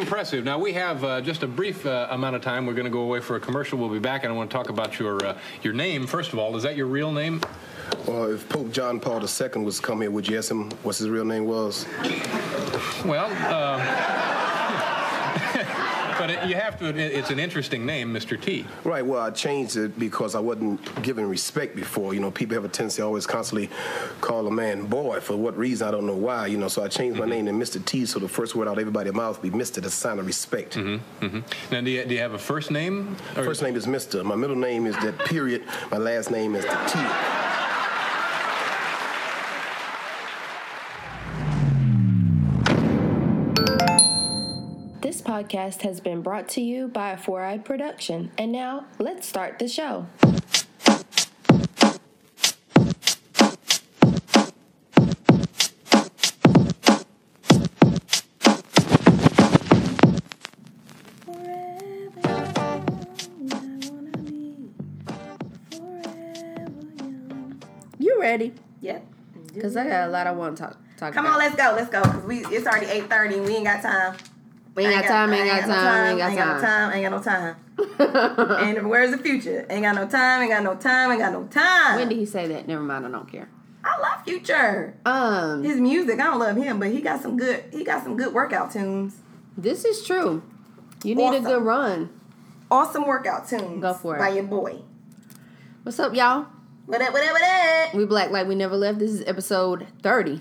impressive. 0.00 0.44
Now 0.44 0.58
we 0.58 0.72
have 0.74 1.04
uh, 1.04 1.20
just 1.20 1.42
a 1.42 1.46
brief 1.46 1.86
uh, 1.86 2.08
amount 2.10 2.36
of 2.36 2.42
time. 2.42 2.66
We're 2.66 2.74
going 2.74 2.86
to 2.86 2.90
go 2.90 3.00
away 3.00 3.20
for 3.20 3.36
a 3.36 3.40
commercial. 3.40 3.78
We'll 3.78 3.88
be 3.88 3.98
back, 3.98 4.24
and 4.24 4.32
I 4.32 4.36
want 4.36 4.50
to 4.50 4.56
talk 4.56 4.68
about 4.68 4.98
your 4.98 5.24
uh, 5.24 5.38
your 5.62 5.72
name. 5.72 6.06
First 6.06 6.32
of 6.32 6.38
all, 6.38 6.56
is 6.56 6.62
that 6.62 6.76
your 6.76 6.86
real 6.86 7.12
name? 7.12 7.40
Well, 8.06 8.32
if 8.32 8.48
Pope 8.48 8.72
John 8.72 9.00
Paul 9.00 9.20
II 9.20 9.62
was 9.64 9.76
to 9.76 9.82
come 9.82 10.00
here, 10.00 10.10
would 10.10 10.28
you 10.28 10.38
ask 10.38 10.50
him 10.50 10.70
what 10.82 10.96
his 10.96 11.08
real 11.08 11.24
name 11.24 11.46
was? 11.46 11.86
Well, 13.04 13.30
uh, 13.52 14.25
but 16.18 16.30
it, 16.30 16.48
you 16.48 16.54
have 16.54 16.78
to. 16.78 16.88
admit 16.88 17.12
It's 17.12 17.30
an 17.30 17.38
interesting 17.38 17.84
name, 17.86 18.12
Mr. 18.12 18.40
T. 18.40 18.66
Right. 18.84 19.04
Well, 19.04 19.20
I 19.22 19.30
changed 19.30 19.76
it 19.76 19.98
because 19.98 20.34
I 20.34 20.40
wasn't 20.40 21.02
given 21.02 21.28
respect 21.28 21.76
before. 21.76 22.14
You 22.14 22.20
know, 22.20 22.30
people 22.30 22.54
have 22.54 22.64
a 22.64 22.68
tendency 22.68 23.02
to 23.02 23.06
always 23.06 23.26
constantly 23.26 23.70
call 24.20 24.46
a 24.46 24.50
man 24.50 24.86
boy. 24.86 25.20
For 25.20 25.36
what 25.36 25.56
reason? 25.56 25.86
I 25.88 25.90
don't 25.90 26.06
know 26.06 26.16
why. 26.16 26.46
You 26.46 26.58
know, 26.58 26.68
so 26.68 26.82
I 26.84 26.88
changed 26.88 27.18
my 27.18 27.26
name 27.26 27.46
to 27.46 27.52
Mr. 27.52 27.84
T. 27.84 28.06
So 28.06 28.18
the 28.18 28.28
first 28.28 28.54
word 28.54 28.68
out 28.68 28.74
of 28.74 28.78
everybody's 28.78 29.12
mouth 29.14 29.40
be 29.42 29.50
Mr. 29.50 29.84
A 29.84 29.90
sign 29.90 30.18
of 30.18 30.26
respect. 30.26 30.74
Mm-hmm. 30.76 31.38
Now, 31.72 31.80
do 31.80 31.90
you, 31.90 32.04
do 32.04 32.14
you 32.14 32.20
have 32.20 32.32
a 32.32 32.38
first 32.38 32.70
name? 32.70 33.16
Or- 33.36 33.44
First 33.44 33.62
name 33.62 33.76
is 33.76 33.86
Mr. 33.86 34.24
My 34.24 34.34
middle 34.36 34.56
name 34.56 34.86
is 34.86 34.96
that 34.96 35.18
period. 35.20 35.64
My 35.90 35.98
last 35.98 36.30
name 36.30 36.54
is 36.54 36.64
the 36.64 36.70
T. 36.88 37.45
This 45.06 45.22
podcast 45.22 45.82
has 45.82 46.00
been 46.00 46.20
brought 46.20 46.48
to 46.48 46.60
you 46.60 46.88
by 46.88 47.12
a 47.12 47.16
Four 47.16 47.44
Eye 47.44 47.58
Production. 47.58 48.32
And 48.36 48.50
now, 48.50 48.86
let's 48.98 49.28
start 49.28 49.60
the 49.60 49.68
show. 49.68 50.08
You 67.96 68.20
ready? 68.20 68.54
Yep. 68.80 69.06
Because 69.54 69.76
I 69.76 69.86
got 69.86 70.08
a 70.08 70.10
lot 70.10 70.26
I 70.26 70.32
want 70.32 70.56
to 70.56 70.64
talk, 70.64 70.76
talk 70.96 71.14
Come 71.14 71.26
about. 71.26 71.34
on, 71.34 71.38
let's 71.38 71.54
go, 71.54 71.74
let's 71.76 71.90
go. 71.90 72.02
Cause 72.02 72.24
we 72.24 72.44
it's 72.46 72.66
already 72.66 72.86
eight 72.86 73.08
thirty. 73.08 73.38
We 73.38 73.54
ain't 73.54 73.66
got 73.66 73.82
time. 73.82 74.16
We 74.76 74.84
ain't 74.84 74.94
got 75.02 75.08
time, 75.08 75.32
ain't 75.32 75.48
got 75.48 75.60
time, 75.66 76.10
ain't 76.10 76.18
got 76.18 76.60
time, 76.60 76.92
Ain't 76.92 77.02
got 77.10 77.16
no 77.16 77.22
time. 77.22 77.56
Ain't 77.78 77.98
got 77.98 78.46
no 78.46 78.48
time. 78.52 78.76
and 78.78 78.88
where's 78.90 79.10
the 79.10 79.18
future? 79.18 79.66
Ain't 79.70 79.82
got 79.82 79.94
no 79.94 80.06
time. 80.06 80.42
Ain't 80.42 80.50
got 80.52 80.62
no 80.62 80.74
time. 80.76 81.10
Ain't 81.12 81.20
got 81.20 81.32
no 81.32 81.44
time. 81.46 81.96
When 81.98 82.08
did 82.10 82.18
he 82.18 82.26
say 82.26 82.46
that? 82.48 82.68
Never 82.68 82.82
mind, 82.82 83.06
I 83.06 83.10
don't 83.10 83.30
care. 83.30 83.48
I 83.82 83.98
love 84.00 84.24
Future. 84.24 84.94
Um, 85.06 85.62
His 85.62 85.80
music, 85.80 86.20
I 86.20 86.24
don't 86.24 86.40
love 86.40 86.56
him, 86.56 86.78
but 86.80 86.88
he 86.90 87.00
got 87.00 87.22
some 87.22 87.36
good. 87.36 87.64
He 87.72 87.84
got 87.84 88.02
some 88.02 88.16
good 88.16 88.34
workout 88.34 88.72
tunes. 88.72 89.16
this 89.56 89.84
is 89.84 90.04
true. 90.04 90.42
You 91.04 91.14
need 91.14 91.24
Awesome. 91.24 91.46
a 91.46 91.48
good 91.48 91.62
run. 91.62 92.10
Awesome 92.70 93.06
workout 93.06 93.48
tunes. 93.48 93.80
Go 93.80 93.94
for 93.94 94.16
it. 94.16 94.18
By 94.18 94.30
your 94.30 94.42
boy. 94.44 94.80
What's 95.84 96.00
up, 96.00 96.14
y'all? 96.14 96.46
What 96.86 97.00
up? 97.00 97.12
What 97.12 97.22
up? 97.24 97.32
What 97.32 97.42
up? 97.42 97.94
We 97.94 98.04
black 98.04 98.30
like 98.30 98.48
we 98.48 98.56
never 98.56 98.76
left. 98.76 98.98
This 98.98 99.10
is 99.12 99.22
episode 99.26 99.86
thirty 100.02 100.40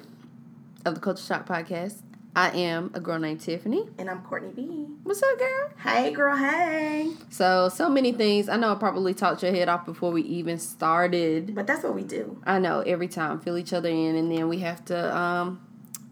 of 0.84 0.96
the 0.96 1.00
Culture 1.02 1.24
Shock 1.24 1.48
Podcast. 1.48 2.02
I 2.36 2.50
am 2.50 2.92
a 2.94 3.00
girl 3.00 3.18
named 3.18 3.40
Tiffany. 3.40 3.88
And 3.98 4.10
I'm 4.10 4.22
Courtney 4.24 4.52
B. 4.54 4.64
What's 5.04 5.24
up, 5.24 5.40
girl? 5.40 5.70
Hey, 5.82 6.12
girl. 6.12 6.36
Hey. 6.36 7.14
So, 7.30 7.70
so 7.70 7.90
many 7.90 8.12
things. 8.12 8.50
I 8.50 8.58
know 8.58 8.74
I 8.74 8.76
probably 8.76 9.14
talked 9.14 9.42
your 9.42 9.54
head 9.54 9.70
off 9.70 9.86
before 9.86 10.12
we 10.12 10.22
even 10.24 10.60
started. 10.60 11.56
But 11.56 11.66
that's 11.66 11.84
what 11.84 11.96
we 11.96 12.04
do. 12.04 12.42
I 12.46 12.60
know 12.60 12.82
every 12.82 13.08
time 13.08 13.40
fill 13.40 13.58
each 13.58 13.72
other 13.72 13.88
in, 13.88 14.16
and 14.16 14.30
then 14.30 14.50
we 14.50 14.60
have 14.60 14.84
to 14.86 15.16
um, 15.18 15.66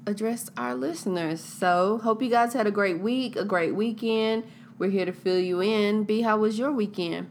address 0.08 0.50
our 0.56 0.76
listeners. 0.76 1.42
So, 1.42 2.00
hope 2.02 2.22
you 2.22 2.30
guys 2.30 2.54
had 2.54 2.68
a 2.68 2.72
great 2.72 3.00
week, 3.02 3.36
a 3.36 3.44
great 3.44 3.76
weekend. 3.76 4.46
We're 4.78 4.92
here 4.92 5.06
to 5.06 5.14
fill 5.14 5.40
you 5.40 5.62
in. 5.62 6.06
B, 6.06 6.22
how 6.22 6.38
was 6.38 6.58
your 6.58 6.72
weekend 6.72 7.30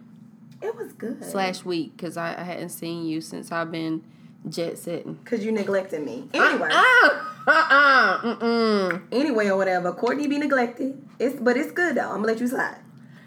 It 0.60 0.76
was 0.76 0.92
good. 0.92 1.24
slash 1.24 1.64
week? 1.64 1.96
Because 1.96 2.18
I, 2.18 2.38
I 2.38 2.42
hadn't 2.42 2.68
seen 2.68 3.06
you 3.06 3.22
since 3.22 3.50
I've 3.50 3.72
been 3.72 4.04
jet 4.48 4.78
setting. 4.78 5.18
Cause 5.24 5.44
you 5.44 5.52
neglected 5.52 6.04
me. 6.04 6.28
Anyway. 6.34 6.68
Uh 6.72 7.10
uh 7.46 8.18
mm 8.36 9.02
anyway 9.10 9.48
or 9.48 9.56
whatever. 9.56 9.92
Courtney 9.92 10.26
be 10.28 10.38
neglected. 10.38 11.02
It's 11.18 11.40
but 11.40 11.56
it's 11.56 11.72
good 11.72 11.96
though. 11.96 12.10
I'm 12.10 12.16
gonna 12.22 12.26
let 12.26 12.40
you 12.40 12.48
slide. 12.48 12.78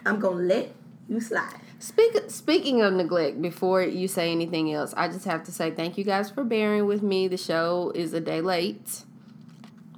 I'm 0.05 0.19
gonna 0.19 0.37
let 0.37 0.71
you 1.07 1.19
slide. 1.19 1.59
Speak, 1.79 2.15
speaking 2.29 2.81
of 2.81 2.93
neglect, 2.93 3.41
before 3.41 3.83
you 3.83 4.07
say 4.07 4.31
anything 4.31 4.73
else, 4.73 4.93
I 4.95 5.07
just 5.07 5.25
have 5.25 5.43
to 5.43 5.51
say 5.51 5.71
thank 5.71 5.97
you 5.97 6.03
guys 6.03 6.31
for 6.31 6.43
bearing 6.43 6.85
with 6.87 7.03
me. 7.03 7.27
The 7.27 7.37
show 7.37 7.91
is 7.93 8.13
a 8.13 8.21
day 8.21 8.41
late. 8.41 9.03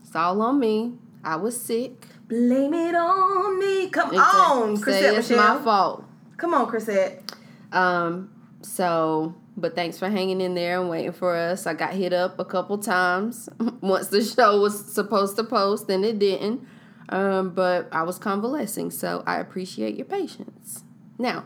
It's 0.02 0.16
all 0.16 0.42
on 0.42 0.60
me. 0.60 0.94
I 1.24 1.36
was 1.36 1.60
sick. 1.60 2.08
Blame 2.28 2.74
it 2.74 2.96
on 2.96 3.60
me. 3.60 3.90
Come 3.90 4.16
on, 4.16 4.76
say 4.78 4.84
Chrisette 4.84 5.18
it's 5.18 5.30
Michele. 5.30 5.58
my 5.58 5.64
fault. 5.64 6.06
Come 6.38 6.54
on, 6.54 6.68
Chrisette. 6.68 7.32
Um, 7.72 8.32
so, 8.62 9.36
but 9.58 9.76
thanks 9.76 9.98
for 9.98 10.08
hanging 10.08 10.40
in 10.40 10.54
there 10.54 10.80
and 10.80 10.90
waiting 10.90 11.12
for 11.12 11.36
us. 11.36 11.66
I 11.66 11.74
got 11.74 11.94
hit 11.94 12.14
up 12.14 12.40
a 12.40 12.46
couple 12.46 12.78
times. 12.78 13.50
Once 13.82 14.08
the 14.08 14.24
show 14.24 14.62
was 14.62 14.94
supposed 14.94 15.36
to 15.38 15.44
post, 15.44 15.90
and 15.90 16.06
it 16.06 16.20
didn't. 16.20 16.66
Um, 17.10 17.50
but 17.52 17.88
I 17.92 18.04
was 18.04 18.20
convalescing, 18.20 18.92
so 18.92 19.24
I 19.26 19.40
appreciate 19.40 19.96
your 19.96 20.06
patience. 20.06 20.84
Now, 21.18 21.46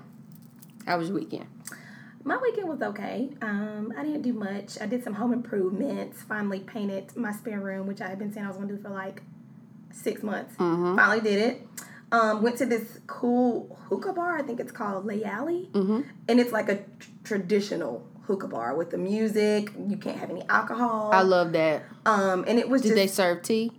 how 0.85 0.97
was 0.97 1.07
your 1.07 1.17
weekend? 1.17 1.47
My 2.23 2.37
weekend 2.37 2.67
was 2.67 2.81
okay. 2.81 3.29
Um, 3.41 3.93
I 3.97 4.03
didn't 4.03 4.21
do 4.21 4.33
much. 4.33 4.79
I 4.79 4.85
did 4.85 5.03
some 5.03 5.13
home 5.13 5.33
improvements. 5.33 6.21
Finally 6.21 6.59
painted 6.59 7.15
my 7.15 7.31
spare 7.31 7.59
room, 7.59 7.87
which 7.87 8.01
I 8.01 8.09
had 8.09 8.19
been 8.19 8.31
saying 8.31 8.45
I 8.45 8.49
was 8.49 8.57
gonna 8.57 8.73
do 8.73 8.81
for 8.81 8.89
like 8.89 9.23
six 9.91 10.21
months. 10.21 10.55
Mm-hmm. 10.57 10.95
Finally 10.95 11.21
did 11.21 11.39
it. 11.39 11.67
Um, 12.11 12.41
went 12.41 12.57
to 12.57 12.65
this 12.65 12.99
cool 13.07 13.79
hookah 13.87 14.11
bar. 14.13 14.37
I 14.37 14.41
think 14.41 14.59
it's 14.59 14.71
called 14.71 15.05
Lay 15.05 15.23
Alley, 15.23 15.69
Mm-hmm. 15.71 16.01
and 16.27 16.39
it's 16.39 16.51
like 16.51 16.67
a 16.69 16.79
traditional 17.23 18.05
hookah 18.23 18.47
bar 18.49 18.75
with 18.75 18.91
the 18.91 18.97
music. 18.97 19.71
You 19.87 19.95
can't 19.97 20.17
have 20.17 20.29
any 20.29 20.43
alcohol. 20.49 21.11
I 21.13 21.21
love 21.21 21.53
that. 21.53 21.83
um, 22.05 22.43
and 22.47 22.59
it 22.59 22.67
was 22.67 22.81
Did 22.81 22.89
just 22.89 22.95
they 22.95 23.07
serve 23.07 23.43
tea? 23.43 23.71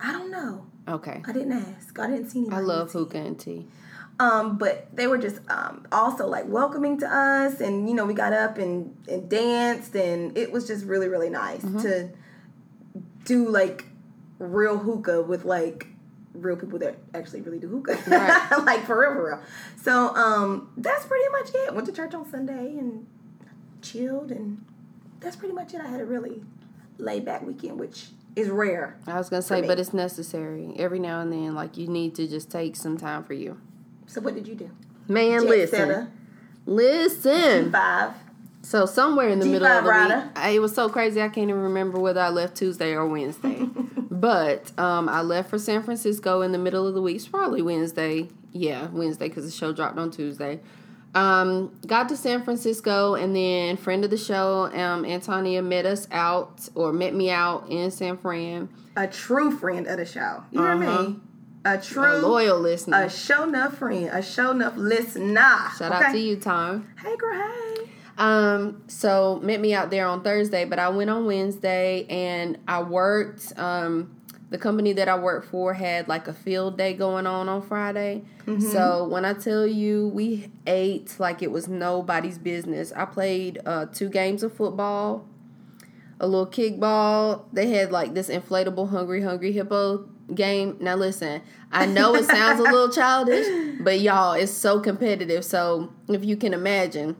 I 0.00 0.12
don't 0.12 0.30
know. 0.30 0.66
Okay. 0.86 1.22
I 1.26 1.32
didn't 1.32 1.52
ask. 1.52 1.98
I 1.98 2.06
didn't 2.08 2.28
see 2.30 2.40
any. 2.46 2.50
I 2.54 2.60
love 2.60 2.92
tea. 2.92 2.98
hookah 2.98 3.18
and 3.18 3.38
tea. 3.40 3.66
Um, 4.20 4.58
but 4.58 4.88
they 4.94 5.06
were 5.06 5.18
just 5.18 5.40
um, 5.48 5.86
also 5.92 6.26
like 6.26 6.46
welcoming 6.46 6.98
to 7.00 7.06
us, 7.06 7.60
and 7.60 7.88
you 7.88 7.94
know 7.94 8.04
we 8.04 8.14
got 8.14 8.32
up 8.32 8.58
and, 8.58 8.94
and 9.08 9.28
danced, 9.30 9.94
and 9.96 10.36
it 10.36 10.50
was 10.52 10.66
just 10.66 10.84
really 10.84 11.08
really 11.08 11.30
nice 11.30 11.62
Mm-hmm. 11.62 11.80
to 11.82 12.10
do 13.24 13.48
like 13.48 13.86
real 14.38 14.78
hookah 14.78 15.22
with 15.22 15.44
like 15.44 15.86
real 16.40 16.56
people 16.56 16.78
that 16.80 16.96
actually 17.14 17.40
really 17.42 17.58
do 17.58 17.68
hookah, 17.68 17.98
Right. 18.06 18.50
like 18.64 18.84
for 18.84 19.00
real 19.00 19.14
for 19.14 19.26
real. 19.28 19.40
So 19.82 20.14
um, 20.14 20.70
that's 20.76 21.06
pretty 21.06 21.28
much 21.30 21.50
it. 21.54 21.74
Went 21.74 21.86
to 21.86 21.92
church 21.92 22.14
on 22.14 22.28
Sunday 22.30 22.76
and 22.78 23.06
chilled, 23.82 24.30
and 24.30 24.64
that's 25.20 25.36
pretty 25.36 25.54
much 25.54 25.74
it. 25.74 25.80
I 25.80 25.86
had 25.86 26.00
a 26.00 26.04
really 26.04 26.42
laid 26.98 27.24
back 27.24 27.42
weekend, 27.46 27.78
which 27.78 28.08
is 28.36 28.48
rare. 28.48 28.98
I 29.06 29.16
was 29.18 29.28
gonna 29.28 29.42
say, 29.42 29.62
but 29.62 29.78
it's 29.78 29.92
necessary 29.92 30.72
every 30.78 30.98
now 30.98 31.20
and 31.20 31.32
then. 31.32 31.54
Like 31.54 31.76
you 31.76 31.88
need 31.88 32.14
to 32.16 32.26
just 32.26 32.50
take 32.50 32.76
some 32.76 32.96
time 32.96 33.24
for 33.24 33.34
you. 33.34 33.60
So 34.06 34.20
what 34.20 34.34
did 34.34 34.46
you 34.48 34.54
do? 34.54 34.70
Man, 35.06 35.40
Jet 35.42 35.48
listen, 35.48 35.78
setter, 35.78 36.12
listen. 36.66 37.72
Five. 37.72 38.12
So 38.68 38.84
somewhere 38.84 39.28
in 39.30 39.38
the 39.38 39.46
G5 39.46 39.50
middle 39.50 39.66
of 39.66 39.84
the 39.84 39.90
rider. 39.90 40.16
week, 40.26 40.32
I, 40.36 40.50
it 40.50 40.58
was 40.60 40.74
so 40.74 40.90
crazy. 40.90 41.22
I 41.22 41.28
can't 41.30 41.48
even 41.48 41.62
remember 41.62 41.98
whether 41.98 42.20
I 42.20 42.28
left 42.28 42.54
Tuesday 42.56 42.92
or 42.92 43.06
Wednesday. 43.06 43.62
but 44.10 44.78
um, 44.78 45.08
I 45.08 45.22
left 45.22 45.48
for 45.48 45.58
San 45.58 45.82
Francisco 45.82 46.42
in 46.42 46.52
the 46.52 46.58
middle 46.58 46.86
of 46.86 46.92
the 46.94 47.00
week. 47.00 47.16
It's 47.16 47.26
probably 47.28 47.62
Wednesday. 47.62 48.28
Yeah, 48.52 48.88
Wednesday 48.88 49.28
because 49.28 49.46
the 49.46 49.50
show 49.50 49.72
dropped 49.72 49.98
on 49.98 50.10
Tuesday. 50.10 50.60
Um, 51.14 51.72
got 51.86 52.10
to 52.10 52.16
San 52.18 52.42
Francisco 52.42 53.14
and 53.14 53.34
then 53.34 53.78
friend 53.78 54.04
of 54.04 54.10
the 54.10 54.18
show, 54.18 54.64
um, 54.74 55.06
Antonia 55.06 55.62
met 55.62 55.86
us 55.86 56.06
out 56.12 56.68
or 56.74 56.92
met 56.92 57.14
me 57.14 57.30
out 57.30 57.66
in 57.70 57.90
San 57.90 58.18
Fran. 58.18 58.68
a 58.96 59.06
true 59.06 59.50
friend 59.50 59.86
of 59.86 59.96
the 59.96 60.04
show. 60.04 60.42
You 60.50 60.60
hear 60.60 60.72
Uh-huh. 60.72 61.02
me? 61.04 61.16
A 61.64 61.78
true, 61.78 62.04
A 62.04 62.20
loyal 62.20 62.60
listener. 62.60 63.04
a 63.04 63.10
show 63.10 63.44
enough 63.44 63.78
friend, 63.78 64.10
a 64.12 64.22
show 64.22 64.50
enough 64.50 64.76
listener. 64.76 65.56
Shout 65.78 65.90
out 65.92 66.12
to 66.12 66.18
you, 66.18 66.36
Tom. 66.36 66.86
Hey, 67.02 67.16
girl, 67.16 67.32
hey. 67.34 67.67
Um, 68.18 68.82
so 68.88 69.40
met 69.42 69.60
me 69.60 69.72
out 69.72 69.90
there 69.90 70.06
on 70.06 70.22
Thursday, 70.22 70.64
but 70.64 70.78
I 70.78 70.88
went 70.88 71.08
on 71.08 71.24
Wednesday 71.24 72.04
and 72.10 72.58
I 72.66 72.82
worked. 72.82 73.58
Um, 73.58 74.14
the 74.50 74.58
company 74.58 74.94
that 74.94 75.08
I 75.08 75.18
worked 75.18 75.48
for 75.50 75.74
had 75.74 76.08
like 76.08 76.26
a 76.26 76.32
field 76.32 76.78
day 76.78 76.94
going 76.94 77.26
on 77.26 77.48
on 77.48 77.60
Friday. 77.60 78.24
So 78.70 79.06
when 79.06 79.26
I 79.26 79.34
tell 79.34 79.66
you 79.66 80.08
we 80.08 80.50
ate 80.66 81.20
like 81.20 81.42
it 81.42 81.50
was 81.50 81.68
nobody's 81.68 82.38
business, 82.38 82.90
I 82.96 83.04
played 83.04 83.60
uh, 83.66 83.86
two 83.92 84.08
games 84.08 84.42
of 84.42 84.54
football, 84.54 85.26
a 86.18 86.26
little 86.26 86.46
kickball. 86.46 87.44
They 87.52 87.68
had 87.68 87.92
like 87.92 88.14
this 88.14 88.30
inflatable 88.30 88.88
hungry 88.88 89.20
hungry 89.20 89.52
hippo 89.52 90.08
game. 90.34 90.78
Now 90.80 90.94
listen, 90.96 91.42
I 91.70 91.84
know 91.84 92.14
it 92.14 92.24
sounds 92.24 92.58
a 92.58 92.62
little 92.62 92.88
childish, 92.88 93.46
but 93.80 94.00
y'all, 94.00 94.32
it's 94.32 94.50
so 94.50 94.80
competitive. 94.80 95.44
So 95.44 95.92
if 96.08 96.24
you 96.24 96.38
can 96.38 96.54
imagine, 96.54 97.16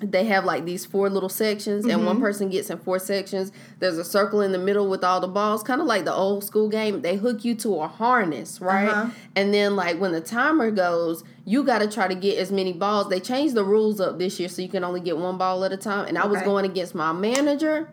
they 0.00 0.24
have 0.24 0.44
like 0.44 0.64
these 0.64 0.84
four 0.84 1.08
little 1.08 1.28
sections 1.28 1.86
and 1.86 2.04
one 2.04 2.20
person 2.20 2.50
gets 2.50 2.68
in 2.68 2.78
four 2.78 2.98
sections. 2.98 3.50
There's 3.78 3.96
a 3.96 4.04
circle 4.04 4.42
in 4.42 4.52
the 4.52 4.58
middle 4.58 4.88
with 4.88 5.02
all 5.02 5.20
the 5.20 5.28
balls 5.28 5.62
kind 5.62 5.80
of 5.80 5.86
like 5.86 6.04
the 6.04 6.12
old 6.12 6.44
school 6.44 6.68
game. 6.68 7.00
They 7.00 7.16
hook 7.16 7.44
you 7.44 7.54
to 7.56 7.80
a 7.80 7.88
harness 7.88 8.60
right? 8.60 8.88
Uh-huh. 8.88 9.10
and 9.34 9.54
then 9.54 9.74
like 9.74 9.98
when 9.98 10.12
the 10.12 10.20
timer 10.20 10.70
goes 10.70 11.24
you 11.46 11.62
got 11.62 11.78
to 11.78 11.88
try 11.88 12.08
to 12.08 12.14
get 12.14 12.38
as 12.38 12.50
many 12.50 12.72
balls. 12.72 13.08
They 13.08 13.20
changed 13.20 13.54
the 13.54 13.64
rules 13.64 14.00
up 14.00 14.18
this 14.18 14.38
year 14.38 14.48
so 14.48 14.60
you 14.60 14.68
can 14.68 14.84
only 14.84 15.00
get 15.00 15.16
one 15.16 15.38
ball 15.38 15.64
at 15.64 15.72
a 15.72 15.76
time. 15.76 16.08
And 16.08 16.18
i 16.18 16.26
was 16.26 16.42
going 16.42 16.64
against 16.64 16.94
my 16.94 17.12
manager. 17.12 17.88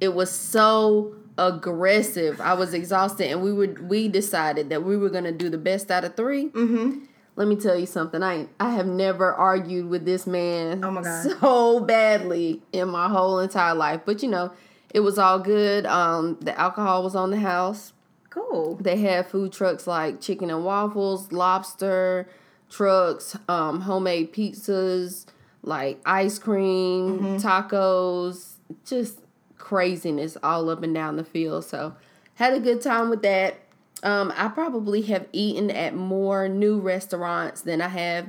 It 0.00 0.14
was 0.14 0.30
so 0.30 1.14
aggressive. 1.36 2.40
I 2.40 2.54
was 2.54 2.74
exhausted 2.74 3.30
and 3.30 3.42
we 3.42 3.52
would 3.52 3.88
we 3.88 4.08
decided 4.08 4.70
that 4.70 4.82
we 4.82 4.96
were 4.96 5.10
going 5.10 5.24
to 5.24 5.32
do 5.32 5.48
the 5.48 5.58
best 5.58 5.90
out 5.90 6.04
of 6.04 6.16
3 6.16 6.48
mm-hmm. 6.48 7.04
Let 7.38 7.46
me 7.48 7.56
tell 7.56 7.78
you 7.78 7.86
something 7.86 8.22
i 8.22 8.46
i 8.60 8.70
have 8.70 8.86
never 8.86 9.32
argued 9.32 9.88
with 9.88 10.04
this 10.04 10.26
man 10.26 10.84
Oh 10.84 10.90
my 10.90 11.02
God. 11.02 11.30
so 11.40 11.80
badly 11.80 12.60
in 12.72 12.88
my 12.88 13.08
whole 13.08 13.38
entire 13.38 13.74
life 13.74 14.00
but 14.04 14.22
you 14.22 14.28
know 14.28 14.52
it 14.92 15.00
was 15.00 15.18
all 15.18 15.38
good 15.38 15.86
um 15.86 16.36
the 16.40 16.58
alcohol 16.58 17.02
was 17.02 17.14
on 17.14 17.30
the 17.30 17.38
house 17.40 17.92
Cool. 18.30 18.76
they 18.80 18.96
had 18.98 19.26
food 19.26 19.52
trucks 19.52 19.86
like 19.86 20.20
chicken 20.20 20.50
and 20.50 20.64
waffles, 20.64 21.32
lobster 21.32 22.28
trucks, 22.70 23.36
um, 23.48 23.80
homemade 23.80 24.32
pizzas, 24.32 25.24
like 25.62 25.98
ice 26.04 26.38
cream, 26.38 27.38
tacos, 27.40 28.56
just 28.84 29.20
craziness 29.56 30.36
all 30.42 30.68
up 30.70 30.82
and 30.82 30.94
down 30.94 31.16
the 31.16 31.24
field. 31.24 31.64
So 31.64 31.94
had 32.34 32.52
a 32.52 32.60
good 32.60 32.80
time 32.82 33.08
with 33.10 33.22
that. 33.22 33.56
Um, 34.02 34.32
I 34.36 34.48
probably 34.48 35.02
have 35.02 35.26
eaten 35.32 35.70
at 35.70 35.94
more 35.94 36.48
new 36.48 36.78
restaurants 36.78 37.62
than 37.62 37.80
I 37.82 37.88
have 37.88 38.26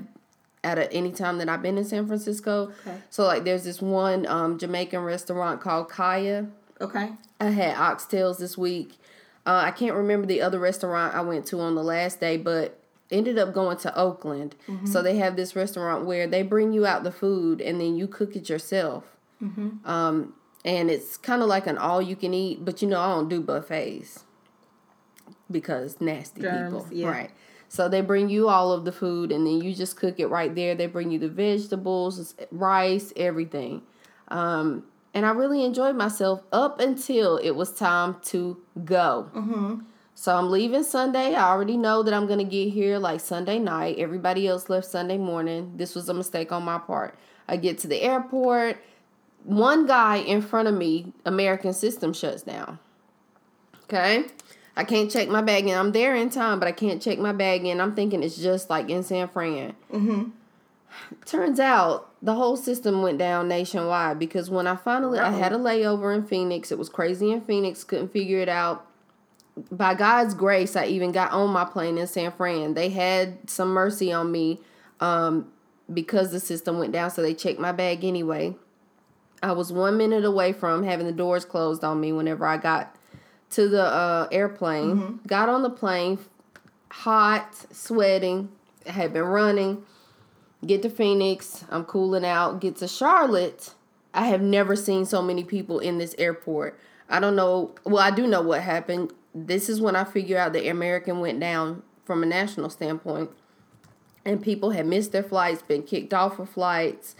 at 0.64 0.78
a, 0.78 0.92
any 0.92 1.12
time 1.12 1.38
that 1.38 1.50
I've 1.50 1.62
been 1.62 1.78
in 1.78 1.86
San 1.86 2.08
Francisco. 2.08 2.72
Okay. 2.82 2.98
So 3.10 3.24
like 3.26 3.44
there's 3.44 3.64
this 3.64 3.82
one 3.82 4.26
um, 4.28 4.58
Jamaican 4.58 5.02
restaurant 5.02 5.62
called 5.62 5.90
Kaya. 5.90 6.48
Okay. 6.82 7.12
I 7.40 7.46
had 7.46 7.76
oxtails 7.76 8.38
this 8.38 8.58
week. 8.58 8.98
Uh, 9.46 9.62
I 9.66 9.72
can't 9.72 9.96
remember 9.96 10.28
the 10.28 10.42
other 10.42 10.60
restaurant 10.60 11.16
I 11.16 11.22
went 11.22 11.46
to 11.48 11.60
on 11.60 11.76
the 11.76 11.84
last 11.84 12.20
day, 12.20 12.38
but 12.38 12.78
ended 13.10 13.38
up 13.40 13.54
going 13.54 13.78
to 13.78 13.98
Oakland. 13.98 14.56
So 14.86 15.02
they 15.02 15.18
have 15.18 15.36
this 15.36 15.56
restaurant 15.56 16.06
where 16.06 16.28
they 16.28 16.44
bring 16.44 16.74
you 16.74 16.86
out 16.86 17.04
the 17.04 17.12
food 17.12 17.60
and 17.62 17.80
then 17.82 17.96
you 17.96 18.08
cook 18.08 18.36
it 18.36 18.50
yourself. 18.50 19.16
Um, 19.86 20.34
and 20.66 20.92
it's 20.92 21.18
kind 21.18 21.42
of 21.42 21.48
like 21.48 21.66
an 21.66 21.78
all 21.78 22.02
you 22.02 22.16
can 22.16 22.34
eat, 22.34 22.64
but 22.66 22.82
you 22.82 22.88
know 22.88 23.00
I 23.00 23.08
don't 23.16 23.30
do 23.30 23.42
buffets 23.42 24.26
because 25.52 26.00
nasty 26.00 26.42
Germs, 26.42 26.84
people, 26.84 26.88
yeah. 26.92 27.10
right? 27.10 27.32
So 27.70 27.88
they 27.88 28.02
bring 28.02 28.30
you 28.30 28.50
all 28.50 28.72
of 28.72 28.84
the 28.84 28.92
food 28.92 29.32
and 29.32 29.46
then 29.46 29.62
you 29.62 29.74
just 29.74 29.96
cook 29.96 30.20
it 30.20 30.28
right 30.28 30.54
there. 30.54 30.74
They 30.74 30.88
bring 30.88 31.12
you 31.12 31.20
the 31.20 31.30
vegetables, 31.30 32.36
rice, 32.52 33.14
everything. 33.16 33.84
Um, 34.30 34.86
and 35.14 35.26
I 35.26 35.32
really 35.32 35.64
enjoyed 35.64 35.96
myself 35.96 36.44
up 36.52 36.80
until 36.80 37.38
it 37.38 37.52
was 37.52 37.72
time 37.72 38.18
to 38.26 38.58
go. 38.84 39.30
Mm-hmm. 39.36 39.82
So 40.16 40.36
I'm 40.36 40.52
leaving 40.52 40.84
Sunday. 40.84 41.36
I 41.36 41.50
already 41.50 41.78
know 41.78 42.04
that 42.04 42.14
I'm 42.14 42.28
gonna 42.28 42.44
get 42.44 42.74
here 42.74 42.98
like 42.98 43.22
Sunday 43.22 43.58
night. 43.58 43.98
Everybody 44.00 44.48
else 44.48 44.70
left 44.70 44.88
Sunday 44.88 45.18
morning. 45.18 45.74
This 45.78 45.96
was 45.96 46.10
a 46.10 46.14
mistake 46.14 46.52
on 46.52 46.64
my 46.64 46.78
part. 46.78 47.18
I 47.48 47.58
get 47.58 47.78
to 47.80 47.88
the 47.88 48.02
airport. 48.02 48.84
One 49.44 49.88
guy 49.88 50.18
in 50.18 50.42
front 50.42 50.68
of 50.68 50.74
me, 50.74 51.14
American 51.26 51.74
System 51.74 52.14
shuts 52.14 52.42
down. 52.42 52.80
Okay. 53.84 54.26
I 54.76 54.84
can't 54.84 55.12
check 55.12 55.28
my 55.30 55.42
bag 55.42 55.68
in. 55.68 55.78
I'm 55.78 55.92
there 55.92 56.16
in 56.16 56.30
time, 56.30 56.60
but 56.60 56.68
I 56.68 56.72
can't 56.72 57.02
check 57.02 57.20
my 57.20 57.34
bag 57.34 57.66
in. 57.66 57.82
I'm 57.82 57.96
thinking 57.96 58.24
it's 58.24 58.38
just 58.38 58.70
like 58.70 58.90
in 58.90 59.04
San 59.04 59.28
Fran. 59.28 59.76
Mm-hmm. 59.92 60.30
Turns 61.26 61.60
out 61.60 62.10
the 62.22 62.36
whole 62.36 62.58
system 62.58 63.02
went 63.02 63.18
down 63.18 63.48
nationwide 63.48 64.20
because 64.20 64.50
when 64.50 64.68
I 64.68 64.76
finally 64.76 65.20
I 65.20 65.32
had 65.32 65.54
a 65.54 65.58
layover 65.58 66.16
in 66.16 66.26
Phoenix, 66.26 66.72
it 66.72 66.78
was 66.78 66.90
crazy 66.90 67.32
in 67.32 67.42
Phoenix, 67.42 67.84
couldn't 67.84 68.12
figure 68.12 68.40
it 68.40 68.50
out. 68.50 68.86
By 69.72 69.94
God's 69.94 70.34
grace, 70.34 70.76
I 70.76 70.86
even 70.86 71.12
got 71.12 71.32
on 71.32 71.50
my 71.50 71.66
plane 71.66 71.98
in 71.98 72.08
San 72.08 72.32
Fran. 72.32 72.74
They 72.74 72.90
had 72.90 73.50
some 73.50 73.70
mercy 73.70 74.12
on 74.12 74.32
me 74.32 74.62
um, 75.00 75.52
because 75.94 76.32
the 76.32 76.40
system 76.40 76.80
went 76.80 76.94
down, 76.94 77.12
so 77.12 77.22
they 77.22 77.34
checked 77.34 77.60
my 77.60 77.72
bag 77.72 78.04
anyway. 78.04 78.56
I 79.42 79.52
was 79.52 79.72
one 79.72 79.98
minute 79.98 80.26
away 80.26 80.54
from 80.54 80.84
having 80.84 81.06
the 81.06 81.12
doors 81.12 81.46
closed 81.46 81.84
on 81.84 82.00
me 82.00 82.12
whenever 82.12 82.46
I 82.46 82.58
got 82.58 82.96
to 83.52 83.68
the 83.68 83.84
uh, 83.84 84.28
airplane. 84.32 85.20
Got 85.28 85.50
on 85.50 85.64
the 85.64 85.70
plane, 85.70 86.20
hot, 86.92 87.56
sweating, 87.72 88.50
had 88.86 89.14
been 89.14 89.24
running. 89.24 89.84
Get 90.66 90.82
to 90.82 90.90
Phoenix, 90.90 91.64
I'm 91.70 91.86
cooling 91.86 92.26
out. 92.26 92.60
Get 92.60 92.78
to 92.78 92.88
Charlotte. 92.88 93.74
I 94.14 94.28
have 94.28 94.42
never 94.42 94.76
seen 94.76 95.06
so 95.06 95.22
many 95.22 95.44
people 95.44 95.80
in 95.80 95.98
this 95.98 96.16
airport. 96.18 96.80
I 97.10 97.20
don't 97.20 97.36
know. 97.36 97.76
Well, 97.86 98.04
I 98.04 98.12
do 98.12 98.28
know 98.28 98.42
what 98.42 98.62
happened. 98.62 99.14
This 99.34 99.70
is 99.70 99.80
when 99.80 99.96
I 99.96 100.04
figure 100.04 100.38
out 100.38 100.54
the 100.54 100.68
American 100.68 101.20
went 101.20 101.40
down 101.40 101.84
from 102.04 102.24
a 102.24 102.26
national 102.26 102.70
standpoint, 102.70 103.30
and 104.26 104.42
people 104.42 104.72
had 104.72 104.86
missed 104.86 105.12
their 105.12 105.24
flights, 105.24 105.62
been 105.62 105.84
kicked 105.84 106.14
off 106.14 106.40
of 106.40 106.50
flights 106.50 107.16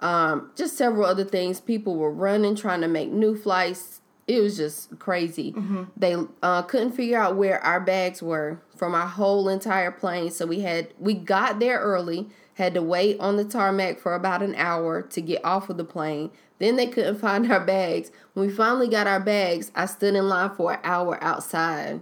um, 0.00 0.50
just 0.56 0.76
several 0.76 1.06
other 1.06 1.24
things. 1.24 1.60
People 1.60 1.96
were 1.96 2.10
running, 2.10 2.56
trying 2.56 2.80
to 2.80 2.88
make 2.88 3.10
new 3.10 3.36
flights. 3.36 3.99
It 4.30 4.40
was 4.40 4.56
just 4.56 4.96
crazy. 5.00 5.50
They 5.96 6.14
uh, 6.40 6.62
couldn't 6.62 6.92
figure 6.92 7.18
out 7.18 7.34
where 7.34 7.58
our 7.64 7.80
bags 7.80 8.22
were 8.22 8.60
from 8.76 8.94
our 8.94 9.08
whole 9.08 9.48
entire 9.48 9.90
plane. 9.90 10.30
So 10.30 10.46
we 10.46 10.60
had 10.60 10.94
we 11.00 11.14
got 11.14 11.58
there 11.58 11.80
early, 11.80 12.28
had 12.54 12.74
to 12.74 12.82
wait 12.82 13.18
on 13.18 13.36
the 13.36 13.44
tarmac 13.44 13.98
for 13.98 14.14
about 14.14 14.40
an 14.40 14.54
hour 14.54 15.02
to 15.02 15.20
get 15.20 15.44
off 15.44 15.68
of 15.68 15.78
the 15.78 15.84
plane. 15.84 16.30
Then 16.60 16.76
they 16.76 16.86
couldn't 16.86 17.18
find 17.26 17.50
our 17.50 17.58
bags. 17.64 18.12
When 18.34 18.46
we 18.46 18.52
finally 18.52 18.86
got 18.88 19.08
our 19.08 19.18
bags, 19.20 19.72
I 19.74 19.86
stood 19.86 20.14
in 20.14 20.28
line 20.28 20.50
for 20.54 20.74
an 20.74 20.80
hour 20.84 21.18
outside 21.22 22.00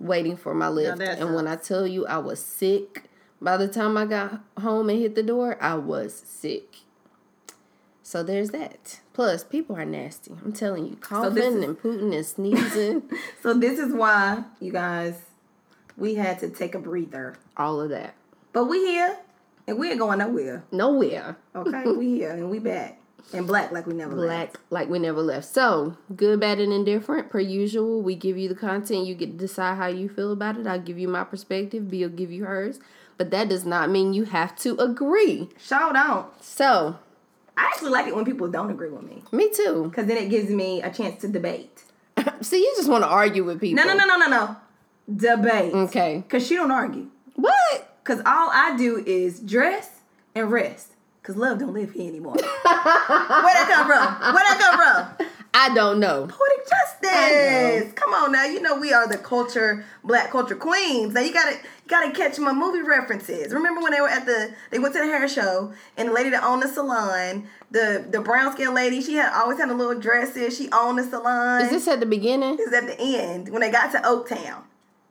waiting 0.00 0.36
for 0.36 0.54
my 0.54 0.68
lift. 0.68 0.98
And 1.20 1.34
when 1.34 1.46
I 1.46 1.54
tell 1.56 1.86
you 1.86 2.06
I 2.06 2.18
was 2.18 2.44
sick, 2.44 3.04
by 3.40 3.56
the 3.56 3.68
time 3.68 3.96
I 3.96 4.04
got 4.06 4.40
home 4.60 4.90
and 4.90 4.98
hit 4.98 5.14
the 5.14 5.22
door, 5.22 5.56
I 5.62 5.74
was 5.76 6.12
sick. 6.26 6.78
So 8.08 8.22
there's 8.22 8.52
that. 8.52 9.00
Plus, 9.12 9.44
people 9.44 9.76
are 9.76 9.84
nasty. 9.84 10.32
I'm 10.42 10.54
telling 10.54 10.86
you, 10.86 10.96
coughing 10.96 11.34
this 11.34 11.54
is- 11.54 11.62
and 11.62 11.78
pooting 11.78 12.14
and 12.14 12.24
sneezing, 12.24 13.02
So 13.42 13.52
this 13.52 13.78
is 13.78 13.92
why 13.92 14.44
you 14.60 14.72
guys 14.72 15.20
we 15.94 16.14
had 16.14 16.38
to 16.38 16.48
take 16.48 16.74
a 16.74 16.78
breather. 16.78 17.36
all 17.58 17.82
of 17.82 17.90
that. 17.90 18.14
But 18.54 18.64
we 18.64 18.78
here 18.86 19.18
and 19.66 19.78
we 19.78 19.90
ain't 19.90 19.98
going 19.98 20.20
nowhere. 20.20 20.64
Nowhere. 20.72 21.36
Okay, 21.54 21.84
we 21.84 22.06
here 22.20 22.30
and 22.30 22.48
we 22.50 22.58
back. 22.60 22.98
And 23.34 23.46
black 23.46 23.72
like 23.72 23.86
we 23.86 23.92
never 23.92 24.14
left. 24.14 24.54
Black, 24.54 24.60
like 24.70 24.88
we 24.88 24.98
never 24.98 25.20
left. 25.20 25.44
So, 25.44 25.98
good, 26.16 26.40
bad, 26.40 26.60
and 26.60 26.72
indifferent, 26.72 27.28
per 27.28 27.40
usual. 27.40 28.00
We 28.00 28.14
give 28.14 28.38
you 28.38 28.48
the 28.48 28.54
content. 28.54 29.04
You 29.04 29.14
get 29.16 29.32
to 29.32 29.36
decide 29.36 29.76
how 29.76 29.88
you 29.88 30.08
feel 30.08 30.32
about 30.32 30.56
it. 30.56 30.66
I'll 30.66 30.80
give 30.80 30.98
you 30.98 31.08
my 31.08 31.24
perspective. 31.24 31.90
Bill 31.90 32.08
give 32.08 32.32
you 32.32 32.46
hers. 32.46 32.80
But 33.18 33.30
that 33.32 33.50
does 33.50 33.66
not 33.66 33.90
mean 33.90 34.14
you 34.14 34.24
have 34.24 34.56
to 34.60 34.78
agree. 34.78 35.50
Shout 35.58 35.94
out. 35.94 36.42
So, 36.42 36.96
I 37.58 37.64
actually 37.64 37.90
like 37.90 38.06
it 38.06 38.14
when 38.14 38.24
people 38.24 38.48
don't 38.48 38.70
agree 38.70 38.88
with 38.88 39.02
me. 39.02 39.22
me 39.32 39.50
too. 39.50 39.88
Because 39.90 40.06
then 40.06 40.16
it 40.16 40.30
gives 40.30 40.48
me 40.48 40.80
a 40.80 40.90
chance 40.90 41.20
to 41.22 41.28
debate. 41.28 41.82
See, 42.40 42.58
you 42.58 42.72
just 42.76 42.88
want 42.88 43.02
to 43.02 43.08
argue 43.08 43.44
with 43.44 43.60
people. 43.60 43.84
No, 43.84 43.92
no, 43.92 43.98
no, 43.98 44.06
no, 44.06 44.16
no, 44.16 44.28
no. 44.28 44.56
Debate. 45.14 45.74
Okay. 45.74 46.18
Because 46.18 46.46
she 46.46 46.54
don't 46.54 46.70
argue. 46.70 47.08
What? 47.34 47.98
Because 48.02 48.20
all 48.20 48.50
I 48.52 48.76
do 48.76 49.02
is 49.04 49.40
dress 49.40 49.90
and 50.34 50.50
rest. 50.52 50.92
Because 51.20 51.36
love 51.36 51.58
don't 51.58 51.74
live 51.74 51.92
here 51.92 52.08
anymore. 52.08 52.34
Where 52.34 52.44
that 52.62 53.68
come 53.72 53.86
from? 53.86 54.34
Where 54.34 54.44
that 54.44 54.58
come 54.60 55.18
from? 55.18 55.28
I 55.52 55.74
don't 55.74 55.98
know. 55.98 56.28
Poetic 56.28 56.68
justice. 56.68 57.92
Come 57.94 58.14
on 58.14 58.32
now, 58.32 58.44
you 58.44 58.60
know 58.60 58.78
we 58.78 58.92
are 58.92 59.08
the 59.08 59.18
culture, 59.18 59.84
black 60.04 60.30
culture 60.30 60.54
queens. 60.54 61.14
Now 61.14 61.20
you 61.20 61.32
gotta, 61.32 61.56
you 61.56 61.58
gotta 61.88 62.12
catch 62.12 62.38
my 62.38 62.52
movie 62.52 62.82
references. 62.82 63.52
Remember 63.52 63.80
when 63.80 63.92
they 63.92 64.00
were 64.00 64.08
at 64.08 64.26
the, 64.26 64.54
they 64.70 64.78
went 64.78 64.94
to 64.94 65.00
the 65.00 65.06
hair 65.06 65.26
show, 65.28 65.72
and 65.96 66.08
the 66.08 66.12
lady 66.12 66.30
that 66.30 66.44
owned 66.44 66.62
the 66.62 66.68
salon, 66.68 67.48
the 67.70 68.04
the 68.08 68.20
brown 68.20 68.52
skin 68.52 68.74
lady, 68.74 69.00
she 69.00 69.14
had 69.14 69.32
always 69.32 69.58
had 69.58 69.68
a 69.70 69.74
little 69.74 69.98
dresses. 69.98 70.56
She 70.56 70.70
owned 70.72 70.98
the 70.98 71.04
salon. 71.04 71.62
Is 71.62 71.70
this 71.70 71.88
at 71.88 72.00
the 72.00 72.06
beginning? 72.06 72.56
This 72.56 72.68
is 72.68 72.74
at 72.74 72.86
the 72.86 73.00
end 73.00 73.48
when 73.48 73.60
they 73.62 73.70
got 73.70 73.90
to 73.92 73.98
Oaktown. 73.98 74.62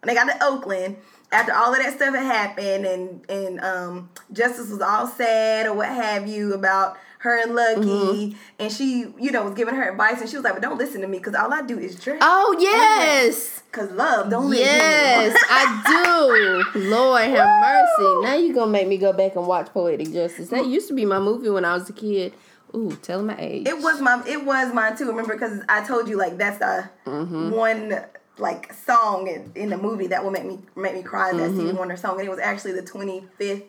When 0.01 0.07
they 0.07 0.13
got 0.13 0.25
to 0.25 0.43
Oakland, 0.45 0.97
after 1.31 1.53
all 1.53 1.73
of 1.73 1.79
that 1.79 1.95
stuff 1.95 2.13
had 2.15 2.23
happened 2.25 2.85
and 2.85 3.29
and 3.29 3.59
um 3.61 4.09
Justice 4.31 4.69
was 4.69 4.79
all 4.81 5.07
sad 5.07 5.65
or 5.65 5.73
what 5.73 5.87
have 5.89 6.27
you 6.27 6.53
about 6.53 6.97
her 7.19 7.41
and 7.41 7.55
Lucky 7.55 7.81
Mm-hmm. 7.81 8.37
and 8.59 8.71
she, 8.71 9.11
you 9.19 9.31
know, 9.31 9.43
was 9.43 9.55
giving 9.55 9.73
her 9.73 9.89
advice 9.89 10.21
and 10.21 10.29
she 10.29 10.35
was 10.37 10.43
like, 10.43 10.53
But 10.53 10.61
don't 10.61 10.77
listen 10.77 11.01
to 11.01 11.07
me 11.07 11.17
because 11.17 11.33
all 11.33 11.51
I 11.51 11.63
do 11.63 11.79
is 11.79 11.99
dress. 11.99 12.19
Oh, 12.21 12.55
yes. 12.59 13.56
Cause 13.71 13.91
love 13.91 14.29
don't 14.29 14.51
Yes. 14.53 15.35
I 15.49 16.63
do. 16.73 16.79
Lord 16.89 17.21
have 17.23 17.61
mercy. 17.61 18.21
Now 18.23 18.35
you're 18.35 18.53
going 18.53 18.67
to 18.67 18.71
make 18.71 18.87
me 18.87 18.97
go 18.97 19.13
back 19.13 19.35
and 19.35 19.45
watch 19.45 19.67
Poetic 19.67 20.11
Justice. 20.11 20.49
That 20.49 20.65
used 20.65 20.87
to 20.87 20.93
be 20.95 21.05
my 21.05 21.19
movie 21.19 21.49
when 21.49 21.63
I 21.65 21.73
was 21.73 21.89
a 21.89 21.93
kid. 21.93 22.33
Ooh, 22.75 22.91
tell 23.01 23.21
my 23.23 23.35
age. 23.37 23.67
It 23.67 23.77
was 23.81 24.01
my 24.01 24.21
it 24.27 24.43
was 24.45 24.73
mine 24.73 24.97
too. 24.97 25.07
Remember 25.07 25.33
because 25.33 25.61
I 25.69 25.83
told 25.85 26.07
you 26.09 26.17
like 26.17 26.37
that's 26.37 26.57
the 26.59 26.89
Mm-hmm. 27.05 27.51
one 27.51 28.01
like 28.39 28.73
song 28.73 29.27
in, 29.27 29.51
in 29.55 29.69
the 29.69 29.77
movie 29.77 30.07
that 30.07 30.23
will 30.23 30.31
make 30.31 30.45
me 30.45 30.59
make 30.75 30.93
me 30.93 31.01
cry. 31.03 31.31
That 31.31 31.39
Mm-hmm. 31.51 31.59
Stevie 31.59 31.73
Wonder 31.77 31.95
song, 31.97 32.19
and 32.19 32.27
it 32.27 32.29
was 32.29 32.39
actually 32.39 32.73
the 32.73 32.81
twenty 32.81 33.23
fifth 33.37 33.63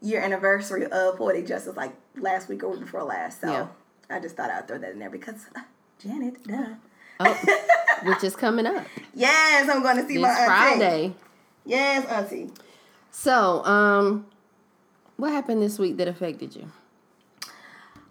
year 0.00 0.20
anniversary 0.20 0.84
of 0.86 1.16
Poetic 1.16 1.46
Justice, 1.46 1.76
like 1.76 1.92
last 2.16 2.48
week 2.48 2.62
or 2.64 2.70
week 2.70 2.80
before 2.80 3.02
last. 3.04 3.40
So 3.40 3.48
Yeah. 3.50 3.66
I 4.10 4.18
just 4.20 4.36
thought 4.36 4.50
I'd 4.50 4.66
throw 4.68 4.78
that 4.78 4.90
in 4.92 4.98
there 4.98 5.10
because 5.10 5.46
uh, 5.54 5.60
Janet, 6.00 6.42
duh. 6.44 6.74
Oh, 7.20 7.44
which 8.04 8.24
is 8.24 8.34
coming 8.36 8.66
up 8.66 8.86
Yes, 9.14 9.68
I'm 9.68 9.82
going 9.82 9.96
to 9.96 10.06
see 10.06 10.14
this 10.14 10.22
my 10.22 10.28
auntie. 10.30 10.46
Friday. 10.46 11.14
Yes, 11.64 12.06
auntie. 12.06 12.50
So, 13.10 13.64
um, 13.64 14.26
what 15.16 15.30
happened 15.30 15.62
this 15.62 15.78
week 15.78 15.96
that 15.98 16.08
affected 16.08 16.56
you? 16.56 16.70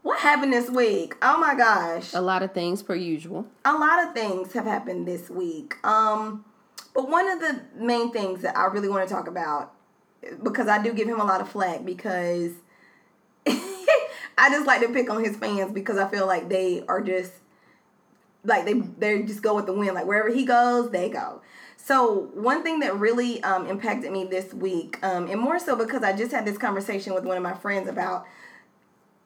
What 0.02 0.20
happened 0.20 0.54
this 0.54 0.70
week? 0.70 1.16
Oh 1.22 1.38
my 1.38 1.56
gosh. 1.56 2.14
A 2.14 2.22
lot 2.22 2.44
of 2.44 2.54
things 2.54 2.82
per 2.84 2.96
usual. 2.96 3.48
a 3.66 3.74
lot 3.74 4.06
of 4.06 4.14
things 4.14 4.54
have 4.54 4.66
happened 4.66 5.08
this 5.08 5.30
week. 5.30 5.76
Um, 5.86 6.46
but 6.94 7.10
one 7.10 7.30
of 7.30 7.40
the 7.40 7.62
main 7.76 8.12
things 8.12 8.42
that 8.42 8.56
I 8.58 8.66
really 8.66 8.90
want 8.90 9.08
to 9.08 9.14
talk 9.14 9.28
about, 9.28 9.74
because 10.42 10.68
I 10.68 10.82
do 10.82 10.94
give 10.94 11.08
him 11.08 11.20
a 11.20 11.26
lot 11.26 11.42
of 11.42 11.50
flack, 11.50 11.86
because 11.86 12.52
I 13.48 14.50
just 14.50 14.66
like 14.66 14.82
to 14.82 14.90
pick 14.90 15.10
on 15.10 15.24
his 15.24 15.38
fans 15.38 15.72
because 15.72 15.98
I 15.98 16.08
feel 16.10 16.26
like 16.28 16.50
they 16.50 16.84
are 16.88 17.02
just 17.02 17.32
like 18.44 18.66
they 18.66 18.74
they 18.74 19.24
just 19.24 19.42
go 19.42 19.56
with 19.56 19.66
the 19.66 19.74
wind. 19.74 19.96
Like 19.96 20.06
wherever 20.06 20.30
he 20.30 20.46
goes, 20.46 20.92
they 20.92 21.10
go. 21.10 21.42
So 21.78 22.30
one 22.34 22.64
thing 22.64 22.80
that 22.80 22.98
really 22.98 23.44
um, 23.44 23.68
impacted 23.68 24.12
me 24.12 24.24
this 24.24 24.54
week, 24.54 25.00
um, 25.04 25.30
and 25.30 25.40
more 25.40 25.60
so 25.60 25.76
because 25.76 26.02
I 26.02 26.14
just 26.14 26.32
had 26.32 26.46
this 26.46 26.58
conversation 26.58 27.14
with 27.14 27.26
one 27.26 27.36
of 27.36 27.44
my 27.44 27.54
friends 27.54 27.90
about 27.90 28.26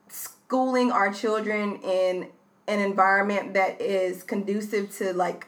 schooling 0.10 0.92
our 0.92 1.14
children 1.14 1.76
in 1.84 2.30
an 2.68 2.80
environment 2.80 3.54
that 3.54 3.80
is 3.82 4.24
conducive 4.24 4.96
to 4.98 5.14
like 5.14 5.48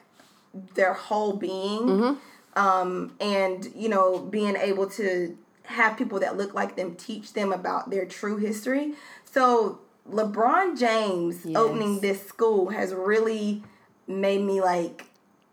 their 0.76 0.94
whole 0.94 1.34
being 1.34 2.18
um, 2.56 3.16
and 3.20 3.72
you 3.76 3.90
know 3.90 4.20
being 4.20 4.56
able 4.56 4.90
to 4.90 5.38
have 5.64 5.98
people 5.98 6.20
that 6.20 6.36
look 6.36 6.54
like 6.54 6.76
them 6.76 6.96
teach 6.96 7.34
them 7.34 7.54
about 7.54 7.90
their 7.90 8.06
true 8.06 8.38
history 8.38 8.94
so 9.26 9.80
lebron 10.12 10.78
james 10.78 11.46
Yes. 11.46 11.58
opening 11.58 12.00
this 12.02 12.26
school 12.28 12.70
has 12.70 12.94
really 12.94 13.64
made 14.08 14.42
me 14.42 14.62
like 14.62 15.06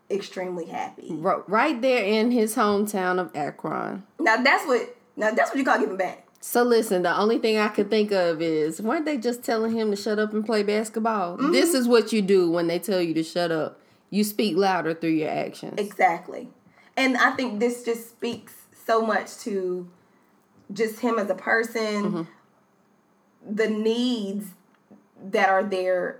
extremely 0.09 0.65
happy 0.65 1.09
Right 1.11 1.81
there 1.81 2.03
in 2.03 2.31
his 2.31 2.55
hometown 2.55 3.19
of 3.19 3.35
Akron. 3.35 4.03
now 4.19 4.37
that's 4.37 4.65
what 4.65 4.95
now 5.15 5.31
that's 5.31 5.49
what 5.51 5.57
you 5.59 5.65
call 5.65 5.79
giving 5.79 5.97
back 5.97 6.23
So 6.39 6.63
listen, 6.63 7.01
the 7.01 7.17
only 7.17 7.39
thing 7.39 7.57
I 7.57 7.67
could 7.67 7.89
think 7.89 8.11
of 8.11 8.41
is 8.41 8.81
weren't 8.81 9.05
they 9.05 9.17
just 9.17 9.43
telling 9.43 9.73
him 9.75 9.89
to 9.91 9.97
shut 9.97 10.17
up 10.19 10.31
and 10.33 10.45
play 10.45 10.63
basketball? 10.63 11.35
Mm-hmm. 11.37 11.51
This 11.51 11.73
is 11.73 11.87
what 11.87 12.13
you 12.13 12.21
do 12.21 12.49
when 12.49 12.67
they 12.67 12.79
tell 12.79 13.01
you 13.01 13.13
to 13.15 13.23
shut 13.23 13.51
up. 13.51 13.79
You 14.11 14.23
speak 14.23 14.55
louder 14.55 14.93
through 14.93 15.17
your 15.21 15.29
actions. 15.29 15.73
Exactly. 15.77 16.47
And 16.95 17.17
I 17.17 17.31
think 17.31 17.59
this 17.59 17.83
just 17.83 18.09
speaks 18.11 18.53
so 18.85 19.01
much 19.01 19.35
to 19.39 19.89
just 20.71 20.99
him 21.01 21.19
as 21.19 21.29
a 21.29 21.35
person, 21.35 22.27
the 23.49 23.69
needs 23.69 24.47
that 25.23 25.49
are 25.49 25.63
there 25.63 26.19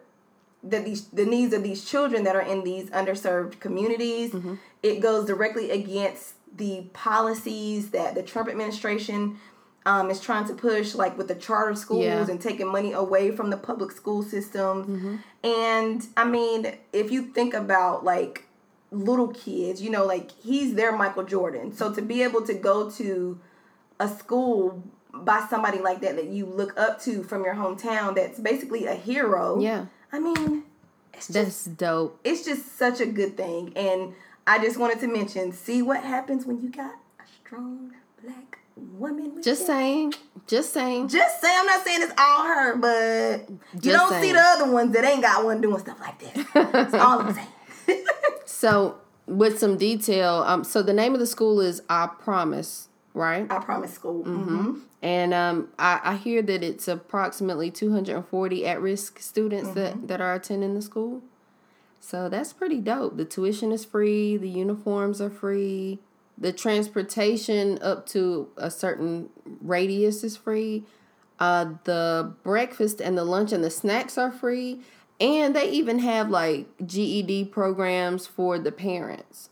that 0.64 0.84
these 0.86 1.08
the 1.10 1.26
needs 1.26 1.54
of 1.54 1.64
these 1.64 1.86
children 1.86 2.24
that 2.24 2.36
are 2.36 2.42
in 2.42 2.64
these 2.64 2.90
underserved 2.90 3.60
communities. 3.60 4.36
It 4.84 5.00
goes 5.02 5.26
directly 5.26 5.72
against 5.72 6.34
the 6.56 6.86
policies 6.94 7.92
that 7.92 8.16
the 8.16 8.24
Trump 8.24 8.50
administration 8.50 9.38
um, 9.86 10.10
is 10.10 10.20
trying 10.20 10.46
to 10.48 10.54
push, 10.54 10.96
like 10.96 11.18
with 11.18 11.28
the 11.28 11.36
charter 11.36 11.76
schools 11.76 12.04
Yeah. 12.04 12.26
and 12.30 12.42
taking 12.42 12.68
money 12.72 12.92
away 12.94 13.32
from 13.32 13.50
the 13.50 13.58
public 13.58 13.92
school 13.92 14.24
systems. 14.24 15.20
And 15.44 16.06
I 16.18 16.26
mean, 16.26 16.74
if 16.92 17.12
you 17.12 17.22
think 17.28 17.54
about 17.54 18.04
like 18.04 18.46
little 18.92 19.28
kids, 19.30 19.82
you 19.82 19.90
know, 19.90 20.06
like 20.06 20.32
he's 20.32 20.74
their 20.76 20.96
Michael 20.96 21.24
Jordan. 21.24 21.74
So 21.74 21.94
to 21.94 22.02
be 22.02 22.22
able 22.24 22.42
to 22.48 22.54
go 22.54 22.90
to 22.92 23.40
a 24.00 24.08
school 24.10 24.84
by 25.26 25.46
somebody 25.50 25.80
like 25.80 26.02
that 26.02 26.16
that 26.16 26.26
you 26.28 26.46
look 26.46 26.78
up 26.80 27.02
to 27.02 27.24
from 27.24 27.44
your 27.44 27.56
hometown 27.56 28.16
that's 28.16 28.40
basically 28.40 28.86
a 28.86 28.96
hero. 28.96 29.60
Yeah. 29.60 29.86
I 30.12 30.20
mean, 30.20 30.64
it's 31.14 31.28
just 31.28 31.34
That's 31.34 31.66
dope. 31.66 32.20
it's 32.24 32.46
just 32.46 32.78
such 32.78 33.02
a 33.02 33.06
good 33.06 33.36
thing. 33.38 33.74
And 33.76 34.14
I 34.46 34.60
just 34.60 34.78
wanted 34.78 35.00
to 35.02 35.08
mention, 35.08 35.52
see 35.52 35.82
what 35.82 36.04
happens 36.04 36.46
when 36.46 36.62
you 36.62 36.70
got 36.70 36.94
a 37.20 37.24
strong 37.44 37.92
black 38.24 38.60
woman. 38.76 39.36
With 39.36 39.44
Just 39.44 39.66
saying. 39.66 40.14
Just 40.46 40.72
saying. 40.72 41.10
Just 41.10 41.42
saying. 41.42 41.58
I'm 41.60 41.66
not 41.66 41.84
saying 41.84 42.02
it's 42.04 42.14
all 42.18 42.44
her, 42.46 42.76
but 42.78 43.50
you 43.50 43.92
Just 43.92 44.10
don't 44.10 44.22
see 44.22 44.32
the 44.32 44.40
other 44.40 44.72
ones 44.72 44.94
that 44.94 45.04
ain't 45.04 45.22
got 45.22 45.44
one 45.44 45.60
doing 45.60 45.80
stuff 45.80 46.00
like 46.00 46.20
this. 46.20 46.46
That's 46.54 46.94
all 46.94 47.22
I'm 47.22 47.34
saying. 47.34 47.48
So 48.46 48.96
with 49.28 49.60
some 49.60 49.78
detail, 49.78 50.44
um, 50.48 50.64
so 50.64 50.82
the 50.82 50.94
name 50.94 51.14
of 51.14 51.20
the 51.20 51.28
school 51.28 51.60
is 51.62 51.82
I 51.90 52.08
Promise, 52.08 52.88
right? 53.14 53.46
I 53.52 53.60
promise 53.60 53.94
school. 53.94 54.24
Mm-hmm. 54.24 54.80
And 55.02 55.34
um, 55.34 55.70
I, 55.78 56.00
I 56.04 56.16
hear 56.16 56.42
that 56.42 56.64
it's 56.64 56.88
approximately 56.88 57.70
240 57.70 58.66
at 58.66 58.82
risk 58.82 59.20
students 59.20 59.70
Mm-hmm. 59.70 59.80
that, 59.80 60.08
that 60.08 60.22
are 60.22 60.34
attending 60.34 60.74
the 60.74 60.82
school. 60.82 61.22
So 62.00 62.30
that's 62.30 62.54
pretty 62.54 62.80
dope. 62.80 63.18
The 63.18 63.26
tuition 63.26 63.72
is 63.72 63.84
free, 63.86 64.38
the 64.38 64.50
uniforms 64.50 65.20
are 65.22 65.30
free, 65.30 66.00
the 66.38 66.54
transportation 66.54 67.80
up 67.82 68.06
to 68.08 68.50
a 68.58 68.72
certain 68.72 69.30
radius 69.62 70.24
is 70.24 70.38
free. 70.38 70.84
Uh, 71.40 71.74
the 71.84 72.34
breakfast 72.44 73.00
and 73.02 73.18
the 73.18 73.24
lunch 73.24 73.52
and 73.52 73.64
the 73.64 73.70
snacks 73.70 74.18
are 74.18 74.32
free. 74.32 74.82
And 75.20 75.56
they 75.56 75.70
even 75.70 76.00
have 76.00 76.30
like 76.30 76.68
GED 76.86 77.46
programs 77.46 78.26
for 78.28 78.58
the 78.60 78.72
parents. 78.72 79.50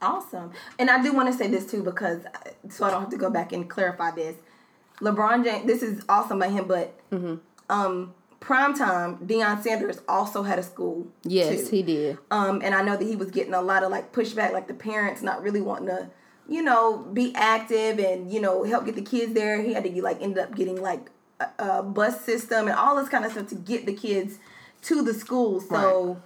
Awesome. 0.00 0.52
And 0.78 0.90
I 0.90 1.02
do 1.02 1.12
want 1.12 1.30
to 1.30 1.36
say 1.36 1.48
this 1.48 1.68
too 1.68 1.82
because 1.82 2.22
so 2.68 2.84
I 2.84 2.90
don't 2.90 3.00
have 3.00 3.10
to 3.10 3.16
go 3.16 3.30
back 3.30 3.52
and 3.52 3.68
clarify 3.68 4.12
this. 4.12 4.36
LeBron 5.00 5.44
James, 5.44 5.66
this 5.66 5.82
is 5.82 6.04
awesome 6.08 6.38
by 6.38 6.48
him, 6.48 6.66
but 6.66 6.94
Mm-hmm. 7.12 7.36
um, 7.70 8.14
prime 8.40 8.74
time, 8.74 9.18
Deion 9.18 9.62
Sanders 9.62 10.00
also 10.08 10.42
had 10.42 10.58
a 10.58 10.62
school. 10.62 11.06
Yes, 11.24 11.68
too. 11.70 11.76
he 11.76 11.82
did. 11.82 12.18
Um, 12.30 12.60
and 12.62 12.74
I 12.74 12.82
know 12.82 12.96
that 12.96 13.04
he 13.04 13.16
was 13.16 13.30
getting 13.30 13.54
a 13.54 13.62
lot 13.62 13.82
of 13.82 13.90
like 13.90 14.12
pushback, 14.12 14.52
like 14.52 14.68
the 14.68 14.74
parents 14.74 15.22
not 15.22 15.42
really 15.42 15.60
wanting 15.60 15.88
to, 15.88 16.10
you 16.48 16.62
know, 16.62 16.98
be 16.98 17.34
active 17.34 17.98
and 17.98 18.32
you 18.32 18.40
know 18.40 18.64
help 18.64 18.84
get 18.86 18.94
the 18.94 19.02
kids 19.02 19.32
there. 19.34 19.60
He 19.62 19.72
had 19.74 19.84
to 19.84 20.02
like 20.02 20.20
ended 20.20 20.38
up 20.38 20.54
getting 20.54 20.80
like 20.80 21.10
a, 21.40 21.48
a 21.58 21.82
bus 21.82 22.20
system 22.24 22.68
and 22.68 22.76
all 22.76 22.96
this 22.96 23.08
kind 23.08 23.24
of 23.24 23.32
stuff 23.32 23.48
to 23.48 23.54
get 23.54 23.86
the 23.86 23.94
kids 23.94 24.38
to 24.82 25.02
the 25.02 25.12
school. 25.14 25.60
So, 25.60 26.20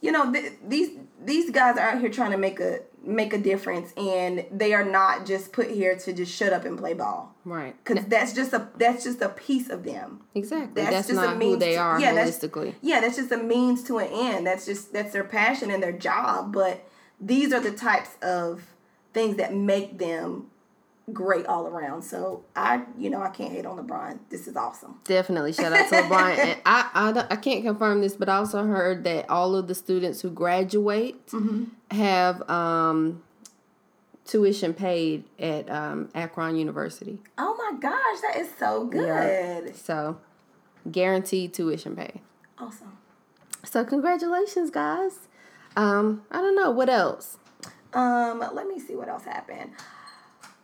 you 0.00 0.10
know, 0.12 0.32
th- 0.32 0.52
these 0.66 0.90
these 1.24 1.50
guys 1.50 1.76
are 1.76 1.90
out 1.90 2.00
here 2.00 2.10
trying 2.10 2.30
to 2.32 2.38
make 2.38 2.58
a 2.60 2.80
make 3.04 3.32
a 3.32 3.38
difference, 3.38 3.92
and 3.96 4.44
they 4.50 4.72
are 4.74 4.84
not 4.84 5.26
just 5.26 5.52
put 5.52 5.70
here 5.70 5.96
to 5.96 6.12
just 6.12 6.34
shut 6.34 6.52
up 6.52 6.64
and 6.64 6.78
play 6.78 6.94
ball. 6.94 7.34
Right. 7.44 7.74
Because 7.84 8.04
that's 8.06 8.32
just 8.32 8.52
a 8.52 8.68
that's 8.76 9.04
just 9.04 9.20
a 9.22 9.30
piece 9.30 9.70
of 9.70 9.84
them. 9.84 10.20
Exactly. 10.34 10.82
That's 10.82 10.94
That's, 10.94 11.08
just 11.08 11.18
a 11.18 11.22
not 11.26 11.32
who 11.34 11.38
means 11.38 11.58
they 11.60 11.72
to- 11.72 11.78
are 11.78 12.00
yeah, 12.00 12.12
that's- 12.12 12.74
Yeah, 12.82 13.00
that's 13.00 13.16
just 13.16 13.32
a 13.32 13.38
means 13.38 13.82
to 13.84 13.98
an 13.98 14.08
end. 14.10 14.46
That's 14.46 14.66
just 14.66 14.92
that's 14.92 15.12
their 15.12 15.24
passion 15.24 15.70
and 15.70 15.82
their 15.82 15.92
job. 15.92 16.52
But 16.52 16.86
these 17.20 17.52
are 17.52 17.60
the 17.60 17.72
types 17.72 18.10
of 18.22 18.64
things 19.12 19.36
that 19.36 19.54
make 19.54 19.98
them 19.98 20.46
great 21.12 21.46
all 21.46 21.66
around. 21.66 22.02
So 22.02 22.44
I, 22.56 22.82
you 22.98 23.10
know, 23.10 23.22
I 23.22 23.28
can't 23.30 23.52
hate 23.52 23.66
on 23.66 23.78
LeBron. 23.78 24.18
This 24.30 24.46
is 24.48 24.56
awesome. 24.56 25.00
Definitely. 25.04 25.52
Shout 25.52 25.72
out 25.72 25.88
to 25.90 25.96
LeBron. 25.96 26.38
and 26.38 26.60
I, 26.66 26.88
I, 26.94 27.26
I 27.30 27.36
can't 27.36 27.62
confirm 27.64 28.00
this, 28.00 28.14
but 28.16 28.28
I 28.28 28.36
also 28.36 28.64
heard 28.64 29.04
that 29.04 29.28
all 29.30 29.54
of 29.54 29.68
the 29.68 29.74
students 29.74 30.20
who 30.20 30.30
graduate 30.30 31.26
Mm-hmm. 31.28 31.64
have 31.96 32.48
um, 32.50 33.22
tuition 34.24 34.74
paid 34.74 35.24
at 35.38 35.70
um, 35.70 36.08
Akron 36.14 36.56
University. 36.56 37.18
Oh 37.38 37.54
my 37.56 37.78
gosh, 37.78 38.20
that 38.22 38.36
is 38.40 38.48
so 38.58 38.84
good. 38.86 39.74
So, 39.76 40.18
guaranteed 40.90 41.52
tuition 41.54 41.96
pay. 41.96 42.20
Awesome. 42.58 42.96
So, 43.64 43.84
congratulations, 43.84 44.70
guys. 44.70 45.28
Um, 45.76 46.22
I 46.30 46.40
don't 46.40 46.56
know. 46.56 46.70
What 46.70 46.88
else? 46.88 47.36
Um, 47.92 48.38
let 48.54 48.66
me 48.66 48.78
see 48.78 48.94
what 48.94 49.08
else 49.08 49.24
happened. 49.24 49.70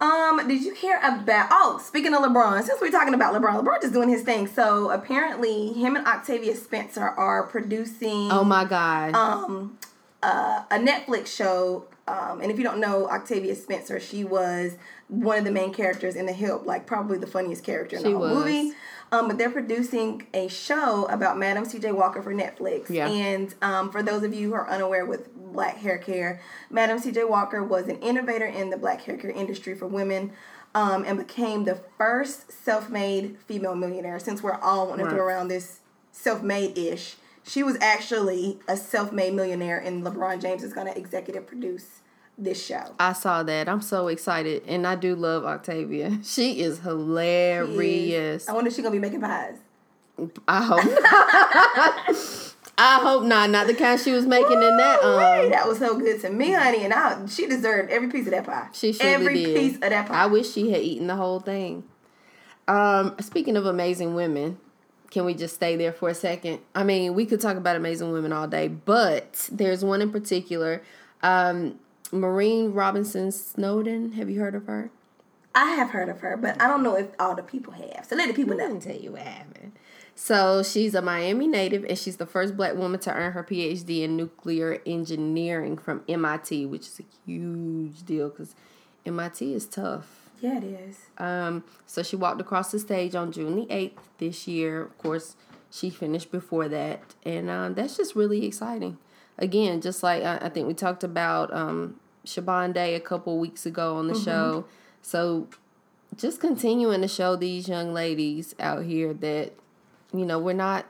Um, 0.01 0.47
did 0.47 0.63
you 0.63 0.75
hear 0.75 0.99
about? 1.03 1.49
Oh, 1.51 1.81
speaking 1.83 2.13
of 2.15 2.21
LeBron, 2.21 2.63
since 2.65 2.81
we're 2.81 2.91
talking 2.91 3.15
about 3.15 3.35
LeBron, 3.35 3.63
LeBron 3.65 3.81
just 3.81 3.95
doing 3.95 4.09
his 4.11 4.23
thing. 4.23 4.47
So 4.47 4.91
apparently, 4.91 5.73
him 5.73 5.97
and 5.97 6.07
Octavia 6.07 6.55
Spencer 6.55 7.03
are 7.09 7.45
producing. 7.45 8.31
Oh 8.31 8.45
my 8.45 8.65
God. 8.65 9.15
um, 9.15 9.79
uh, 10.23 10.63
a 10.71 10.77
Netflix 10.79 11.29
show. 11.29 11.87
Um, 12.09 12.41
and 12.41 12.53
if 12.53 12.59
you 12.59 12.63
don't 12.63 12.79
know 12.79 13.09
Octavia 13.09 13.55
Spencer, 13.57 13.99
she 13.99 14.23
was 14.23 14.77
one 15.09 15.39
of 15.39 15.45
the 15.45 15.51
main 15.51 15.73
characters 15.73 16.15
in 16.15 16.27
The 16.27 16.33
Help, 16.33 16.65
like 16.67 16.87
probably 16.87 17.19
the 17.19 17.27
funniest 17.27 17.65
character 17.65 17.97
in 17.97 18.03
She 18.03 18.13
the 18.13 18.19
whole 18.19 18.29
was. 18.29 18.45
movie. 18.45 18.73
Um, 19.13 19.29
but 19.29 19.39
they're 19.39 19.51
producing 19.51 20.27
a 20.35 20.47
show 20.49 21.07
about 21.07 21.39
Madam 21.39 21.65
C.J. 21.65 21.93
Walker 21.93 22.23
for 22.23 22.35
Netflix. 22.35 22.91
Yeah. 22.91 23.09
And 23.09 23.55
um, 23.63 23.91
for 23.91 24.03
those 24.03 24.23
of 24.25 24.35
you 24.35 24.49
who 24.49 24.55
are 24.55 24.69
unaware 24.69 25.05
with 25.07 25.29
black 25.57 25.79
hair 25.79 25.99
care, 25.99 26.41
Madam 26.71 26.99
C.J. 27.01 27.25
Walker 27.25 27.65
was 27.65 27.89
an 27.89 27.97
innovator 27.97 28.47
in 28.47 28.71
the 28.71 28.77
black 28.77 29.03
hair 29.03 29.17
care 29.17 29.31
industry 29.31 29.75
for 29.75 29.87
women. 29.87 30.33
Um, 30.75 31.05
and 31.07 31.17
became 31.17 31.65
the 31.65 31.81
first 31.97 32.53
self-made 32.53 33.39
female 33.47 33.75
millionaire. 33.75 34.19
Since 34.19 34.43
we're 34.43 34.61
all 34.61 34.89
wanting 34.89 35.07
to 35.07 35.11
throw 35.11 35.25
around 35.25 35.49
this 35.49 35.81
self-made 36.13 36.77
ish. 36.77 37.17
She 37.45 37.63
was 37.63 37.79
actually 37.81 38.59
a 38.69 38.77
self-made 38.77 39.33
millionaire, 39.33 39.79
and 39.79 40.05
LeBron 40.05 40.43
James 40.43 40.63
is 40.63 40.75
going 40.75 40.87
to 40.89 40.99
executive 40.99 41.47
produce 41.47 42.01
this 42.39 42.65
show. 42.65 42.95
I 42.99 43.13
saw 43.13 43.43
that. 43.45 43.69
I'm 43.69 43.81
so 43.81 44.09
excited, 44.09 44.63
and 44.67 44.87
I 44.87 44.95
do 44.97 45.15
love 45.15 45.45
Octavia. 45.45 46.19
She 46.25 46.61
is 46.61 46.81
hilarious. 46.81 48.49
I 48.49 48.53
wonder 48.53 48.69
if 48.69 48.75
she's 48.75 48.83
gonna 48.83 48.93
be 48.93 48.99
making 48.99 49.21
pies. 49.21 49.57
I 50.49 50.63
hope. 50.63 50.83
I 52.79 53.01
hope 53.01 53.25
not. 53.25 53.51
Not 53.51 53.67
the 53.67 53.75
kind 53.75 53.99
she 53.99 54.13
was 54.13 54.27
making 54.27 54.53
in 54.63 54.77
that. 54.77 55.03
Um, 55.03 55.51
that 55.51 55.67
was 55.67 55.79
so 55.79 55.99
good 55.99 56.21
to 56.21 56.31
me, 56.31 56.53
honey, 56.53 56.85
and 56.85 56.93
I, 56.93 57.25
she 57.27 57.47
deserved 57.47 57.91
every 57.91 58.09
piece 58.11 58.27
of 58.27 58.33
that 58.33 58.45
pie. 58.45 58.69
she 58.73 58.93
surely 58.93 59.15
every 59.15 59.45
did. 59.45 59.57
piece 59.57 59.75
of 59.77 59.81
that 59.81 60.09
pie. 60.09 60.15
I 60.15 60.27
wish 60.27 60.53
she 60.53 60.71
had 60.71 60.83
eaten 60.83 61.07
the 61.07 61.17
whole 61.17 61.41
thing. 61.41 61.85
Um, 62.69 63.15
speaking 63.21 63.57
of 63.57 63.65
amazing 63.65 64.15
women, 64.15 64.59
can 65.11 65.25
we 65.25 65.33
just 65.35 65.55
stay 65.55 65.77
there 65.77 65.93
for 65.93 66.11
a 66.11 66.15
second? 66.15 66.59
I 66.75 66.85
mean, 66.85 67.15
we 67.15 67.25
could 67.25 67.41
talk 67.41 67.57
about 67.57 67.77
amazing 67.77 68.13
women 68.13 68.33
all 68.33 68.47
day, 68.49 68.69
but 68.69 69.49
there's 69.51 69.85
one 69.85 70.03
in 70.03 70.13
particular, 70.13 70.83
um, 71.23 71.79
Mareena 72.13 72.75
Robinson 72.75 73.33
Snowden. 73.33 74.13
Have 74.13 74.29
you 74.29 74.41
heard 74.41 74.55
of 74.55 74.67
her? 74.67 74.91
I 75.55 75.71
have 75.77 75.91
heard 75.91 76.11
of 76.11 76.21
her, 76.21 76.37
but 76.37 76.61
I 76.61 76.69
don't 76.69 76.83
know 76.83 76.97
if 76.97 77.07
all 77.19 77.35
the 77.35 77.43
people 77.43 77.73
have. 77.73 78.05
So 78.07 78.17
let 78.17 78.29
the 78.29 78.35
people 78.35 78.55
I 78.55 78.57
know. 78.59 78.69
can 78.69 78.81
tell 78.81 78.97
you 78.97 79.13
what 79.13 79.23
happened. 79.23 79.73
So 80.19 80.63
she's 80.63 80.95
a 80.95 81.03
Miami 81.03 81.47
native, 81.47 81.85
and 81.85 81.97
she's 81.99 82.17
the 82.17 82.25
first 82.25 82.57
black 82.57 82.75
woman 82.75 82.99
to 83.01 83.13
earn 83.13 83.33
her 83.33 83.45
PhD 83.45 84.03
in 84.03 84.17
nuclear 84.17 84.81
engineering 84.87 85.77
from 85.77 86.03
MIT, 86.09 86.65
which 86.67 86.87
is 86.87 87.01
a 87.01 87.05
huge 87.27 88.03
deal 88.03 88.31
because 88.31 88.55
MIT 89.05 89.53
is 89.55 89.67
tough. 89.67 90.31
Yeah, 90.41 90.57
it 90.57 90.65
is. 90.65 90.97
Um, 91.19 91.65
so 91.85 92.03
she 92.03 92.17
walked 92.17 92.41
across 92.41 92.73
the 92.73 92.79
stage 92.79 93.15
on 93.15 93.31
June 93.31 93.57
the 93.57 93.67
8th 93.67 93.99
this 94.17 94.49
year. 94.49 94.83
Of 94.83 94.99
course, 94.99 95.37
she 95.71 95.91
finished 95.91 96.33
before 96.33 96.67
that. 96.69 97.15
And 97.23 97.51
um, 97.51 97.75
that's 97.75 97.99
just 97.99 98.17
really 98.17 98.47
exciting. 98.47 98.97
Again, 99.39 99.83
just 99.83 100.03
like 100.03 100.23
I, 100.23 100.39
I 100.39 100.49
think 100.49 100.67
we 100.67 100.73
talked 100.73 101.05
about 101.05 101.53
um, 101.53 102.01
Shaban 102.25 102.73
Day 102.73 102.95
a 102.95 103.01
couple 103.01 103.39
weeks 103.39 103.67
ago 103.67 103.97
on 103.97 104.09
the 104.09 104.15
show. 104.19 104.65
So 105.03 105.49
just 106.17 106.41
continuing 106.41 107.03
to 107.03 107.09
show 107.09 107.37
these 107.37 107.69
young 107.69 107.93
ladies 107.93 108.55
out 108.59 108.85
here 108.85 109.13
that, 109.13 109.53
you 110.19 110.27
know, 110.27 110.39
we're 110.39 110.53
not 110.53 110.87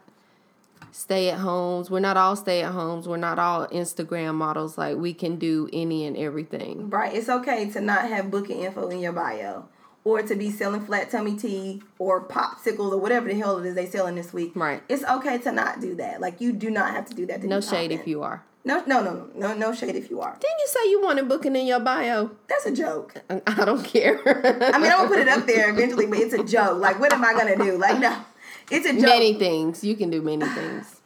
stay 0.97 1.31
at 1.31 1.39
homes. 1.39 1.91
We're 1.91 2.01
not 2.01 2.17
all 2.17 2.37
stay 2.37 2.63
at 2.63 2.73
homes. 2.73 3.07
We're 3.07 3.17
not 3.19 3.39
all 3.39 3.67
Instagram 3.69 4.35
models. 4.35 4.79
Like 4.79 4.97
we 4.97 5.13
can 5.13 5.37
do 5.37 5.69
any 5.73 6.07
and 6.07 6.17
everything. 6.17 6.91
Right. 6.91 7.15
It's 7.15 7.29
okay 7.29 7.69
to 7.71 7.81
not 7.81 8.09
have 8.09 8.31
booking 8.31 8.61
info 8.61 8.89
in 8.89 9.01
your 9.01 9.13
bio. 9.13 9.69
Or 10.05 10.23
to 10.23 10.37
be 10.37 10.53
selling 10.53 10.87
flat 10.87 11.11
tummy 11.11 11.37
tea 11.37 11.83
or 11.99 12.23
popsicles 12.23 12.93
or 12.93 12.99
whatever 12.99 13.27
the 13.27 13.35
hell 13.35 13.59
it 13.59 13.67
is 13.67 13.75
they 13.75 13.87
selling 13.87 14.15
this 14.15 14.33
week. 14.33 14.53
Right. 14.55 14.81
It's 14.89 15.05
okay 15.05 15.39
to 15.39 15.51
not 15.51 15.81
do 15.81 15.97
that. 15.97 16.21
Like 16.21 16.41
you 16.41 16.53
do 16.53 16.71
not 16.71 16.93
have 16.93 17.07
to 17.07 17.15
do 17.15 17.27
that. 17.27 17.41
To 17.41 17.47
No 17.49 17.61
shade 17.61 17.91
if 17.91 18.07
you 18.07 18.23
are. 18.23 18.45
No, 18.65 18.83
no, 18.85 19.01
no, 19.01 19.15
no, 19.15 19.29
no, 19.37 19.55
no 19.55 19.73
shade 19.73 19.95
if 19.95 20.11
you 20.11 20.21
are. 20.21 20.33
Didn't 20.33 20.59
you 20.59 20.67
say 20.67 20.91
you 20.91 21.01
wanted 21.01 21.29
booking 21.29 21.55
in 21.55 21.67
your 21.67 21.79
bio? 21.79 22.33
That's 22.49 22.67
a 22.67 22.73
joke. 22.73 23.15
I 23.31 23.65
don't 23.65 23.85
care. 23.85 24.19
I 24.27 24.79
mean, 24.79 24.91
I'm 24.91 25.07
gonna 25.07 25.09
put 25.09 25.19
it 25.21 25.29
up 25.29 25.47
there 25.47 25.71
eventually, 25.71 26.07
but 26.07 26.19
it's 26.19 26.35
a 26.35 26.43
joke. 26.43 26.81
Like, 26.81 26.99
what 26.99 27.13
am 27.13 27.25
I 27.25 27.33
gonna 27.33 27.57
do? 27.57 27.79
Like, 27.79 28.01
no, 28.01 28.25
it's 28.71 28.87
a 28.87 28.93
joke. 28.93 29.03
many 29.03 29.35
things. 29.35 29.83
You 29.85 29.97
can 29.97 30.11
do 30.11 30.23
many 30.23 30.47
things. 30.55 31.01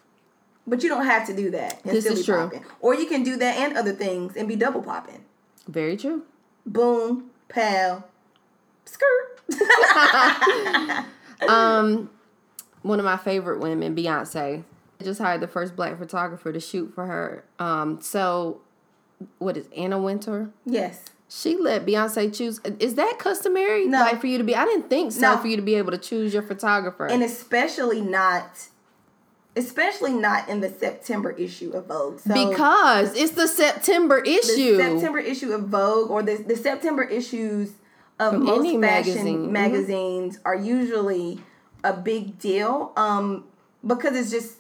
But 0.67 0.83
you 0.83 0.89
don't 0.89 1.05
have 1.07 1.27
to 1.27 1.35
do 1.35 1.51
that. 1.53 1.81
And 1.85 1.93
This 1.93 2.05
still 2.05 2.15
is 2.15 2.21
be 2.21 2.33
true. 2.33 2.43
Popping. 2.45 2.65
Or 2.81 2.95
you 2.95 3.07
can 3.07 3.23
do 3.23 3.37
that 3.37 3.57
and 3.57 3.77
other 3.77 3.93
things 3.93 4.37
and 4.37 4.47
be 4.47 4.57
double 4.57 4.83
popping. 4.83 5.25
Very 5.67 5.97
true. 5.97 6.23
Boom, 6.67 7.31
pow, 7.49 8.05
skirt. 8.85 9.41
Um, 11.49 12.11
one 12.83 12.99
of 12.99 13.07
my 13.07 13.17
favorite 13.17 13.61
women, 13.61 13.97
Beyonce, 13.97 14.63
just 15.03 15.19
hired 15.21 15.41
the 15.41 15.49
first 15.49 15.75
black 15.75 15.97
photographer 15.99 16.53
to 16.53 16.61
shoot 16.61 16.93
for 16.95 17.07
her. 17.07 17.45
Um, 17.59 17.99
so 18.03 18.61
what 19.39 19.57
is 19.57 19.67
Anna 19.75 19.99
Wintour? 19.99 20.51
yes. 20.67 21.05
She 21.33 21.57
let 21.57 21.87
Beyonce 21.87 22.37
choose. 22.37 22.61
Is 22.81 22.97
that 22.97 23.21
customary? 23.21 23.87
No. 23.87 24.01
Like 24.01 24.21
for 24.21 24.27
you 24.27 24.37
to 24.39 24.43
be? 24.43 24.57
I 24.57 24.65
didn't 24.65 24.91
think 24.91 25.13
so. 25.13 25.21
No. 25.21 25.37
For 25.39 25.47
you 25.47 25.55
to 25.55 25.63
be 25.63 25.77
able 25.77 25.93
to 25.93 25.99
choose 25.99 26.35
your 26.35 26.43
photographer. 26.43 27.07
And 27.07 27.23
especially 27.23 28.01
not, 28.01 28.67
especially 29.55 30.13
not 30.13 30.49
in 30.49 30.61
the 30.61 30.69
September 30.69 31.31
issue 31.31 31.71
of 31.71 31.87
Vogue. 31.87 32.19
So 32.19 32.35
because 32.51 33.15
it's 33.17 33.33
the 33.33 33.47
September 33.47 34.19
issue. 34.19 34.77
the. 34.77 34.83
September 34.83 35.21
issue 35.21 35.53
of 35.53 35.69
Vogue 35.69 36.11
or 36.11 36.25
the, 36.25 36.35
the 36.37 36.57
September 36.57 37.05
issues 37.05 37.75
of 38.19 38.33
From 38.33 38.45
most 38.47 38.59
any 38.67 38.81
fashion 38.81 39.15
magazine. 39.15 39.47
Mhm. 39.47 39.51
magazines 39.51 40.39
are 40.45 40.57
usually 40.57 41.41
a 41.85 41.93
big 41.93 42.41
deal 42.41 42.93
um, 42.97 43.45
because 43.87 44.17
it's 44.17 44.33
just 44.33 44.57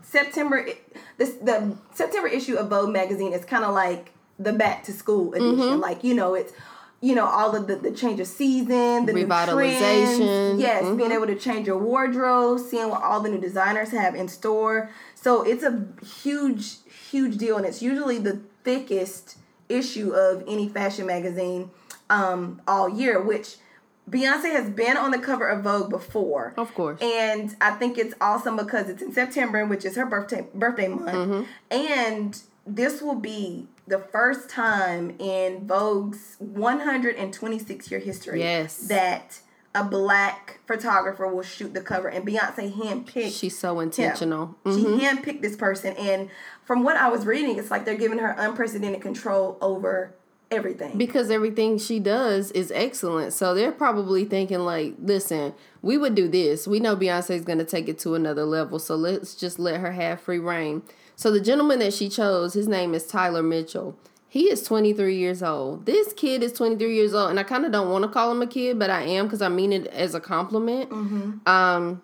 September. 0.00 0.66
This 1.18 1.34
the 1.34 1.76
September 1.92 2.28
issue 2.28 2.56
of 2.56 2.70
Vogue 2.70 2.90
magazine 2.90 3.34
is 3.34 3.44
kind 3.44 3.64
of 3.64 3.74
like 3.74 4.12
the 4.38 4.52
back 4.52 4.84
to 4.84 4.92
school 4.92 5.32
edition. 5.34 5.56
Mm-hmm. 5.58 5.80
Like 5.80 6.04
you 6.04 6.14
know, 6.14 6.34
it's 6.34 6.52
you 7.00 7.14
know 7.14 7.26
all 7.26 7.54
of 7.54 7.66
the, 7.66 7.76
the 7.76 7.90
change 7.90 8.20
of 8.20 8.26
season, 8.26 9.06
the 9.06 9.12
new 9.12 9.26
Revitalization. 9.26 10.16
trends. 10.16 10.60
Yes, 10.60 10.84
Mhm. 10.84 10.96
being 10.96 11.12
able 11.12 11.26
to 11.26 11.36
change 11.36 11.66
your 11.66 11.78
wardrobe, 11.78 12.60
seeing 12.60 12.88
what 12.90 13.02
all 13.02 13.20
the 13.20 13.28
new 13.28 13.40
designers 13.40 13.90
have 13.90 14.14
in 14.14 14.28
store. 14.28 14.90
So 15.14 15.42
it's 15.42 15.62
a 15.64 15.86
huge, 16.22 16.76
huge 17.10 17.36
deal, 17.36 17.56
and 17.56 17.66
it's 17.66 17.82
usually 17.82 18.18
the 18.18 18.40
thickest 18.64 19.36
issue 19.68 20.10
of 20.12 20.44
any 20.46 20.68
fashion 20.68 21.06
magazine 21.06 21.70
um, 22.10 22.60
all 22.66 22.88
year, 22.88 23.20
which. 23.20 23.56
Beyonce 24.08 24.52
has 24.52 24.70
been 24.70 24.96
on 24.96 25.10
the 25.10 25.18
cover 25.18 25.48
of 25.48 25.64
Vogue 25.64 25.90
before. 25.90 26.54
Of 26.56 26.72
course. 26.74 27.00
And 27.02 27.56
I 27.60 27.72
think 27.72 27.98
it's 27.98 28.14
awesome 28.20 28.54
because 28.56 28.88
it's 28.88 29.02
in 29.02 29.12
September, 29.12 29.66
which 29.66 29.84
is 29.84 29.96
her 29.96 30.06
birthday 30.06 30.46
birthday 30.54 30.86
month. 30.86 31.06
Mm-hmm. 31.10 31.42
And 31.72 32.40
this 32.64 33.02
will 33.02 33.16
be 33.16 33.66
the 33.86 33.98
first 33.98 34.48
time 34.50 35.14
in 35.18 35.66
Vogue's 35.66 36.36
126 36.40 37.90
year 37.90 38.00
history 38.00 38.40
Yes. 38.40 38.78
that 38.88 39.40
a 39.74 39.84
black 39.84 40.60
photographer 40.66 41.26
will 41.28 41.42
shoot 41.42 41.74
the 41.74 41.80
cover. 41.82 42.08
And 42.08 42.26
Beyonce 42.26 42.72
handpicked 42.72 43.38
She's 43.38 43.58
so 43.58 43.78
intentional. 43.80 44.56
She 44.64 44.70
Mhm. 44.84 45.00
handpicked 45.00 45.42
this 45.42 45.54
person. 45.56 45.94
And 45.98 46.30
from 46.64 46.82
what 46.82 46.96
I 46.96 47.08
was 47.08 47.26
reading, 47.26 47.58
it's 47.58 47.70
like 47.70 47.84
they're 47.84 47.94
giving 47.94 48.18
her 48.18 48.34
unprecedented 48.38 49.02
control 49.02 49.58
over 49.60 50.12
everything. 50.50 50.96
because 50.96 51.28
everything 51.28 51.76
she 51.76 51.98
does 51.98 52.52
is 52.52 52.70
excellent. 52.72 53.32
So 53.32 53.52
they're 53.52 53.72
probably 53.72 54.24
thinking 54.24 54.60
like, 54.60 54.94
listen, 55.02 55.52
we 55.82 55.98
would 55.98 56.14
do 56.14 56.28
this. 56.28 56.66
We 56.68 56.78
know 56.80 56.96
Beyonce's 56.96 57.44
going 57.44 57.58
to 57.58 57.64
take 57.64 57.88
it 57.88 57.98
to 58.00 58.14
another 58.14 58.44
level. 58.44 58.78
So 58.78 58.94
let's 58.94 59.34
just 59.34 59.58
let 59.58 59.80
her 59.80 59.90
have 59.92 60.20
free 60.20 60.38
reign. 60.38 60.82
So 61.16 61.30
the 61.30 61.40
gentleman 61.40 61.78
that 61.80 61.94
she 61.94 62.08
chose, 62.08 62.52
his 62.54 62.68
name 62.68 62.94
is 62.94 63.06
Tyler 63.06 63.42
Mitchell. 63.42 63.96
He 64.28 64.50
is 64.50 64.62
23 64.62 65.16
years 65.16 65.42
old. 65.42 65.86
This 65.86 66.12
kid 66.12 66.42
is 66.42 66.52
23 66.52 66.94
years 66.94 67.14
old, 67.14 67.30
and 67.30 67.40
I 67.40 67.42
kind 67.42 67.64
of 67.64 67.72
don't 67.72 67.90
want 67.90 68.04
to 68.04 68.10
call 68.10 68.30
him 68.30 68.42
a 68.42 68.46
kid, 68.46 68.78
but 68.78 68.90
I 68.90 69.02
am 69.02 69.24
because 69.26 69.40
I 69.40 69.48
mean 69.48 69.72
it 69.72 69.86
as 69.86 70.14
a 70.14 70.20
compliment. 70.20 70.92
Um, 71.48 72.02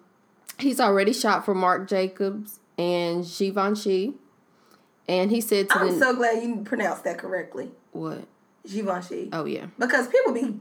he's 0.58 0.80
already 0.80 1.12
shot 1.12 1.44
for 1.44 1.54
Marc 1.54 1.88
Jacobs 1.88 2.58
and 2.78 3.24
Givenchy, 3.26 4.14
and 5.06 5.30
he 5.30 5.42
said 5.42 5.68
to 5.70 5.78
I'm 5.78 5.88
the 5.88 5.98
so 5.98 6.16
glad 6.16 6.42
you 6.42 6.62
pronounced 6.64 7.04
that 7.04 7.18
correctly. 7.18 7.70
what? 7.90 8.26
Givenchy. 8.66 9.28
Oh 9.32 9.44
yeah, 9.44 9.66
Because 9.78 10.06
people 10.08 10.32
be 10.32 10.54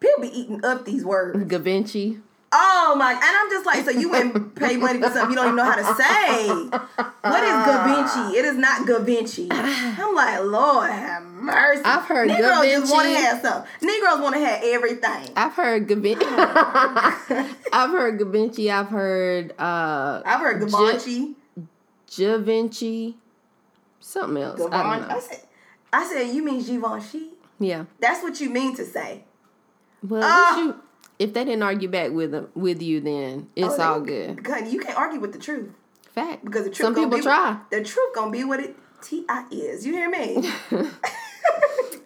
people 0.00 0.22
be 0.22 0.28
eating 0.28 0.64
up 0.64 0.84
these 0.86 1.04
words. 1.04 1.38
Gavinci. 1.44 2.22
Oh 2.56 2.94
my! 2.96 3.10
And 3.10 3.20
I'm 3.20 3.50
just 3.50 3.66
like, 3.66 3.84
so 3.84 3.90
you 3.90 4.10
went 4.10 4.54
pay 4.54 4.76
money 4.76 5.00
for 5.00 5.10
something 5.10 5.30
you 5.30 5.36
don't 5.36 5.46
even 5.46 5.56
know 5.56 5.64
how 5.64 5.74
to 5.74 5.94
say. 6.00 6.48
What 6.48 7.42
is 7.42 7.50
Gavinci? 7.66 8.34
It 8.34 8.44
is 8.44 8.56
not 8.56 8.86
Gavinci. 8.86 9.48
I'm 9.50 10.14
like, 10.14 10.40
Lord 10.44 10.90
have 10.90 11.24
mercy. 11.24 11.82
I've 11.84 12.04
heard 12.04 12.28
Negroes 12.28 12.66
just 12.66 12.92
want 12.92 13.08
to 13.08 13.14
have 13.14 13.42
something. 13.42 13.70
Negroes 13.82 14.20
want 14.20 14.34
to 14.36 14.40
have 14.40 14.60
everything. 14.62 15.30
I've 15.36 15.52
heard 15.54 15.88
Gavinci. 15.88 16.22
I've 17.72 17.90
heard 17.90 18.20
Gavinci. 18.20 18.70
I've 18.72 18.88
heard 18.88 19.52
uh 19.58 20.22
I've 20.24 20.40
heard 20.40 20.62
Gavanci. 20.62 21.34
Givenchy. 22.16 23.16
Something 23.98 24.42
else. 24.42 24.60
I 24.60 24.64
don't 24.64 24.74
I 24.74 25.08
know. 25.08 25.20
said, 25.20 25.40
I 25.92 26.04
said, 26.06 26.34
you 26.34 26.44
mean 26.44 26.62
Givenchy? 26.62 27.30
Yeah. 27.58 27.86
That's 27.98 28.22
what 28.22 28.40
you 28.40 28.50
mean 28.50 28.76
to 28.76 28.84
say. 28.84 29.24
Well, 30.02 30.52
if, 30.52 30.58
you, 30.58 30.80
if 31.18 31.32
they 31.34 31.44
didn't 31.44 31.62
argue 31.62 31.88
back 31.88 32.10
with 32.12 32.32
them, 32.32 32.48
with 32.54 32.82
you, 32.82 33.00
then 33.00 33.48
it's 33.56 33.78
Oh, 33.78 33.82
all 33.82 34.00
good. 34.00 34.36
Because 34.36 34.72
you 34.72 34.80
can't 34.80 34.96
argue 34.98 35.20
with 35.20 35.32
the 35.32 35.38
truth. 35.38 35.70
Fact. 36.12 36.44
Because 36.44 36.64
the 36.64 36.70
truth 36.70 36.86
Some 36.86 36.94
gonna 36.94 37.06
people 37.08 37.18
be 37.18 37.22
try. 37.22 37.58
the 37.70 37.82
truth 37.82 38.14
gonna 38.14 38.30
be 38.30 38.44
what 38.44 38.60
it 38.60 38.76
Ti 39.02 39.24
is. 39.50 39.84
You 39.86 39.92
hear 39.92 40.08
me? 40.10 40.50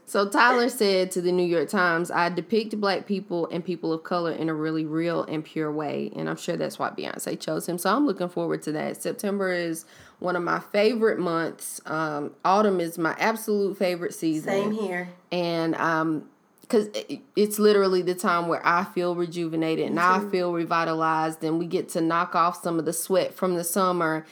So 0.06 0.26
Tyler 0.26 0.70
said 0.70 1.10
to 1.12 1.20
the 1.20 1.30
New 1.30 1.44
York 1.44 1.68
Times, 1.68 2.10
I 2.10 2.30
depict 2.30 2.80
black 2.80 3.04
people 3.04 3.46
and 3.52 3.62
people 3.62 3.92
of 3.92 4.04
color 4.04 4.32
in 4.32 4.48
a 4.48 4.54
really 4.54 4.86
real 4.86 5.22
and 5.24 5.44
pure 5.44 5.70
way. 5.70 6.10
And 6.16 6.30
I'm 6.30 6.36
sure 6.38 6.56
that's 6.56 6.78
why 6.78 6.88
Beyonce 6.88 7.38
chose 7.38 7.68
him. 7.68 7.76
So 7.76 7.94
I'm 7.94 8.06
looking 8.06 8.30
forward 8.30 8.62
to 8.62 8.72
that. 8.72 9.02
September 9.02 9.52
is 9.52 9.84
one 10.18 10.34
of 10.34 10.42
my 10.42 10.60
favorite 10.60 11.18
months. 11.18 11.82
Um, 11.84 12.32
autumn 12.42 12.80
is 12.80 12.96
my 12.96 13.14
absolute 13.18 13.76
favorite 13.76 14.14
season. 14.14 14.48
Same 14.50 14.72
here. 14.72 15.10
And 15.30 15.74
um, 15.74 16.26
because 16.68 16.88
it's 17.34 17.58
literally 17.58 18.02
the 18.02 18.14
time 18.14 18.46
where 18.46 18.64
I 18.66 18.84
feel 18.84 19.14
rejuvenated 19.14 19.88
and 19.88 19.98
I 19.98 20.28
feel 20.28 20.52
revitalized, 20.52 21.42
and 21.42 21.58
we 21.58 21.66
get 21.66 21.88
to 21.90 22.00
knock 22.00 22.34
off 22.34 22.62
some 22.62 22.78
of 22.78 22.84
the 22.84 22.92
sweat 22.92 23.32
from 23.32 23.54
the 23.54 23.64
summer, 23.64 24.26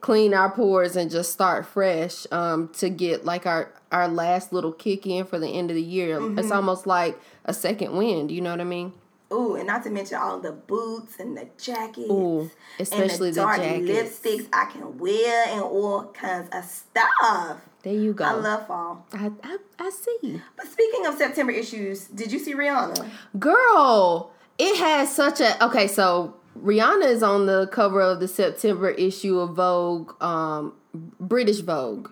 clean 0.00 0.32
our 0.32 0.50
pores, 0.50 0.96
and 0.96 1.10
just 1.10 1.32
start 1.32 1.66
fresh 1.66 2.26
um, 2.32 2.68
to 2.78 2.88
get 2.88 3.24
like 3.24 3.46
our 3.46 3.72
our 3.90 4.08
last 4.08 4.54
little 4.54 4.72
kick 4.72 5.06
in 5.06 5.26
for 5.26 5.38
the 5.38 5.48
end 5.48 5.70
of 5.70 5.76
the 5.76 5.82
year. 5.82 6.18
Mm-hmm. 6.18 6.38
It's 6.38 6.50
almost 6.50 6.86
like 6.86 7.20
a 7.44 7.52
second 7.52 7.94
wind. 7.94 8.30
You 8.30 8.40
know 8.40 8.52
what 8.52 8.60
I 8.60 8.64
mean? 8.64 8.94
Ooh, 9.30 9.56
and 9.56 9.66
not 9.66 9.82
to 9.84 9.90
mention 9.90 10.18
all 10.18 10.40
the 10.40 10.52
boots 10.52 11.18
and 11.18 11.36
the 11.36 11.48
jackets. 11.60 12.10
Ooh, 12.10 12.50
especially 12.78 13.28
and 13.28 13.36
the 13.36 13.40
the 13.40 13.46
dark 13.46 13.56
jackets. 13.58 14.20
lipsticks 14.20 14.48
I 14.52 14.64
can 14.66 14.98
wear 14.98 15.48
and 15.48 15.62
all 15.62 16.06
kinds 16.12 16.48
of 16.52 16.64
stuff. 16.64 17.60
There 17.82 17.92
you 17.92 18.12
go. 18.12 18.24
I 18.24 18.32
love 18.34 18.66
fall. 18.66 19.06
I, 19.12 19.30
I, 19.42 19.58
I 19.78 19.90
see. 19.90 20.40
But 20.56 20.66
speaking 20.68 21.06
of 21.06 21.16
September 21.16 21.52
issues, 21.52 22.06
did 22.06 22.30
you 22.30 22.38
see 22.38 22.54
Rihanna? 22.54 23.10
Girl, 23.38 24.32
it 24.58 24.76
has 24.76 25.14
such 25.14 25.40
a 25.40 25.64
okay. 25.64 25.88
So 25.88 26.36
Rihanna 26.60 27.06
is 27.06 27.22
on 27.22 27.46
the 27.46 27.66
cover 27.68 28.00
of 28.00 28.20
the 28.20 28.28
September 28.28 28.90
issue 28.90 29.40
of 29.40 29.56
Vogue, 29.56 30.12
um, 30.22 30.74
British 31.18 31.60
Vogue. 31.60 32.10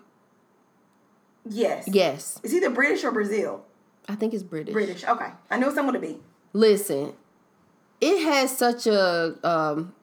Yes. 1.48 1.88
Yes, 1.90 2.40
Is 2.42 2.54
either 2.54 2.70
British 2.70 3.02
or 3.02 3.10
Brazil? 3.12 3.64
I 4.08 4.14
think 4.14 4.34
it's 4.34 4.42
British. 4.42 4.72
British. 4.72 5.04
Okay. 5.04 5.28
I 5.50 5.58
know 5.58 5.72
someone 5.72 5.94
to 5.94 6.00
be. 6.00 6.18
Listen, 6.52 7.14
it 8.00 8.24
has 8.24 8.56
such 8.56 8.86
a 8.86 9.36
um, 9.42 9.94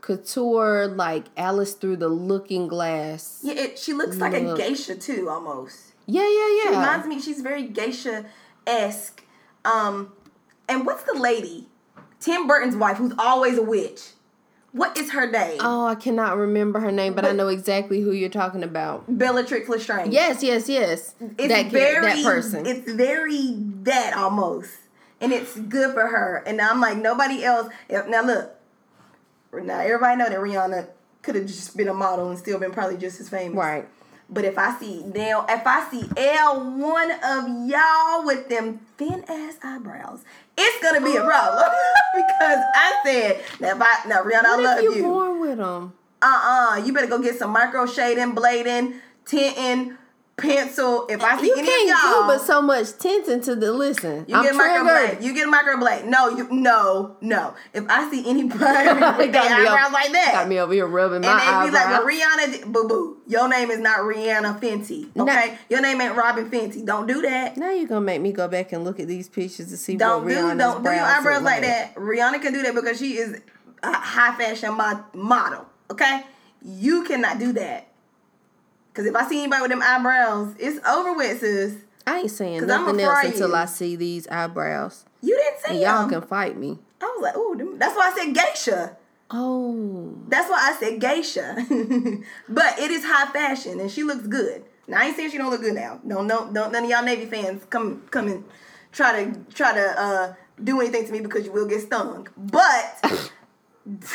couture 0.00 0.88
like 0.88 1.26
Alice 1.36 1.74
through 1.74 1.96
the 1.96 2.08
Looking 2.08 2.68
Glass. 2.68 3.40
Yeah, 3.42 3.54
it, 3.54 3.78
she 3.78 3.92
looks 3.92 4.16
like 4.16 4.34
a 4.34 4.56
geisha 4.56 4.94
too, 4.94 5.28
almost. 5.28 5.92
Yeah, 6.06 6.28
yeah, 6.28 6.64
yeah. 6.64 6.70
Reminds 6.70 7.06
me, 7.06 7.20
she's 7.20 7.40
very 7.40 7.64
geisha 7.64 8.26
esque. 8.66 9.24
Um, 9.64 10.12
and 10.68 10.86
what's 10.86 11.04
the 11.04 11.14
lady? 11.14 11.68
Tim 12.18 12.46
Burton's 12.46 12.76
wife, 12.76 12.98
who's 12.98 13.14
always 13.18 13.58
a 13.58 13.62
witch. 13.62 14.00
What 14.72 14.96
is 14.96 15.10
her 15.12 15.28
name? 15.28 15.58
Oh, 15.60 15.86
I 15.86 15.96
cannot 15.96 16.36
remember 16.36 16.78
her 16.78 16.92
name, 16.92 17.14
but, 17.14 17.24
I 17.24 17.32
know 17.32 17.48
exactly 17.48 18.00
who 18.02 18.12
you're 18.12 18.28
talking 18.28 18.62
about. 18.62 19.04
Bellatrix 19.08 19.68
Lestrange. 19.68 20.12
Yes, 20.12 20.44
yes, 20.44 20.68
yes. 20.68 21.14
it's 21.38 21.48
that 21.48 21.72
very 21.72 22.22
that 22.22 22.24
person. 22.24 22.66
It's 22.66 22.90
very 22.92 23.56
that 23.82 24.14
almost, 24.16 24.70
and 25.20 25.32
it's 25.32 25.56
good 25.58 25.92
for 25.92 26.06
her. 26.06 26.44
And 26.46 26.60
I'm 26.60 26.80
like 26.80 26.98
nobody 26.98 27.42
else. 27.42 27.72
Now 27.90 28.22
look, 28.22 28.54
now 29.52 29.80
everybody 29.80 30.16
know 30.16 30.28
that 30.28 30.38
Rihanna 30.38 30.88
could 31.22 31.34
have 31.34 31.46
just 31.46 31.76
been 31.76 31.88
a 31.88 31.94
model 31.94 32.30
and 32.30 32.38
still 32.38 32.58
been 32.58 32.70
probably 32.72 32.96
just 32.96 33.20
as 33.20 33.28
famous. 33.28 33.56
right. 33.56 33.88
But 34.32 34.44
if 34.44 34.56
I 34.58 34.78
see 34.78 35.02
now, 35.02 35.44
if 35.48 35.66
I 35.66 35.90
see 35.90 36.08
L 36.16 36.60
one 36.78 37.10
of 37.10 37.68
y'all 37.68 38.24
with 38.24 38.48
them 38.48 38.78
thin 38.96 39.24
ass 39.28 39.56
eyebrows, 39.62 40.22
it's 40.56 40.80
gonna 40.82 41.04
be 41.04 41.16
a 41.16 41.24
problem 41.24 41.64
because 42.14 42.58
I 42.74 43.00
said 43.04 43.42
now 43.58 43.70
if 43.74 43.82
I 43.82 44.08
now 44.08 44.22
Rihanna, 44.22 44.44
I 44.44 44.54
What 44.56 44.62
love 44.64 44.78
if 44.78 44.84
you, 44.84 44.94
you. 44.94 45.02
born 45.02 45.40
with 45.40 45.58
them? 45.58 45.92
Uh 46.22 46.76
uh 46.76 46.82
you 46.84 46.92
better 46.92 47.08
go 47.08 47.18
get 47.20 47.38
some 47.40 47.50
micro 47.50 47.86
shading, 47.86 48.32
blading, 48.36 49.00
tinting, 49.26 49.96
pencil. 50.36 51.06
If 51.08 51.22
I 51.22 51.38
see 51.40 51.48
You 51.48 51.56
any 51.56 51.66
can't 51.68 51.82
of 51.82 51.98
y'all, 52.02 52.20
do 52.22 52.26
but 52.28 52.40
so 52.46 52.62
much 52.62 52.96
tinting 52.98 53.40
to 53.42 53.54
the 53.54 53.72
listen. 53.72 54.24
you 54.26 54.34
I'm 54.34 54.42
get 54.42 54.54
triggered. 54.54 55.22
You 55.22 55.34
get 55.34 55.46
a 55.48 55.50
microblade. 55.50 56.06
No, 56.06 56.28
you 56.30 56.48
no 56.50 57.16
no. 57.20 57.54
If 57.74 57.84
I 57.88 58.10
see 58.10 58.28
anybody 58.28 58.58
with 59.18 59.32
their 59.32 59.42
eyebrows 59.42 59.86
up- 59.86 59.92
like 59.92 60.12
that, 60.12 60.30
Got 60.32 60.48
me 60.48 60.58
over 60.58 60.72
here 60.72 60.86
rubbing 60.86 61.20
my 61.22 61.28
eyes. 61.28 61.40
and 61.42 61.66
they 61.66 61.70
be 61.70 61.76
eyebrows. 61.76 62.06
like, 62.08 62.46
well, 62.46 62.60
Rihanna, 62.66 62.72
boo 62.72 62.88
boo. 62.88 63.16
Your 63.26 63.48
name 63.48 63.70
is 63.70 63.78
not 63.78 63.98
Rihanna 64.00 64.60
Fenty, 64.60 65.08
okay? 65.16 65.58
Your 65.68 65.80
name 65.82 66.00
ain't 66.00 66.16
Robyn 66.16 66.50
Fenty. 66.50 66.84
Don't 66.84 67.06
do 67.06 67.22
that. 67.22 67.56
now 67.56 67.70
you're 67.70 67.86
gonna 67.86 68.00
make 68.00 68.20
me 68.22 68.32
go 68.32 68.48
back 68.48 68.72
and 68.72 68.82
look 68.84 68.98
at 68.98 69.06
these 69.08 69.28
pictures 69.28 69.68
to 69.68 69.76
see 69.76 69.96
Don't 69.96 70.24
what 70.24 70.30
do 70.30 70.36
Rihanna's 70.36 70.58
don't 70.58 70.82
do 70.82 70.90
your 70.90 71.00
eyebrows 71.00 71.36
look 71.36 71.44
like 71.44 71.62
that. 71.62 71.94
Rihanna 71.96 72.40
can 72.40 72.52
do 72.52 72.62
that 72.62 72.74
because 72.74 72.98
she 72.98 73.16
is 73.18 73.40
a 73.82 73.92
high 73.92 74.34
fashion 74.36 74.74
mo- 74.76 75.04
model, 75.14 75.66
okay? 75.90 76.22
You 76.62 77.04
cannot 77.04 77.38
do 77.38 77.52
that. 77.54 77.86
Cause 79.00 79.08
if 79.08 79.16
I 79.16 79.26
see 79.26 79.38
anybody 79.38 79.62
with 79.62 79.70
them 79.70 79.80
eyebrows, 79.80 80.54
it's 80.58 80.86
over 80.86 81.14
with, 81.14 81.40
sis. 81.40 81.74
I 82.06 82.18
ain't 82.18 82.30
saying 82.30 82.66
nothing 82.66 83.00
else 83.00 83.24
until. 83.24 83.54
I 83.54 83.64
see 83.64 83.96
these 83.96 84.28
eyebrows. 84.28 85.06
You 85.22 85.34
didn't 85.38 85.60
say 85.60 85.70
And 85.70 85.80
y'all 85.80 86.00
them. 86.06 86.20
can 86.20 86.28
fight 86.28 86.58
me. 86.58 86.78
I 87.00 87.06
was 87.06 87.22
like, 87.22 87.34
ooh, 87.34 87.56
them- 87.56 87.78
that's 87.78 87.96
why 87.96 88.12
I 88.14 88.18
said 88.22 88.34
geisha. 88.34 88.98
Oh, 89.30 90.14
That's 90.28 90.50
why 90.50 90.58
I 90.70 90.76
said 90.78 91.00
geisha. 91.00 91.54
but 92.50 92.78
it 92.78 92.90
is 92.90 93.02
high 93.06 93.32
fashion 93.32 93.80
and 93.80 93.90
she 93.90 94.02
looks 94.02 94.26
good. 94.26 94.64
Now 94.86 95.00
I 95.00 95.06
ain't 95.06 95.16
saying 95.16 95.30
she 95.30 95.38
don't 95.38 95.48
look 95.48 95.62
good 95.62 95.74
now. 95.76 95.98
No, 96.04 96.20
no, 96.20 96.50
don't 96.52 96.70
none 96.70 96.84
of 96.84 96.90
y'all 96.90 97.02
Navy 97.02 97.24
fans 97.24 97.64
come 97.70 98.02
come 98.10 98.28
and 98.28 98.44
try 98.92 99.24
to 99.24 99.40
try 99.54 99.72
to 99.72 99.98
uh 99.98 100.34
do 100.62 100.78
anything 100.82 101.06
to 101.06 101.12
me 101.12 101.20
because 101.20 101.46
you 101.46 101.52
will 101.52 101.66
get 101.66 101.80
stung. 101.80 102.28
But 102.36 103.00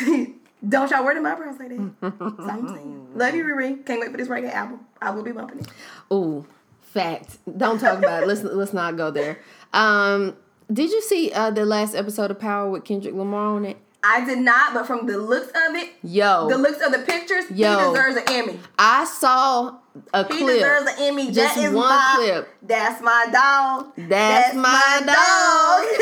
don't 0.68 0.90
y'all 0.90 1.04
wear 1.04 1.14
them 1.14 1.26
eyebrows 1.26 1.58
like 1.58 1.68
that. 1.70 1.92
That's 2.00 2.50
I'm 2.50 2.68
saying. 2.68 3.08
Love 3.14 3.34
you, 3.34 3.44
Riri. 3.44 3.84
Can't 3.86 4.00
wait 4.00 4.10
for 4.10 4.16
this 4.16 4.28
reggae 4.28 4.52
album. 4.52 4.80
I 5.00 5.10
will 5.10 5.22
be 5.22 5.32
bumping 5.32 5.60
it. 5.60 5.68
ooh, 6.12 6.46
fact. 6.80 7.38
Don't 7.56 7.78
talk 7.78 7.98
about 7.98 8.22
it. 8.22 8.26
Let's 8.26 8.42
let's 8.60 8.72
not 8.72 8.96
go 8.96 9.10
there. 9.10 9.38
Um, 9.72 10.36
did 10.72 10.90
you 10.90 11.00
see 11.02 11.32
uh, 11.32 11.50
the 11.50 11.64
last 11.64 11.94
episode 11.94 12.30
of 12.30 12.38
Power 12.40 12.68
with 12.70 12.84
Kendrick 12.84 13.14
Lamar 13.14 13.56
on 13.56 13.64
it? 13.64 13.76
I 14.08 14.24
did 14.24 14.38
not, 14.38 14.72
but 14.72 14.86
from 14.86 15.06
the 15.06 15.18
looks 15.18 15.48
of 15.48 15.74
it, 15.74 15.90
Yo, 16.04 16.48
the 16.48 16.56
looks 16.58 16.80
of 16.84 16.92
the 16.92 17.00
pictures, 17.00 17.44
Yo. 17.50 17.76
he 17.76 17.84
deserves 17.92 18.16
an 18.16 18.22
Emmy. 18.28 18.60
I 18.78 19.04
saw 19.04 19.78
a 20.14 20.22
He 20.32 20.38
clip. 20.38 20.58
deserves 20.60 20.90
an 20.92 20.94
Emmy. 21.00 21.32
Just 21.32 21.56
that 21.56 21.64
is 21.64 21.72
one 21.74 21.88
my, 21.88 22.12
clip. 22.16 22.48
That's 22.62 23.02
my 23.02 23.26
dog. 23.32 23.92
That's 24.08 24.54
my 24.54 25.00
dog. 25.00 25.10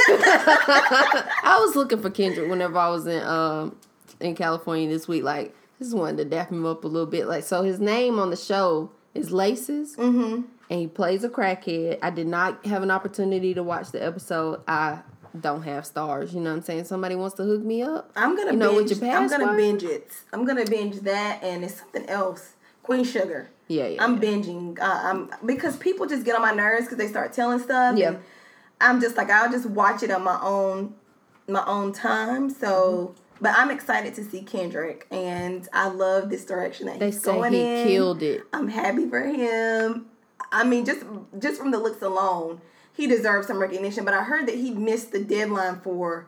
I 1.44 1.58
was 1.64 1.74
looking 1.76 2.02
for 2.02 2.10
Kendrick 2.10 2.50
whenever 2.50 2.76
I 2.78 2.90
was 2.90 3.06
in 3.06 3.22
um 3.22 3.76
in 4.20 4.34
California 4.34 4.88
this 4.88 5.08
week. 5.08 5.22
Like, 5.22 5.54
just 5.78 5.96
wanted 5.96 6.18
to 6.18 6.24
dap 6.24 6.50
him 6.50 6.64
up 6.66 6.84
a 6.84 6.88
little 6.88 7.06
bit. 7.06 7.26
Like, 7.26 7.44
so 7.44 7.62
his 7.62 7.80
name 7.80 8.18
on 8.18 8.30
the 8.30 8.36
show 8.36 8.90
is 9.14 9.30
Laces, 9.30 9.96
mm-hmm. 9.96 10.42
and 10.70 10.80
he 10.80 10.86
plays 10.86 11.24
a 11.24 11.28
crackhead. 11.28 11.98
I 12.02 12.10
did 12.10 12.26
not 12.26 12.64
have 12.66 12.82
an 12.82 12.90
opportunity 12.90 13.54
to 13.54 13.62
watch 13.62 13.90
the 13.90 14.04
episode. 14.04 14.60
I 14.66 15.00
don't 15.38 15.62
have 15.62 15.84
Starz. 15.84 16.32
You 16.32 16.40
know 16.40 16.50
what 16.50 16.56
I'm 16.56 16.62
saying? 16.62 16.84
Somebody 16.84 17.16
wants 17.16 17.36
to 17.36 17.42
hook 17.44 17.62
me 17.62 17.82
up. 17.82 18.12
I'm 18.16 18.36
gonna 18.36 18.52
You 18.52 18.58
know, 18.58 18.74
binge. 18.76 18.90
with 18.90 19.02
your 19.02 19.10
I'm 19.12 19.28
gonna 19.28 19.56
binge 19.56 19.82
it. 19.82 20.10
I'm 20.32 20.44
gonna 20.44 20.64
binge 20.64 21.00
that, 21.00 21.42
and 21.42 21.64
it's 21.64 21.74
something 21.74 22.06
else. 22.06 22.54
Queen 22.82 23.04
Sugar. 23.04 23.48
Yeah, 23.68 23.86
yeah. 23.86 24.04
I'm 24.04 24.22
yeah. 24.22 24.28
binging. 24.28 24.78
Uh, 24.78 25.00
I'm 25.02 25.30
because 25.44 25.76
people 25.76 26.06
just 26.06 26.24
get 26.24 26.36
on 26.36 26.42
my 26.42 26.52
nerves 26.52 26.84
because 26.84 26.98
they 26.98 27.08
start 27.08 27.32
telling 27.32 27.58
stuff. 27.58 27.96
Yeah. 27.96 28.16
I'm 28.80 29.00
just 29.00 29.16
like 29.16 29.30
I'll 29.30 29.50
just 29.50 29.66
watch 29.66 30.02
it 30.02 30.10
on 30.10 30.22
my 30.22 30.38
own, 30.42 30.94
my 31.48 31.64
own 31.66 31.92
time. 31.92 32.50
So, 32.50 33.14
Mm-hmm. 33.14 33.23
But 33.40 33.54
I'm 33.56 33.70
excited 33.70 34.14
to 34.14 34.24
see 34.24 34.42
Kendrick, 34.42 35.06
and 35.10 35.68
I 35.72 35.88
love 35.88 36.30
this 36.30 36.44
direction 36.44 36.86
that 36.86 37.00
he's 37.02 37.18
going 37.20 37.36
in. 37.46 37.52
They 37.52 37.58
he's 37.58 37.62
say 37.62 37.64
going 37.64 37.76
he 37.76 37.80
in. 37.82 37.86
killed 37.88 38.22
it. 38.22 38.42
I'm 38.52 38.68
happy 38.68 39.08
for 39.08 39.20
him. 39.20 40.06
I 40.52 40.64
mean, 40.64 40.84
just 40.84 41.04
just 41.38 41.58
from 41.60 41.70
the 41.70 41.78
looks 41.78 42.02
alone, 42.02 42.60
he 42.92 43.06
deserves 43.06 43.46
some 43.46 43.58
recognition. 43.58 44.04
But 44.04 44.14
I 44.14 44.22
heard 44.22 44.46
that 44.46 44.54
he 44.56 44.70
missed 44.70 45.12
the 45.12 45.22
deadline 45.24 45.80
for 45.80 46.26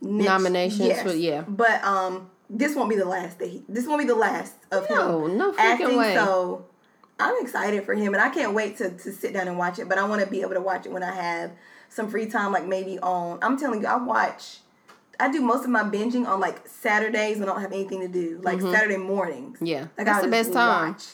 next- 0.00 0.26
Nominations 0.28 1.00
for- 1.02 1.12
yeah. 1.14 1.42
But 1.46 1.82
um, 1.84 2.30
this 2.48 2.74
won't 2.74 2.90
be 2.90 2.96
the 2.96 3.04
last 3.04 3.38
that 3.38 3.48
he. 3.48 3.62
This 3.68 3.86
won't 3.86 4.00
be 4.00 4.06
the 4.06 4.14
last 4.14 4.54
of 4.72 4.88
No, 4.90 5.26
him 5.26 5.36
no 5.38 5.52
freaking 5.52 5.58
acting. 5.58 5.96
way. 5.96 6.14
So 6.14 6.64
I'm 7.18 7.34
excited 7.40 7.84
for 7.84 7.94
him, 7.94 8.14
and 8.14 8.22
I 8.22 8.30
can't 8.30 8.54
wait 8.54 8.78
to 8.78 8.90
to 8.90 9.12
sit 9.12 9.32
down 9.32 9.46
and 9.48 9.58
watch 9.58 9.78
it. 9.78 9.88
But 9.88 9.98
I 9.98 10.04
want 10.04 10.22
to 10.24 10.28
be 10.30 10.40
able 10.40 10.54
to 10.54 10.60
watch 10.60 10.86
it 10.86 10.92
when 10.92 11.02
I 11.02 11.14
have 11.14 11.52
some 11.88 12.08
free 12.10 12.26
time, 12.26 12.52
like 12.52 12.66
maybe 12.66 12.98
on. 12.98 13.38
I'm 13.42 13.56
telling 13.58 13.80
you, 13.82 13.86
I 13.86 13.96
watch. 13.96 14.58
I 15.20 15.30
do 15.30 15.40
most 15.40 15.64
of 15.64 15.70
my 15.70 15.82
binging 15.84 16.26
on 16.26 16.40
like 16.40 16.66
Saturdays 16.66 17.38
when 17.38 17.48
I 17.48 17.52
don't 17.52 17.60
have 17.60 17.72
anything 17.72 18.00
to 18.00 18.08
do, 18.08 18.40
like 18.42 18.60
Saturday 18.60 18.96
mornings. 18.96 19.56
Mm-hmm. 19.56 19.66
Yeah, 19.66 19.80
Like 19.96 20.06
that's 20.06 20.18
I'll 20.18 20.22
the 20.24 20.28
best 20.30 20.52
time. 20.52 20.92
watch. 20.92 21.04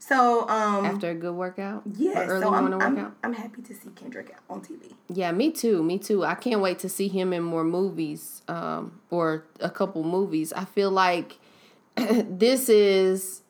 So 0.00 0.48
um 0.48 0.86
After 0.86 1.10
a 1.10 1.14
good 1.14 1.34
workout, 1.34 1.82
yeah, 1.96 2.24
early 2.26 2.42
so 2.42 2.54
I'm, 2.54 2.64
morning 2.70 2.80
I'm, 2.82 2.94
workout. 2.94 3.16
I'm 3.24 3.32
happy 3.32 3.62
to 3.62 3.74
see 3.74 3.90
Kendrick 3.96 4.34
on 4.48 4.60
TV. 4.60 4.92
Yeah, 5.08 5.32
me 5.32 5.50
too. 5.50 5.82
Me 5.82 5.98
too. 5.98 6.24
I 6.24 6.34
can't 6.34 6.60
wait 6.60 6.78
to 6.80 6.88
see 6.88 7.08
him 7.08 7.32
in 7.32 7.42
more 7.42 7.64
movies, 7.64 8.42
um, 8.46 9.00
or 9.10 9.44
a 9.60 9.68
couple 9.70 10.04
movies. 10.04 10.52
I 10.52 10.64
feel 10.66 10.90
like 10.92 11.38
this 11.96 12.68
is 12.68 13.42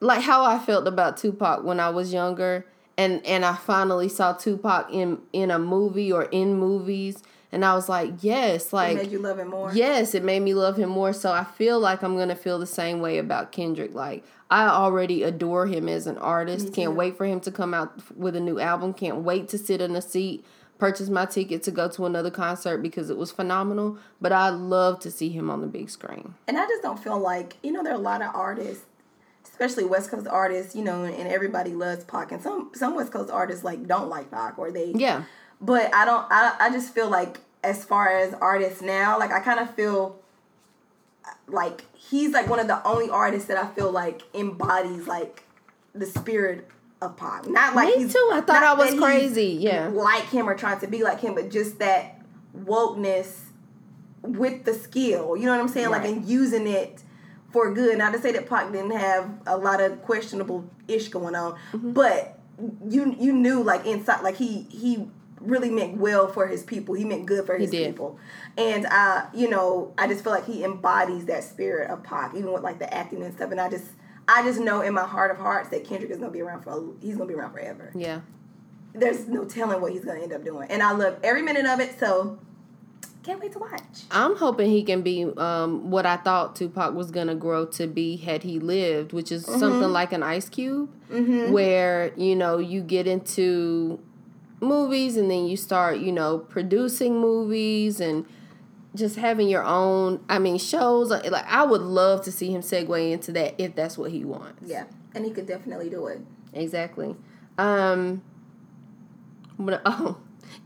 like 0.00 0.22
how 0.22 0.44
I 0.44 0.58
felt 0.58 0.88
about 0.88 1.16
Tupac 1.16 1.62
when 1.62 1.78
I 1.78 1.90
was 1.90 2.12
younger, 2.12 2.66
and 2.98 3.24
and 3.24 3.44
I 3.44 3.54
finally 3.54 4.08
saw 4.08 4.32
Tupac 4.32 4.88
in 4.92 5.18
in 5.32 5.50
a 5.50 5.58
movie 5.60 6.10
or 6.10 6.24
in 6.24 6.56
movies, 6.58 7.22
and 7.52 7.64
I 7.64 7.74
was 7.74 7.88
like, 7.88 8.12
yes, 8.20 8.66
It 8.66 8.72
like 8.72 8.96
made 8.96 9.10
you 9.12 9.18
love 9.18 9.38
him 9.38 9.48
more. 9.48 9.72
Yes, 9.72 10.14
it 10.14 10.22
made 10.22 10.40
me 10.40 10.54
love 10.54 10.76
him 10.76 10.88
more. 10.88 11.12
So 11.12 11.32
I 11.32 11.44
feel 11.44 11.80
like 11.80 12.02
I'm 12.02 12.16
gonna 12.16 12.36
feel 12.36 12.58
the 12.58 12.66
same 12.66 13.00
way 13.00 13.18
about 13.18 13.52
Kendrick. 13.52 13.94
Like 13.94 14.24
I 14.50 14.66
already 14.66 15.22
adore 15.22 15.66
him 15.66 15.88
as 15.88 16.06
an 16.06 16.18
artist. 16.18 16.72
Can't 16.72 16.94
wait 16.94 17.16
for 17.16 17.24
him 17.24 17.40
to 17.40 17.50
come 17.50 17.74
out 17.74 18.16
with 18.16 18.36
a 18.36 18.40
new 18.40 18.58
album. 18.58 18.92
Can't 18.94 19.18
wait 19.18 19.48
to 19.48 19.58
sit 19.58 19.80
in 19.80 19.94
a 19.96 20.02
seat, 20.02 20.44
purchase 20.78 21.08
my 21.08 21.26
ticket 21.26 21.62
to 21.64 21.70
go 21.70 21.88
to 21.88 22.06
another 22.06 22.30
concert 22.30 22.78
because 22.78 23.10
it 23.10 23.16
was 23.16 23.30
phenomenal. 23.30 23.98
But 24.20 24.32
I 24.32 24.48
love 24.50 25.00
to 25.00 25.10
see 25.10 25.28
him 25.28 25.50
on 25.50 25.60
the 25.60 25.66
big 25.66 25.90
screen. 25.90 26.34
And 26.46 26.58
I 26.58 26.66
just 26.66 26.82
don't 26.82 27.02
feel 27.02 27.18
like 27.18 27.56
you 27.62 27.72
know 27.72 27.82
there 27.82 27.92
are 27.92 27.96
a 27.96 27.98
lot 27.98 28.22
of 28.22 28.34
artists, 28.34 28.84
especially 29.44 29.84
West 29.84 30.10
Coast 30.10 30.26
artists, 30.28 30.74
you 30.74 30.82
know, 30.82 31.04
and 31.04 31.28
everybody 31.28 31.72
loves 31.72 32.04
Pac, 32.04 32.30
and 32.32 32.42
some 32.42 32.70
some 32.74 32.94
West 32.94 33.12
Coast 33.12 33.30
artists 33.30 33.64
like 33.64 33.86
don't 33.86 34.08
like 34.08 34.30
Pac 34.30 34.58
or 34.58 34.70
they 34.70 34.92
Yeah, 34.94 35.24
But 35.60 35.94
I 35.94 36.04
don't. 36.04 36.26
I 36.30 36.56
I 36.60 36.70
just 36.70 36.94
feel 36.94 37.08
like 37.08 37.38
as 37.62 37.84
far 37.84 38.08
as 38.08 38.32
artists 38.34 38.80
now, 38.82 39.18
like 39.18 39.30
I 39.32 39.40
kind 39.40 39.60
of 39.60 39.74
feel 39.74 40.18
like 41.46 41.84
he's 41.94 42.32
like 42.32 42.48
one 42.48 42.58
of 42.60 42.66
the 42.66 42.86
only 42.86 43.10
artists 43.10 43.48
that 43.48 43.58
I 43.58 43.66
feel 43.68 43.90
like 43.90 44.22
embodies 44.34 45.06
like 45.06 45.44
the 45.94 46.06
spirit 46.06 46.66
of 47.02 47.16
Pac. 47.16 47.48
Not 47.48 47.74
like 47.74 47.96
Me 47.96 48.08
too. 48.08 48.30
I 48.32 48.40
thought 48.40 48.62
I 48.62 48.74
was 48.74 48.94
crazy. 48.98 49.56
Yeah. 49.60 49.88
like 49.88 50.24
him 50.30 50.48
or 50.48 50.54
trying 50.56 50.80
to 50.80 50.86
be 50.86 51.02
like 51.02 51.20
him, 51.20 51.34
but 51.34 51.50
just 51.50 51.78
that 51.80 52.20
wokeness 52.56 53.40
with 54.22 54.64
the 54.64 54.74
skill. 54.74 55.36
You 55.36 55.46
know 55.46 55.52
what 55.52 55.60
I'm 55.60 55.68
saying? 55.68 55.90
Like 55.90 56.04
and 56.06 56.24
using 56.24 56.66
it 56.66 57.02
for 57.52 57.72
good. 57.74 57.98
Not 57.98 58.12
to 58.12 58.20
say 58.20 58.32
that 58.32 58.48
Pac 58.48 58.70
didn't 58.72 58.92
have 58.92 59.30
a 59.46 59.56
lot 59.56 59.80
of 59.80 60.02
questionable 60.02 60.68
ish 60.88 61.08
going 61.08 61.34
on, 61.34 61.52
Mm-hmm. 61.72 61.92
but 61.92 62.38
you 62.88 63.16
you 63.18 63.32
knew 63.32 63.62
like 63.62 63.86
inside 63.86 64.22
like 64.22 64.36
he 64.36 64.62
he 64.70 65.08
really 65.40 65.70
meant 65.70 65.96
well 65.96 66.28
for 66.28 66.46
his 66.46 66.62
people. 66.62 66.94
He 66.94 67.04
meant 67.04 67.26
good 67.26 67.46
for 67.46 67.56
his 67.56 67.70
people. 67.88 68.18
And 68.58 68.86
uh, 68.86 69.26
you 69.34 69.48
know, 69.48 69.92
I 69.98 70.06
just 70.06 70.22
feel 70.22 70.32
like 70.32 70.46
he 70.46 70.64
embodies 70.64 71.26
that 71.26 71.44
spirit 71.44 71.90
of 71.90 72.02
Pac, 72.02 72.34
even 72.34 72.52
with 72.52 72.62
like 72.62 72.78
the 72.78 72.92
acting 72.92 73.22
and 73.22 73.34
stuff. 73.34 73.50
And 73.50 73.60
I 73.60 73.68
just 73.68 73.86
I 74.28 74.42
just 74.42 74.60
know 74.60 74.80
in 74.82 74.94
my 74.94 75.04
heart 75.06 75.30
of 75.30 75.38
hearts 75.38 75.70
that 75.70 75.84
Kendrick 75.84 76.10
is 76.10 76.18
gonna 76.18 76.30
be 76.30 76.40
around 76.42 76.62
for 76.62 76.94
he's 77.00 77.16
gonna 77.16 77.26
be 77.26 77.34
around 77.34 77.52
forever 77.52 77.90
Yeah. 77.94 78.20
there's 78.94 79.26
no 79.28 79.44
telling 79.44 79.80
what 79.80 79.92
he's 79.92 80.04
gonna 80.04 80.20
end 80.20 80.32
up 80.32 80.44
doing. 80.44 80.70
And 80.70 80.82
I 80.82 80.92
love 80.92 81.18
every 81.22 81.42
minute 81.42 81.66
of 81.66 81.80
it, 81.80 81.98
so 81.98 82.38
can't 83.22 83.40
wait 83.40 83.52
to 83.52 83.58
watch. 83.58 84.02
I'm 84.10 84.36
hoping 84.36 84.70
he 84.70 84.82
can 84.82 85.02
be 85.02 85.24
um, 85.36 85.90
what 85.90 86.06
I 86.06 86.16
thought 86.16 86.56
Tupac 86.56 86.94
was 86.94 87.10
gonna 87.10 87.34
grow 87.34 87.66
to 87.66 87.86
be 87.86 88.16
had 88.16 88.42
he 88.42 88.58
lived, 88.58 89.12
which 89.12 89.30
is 89.32 89.44
something 89.44 89.90
like 89.90 90.12
an 90.12 90.22
Ice 90.22 90.48
Cube, 90.48 90.90
where 91.50 92.12
you 92.16 92.34
know 92.36 92.58
you 92.58 92.80
get 92.82 93.06
into 93.06 93.98
movies 94.60 95.16
and 95.16 95.30
then 95.30 95.46
you 95.46 95.56
start 95.56 95.98
you 95.98 96.12
know 96.12 96.38
producing 96.38 97.18
movies 97.20 98.00
and 98.00 98.26
just 98.94 99.16
having 99.16 99.48
your 99.48 99.62
own. 99.64 100.22
I 100.28 100.38
mean 100.38 100.58
shows. 100.58 101.10
Like 101.10 101.46
I 101.46 101.62
would 101.64 101.80
love 101.82 102.24
to 102.24 102.32
see 102.32 102.50
him 102.52 102.62
segue 102.62 103.12
into 103.12 103.32
that 103.32 103.54
if 103.58 103.74
that's 103.74 103.96
what 103.96 104.10
he 104.10 104.24
wants. 104.24 104.62
Yeah, 104.64 104.84
and 105.14 105.24
he 105.24 105.30
could 105.30 105.46
definitely 105.46 105.88
do 105.90 106.06
it. 106.06 106.20
Exactly. 106.52 107.16
Um. 107.58 108.22
But, 109.58 109.82
oh, 109.86 110.16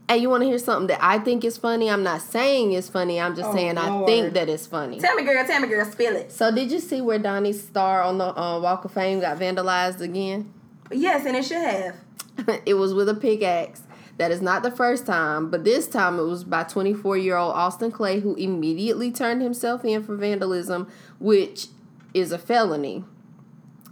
and 0.07 0.21
you 0.21 0.29
want 0.29 0.41
to 0.43 0.47
hear 0.47 0.57
something 0.57 0.87
that 0.87 0.99
I 1.03 1.19
think 1.19 1.43
is 1.43 1.57
funny? 1.57 1.89
I'm 1.89 2.01
not 2.03 2.21
saying 2.21 2.71
it's 2.71 2.89
funny. 2.89 3.19
I'm 3.19 3.35
just 3.35 3.49
Oh, 3.49 3.53
saying 3.53 3.77
I 3.77 4.05
think 4.05 4.33
that 4.33 4.47
it's 4.49 4.65
funny. 4.65 4.99
Tell 4.99 5.15
me, 5.15 5.23
girl. 5.23 5.45
Tell 5.45 5.59
me, 5.59 5.67
girl. 5.67 5.85
Spill 5.85 6.15
it. 6.15 6.31
So 6.31 6.53
did 6.53 6.71
you 6.71 6.79
see 6.79 7.01
where 7.01 7.19
Donnie's 7.19 7.61
star 7.61 8.01
on 8.01 8.17
the 8.17 8.25
uh, 8.25 8.59
Walk 8.59 8.85
of 8.85 8.93
Fame 8.93 9.19
got 9.19 9.37
vandalized 9.37 9.99
again? 10.01 10.51
Yes, 10.91 11.25
and 11.25 11.35
it 11.35 11.43
should 11.43 11.57
have. 11.61 11.95
it 12.65 12.75
was 12.75 12.93
with 12.93 13.09
a 13.09 13.15
pickaxe. 13.15 13.83
That 14.17 14.31
is 14.31 14.41
not 14.41 14.63
the 14.63 14.71
first 14.71 15.05
time, 15.05 15.51
but 15.51 15.65
this 15.65 15.87
time 15.87 16.19
it 16.19 16.23
was 16.23 16.45
by 16.45 16.63
24 16.63 17.17
year 17.17 17.35
old 17.35 17.53
Austin 17.53 17.91
Clay, 17.91 18.21
who 18.21 18.35
immediately 18.35 19.11
turned 19.11 19.41
himself 19.41 19.83
in 19.83 20.03
for 20.03 20.15
vandalism, 20.15 20.89
which 21.19 21.67
is 22.13 22.31
a 22.31 22.37
felony. 22.37 23.03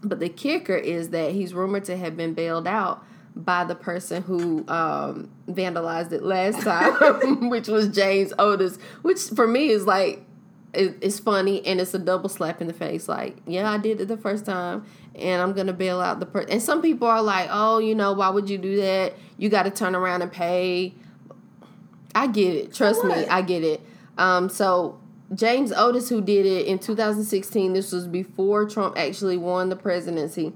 But 0.02 0.20
the 0.20 0.30
kicker 0.30 0.76
is 0.76 1.10
that 1.10 1.32
he's 1.32 1.54
rumored 1.54 1.86
to 1.86 1.98
have 1.98 2.16
been 2.16 2.34
bailed 2.34 2.68
out 2.68 3.04
by 3.36 3.64
the 3.66 3.76
person 3.76 4.22
who 4.22 4.66
um, 4.68 5.30
vandalized 5.48 6.12
it 6.12 6.24
last 6.24 6.62
time, 6.64 7.50
which 7.50 7.68
was 7.68 7.90
James 7.90 8.34
Otis, 8.40 8.78
which 9.02 9.20
for 9.36 9.48
me 9.48 9.70
is 9.70 9.86
like, 9.86 10.26
it's 10.74 11.20
funny 11.20 11.66
and 11.66 11.80
it's 11.80 11.94
a 11.94 12.00
double 12.00 12.30
slap 12.30 12.62
in 12.62 12.68
the 12.68 12.74
face. 12.74 13.08
Like, 13.08 13.38
yeah, 13.46 13.70
I 13.70 13.78
did 13.78 14.02
it 14.02 14.08
the 14.08 14.18
first 14.18 14.46
time 14.46 14.86
and 15.16 15.42
I'm 15.42 15.54
going 15.54 15.68
to 15.68 15.74
bail 15.74 16.02
out 16.02 16.20
the 16.20 16.26
person. 16.26 16.52
And 16.52 16.62
some 16.62 16.82
people 16.82 17.08
are 17.08 17.22
like, 17.22 17.48
oh, 17.52 17.78
you 17.78 17.94
know, 17.96 18.14
why 18.14 18.30
would 18.30 18.50
you 18.50 18.58
do 18.58 18.78
that? 18.78 19.14
You 19.38 19.50
got 19.50 19.64
to 19.64 19.72
turn 19.72 19.96
around 19.96 20.22
and 20.24 20.32
pay. 20.32 20.94
I 22.16 22.28
get 22.28 22.56
it. 22.56 22.74
Trust 22.74 23.04
me. 23.04 23.14
I 23.14 23.42
get 23.42 23.64
it. 23.64 23.82
Um, 24.18 24.50
so 24.50 25.00
James 25.34 25.72
Otis, 25.72 26.10
who 26.10 26.22
did 26.22 26.46
it 26.46 26.68
in 26.68 26.80
2016, 26.80 27.74
this 27.74 27.92
was 27.92 28.08
before 28.08 28.66
Trump 28.68 28.98
actually 28.98 29.38
won 29.38 29.70
the 29.70 29.76
presidency, 29.76 30.54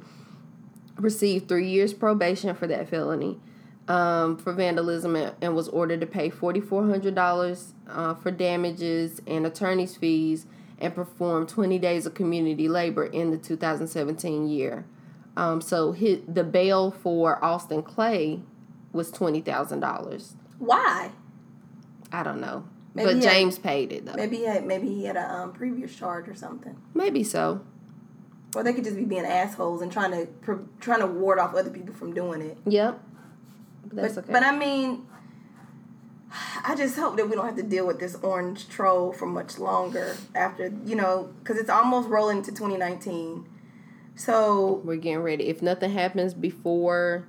received 0.98 1.48
three 1.48 1.70
years 1.70 1.94
probation 1.94 2.56
for 2.56 2.68
that 2.68 2.90
felony 2.90 3.40
um, 3.88 4.38
for 4.38 4.54
vandalism 4.54 5.16
and, 5.16 5.34
and 5.42 5.56
was 5.56 5.68
ordered 5.70 6.02
to 6.02 6.08
pay 6.08 6.30
$4,400 6.30 7.72
uh, 7.90 8.14
for 8.16 8.32
damages 8.32 9.22
and 9.28 9.46
attorney's 9.46 9.96
fees 9.96 10.46
and 10.80 10.94
perform 10.94 11.48
20 11.48 11.80
days 11.80 12.06
of 12.06 12.14
community 12.14 12.68
labor 12.68 13.06
in 13.06 13.32
the 13.32 13.38
2017 13.38 14.48
year. 14.48 14.86
Um, 15.36 15.62
so 15.62 15.92
his, 15.92 16.20
the 16.28 16.44
bail 16.44 16.92
for 16.92 17.44
Austin 17.44 17.84
Clay 17.84 18.42
was 18.92 19.12
$20,000. 19.12 20.34
Why? 20.60 21.12
I 22.12 22.24
don't 22.24 22.42
know. 22.42 22.66
Maybe 22.94 23.06
but 23.06 23.16
he 23.18 23.24
had- 23.24 23.32
James 23.34 23.60
paid 23.60 23.92
it 23.92 24.06
though. 24.06 24.14
Maybe 24.14 24.38
he 24.38 24.46
had 24.46 24.66
maybe 24.66 24.88
he 24.88 25.06
had 25.06 25.18
a 25.18 25.32
um, 25.32 25.54
previous 25.54 25.96
charge 25.96 26.28
or 26.28 26.34
something, 26.34 26.76
Maybe 26.96 27.24
so. 27.24 27.62
or 28.56 28.64
they 28.64 28.74
could 28.74 28.86
just 28.86 28.96
be 28.96 29.04
being 29.06 29.26
assholes 29.26 29.84
and 29.84 29.92
trying 29.92 30.12
to 30.12 30.28
trying 30.80 31.02
to 31.02 31.06
ward 31.06 31.38
off 31.38 31.54
other 31.54 31.70
people 31.70 31.94
from 31.94 32.14
doing 32.16 32.42
it. 32.42 32.58
Yep. 32.66 33.00
But 33.98 34.04
that's 34.04 34.16
but, 34.16 34.24
okay. 34.26 34.34
but 34.34 34.44
I 34.44 34.58
mean, 34.58 35.06
I 36.64 36.76
just 36.76 36.96
hope 36.98 37.18
that 37.18 37.28
we 37.30 37.36
don't 37.36 37.46
have 37.46 37.56
to 37.56 37.64
deal 37.64 37.88
with 37.88 38.00
this 38.00 38.16
orange 38.22 38.70
troll 38.70 39.12
for 39.14 39.26
much 39.26 39.58
longer 39.58 40.16
after, 40.36 40.72
you 40.86 40.96
know, 40.96 41.30
because 41.40 41.58
it's 41.58 41.70
almost 41.70 42.10
rolling 42.10 42.44
to 42.44 42.52
2019. 42.52 43.48
So, 44.16 44.82
We're 44.84 44.96
getting 44.98 45.20
ready. 45.20 45.48
If 45.48 45.62
nothing 45.62 45.92
happens 45.92 46.34
before 46.34 47.26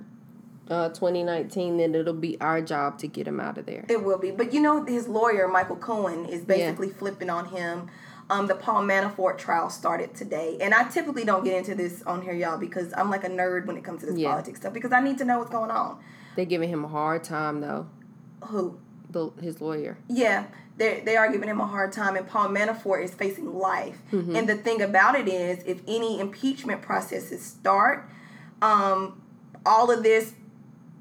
uh, 0.69 0.89
2019, 0.89 1.77
then 1.77 1.95
it'll 1.95 2.13
be 2.13 2.39
our 2.41 2.61
job 2.61 2.97
to 2.99 3.07
get 3.07 3.27
him 3.27 3.39
out 3.39 3.57
of 3.57 3.65
there. 3.65 3.85
it 3.89 4.03
will 4.03 4.17
be. 4.17 4.31
But 4.31 4.53
you 4.53 4.59
know, 4.59 4.83
his 4.85 5.07
lawyer, 5.07 5.47
Michael 5.47 5.75
Cohen, 5.75 6.25
is 6.25 6.41
basically 6.41 6.89
flipping 6.89 7.29
on 7.29 7.45
him. 7.45 7.89
Um, 8.31 8.45
the 8.45 8.53
Paul 8.53 8.83
Manafort 8.83 9.39
trial 9.39 9.71
started 9.71 10.13
today. 10.13 10.57
And 10.61 10.71
I 10.73 10.83
typically 10.87 11.25
don't 11.25 11.43
get 11.43 11.55
into 11.55 11.73
this 11.73 12.03
on 12.03 12.21
here, 12.21 12.33
y'all, 12.33 12.59
because 12.59 12.93
I'm 12.95 13.09
like 13.09 13.23
a 13.23 13.29
nerd 13.29 13.65
when 13.65 13.75
it 13.75 13.83
comes 13.83 14.01
to 14.01 14.05
this 14.05 14.19
Yeah. 14.19 14.29
politics 14.29 14.59
stuff, 14.59 14.71
because 14.73 14.91
I 14.91 14.99
need 15.01 15.17
to 15.17 15.25
know 15.25 15.39
what's 15.39 15.49
going 15.49 15.71
on. 15.71 15.97
They're 16.35 16.45
giving 16.45 16.69
him 16.69 16.85
a 16.85 16.87
hard 16.87 17.23
time 17.23 17.61
though. 17.61 17.87
Who? 18.45 18.79
The, 19.09 19.31
his 19.41 19.59
lawyer. 19.59 19.97
Yeah, 20.07 20.45
they 20.77 21.01
they 21.01 21.17
are 21.17 21.31
giving 21.31 21.49
him 21.49 21.59
a 21.59 21.65
hard 21.65 21.91
time, 21.91 22.15
and 22.15 22.27
Paul 22.27 22.49
Manafort 22.49 23.03
is 23.03 23.13
facing 23.13 23.53
life. 23.57 23.97
And 24.11 24.47
the 24.47 24.55
thing 24.55 24.81
about 24.81 25.15
it 25.15 25.27
is, 25.27 25.63
if 25.65 25.81
any 25.87 26.19
impeachment 26.19 26.81
processes 26.81 27.43
start, 27.43 28.07
um, 28.61 29.21
all 29.65 29.91
of 29.91 30.03
this 30.03 30.33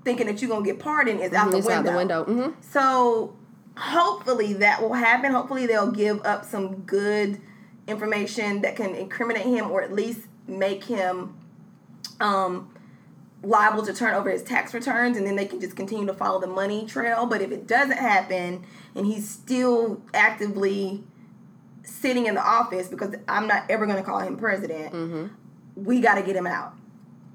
thinking 0.04 0.26
that 0.26 0.40
you're 0.40 0.50
gonna 0.50 0.64
get 0.64 0.78
pardoned 0.78 1.20
is 1.20 1.32
out 1.32 1.50
the 1.50 1.58
it's 1.58 1.66
window. 1.66 1.90
out 1.90 1.92
the 1.92 1.96
window. 1.96 2.24
hmm 2.24 2.60
So 2.60 3.36
hopefully 3.76 4.54
that 4.54 4.80
will 4.82 4.94
happen. 4.94 5.32
Hopefully 5.32 5.66
they'll 5.66 5.92
give 5.92 6.24
up 6.24 6.44
some 6.44 6.76
good 6.82 7.40
information 7.86 8.62
that 8.62 8.74
can 8.74 8.94
incriminate 8.94 9.46
him, 9.46 9.70
or 9.70 9.82
at 9.82 9.92
least 9.92 10.22
make 10.46 10.84
him 10.84 11.36
um, 12.20 12.74
liable 13.42 13.84
to 13.84 13.94
turn 13.94 14.14
over 14.14 14.30
his 14.30 14.42
tax 14.42 14.74
returns 14.74 15.16
and 15.16 15.26
then 15.26 15.36
they 15.36 15.46
can 15.46 15.60
just 15.60 15.76
continue 15.76 16.06
to 16.06 16.14
follow 16.14 16.40
the 16.40 16.46
money 16.46 16.86
trail. 16.86 17.26
But 17.26 17.40
if 17.42 17.50
it 17.50 17.66
doesn't 17.66 17.98
happen 17.98 18.64
and 18.94 19.06
he's 19.06 19.28
still 19.28 20.02
actively 20.12 21.04
sitting 21.84 22.26
in 22.26 22.34
the 22.34 22.44
office, 22.44 22.88
because 22.88 23.14
I'm 23.28 23.46
not 23.46 23.64
ever 23.70 23.86
going 23.86 23.98
to 23.98 24.02
call 24.02 24.18
him 24.20 24.36
president, 24.36 25.32
we 25.74 26.00
got 26.00 26.16
to 26.16 26.22
get 26.22 26.36
him 26.36 26.46
out. 26.46 26.74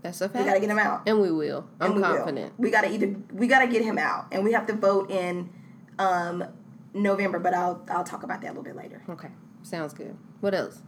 That's 0.02 0.20
a 0.20 0.28
fact. 0.28 0.44
We 0.44 0.50
got 0.50 0.56
to 0.56 0.60
get 0.60 0.70
him 0.70 0.80
out. 0.80 1.04
And 1.08 1.22
we 1.22 1.32
will. 1.32 1.66
I'm 1.80 1.96
we 1.96 2.02
will. 2.02 2.16
confident. 2.16 2.54
We 2.58 2.70
got 2.70 2.82
to 2.82 2.92
either 2.92 3.16
we 3.32 3.48
got 3.48 3.60
to 3.60 3.68
get 3.68 3.82
him 3.82 3.98
out, 3.98 4.28
and 4.32 4.44
we 4.44 4.52
have 4.52 4.68
to 4.68 4.74
vote 4.74 5.10
in 5.10 5.50
um, 5.98 6.44
November. 6.94 7.40
But 7.40 7.54
I'll 7.54 7.84
I'll 7.90 8.04
talk 8.04 8.24
about 8.24 8.42
that 8.42 8.48
a 8.48 8.50
little 8.50 8.64
bit 8.64 8.76
later. 8.76 9.02
Okay. 9.10 9.30
Sounds 9.62 9.94
good. 9.94 10.18
What 10.42 10.54
else? 10.54 10.82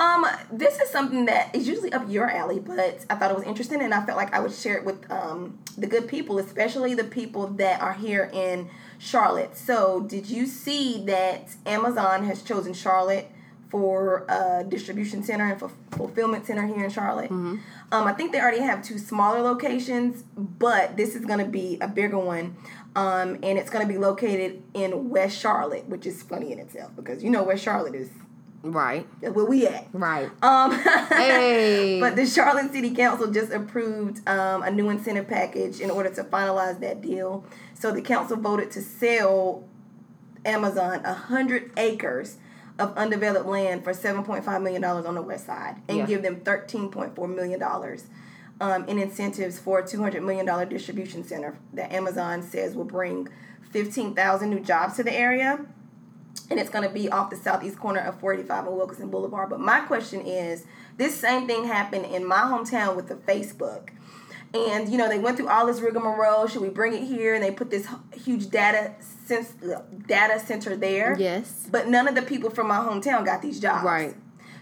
Um, 0.00 0.24
this 0.52 0.78
is 0.78 0.90
something 0.90 1.24
that 1.24 1.54
is 1.54 1.66
usually 1.66 1.92
up 1.92 2.04
your 2.08 2.30
alley, 2.30 2.60
but 2.60 3.04
I 3.10 3.16
thought 3.16 3.32
it 3.32 3.36
was 3.36 3.46
interesting, 3.46 3.82
and 3.82 3.92
I 3.92 4.04
felt 4.06 4.16
like 4.16 4.32
I 4.32 4.38
would 4.38 4.52
share 4.52 4.76
it 4.76 4.84
with 4.84 5.10
um, 5.10 5.58
the 5.76 5.88
good 5.88 6.06
people, 6.06 6.38
especially 6.38 6.94
the 6.94 7.04
people 7.04 7.48
that 7.48 7.80
are 7.80 7.94
here 7.94 8.30
in 8.32 8.68
Charlotte. 8.98 9.56
So, 9.56 10.00
did 10.02 10.26
you 10.30 10.46
see 10.46 11.04
that 11.06 11.56
Amazon 11.66 12.24
has 12.24 12.42
chosen 12.42 12.74
Charlotte 12.74 13.28
for 13.70 14.24
a 14.28 14.64
distribution 14.66 15.22
center 15.22 15.50
and 15.50 15.58
for 15.58 15.70
fulfillment 15.90 16.46
center 16.46 16.66
here 16.66 16.84
in 16.84 16.90
Charlotte? 16.90 17.30
Um, 17.90 18.06
I 18.06 18.12
think 18.12 18.32
they 18.32 18.40
already 18.40 18.60
have 18.60 18.82
two 18.82 18.98
smaller 18.98 19.40
locations, 19.40 20.22
but 20.36 20.96
this 20.96 21.14
is 21.16 21.24
going 21.24 21.40
to 21.40 21.50
be 21.50 21.76
a 21.80 21.88
bigger 21.88 22.18
one. 22.18 22.56
Um, 22.94 23.34
and 23.42 23.58
it's 23.58 23.70
going 23.70 23.86
to 23.86 23.92
be 23.92 23.98
located 23.98 24.62
in 24.74 25.10
West 25.10 25.38
Charlotte, 25.38 25.86
which 25.88 26.06
is 26.06 26.22
funny 26.22 26.52
in 26.52 26.58
itself 26.58 26.92
because 26.96 27.22
you 27.22 27.30
know 27.30 27.42
West 27.42 27.62
Charlotte 27.62 27.94
is 27.94 28.10
Right. 28.62 29.06
where 29.20 29.44
we 29.44 29.66
at. 29.66 29.86
Right. 29.92 30.30
Um, 30.42 30.72
Hey. 30.72 32.00
but 32.00 32.16
the 32.16 32.26
Charlotte 32.26 32.72
City 32.72 32.94
Council 32.94 33.30
just 33.30 33.52
approved 33.52 34.26
um, 34.28 34.62
a 34.62 34.70
new 34.70 34.90
incentive 34.90 35.28
package 35.28 35.80
in 35.80 35.90
order 35.90 36.10
to 36.10 36.24
finalize 36.24 36.80
that 36.80 37.00
deal. 37.00 37.44
So 37.74 37.92
the 37.92 38.02
council 38.02 38.36
voted 38.36 38.70
to 38.72 38.82
sell 38.82 39.64
Amazon 40.44 41.04
hundred 41.04 41.72
acres 41.76 42.36
of 42.78 42.96
undeveloped 42.96 43.46
land 43.46 43.84
for 43.84 43.92
seven 43.94 44.24
point 44.24 44.44
five 44.44 44.62
million 44.62 44.82
dollars 44.82 45.04
on 45.06 45.14
the 45.14 45.22
west 45.22 45.46
side, 45.46 45.76
and 45.88 45.98
Yeah. 45.98 46.06
give 46.06 46.22
them 46.22 46.40
thirteen 46.40 46.90
point 46.90 47.14
four 47.14 47.28
million 47.28 47.58
dollars. 47.60 48.06
Um, 48.60 48.86
in 48.88 48.98
incentives 48.98 49.56
for 49.56 49.78
a 49.78 49.84
$200 49.84 50.20
million 50.24 50.68
distribution 50.68 51.22
center 51.22 51.56
that 51.74 51.92
Amazon 51.92 52.42
says 52.42 52.74
will 52.74 52.82
bring 52.82 53.28
15,000 53.70 54.50
new 54.50 54.58
jobs 54.58 54.96
to 54.96 55.04
the 55.04 55.14
area 55.14 55.64
and 56.50 56.58
it's 56.58 56.70
going 56.70 56.86
to 56.86 56.92
be 56.92 57.10
off 57.10 57.30
the 57.30 57.36
southeast 57.36 57.78
corner 57.78 58.00
of 58.00 58.18
45 58.20 58.66
and 58.66 58.76
Wilkinson 58.76 59.10
Boulevard. 59.10 59.50
But 59.50 59.60
my 59.60 59.80
question 59.80 60.20
is, 60.22 60.64
this 60.96 61.14
same 61.14 61.46
thing 61.46 61.64
happened 61.64 62.06
in 62.06 62.26
my 62.26 62.38
hometown 62.40 62.96
with 62.96 63.08
the 63.08 63.14
Facebook, 63.14 63.90
And 64.54 64.88
you 64.88 64.96
know 64.96 65.08
they 65.08 65.18
went 65.18 65.36
through 65.36 65.48
all 65.48 65.66
this 65.66 65.80
rigmarole. 65.80 66.46
Should 66.46 66.62
we 66.62 66.70
bring 66.70 66.94
it 66.94 67.04
here? 67.04 67.34
And 67.34 67.44
they 67.44 67.50
put 67.50 67.70
this 67.70 67.86
huge 68.14 68.48
data 68.48 68.94
sense, 69.00 69.54
data 70.06 70.40
center 70.40 70.74
there. 70.76 71.16
Yes. 71.18 71.68
But 71.70 71.88
none 71.88 72.08
of 72.08 72.14
the 72.14 72.22
people 72.22 72.48
from 72.48 72.68
my 72.68 72.78
hometown 72.78 73.24
got 73.26 73.42
these 73.42 73.60
jobs. 73.60 73.84
Right. 73.84 74.16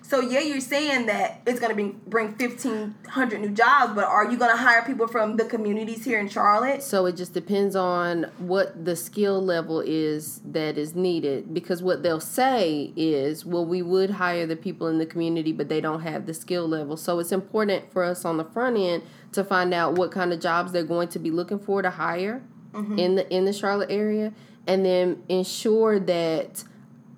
So 0.09 0.21
yeah, 0.21 0.39
you're 0.39 0.61
saying 0.61 1.07
that 1.07 1.41
it's 1.49 1.59
going 1.59 1.77
to 1.77 1.77
be 1.77 1.97
bring 2.07 2.35
fifteen 2.37 2.95
hundred 3.09 3.41
new 3.41 3.51
jobs, 3.51 3.93
but 3.93 4.05
are 4.05 4.31
you 4.31 4.39
going 4.39 4.53
to 4.53 4.57
hire 4.57 4.83
people 4.83 5.09
from 5.09 5.37
the 5.37 5.45
communities 5.45 6.05
here 6.05 6.21
in 6.21 6.29
Charlotte? 6.29 6.81
So 6.85 7.07
it 7.07 7.17
just 7.17 7.35
depends 7.35 7.75
on 7.75 8.31
what 8.39 8.85
the 8.85 8.95
skill 8.95 9.45
level 9.45 9.81
is 9.81 10.41
that 10.45 10.79
is 10.79 10.95
needed. 10.95 11.53
Because 11.53 11.83
what 11.83 12.05
they'll 12.05 12.21
say 12.21 12.93
is, 12.95 13.45
well, 13.45 13.67
we 13.67 13.83
would 13.83 14.11
hire 14.11 14.47
the 14.47 14.55
people 14.55 14.87
in 14.87 14.99
the 14.99 15.07
community, 15.07 15.51
but 15.51 15.69
they 15.69 15.81
don't 15.81 16.03
have 16.03 16.27
the 16.27 16.35
skill 16.35 16.69
level. 16.69 16.97
So 16.97 17.19
it's 17.19 17.33
important 17.33 17.93
for 17.93 18.05
us 18.05 18.25
on 18.25 18.37
the 18.37 18.45
front 18.45 18.79
end 18.79 19.03
to 19.33 19.43
find 19.43 19.75
out 19.75 19.95
what 19.95 20.13
kind 20.13 20.33
of 20.33 20.39
jobs 20.39 20.71
they're 20.71 20.85
going 20.85 21.09
to 21.09 21.19
be 21.19 21.33
looking 21.33 21.59
for 21.59 21.83
to 21.83 21.91
hire 21.91 22.45
mm-hmm. 22.73 22.97
in 22.97 23.17
the 23.17 23.35
in 23.35 23.45
the 23.45 23.53
Charlotte 23.53 23.91
area, 23.91 24.33
and 24.69 24.85
then 24.85 25.25
ensure 25.29 25.99
that 25.99 26.63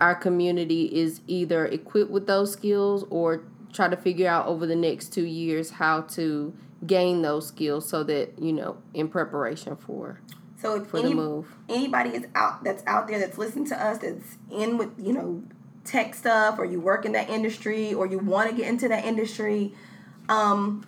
our 0.01 0.15
community 0.15 0.85
is 0.87 1.21
either 1.27 1.67
equipped 1.67 2.11
with 2.11 2.27
those 2.27 2.53
skills 2.53 3.05
or 3.11 3.43
try 3.73 3.89
to 3.89 3.97
figure 3.97 4.29
out 4.29 4.47
over 4.47 4.67
the 4.67 4.77
next 4.77 5.13
two 5.13 5.25
years 5.27 5.71
how 5.71 6.03
to 6.03 6.55
gain 6.87 7.23
those 7.23 7.49
skills 7.49 7.89
so 7.89 8.05
that 8.05 8.39
you 8.39 8.53
know 8.53 8.77
in 8.95 9.09
preparation 9.09 9.77
for 9.77 10.21
So 10.61 10.77
if 10.77 10.87
for 10.87 10.99
any, 10.99 11.09
the 11.09 11.15
move. 11.15 11.57
anybody 11.69 12.11
is 12.11 12.27
out 12.35 12.63
that's 12.63 12.83
out 12.87 13.09
there 13.09 13.19
that's 13.19 13.37
listening 13.37 13.67
to 13.67 13.83
us 13.83 13.99
that's 13.99 14.37
in 14.51 14.79
with 14.79 14.91
you 14.99 15.13
know 15.13 15.43
tech 15.89 16.15
stuff 16.15 16.59
or 16.59 16.65
you 16.65 16.81
work 16.81 17.05
in 17.05 17.13
that 17.13 17.29
industry 17.31 17.95
or 17.95 18.07
you 18.07 18.19
want 18.19 18.51
to 18.51 18.57
get 18.57 18.69
into 18.69 18.89
that 18.89 19.05
industry, 19.05 19.75
um, 20.29 20.87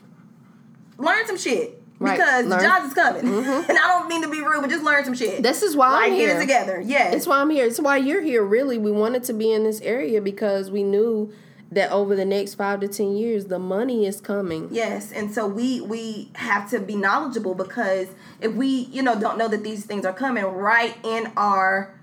learn 0.98 1.26
some 1.26 1.38
shit. 1.38 1.79
Right, 2.00 2.16
Because 2.16 2.46
learn. 2.46 2.58
the 2.62 2.64
jobs 2.66 2.86
is 2.86 2.94
coming, 2.94 3.26
and 3.44 3.78
I 3.78 3.86
don't 3.98 4.08
mean 4.08 4.22
to 4.22 4.30
be 4.30 4.40
rude, 4.40 4.62
but 4.62 4.70
just 4.70 4.82
learn 4.82 5.04
some 5.04 5.12
shit. 5.14 5.42
This 5.42 5.62
is 5.62 5.76
why 5.76 5.90
like 5.90 6.12
I'm 6.12 6.12
here. 6.18 6.40
together. 6.40 6.80
Yes, 6.84 7.14
It's 7.14 7.26
why 7.26 7.40
I'm 7.40 7.50
here. 7.50 7.66
It's 7.66 7.78
why 7.78 7.98
you're 7.98 8.22
here. 8.22 8.42
Really, 8.42 8.78
we 8.78 8.90
wanted 8.90 9.22
to 9.24 9.34
be 9.34 9.52
in 9.52 9.64
this 9.64 9.80
area 9.82 10.20
because 10.22 10.70
we 10.70 10.82
knew 10.82 11.30
that 11.72 11.92
over 11.92 12.16
the 12.16 12.24
next 12.24 12.54
five 12.54 12.80
to 12.80 12.88
ten 12.88 13.16
years, 13.16 13.44
the 13.46 13.58
money 13.58 14.06
is 14.06 14.18
coming. 14.20 14.68
Yes, 14.72 15.12
and 15.12 15.30
so 15.32 15.46
we 15.46 15.82
we 15.82 16.30
have 16.36 16.70
to 16.70 16.80
be 16.80 16.96
knowledgeable 16.96 17.54
because 17.54 18.08
if 18.40 18.54
we 18.54 18.66
you 18.66 19.02
know 19.02 19.20
don't 19.20 19.36
know 19.36 19.46
that 19.48 19.62
these 19.62 19.84
things 19.84 20.06
are 20.06 20.12
coming 20.14 20.42
right 20.44 20.96
in 21.04 21.30
our 21.36 21.94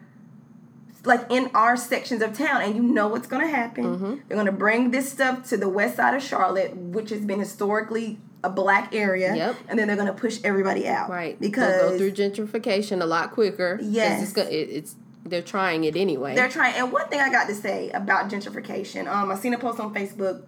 like 1.05 1.25
in 1.31 1.49
our 1.53 1.75
sections 1.77 2.21
of 2.21 2.37
town 2.37 2.61
and 2.61 2.75
you 2.75 2.81
know 2.83 3.07
what's 3.07 3.27
going 3.27 3.41
to 3.41 3.47
happen 3.53 3.83
Mm-hmm. 3.85 4.05
they're 4.27 4.35
going 4.35 4.45
to 4.45 4.51
bring 4.51 4.91
this 4.91 5.09
stuff 5.11 5.47
to 5.49 5.55
the 5.57 5.69
west 5.69 5.95
side 5.95 6.13
of 6.13 6.21
charlotte 6.21 6.75
which 6.75 7.11
has 7.11 7.21
been 7.21 7.39
historically 7.39 8.19
a 8.47 8.49
black 8.49 8.95
area 8.95 9.35
Yep. 9.35 9.55
and 9.67 9.77
then 9.77 9.87
they're 9.87 9.95
going 9.97 10.07
to 10.07 10.13
push 10.13 10.39
everybody 10.43 10.87
out 10.87 11.09
Right. 11.09 11.39
because 11.39 11.81
They'll 11.81 11.91
go 11.91 11.97
through 11.97 12.11
gentrification 12.13 13.01
a 13.01 13.05
lot 13.05 13.31
quicker. 13.31 13.77
Yes. 13.81 14.23
It's, 14.23 14.31
go- 14.33 14.43
it, 14.43 14.53
it's 14.69 14.95
they're 15.25 15.41
trying 15.41 15.83
it 15.83 15.95
anyway. 15.97 16.35
They're 16.35 16.47
trying. 16.49 16.75
And 16.75 16.91
one 16.91 17.07
thing 17.09 17.19
I 17.19 17.29
got 17.29 17.47
to 17.47 17.55
say 17.55 17.89
about 17.91 18.29
gentrification, 18.29 19.07
um, 19.07 19.29
I 19.29 19.35
seen 19.35 19.53
a 19.53 19.57
post 19.57 19.79
on 19.79 19.93
Facebook. 19.93 20.43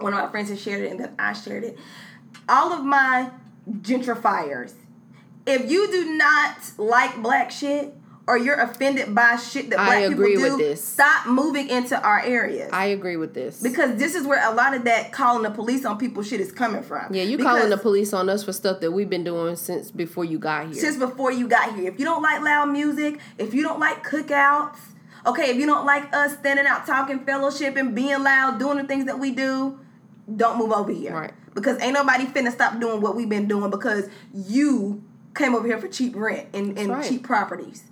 One 0.00 0.14
of 0.14 0.18
my 0.20 0.30
friends 0.30 0.48
has 0.48 0.60
shared 0.62 0.82
it, 0.84 0.90
and 0.92 1.00
then 1.00 1.14
I 1.18 1.32
shared 1.34 1.64
it. 1.64 1.76
All 2.48 2.72
of 2.72 2.84
my 2.84 3.30
gentrifiers, 3.70 4.72
if 5.46 5.70
you 5.70 5.90
do 5.90 6.16
not 6.16 6.56
like 6.78 7.20
black 7.22 7.50
shit 7.50 7.92
or 8.28 8.36
you're 8.36 8.60
offended 8.60 9.14
by 9.14 9.36
shit 9.36 9.70
that 9.70 9.76
black 9.76 10.06
people 10.10 10.24
do, 10.24 10.42
with 10.42 10.58
this. 10.58 10.84
stop 10.84 11.26
moving 11.26 11.66
into 11.70 11.98
our 11.98 12.20
areas. 12.20 12.68
I 12.74 12.86
agree 12.86 13.16
with 13.16 13.32
this. 13.32 13.62
because 13.62 13.96
this 13.96 14.14
is 14.14 14.26
where 14.26 14.46
a 14.46 14.54
lot 14.54 14.74
of 14.74 14.84
that 14.84 15.12
calling 15.12 15.42
the 15.44 15.50
police 15.50 15.86
on 15.86 15.96
people 15.96 16.22
shit 16.22 16.38
is 16.38 16.52
coming 16.52 16.82
from. 16.82 17.14
yeah, 17.14 17.22
you 17.22 17.38
Because 17.38 17.56
calling 17.56 17.70
the 17.70 17.78
police 17.78 18.12
on 18.12 18.28
us 18.28 18.44
for 18.44 18.52
stuff 18.52 18.80
that 18.80 18.92
we've 18.92 19.08
been 19.08 19.24
doing 19.24 19.56
since 19.56 19.90
before 19.90 20.26
you 20.26 20.38
got 20.38 20.66
here. 20.66 20.74
since 20.74 20.98
before 20.98 21.32
you 21.32 21.48
got 21.48 21.74
here. 21.74 21.90
If 21.90 21.98
you 21.98 22.04
don't 22.04 22.22
like 22.22 22.42
loud 22.42 22.66
music, 22.66 23.18
if 23.38 23.54
you 23.54 23.62
don't 23.62 23.80
like 23.80 24.06
cookouts, 24.06 24.76
okay, 25.24 25.50
if 25.50 25.56
you 25.56 25.64
don't 25.64 25.86
like 25.86 26.14
us 26.14 26.34
standing 26.34 26.66
out 26.66 26.86
talking 26.86 27.20
fellowship 27.24 27.76
and 27.76 27.94
being 27.94 28.22
loud, 28.22 28.58
doing 28.58 28.76
the 28.76 28.84
things 28.84 29.06
that 29.06 29.18
we 29.18 29.30
do, 29.30 29.80
don't 30.36 30.58
move 30.58 30.72
over 30.72 30.92
here. 30.92 31.14
Right. 31.14 31.32
Because 31.54 31.80
ain't 31.80 31.94
nobody 31.94 32.26
finna 32.26 32.52
stop 32.52 32.78
doing 32.78 33.00
what 33.00 33.16
we've 33.16 33.28
been 33.28 33.48
doing 33.48 33.70
because 33.70 34.10
you 34.34 35.02
came 35.34 35.54
over 35.54 35.66
here 35.66 35.78
for 35.78 35.88
cheap 35.88 36.14
rent 36.14 36.48
and, 36.52 36.78
and 36.78 36.90
right. 36.90 37.08
cheap 37.08 37.22
properties. 37.24 37.84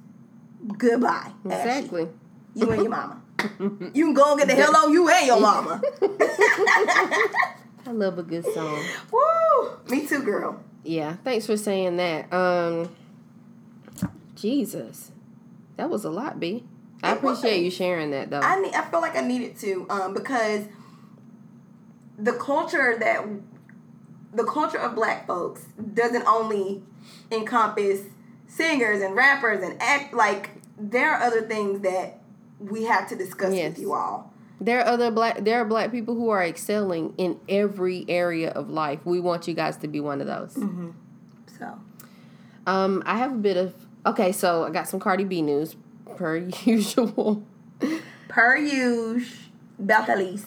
Goodbye. 0.79 1.33
Ashley. 1.45 1.53
exactly. 1.53 2.09
You 2.55 2.71
and 2.71 2.83
your 2.83 2.91
mama. 2.91 3.23
you 3.61 4.07
can 4.07 4.15
go 4.15 4.31
and 4.33 4.39
get 4.39 4.49
the 4.49 4.55
hell 4.55 4.77
on 4.77 4.93
you 4.93 5.09
and 5.09 5.27
your 5.27 5.41
mama. 5.41 5.81
I 7.87 7.93
love 7.93 8.19
a 8.19 8.23
good 8.23 8.45
song. 8.53 8.83
Woo! 9.13 9.71
Me 9.89 10.07
too, 10.07 10.23
girl. 10.23 10.63
Yeah, 10.83 11.17
thanks 11.25 11.47
for 11.47 11.57
saying 11.57 11.97
that. 11.99 12.33
Um, 12.33 12.95
Jesus, 14.35 15.13
that 15.77 15.91
was 15.91 16.05
a 16.05 16.11
lot, 16.11 16.41
B. 16.41 16.65
I 17.03 17.13
appreciate 17.13 17.63
you 17.63 17.71
sharing 17.71 18.11
that 18.13 18.31
though. 18.31 18.41
I 18.41 18.61
need, 18.61 18.75
I 18.75 18.83
feel 18.83 19.01
like 19.01 19.17
I 19.17 19.21
needed 19.21 19.57
to 19.59 19.87
um, 19.91 20.15
because 20.15 20.65
the 22.19 22.33
culture 22.33 22.97
that 22.99 23.25
the 24.33 24.45
culture 24.45 24.79
of 24.79 24.95
black 24.95 25.27
folks 25.27 25.67
doesn't 25.95 26.27
only 26.27 26.83
encompass 27.31 28.03
singers 28.47 29.03
and 29.03 29.15
rappers 29.15 29.63
and 29.63 29.81
act 29.81 30.15
like 30.15 30.51
there 30.79 31.13
are 31.15 31.23
other 31.23 31.43
things 31.43 31.81
that 31.81 32.19
we 32.61 32.85
have 32.85 33.09
to 33.09 33.17
discuss 33.17 33.55
Yes. 33.55 33.71
with 33.71 33.79
you 33.81 33.93
all. 33.95 34.33
There 34.61 34.81
are 34.81 34.87
other 34.87 35.11
black 35.11 35.45
there 35.45 35.61
are 35.61 35.65
black 35.65 35.91
people 35.91 36.15
who 36.15 36.31
are 36.31 36.43
excelling 36.43 37.13
in 37.19 37.39
every 37.49 38.05
area 38.09 38.51
of 38.51 38.71
life. 38.71 39.01
We 39.05 39.21
want 39.21 39.47
you 39.47 39.55
guys 39.55 39.77
to 39.79 39.89
be 39.89 40.01
one 40.01 40.21
of 40.23 40.27
those. 40.27 40.55
So 41.59 41.79
Um, 42.67 43.03
I 43.07 43.19
have 43.19 43.33
a 43.33 43.37
bit 43.39 43.57
of 43.57 43.75
okay, 44.07 44.33
so 44.33 44.65
I 44.65 44.71
got 44.71 44.89
some 44.89 44.99
Cardi 45.01 45.25
B 45.25 45.43
news 45.43 45.77
per 46.17 46.37
usual. 46.65 47.43
per 48.29 48.57
usual, 48.57 49.21
Belcalis, 49.83 50.45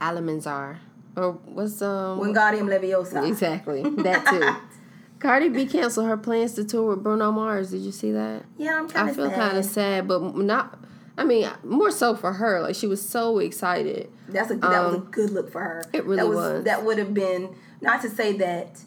Almanzar. 0.00 0.78
Or 1.16 1.32
what's 1.44 1.80
um 1.82 2.18
Wingardium 2.18 2.66
Leviosa. 2.68 3.26
exactly 3.28 3.82
that 4.02 4.26
too. 4.26 4.56
Cardi 5.24 5.48
B 5.48 5.64
canceled 5.64 6.06
her 6.06 6.18
plans 6.18 6.52
to 6.52 6.64
tour 6.64 6.90
with 6.90 7.02
Bruno 7.02 7.32
Mars. 7.32 7.70
Did 7.70 7.80
you 7.80 7.92
see 7.92 8.12
that? 8.12 8.44
Yeah, 8.58 8.76
I'm 8.78 8.88
kind 8.90 9.08
of. 9.08 9.18
I 9.18 9.22
feel 9.22 9.30
kind 9.30 9.56
of 9.56 9.64
sad, 9.64 10.06
but 10.06 10.36
not. 10.36 10.78
I 11.16 11.24
mean, 11.24 11.48
more 11.62 11.90
so 11.90 12.14
for 12.14 12.34
her. 12.34 12.60
Like 12.60 12.74
she 12.74 12.86
was 12.86 13.00
so 13.08 13.38
excited. 13.38 14.10
That's 14.28 14.50
a 14.50 14.56
that 14.56 14.84
was 14.84 14.94
a 14.94 14.98
Um, 14.98 15.08
good 15.10 15.30
look 15.30 15.50
for 15.50 15.60
her. 15.62 15.82
it 15.94 16.04
really 16.04 16.16
that 16.18 16.28
was. 16.28 16.64
That 16.64 16.84
would 16.84 16.98
have 16.98 17.14
been 17.14 17.56
not 17.80 18.02
to 18.02 18.10
say 18.10 18.36
that 18.36 18.80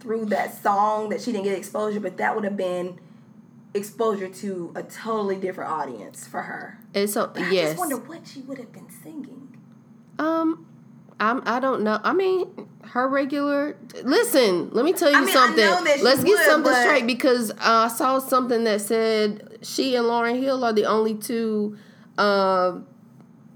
through 0.00 0.24
that 0.26 0.54
song 0.62 1.10
that 1.10 1.20
she 1.20 1.32
didn't 1.32 1.44
get 1.44 1.58
exposure, 1.58 2.00
but 2.00 2.16
that 2.16 2.34
would 2.34 2.44
have 2.44 2.56
been 2.56 2.98
exposure 3.74 4.28
to 4.28 4.72
a 4.74 4.82
totally 4.82 5.36
different 5.36 5.70
audience 5.70 6.26
for 6.26 6.42
her. 6.42 6.78
And 6.94 7.10
so 7.10 7.26
But 7.32 7.42
I 7.42 7.50
yes, 7.50 7.68
just 7.70 7.78
wonder 7.78 7.96
what 7.98 8.26
she 8.26 8.40
would 8.40 8.56
have 8.58 8.72
been 8.72 8.88
singing. 9.02 9.56
um, 10.18 10.66
I'm. 11.20 11.42
I 11.46 11.60
don't 11.60 11.82
know. 11.82 12.00
I 12.02 12.12
mean, 12.12 12.46
her 12.84 13.08
regular. 13.08 13.76
Listen, 14.02 14.70
let 14.70 14.84
me 14.84 14.92
tell 14.92 15.10
you 15.10 15.16
I 15.16 15.20
mean, 15.20 15.32
something. 15.32 15.64
know 15.64 15.84
that 15.84 15.98
she 15.98 16.02
Let's 16.02 16.24
get 16.24 16.30
would, 16.30 16.46
something 16.46 16.72
straight 16.74 17.06
because 17.06 17.50
uh, 17.50 17.56
I 17.60 17.88
saw 17.88 18.18
something 18.18 18.64
that 18.64 18.80
said 18.80 19.58
she 19.62 19.94
and 19.96 20.06
Lauryn 20.06 20.40
Hill 20.40 20.64
are 20.64 20.72
the 20.72 20.86
only 20.86 21.14
two. 21.14 21.76
Uh, 22.18 22.80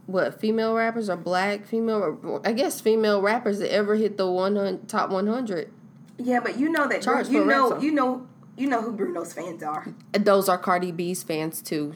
what 0.06 0.40
female 0.40 0.74
rappers 0.74 1.10
or 1.10 1.16
black 1.16 1.66
female? 1.66 2.40
I 2.44 2.52
guess 2.52 2.80
female 2.80 3.20
rappers 3.20 3.58
that 3.58 3.72
ever 3.72 3.96
hit 3.96 4.16
the 4.16 4.30
one 4.30 4.56
hundred 4.56 4.88
top 4.88 5.10
one 5.10 5.26
hundred. 5.26 5.72
Yeah, 6.18 6.40
but 6.40 6.58
you 6.58 6.68
know 6.70 6.88
that 6.88 7.02
Charge 7.02 7.28
you 7.28 7.42
a 7.42 7.46
know 7.46 7.78
you 7.80 7.92
know 7.92 8.26
you 8.56 8.68
know 8.68 8.80
who 8.80 8.92
Bruno's 8.92 9.32
fans 9.32 9.62
are. 9.62 9.88
Those 10.12 10.48
are 10.48 10.58
Cardi 10.58 10.92
B's 10.92 11.22
fans 11.22 11.60
too. 11.60 11.94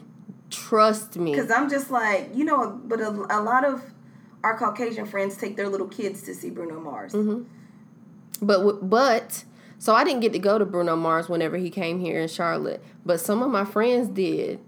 Trust 0.49 1.17
me. 1.17 1.31
Because 1.31 1.49
I'm 1.49 1.69
just 1.69 1.89
like 1.89 2.35
you 2.35 2.43
know, 2.43 2.79
but 2.83 2.99
a, 2.99 3.09
a 3.09 3.41
lot 3.41 3.63
of 3.63 3.81
our 4.43 4.57
Caucasian 4.57 5.05
friends 5.05 5.37
take 5.37 5.55
their 5.55 5.69
little 5.69 5.87
kids 5.87 6.21
to 6.23 6.33
see 6.33 6.49
Bruno 6.49 6.79
Mars. 6.79 7.13
Mm-hmm. 7.13 7.43
But 8.45 8.89
but 8.89 9.43
so 9.77 9.95
I 9.95 10.03
didn't 10.03 10.21
get 10.21 10.33
to 10.33 10.39
go 10.39 10.57
to 10.57 10.65
Bruno 10.65 10.95
Mars 10.95 11.29
whenever 11.29 11.57
he 11.57 11.69
came 11.69 11.99
here 11.99 12.19
in 12.19 12.27
Charlotte, 12.27 12.83
but 13.05 13.19
some 13.19 13.41
of 13.41 13.49
my 13.49 13.65
friends 13.65 14.09
did. 14.09 14.59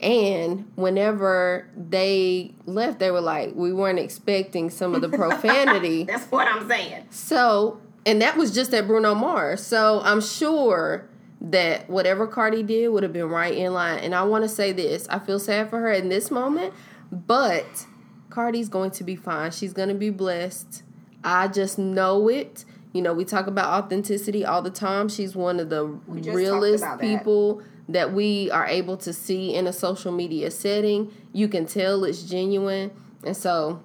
And 0.00 0.70
whenever 0.74 1.68
they 1.76 2.54
left, 2.66 2.98
they 2.98 3.10
were 3.10 3.20
like, 3.20 3.54
"We 3.54 3.72
weren't 3.72 4.00
expecting 4.00 4.68
some 4.70 4.94
of 4.94 5.00
the 5.00 5.08
profanity." 5.08 6.04
That's 6.08 6.26
what 6.26 6.48
I'm 6.48 6.66
saying. 6.68 7.06
so, 7.10 7.80
and 8.04 8.20
that 8.20 8.36
was 8.36 8.52
just 8.52 8.74
at 8.74 8.88
Bruno 8.88 9.14
Mars. 9.14 9.64
So 9.64 10.00
I'm 10.02 10.20
sure 10.20 11.08
that 11.40 11.88
whatever 11.88 12.26
Cardi 12.26 12.62
did 12.62 12.88
would 12.88 13.02
have 13.02 13.12
been 13.12 13.28
right 13.28 13.54
in 13.56 13.72
line. 13.74 13.98
And 14.00 14.14
I 14.14 14.24
want 14.24 14.42
to 14.42 14.48
say 14.48 14.72
this: 14.72 15.06
I 15.08 15.20
feel 15.20 15.38
sad 15.38 15.70
for 15.70 15.78
her 15.78 15.92
in 15.92 16.08
this 16.08 16.30
moment, 16.32 16.74
but 17.12 17.86
Cardi's 18.32 18.70
going 18.70 18.90
to 18.92 19.04
be 19.04 19.14
fine. 19.14 19.50
She's 19.50 19.74
going 19.74 19.90
to 19.90 19.94
be 19.94 20.08
blessed. 20.08 20.82
I 21.22 21.48
just 21.48 21.78
know 21.78 22.28
it. 22.28 22.64
You 22.94 23.02
know, 23.02 23.12
we 23.12 23.26
talk 23.26 23.46
about 23.46 23.84
authenticity 23.84 24.42
all 24.42 24.62
the 24.62 24.70
time. 24.70 25.10
She's 25.10 25.36
one 25.36 25.60
of 25.60 25.68
the 25.68 25.84
realest 26.06 26.82
that. 26.82 26.98
people 26.98 27.62
that 27.90 28.14
we 28.14 28.50
are 28.50 28.66
able 28.66 28.96
to 28.98 29.12
see 29.12 29.54
in 29.54 29.66
a 29.66 29.72
social 29.72 30.12
media 30.12 30.50
setting. 30.50 31.12
You 31.34 31.46
can 31.46 31.66
tell 31.66 32.04
it's 32.04 32.22
genuine. 32.22 32.90
And 33.22 33.36
so 33.36 33.82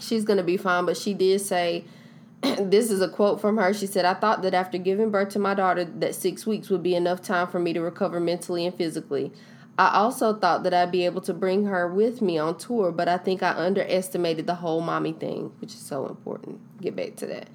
she's 0.00 0.24
going 0.24 0.38
to 0.38 0.44
be 0.44 0.56
fine. 0.56 0.86
But 0.86 0.96
she 0.96 1.12
did 1.12 1.42
say 1.42 1.84
this 2.42 2.90
is 2.90 3.02
a 3.02 3.08
quote 3.08 3.38
from 3.38 3.58
her. 3.58 3.74
She 3.74 3.86
said, 3.86 4.06
I 4.06 4.14
thought 4.14 4.40
that 4.42 4.54
after 4.54 4.78
giving 4.78 5.10
birth 5.10 5.28
to 5.30 5.38
my 5.38 5.52
daughter 5.52 5.84
that 5.84 6.14
six 6.14 6.46
weeks 6.46 6.70
would 6.70 6.82
be 6.82 6.94
enough 6.94 7.20
time 7.20 7.48
for 7.48 7.58
me 7.58 7.74
to 7.74 7.82
recover 7.82 8.18
mentally 8.18 8.64
and 8.64 8.74
physically. 8.74 9.30
I 9.76 9.94
also 9.94 10.34
thought 10.34 10.62
that 10.62 10.72
I'd 10.72 10.92
be 10.92 11.04
able 11.04 11.20
to 11.22 11.34
bring 11.34 11.66
her 11.66 11.92
with 11.92 12.22
me 12.22 12.38
on 12.38 12.56
tour, 12.56 12.92
but 12.92 13.08
I 13.08 13.18
think 13.18 13.42
I 13.42 13.50
underestimated 13.50 14.46
the 14.46 14.54
whole 14.54 14.80
mommy 14.80 15.12
thing, 15.12 15.52
which 15.60 15.74
is 15.74 15.80
so 15.80 16.06
important. 16.06 16.60
Get 16.80 16.94
back 16.94 17.16
to 17.16 17.26
that. 17.26 17.48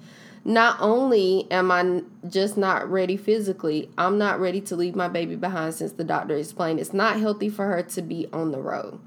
Not 0.44 0.78
only 0.80 1.46
am 1.50 1.70
I 1.70 2.02
just 2.28 2.56
not 2.56 2.90
ready 2.90 3.16
physically, 3.16 3.90
I'm 3.98 4.18
not 4.18 4.40
ready 4.40 4.60
to 4.62 4.76
leave 4.76 4.94
my 4.94 5.08
baby 5.08 5.36
behind 5.36 5.74
since 5.74 5.92
the 5.92 6.04
doctor 6.04 6.36
explained 6.36 6.80
it's 6.80 6.94
not 6.94 7.20
healthy 7.20 7.48
for 7.48 7.66
her 7.66 7.82
to 7.82 8.02
be 8.02 8.26
on 8.32 8.50
the 8.50 8.60
road. 8.60 9.00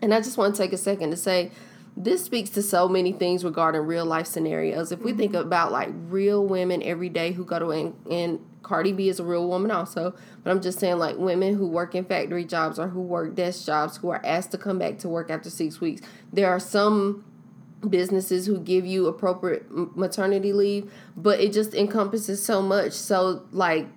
And 0.00 0.12
I 0.12 0.20
just 0.20 0.36
want 0.36 0.54
to 0.54 0.62
take 0.62 0.72
a 0.72 0.76
second 0.76 1.10
to 1.10 1.16
say 1.16 1.50
this 1.96 2.24
speaks 2.24 2.50
to 2.50 2.62
so 2.62 2.88
many 2.88 3.12
things 3.12 3.44
regarding 3.44 3.82
real 3.82 4.06
life 4.06 4.26
scenarios. 4.26 4.92
If 4.92 5.00
we 5.00 5.10
mm-hmm. 5.10 5.20
think 5.20 5.34
about 5.34 5.72
like 5.72 5.90
real 5.92 6.44
women 6.44 6.82
every 6.82 7.08
day 7.08 7.32
who 7.32 7.44
go 7.44 7.58
to 7.58 7.70
and, 7.70 7.94
and 8.10 8.40
Cardi 8.62 8.92
B 8.92 9.08
is 9.08 9.20
a 9.20 9.24
real 9.24 9.48
woman 9.48 9.70
also, 9.70 10.14
but 10.42 10.50
I'm 10.50 10.60
just 10.60 10.78
saying 10.78 10.98
like 10.98 11.16
women 11.18 11.54
who 11.54 11.66
work 11.66 11.94
in 11.94 12.04
factory 12.04 12.44
jobs 12.44 12.78
or 12.78 12.88
who 12.88 13.00
work 13.00 13.34
desk 13.34 13.66
jobs 13.66 13.96
who 13.96 14.10
are 14.10 14.20
asked 14.24 14.52
to 14.52 14.58
come 14.58 14.78
back 14.78 14.98
to 14.98 15.08
work 15.08 15.30
after 15.30 15.50
6 15.50 15.80
weeks. 15.80 16.02
There 16.32 16.48
are 16.48 16.60
some 16.60 17.24
businesses 17.88 18.46
who 18.46 18.58
give 18.60 18.86
you 18.86 19.06
appropriate 19.08 19.66
maternity 19.96 20.52
leave, 20.52 20.92
but 21.16 21.40
it 21.40 21.52
just 21.52 21.74
encompasses 21.74 22.44
so 22.44 22.62
much. 22.62 22.92
So 22.92 23.44
like 23.50 23.88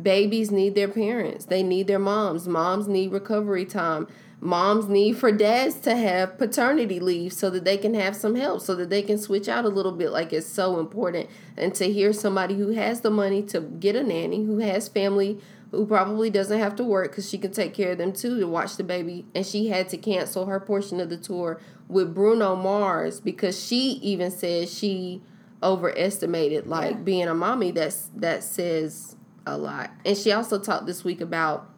babies 0.00 0.50
need 0.50 0.74
their 0.74 0.88
parents. 0.88 1.44
They 1.44 1.62
need 1.62 1.86
their 1.86 1.98
moms. 1.98 2.48
Moms 2.48 2.88
need 2.88 3.12
recovery 3.12 3.64
time 3.64 4.08
moms 4.42 4.88
need 4.88 5.16
for 5.16 5.30
dads 5.30 5.76
to 5.76 5.94
have 5.94 6.36
paternity 6.36 6.98
leave 6.98 7.32
so 7.32 7.48
that 7.48 7.64
they 7.64 7.76
can 7.76 7.94
have 7.94 8.16
some 8.16 8.34
help 8.34 8.60
so 8.60 8.74
that 8.74 8.90
they 8.90 9.00
can 9.00 9.16
switch 9.16 9.48
out 9.48 9.64
a 9.64 9.68
little 9.68 9.92
bit. 9.92 10.10
Like 10.10 10.32
it's 10.32 10.48
so 10.48 10.80
important. 10.80 11.30
And 11.56 11.72
to 11.76 11.90
hear 11.92 12.12
somebody 12.12 12.56
who 12.56 12.70
has 12.70 13.02
the 13.02 13.10
money 13.10 13.42
to 13.44 13.60
get 13.60 13.94
a 13.94 14.02
nanny 14.02 14.44
who 14.44 14.58
has 14.58 14.88
family 14.88 15.38
who 15.70 15.86
probably 15.86 16.28
doesn't 16.28 16.58
have 16.58 16.74
to 16.76 16.82
work 16.82 17.12
because 17.12 17.30
she 17.30 17.38
can 17.38 17.52
take 17.52 17.72
care 17.72 17.92
of 17.92 17.98
them 17.98 18.12
too 18.12 18.40
to 18.40 18.48
watch 18.48 18.76
the 18.76 18.82
baby. 18.82 19.24
And 19.32 19.46
she 19.46 19.68
had 19.68 19.88
to 19.90 19.96
cancel 19.96 20.46
her 20.46 20.58
portion 20.58 20.98
of 20.98 21.08
the 21.08 21.16
tour 21.16 21.60
with 21.86 22.12
bruno 22.12 22.56
mars 22.56 23.20
because 23.20 23.64
she 23.64 23.92
even 24.02 24.32
said 24.32 24.68
she 24.68 25.22
overestimated 25.62 26.66
like 26.66 26.96
yeah. 26.96 26.98
being 26.98 27.28
a 27.28 27.34
mommy. 27.34 27.70
That's 27.70 28.10
that 28.16 28.42
says 28.42 29.14
a 29.46 29.56
lot. 29.56 29.92
And 30.04 30.18
she 30.18 30.32
also 30.32 30.58
talked 30.58 30.86
this 30.86 31.04
week 31.04 31.20
about 31.20 31.70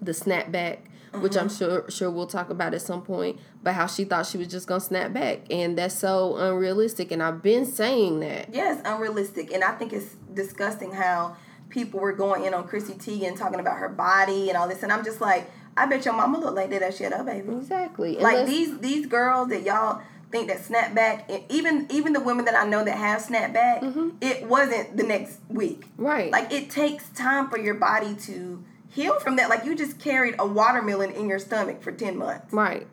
the 0.00 0.12
snapback 0.12 0.78
mm-hmm. 1.12 1.22
which 1.22 1.36
I'm 1.36 1.46
uh-huh. 1.46 1.56
sure 1.56 1.90
sure 1.90 2.10
we'll 2.10 2.26
talk 2.26 2.50
about 2.50 2.74
at 2.74 2.82
some 2.82 3.02
point, 3.02 3.38
but 3.62 3.74
how 3.74 3.86
she 3.86 4.04
thought 4.04 4.26
she 4.26 4.38
was 4.38 4.48
just 4.48 4.66
gonna 4.66 4.80
snap 4.80 5.12
back, 5.12 5.40
and 5.50 5.76
that's 5.76 5.94
so 5.94 6.36
unrealistic. 6.36 7.10
And 7.10 7.22
I've 7.22 7.42
been 7.42 7.66
saying 7.66 8.20
that. 8.20 8.52
Yes, 8.52 8.80
unrealistic, 8.84 9.52
and 9.52 9.64
I 9.64 9.72
think 9.72 9.92
it's 9.92 10.14
disgusting 10.34 10.92
how 10.92 11.36
people 11.68 12.00
were 12.00 12.12
going 12.12 12.44
in 12.44 12.54
on 12.54 12.66
Chrissy 12.66 12.94
Teigen 12.94 13.38
talking 13.38 13.60
about 13.60 13.78
her 13.78 13.88
body 13.88 14.48
and 14.48 14.56
all 14.56 14.68
this, 14.68 14.82
and 14.82 14.92
I'm 14.92 15.04
just 15.04 15.20
like, 15.20 15.50
I 15.76 15.86
bet 15.86 16.04
your 16.04 16.14
mama 16.14 16.38
looked 16.38 16.56
like 16.56 16.70
that 16.70 16.82
as 16.82 16.96
she 16.96 17.04
had 17.04 17.12
her 17.12 17.24
baby. 17.24 17.52
Exactly. 17.52 18.16
Like 18.16 18.46
these 18.46 18.78
these 18.78 19.06
girls 19.06 19.48
that 19.48 19.62
y'all 19.62 20.02
think 20.30 20.48
that 20.48 20.58
snapback, 20.58 21.44
even 21.48 21.86
even 21.90 22.12
the 22.12 22.20
women 22.20 22.44
that 22.44 22.54
I 22.54 22.64
know 22.64 22.84
that 22.84 22.96
have 22.96 23.22
snapback, 23.22 23.80
mm-hmm. 23.80 24.10
it 24.20 24.46
wasn't 24.46 24.96
the 24.96 25.02
next 25.02 25.40
week. 25.48 25.86
Right. 25.96 26.30
Like 26.30 26.52
it 26.52 26.70
takes 26.70 27.08
time 27.10 27.48
for 27.48 27.58
your 27.58 27.74
body 27.74 28.14
to 28.26 28.64
heal 28.90 29.18
from 29.20 29.36
that. 29.36 29.48
Like 29.48 29.64
you 29.64 29.74
just 29.74 29.98
carried 29.98 30.34
a 30.38 30.46
watermelon 30.46 31.12
in 31.12 31.28
your 31.28 31.38
stomach 31.38 31.82
for 31.82 31.92
ten 31.92 32.16
months. 32.16 32.52
Right. 32.52 32.86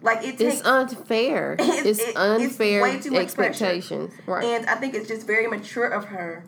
Like 0.00 0.18
it 0.18 0.38
takes, 0.38 0.58
it's 0.58 0.64
unfair. 0.64 1.56
It's, 1.58 1.98
it's 2.00 2.16
unfair 2.16 2.86
it's 2.86 3.06
expectations. 3.06 4.14
Pressure. 4.14 4.30
Right. 4.30 4.44
And 4.44 4.66
I 4.66 4.76
think 4.76 4.94
it's 4.94 5.08
just 5.08 5.26
very 5.26 5.48
mature 5.48 5.88
of 5.88 6.06
her 6.06 6.44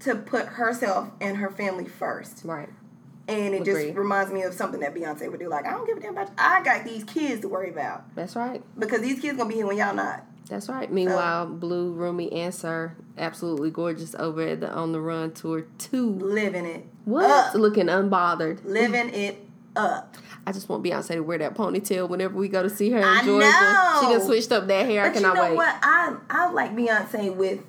to 0.00 0.16
put 0.16 0.46
herself 0.46 1.10
and 1.20 1.36
her 1.36 1.50
family 1.50 1.86
first. 1.86 2.42
Right. 2.44 2.68
And 3.28 3.54
it 3.54 3.60
Agreed. 3.60 3.88
just 3.88 3.98
reminds 3.98 4.32
me 4.32 4.42
of 4.42 4.54
something 4.54 4.80
that 4.80 4.94
Beyonce 4.94 5.30
would 5.30 5.38
do. 5.38 5.50
Like, 5.50 5.66
I 5.66 5.72
don't 5.72 5.86
give 5.86 5.98
a 5.98 6.00
damn 6.00 6.12
about 6.12 6.28
you. 6.28 6.34
I 6.38 6.62
got 6.62 6.84
these 6.84 7.04
kids 7.04 7.42
to 7.42 7.48
worry 7.48 7.68
about. 7.68 8.14
That's 8.14 8.34
right. 8.34 8.62
Because 8.78 9.02
these 9.02 9.20
kids 9.20 9.36
gonna 9.36 9.50
be 9.50 9.56
here 9.56 9.66
when 9.66 9.76
y'all 9.76 9.94
not. 9.94 10.24
That's 10.48 10.68
right. 10.68 10.90
Meanwhile, 10.90 11.46
so, 11.46 11.52
Blue, 11.52 11.92
Rumi, 11.92 12.32
and 12.32 12.54
Sir, 12.54 12.94
absolutely 13.18 13.70
gorgeous 13.70 14.14
over 14.14 14.42
at 14.42 14.60
the 14.60 14.72
On 14.72 14.92
the 14.92 15.00
Run 15.00 15.32
tour 15.32 15.66
two. 15.76 16.14
Living 16.14 16.64
it. 16.64 16.86
What? 17.04 17.30
Up. 17.30 17.54
Looking 17.54 17.86
unbothered. 17.86 18.64
Living 18.64 19.10
it 19.12 19.46
up. 19.76 20.16
I 20.46 20.52
just 20.52 20.68
want 20.68 20.82
Beyonce 20.82 21.08
to 21.08 21.20
wear 21.20 21.38
that 21.38 21.54
ponytail 21.54 22.08
whenever 22.08 22.34
we 22.34 22.48
go 22.48 22.62
to 22.62 22.70
see 22.70 22.90
her 22.90 22.98
in 22.98 23.04
I 23.04 23.24
Georgia. 23.24 23.46
Know. 23.50 23.98
She 24.00 24.14
just 24.14 24.26
switched 24.26 24.52
up 24.52 24.66
that 24.68 24.86
hair. 24.86 25.02
But 25.02 25.10
I 25.10 25.12
cannot 25.12 25.36
you 25.36 25.42
know 25.42 25.48
wait. 25.50 25.56
what? 25.56 25.78
I 25.82 26.16
I 26.30 26.50
like 26.50 26.74
Beyonce 26.74 27.34
with 27.34 27.60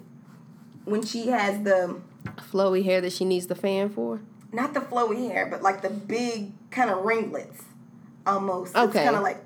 when 0.85 1.03
she 1.03 1.27
has 1.27 1.61
the 1.63 1.99
flowy 2.37 2.83
hair 2.83 3.01
that 3.01 3.11
she 3.11 3.25
needs 3.25 3.47
the 3.47 3.55
fan 3.55 3.89
for. 3.89 4.21
Not 4.51 4.73
the 4.73 4.79
flowy 4.79 5.29
hair, 5.29 5.45
but 5.45 5.61
like 5.61 5.81
the 5.81 5.89
big 5.89 6.53
kind 6.71 6.89
of 6.89 7.03
ringlets, 7.03 7.63
almost. 8.25 8.75
Okay. 8.75 8.85
It's 8.85 9.05
kind 9.05 9.15
of 9.15 9.21
like 9.21 9.43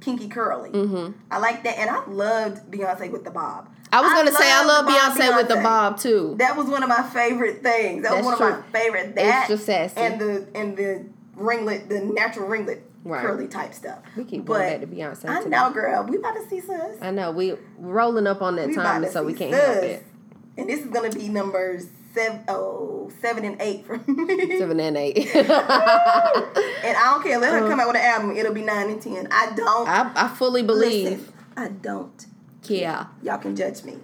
kinky 0.00 0.28
curly. 0.28 0.70
Mm-hmm. 0.70 1.18
I 1.30 1.38
like 1.38 1.64
that, 1.64 1.78
and 1.78 1.90
I 1.90 2.04
loved 2.06 2.70
Beyonce 2.70 3.10
with 3.10 3.24
the 3.24 3.30
bob. 3.30 3.68
I 3.92 4.00
was 4.00 4.12
gonna 4.12 4.30
I 4.30 4.40
say 4.40 4.52
I 4.52 4.64
love 4.64 4.86
Beyonce, 4.86 5.28
Beyonce, 5.28 5.36
with 5.36 5.48
the 5.48 5.56
bob 5.56 5.98
too. 5.98 6.34
That 6.38 6.56
was 6.56 6.66
one 6.66 6.82
of 6.82 6.88
my 6.88 7.02
favorite 7.02 7.62
things. 7.62 8.02
That 8.02 8.12
That's 8.12 8.26
was 8.26 8.38
one 8.38 8.50
true. 8.50 8.58
of 8.58 8.72
my 8.72 8.78
favorite. 8.78 9.14
That 9.14 9.48
just 9.48 9.64
sassy. 9.64 9.98
and 9.98 10.20
the 10.20 10.48
and 10.54 10.76
the 10.76 11.06
ringlet, 11.36 11.88
the 11.88 12.00
natural 12.00 12.48
ringlet. 12.48 12.82
Right. 13.04 13.24
Curly 13.24 13.46
type 13.46 13.72
stuff. 13.72 14.00
We 14.16 14.24
keep 14.24 14.44
going 14.44 14.68
back 14.68 14.80
to 14.80 14.86
Beyonce. 14.88 15.28
I 15.28 15.38
know, 15.44 15.70
girl. 15.70 16.02
We 16.02 16.16
about 16.16 16.34
to 16.34 16.48
see 16.48 16.60
sis. 16.60 17.00
I 17.00 17.12
know. 17.12 17.30
We 17.30 17.54
rolling 17.78 18.26
up 18.26 18.42
on 18.42 18.56
that 18.56 18.66
we 18.66 18.74
time, 18.74 19.06
so 19.08 19.22
we 19.22 19.32
can't 19.32 19.54
sis. 19.54 19.64
help 19.64 19.84
it. 19.84 20.06
And 20.58 20.68
this 20.68 20.80
is 20.80 20.90
gonna 20.90 21.10
be 21.10 21.28
numbers 21.28 21.86
seven, 22.16 22.44
oh, 22.48 23.10
seven 23.20 23.44
and 23.44 23.60
eight 23.60 23.84
for 23.86 23.98
me. 23.98 24.58
Seven 24.58 24.80
and 24.80 24.96
eight. 24.96 25.18
and 25.36 25.46
I 25.50 27.02
don't 27.12 27.22
care. 27.22 27.38
Let 27.38 27.52
her 27.52 27.68
come 27.68 27.78
out 27.78 27.88
with 27.88 27.96
an 27.96 28.02
album. 28.02 28.36
It'll 28.36 28.54
be 28.54 28.62
nine 28.62 28.88
and 28.90 29.00
ten. 29.00 29.28
I 29.30 29.52
don't. 29.54 29.88
I, 29.88 30.10
I 30.16 30.28
fully 30.28 30.62
believe. 30.62 31.10
Listen, 31.10 31.34
I 31.56 31.68
don't. 31.68 32.26
Yeah. 32.64 33.06
Y'all 33.22 33.38
can 33.38 33.54
judge 33.54 33.84
me. 33.84 33.98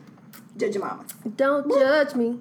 Judge 0.56 0.74
your 0.74 0.84
mama. 0.84 1.04
Don't 1.36 1.66
Woo. 1.66 1.78
judge 1.78 2.14
me. 2.14 2.38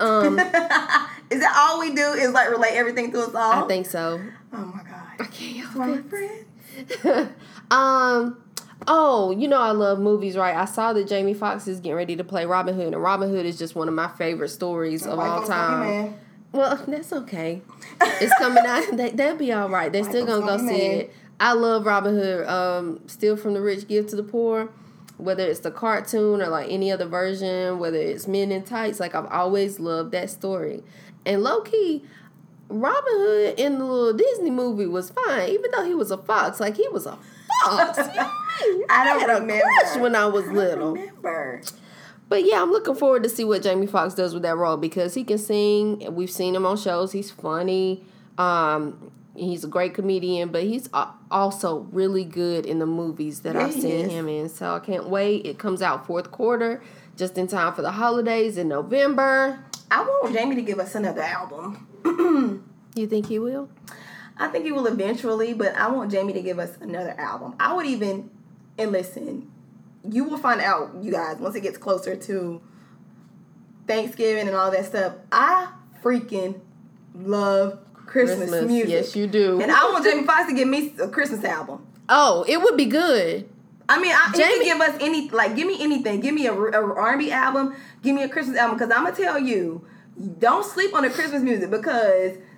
Um, 0.00 0.38
is 1.30 1.40
that 1.40 1.54
all 1.56 1.78
we 1.78 1.94
do? 1.94 2.02
Is 2.12 2.32
like 2.32 2.50
relate 2.50 2.74
everything 2.74 3.12
to 3.12 3.20
a 3.20 3.30
song? 3.30 3.64
I 3.64 3.66
think 3.66 3.86
so. 3.86 4.20
Oh 4.52 4.56
my 4.56 4.82
god. 4.82 5.06
I 5.20 5.24
can't 5.24 5.66
help 5.68 6.12
it. 6.12 7.28
um. 7.70 8.42
Oh, 8.86 9.30
you 9.30 9.46
know 9.46 9.60
I 9.60 9.70
love 9.72 9.98
movies, 9.98 10.36
right? 10.36 10.56
I 10.56 10.64
saw 10.64 10.92
that 10.92 11.06
Jamie 11.06 11.34
Foxx 11.34 11.68
is 11.68 11.80
getting 11.80 11.96
ready 11.96 12.16
to 12.16 12.24
play 12.24 12.46
Robin 12.46 12.74
Hood, 12.74 12.92
and 12.94 13.02
Robin 13.02 13.28
Hood 13.28 13.46
is 13.46 13.58
just 13.58 13.74
one 13.74 13.88
of 13.88 13.94
my 13.94 14.08
favorite 14.08 14.48
stories 14.48 15.06
of 15.06 15.18
all 15.18 15.46
time. 15.46 16.14
Well, 16.52 16.76
that's 16.88 17.12
okay. 17.12 17.62
It's 18.00 18.34
coming 18.38 18.64
out. 18.66 18.84
They, 18.96 19.10
they'll 19.10 19.36
be 19.36 19.52
all 19.52 19.68
right. 19.68 19.92
They're 19.92 20.04
still 20.04 20.26
gonna 20.26 20.46
go 20.46 20.58
see 20.58 20.74
it. 20.86 21.14
I 21.38 21.52
love 21.52 21.86
Robin 21.86 22.14
Hood. 22.14 22.46
Um, 22.46 23.00
Steal 23.06 23.36
from 23.36 23.54
the 23.54 23.60
Rich, 23.60 23.86
Give 23.88 24.06
to 24.08 24.16
the 24.16 24.22
Poor. 24.22 24.70
Whether 25.16 25.46
it's 25.46 25.60
the 25.60 25.70
cartoon 25.70 26.40
or 26.40 26.48
like 26.48 26.70
any 26.70 26.90
other 26.90 27.04
version, 27.04 27.78
whether 27.78 27.98
it's 27.98 28.26
Men 28.26 28.50
in 28.50 28.62
Tights, 28.62 28.98
like 28.98 29.14
I've 29.14 29.26
always 29.26 29.78
loved 29.78 30.12
that 30.12 30.30
story. 30.30 30.82
And 31.26 31.42
low 31.42 31.60
key, 31.60 32.02
Robin 32.70 33.12
Hood 33.12 33.60
in 33.60 33.78
the 33.78 33.84
little 33.84 34.14
Disney 34.14 34.50
movie 34.50 34.86
was 34.86 35.10
fine, 35.10 35.50
even 35.50 35.70
though 35.72 35.84
he 35.84 35.94
was 35.94 36.10
a 36.10 36.16
fox. 36.16 36.58
Like 36.58 36.76
he 36.76 36.88
was 36.88 37.04
a 37.04 37.18
fox. 37.64 37.98
I 38.88 39.04
don't 39.04 39.20
had 39.20 39.40
remember. 39.40 40.02
when 40.02 40.14
I 40.14 40.26
was 40.26 40.46
I 40.48 40.52
little. 40.52 40.92
Remember. 40.92 41.62
But 42.28 42.44
yeah, 42.44 42.62
I'm 42.62 42.70
looking 42.70 42.94
forward 42.94 43.24
to 43.24 43.28
see 43.28 43.44
what 43.44 43.62
Jamie 43.62 43.88
Foxx 43.88 44.14
does 44.14 44.34
with 44.34 44.44
that 44.44 44.56
role 44.56 44.76
because 44.76 45.14
he 45.14 45.24
can 45.24 45.38
sing. 45.38 46.14
We've 46.14 46.30
seen 46.30 46.54
him 46.54 46.64
on 46.64 46.76
shows. 46.76 47.12
He's 47.12 47.30
funny. 47.30 48.04
Um, 48.38 49.10
he's 49.34 49.64
a 49.64 49.68
great 49.68 49.94
comedian, 49.94 50.50
but 50.50 50.62
he's 50.62 50.88
also 51.30 51.88
really 51.90 52.24
good 52.24 52.66
in 52.66 52.78
the 52.78 52.86
movies 52.86 53.40
that 53.40 53.54
yeah, 53.54 53.66
I've 53.66 53.72
seen 53.72 54.08
him 54.08 54.28
in. 54.28 54.48
So 54.48 54.74
I 54.74 54.78
can't 54.78 55.08
wait. 55.08 55.44
It 55.44 55.58
comes 55.58 55.82
out 55.82 56.06
fourth 56.06 56.30
quarter, 56.30 56.82
just 57.16 57.36
in 57.36 57.48
time 57.48 57.74
for 57.74 57.82
the 57.82 57.90
holidays 57.92 58.56
in 58.56 58.68
November. 58.68 59.64
I 59.90 60.02
want 60.02 60.32
Jamie 60.32 60.54
to 60.54 60.62
give 60.62 60.78
us 60.78 60.94
another 60.94 61.22
album. 61.22 61.86
you 62.94 63.06
think 63.08 63.26
he 63.26 63.38
will? 63.38 63.68
I 64.38 64.48
think 64.48 64.64
he 64.64 64.72
will 64.72 64.86
eventually, 64.86 65.52
but 65.52 65.74
I 65.74 65.88
want 65.90 66.10
Jamie 66.10 66.32
to 66.32 66.40
give 66.40 66.58
us 66.58 66.70
another 66.80 67.14
album. 67.18 67.54
I 67.60 67.74
would 67.74 67.86
even, 67.86 68.30
and 68.80 68.92
listen, 68.92 69.50
you 70.08 70.24
will 70.24 70.38
find 70.38 70.60
out, 70.60 70.94
you 71.00 71.12
guys, 71.12 71.38
once 71.38 71.54
it 71.54 71.60
gets 71.60 71.78
closer 71.78 72.16
to 72.16 72.60
Thanksgiving 73.86 74.46
and 74.46 74.56
all 74.56 74.70
that 74.70 74.86
stuff. 74.86 75.14
I 75.30 75.72
freaking 76.02 76.60
love 77.14 77.78
Christmas, 77.94 78.50
Christmas 78.50 78.66
music. 78.66 78.90
Yes, 78.90 79.16
you 79.16 79.26
do. 79.26 79.60
And 79.60 79.70
I 79.70 79.84
want 79.90 80.04
Jamie 80.04 80.24
Foxx 80.24 80.48
to 80.48 80.54
give 80.54 80.68
me 80.68 80.94
a 81.00 81.08
Christmas 81.08 81.44
album. 81.44 81.86
Oh, 82.08 82.44
it 82.48 82.60
would 82.60 82.76
be 82.76 82.86
good. 82.86 83.48
I 83.88 84.00
mean, 84.00 84.12
I, 84.12 84.32
Jamie, 84.36 84.64
give 84.64 84.80
us 84.80 84.96
any, 85.00 85.28
like, 85.30 85.56
give 85.56 85.66
me 85.66 85.82
anything. 85.82 86.20
Give 86.20 86.34
me 86.34 86.46
a, 86.46 86.52
a 86.52 86.94
R&B 86.94 87.32
album. 87.32 87.74
Give 88.02 88.14
me 88.14 88.22
a 88.22 88.28
Christmas 88.28 88.56
album. 88.56 88.78
Because 88.78 88.92
I'm 88.96 89.12
to 89.12 89.20
tell 89.20 89.38
you, 89.38 89.84
don't 90.38 90.64
sleep 90.64 90.94
on 90.94 91.02
the 91.02 91.10
Christmas 91.10 91.42
music 91.42 91.70
because– 91.70 92.36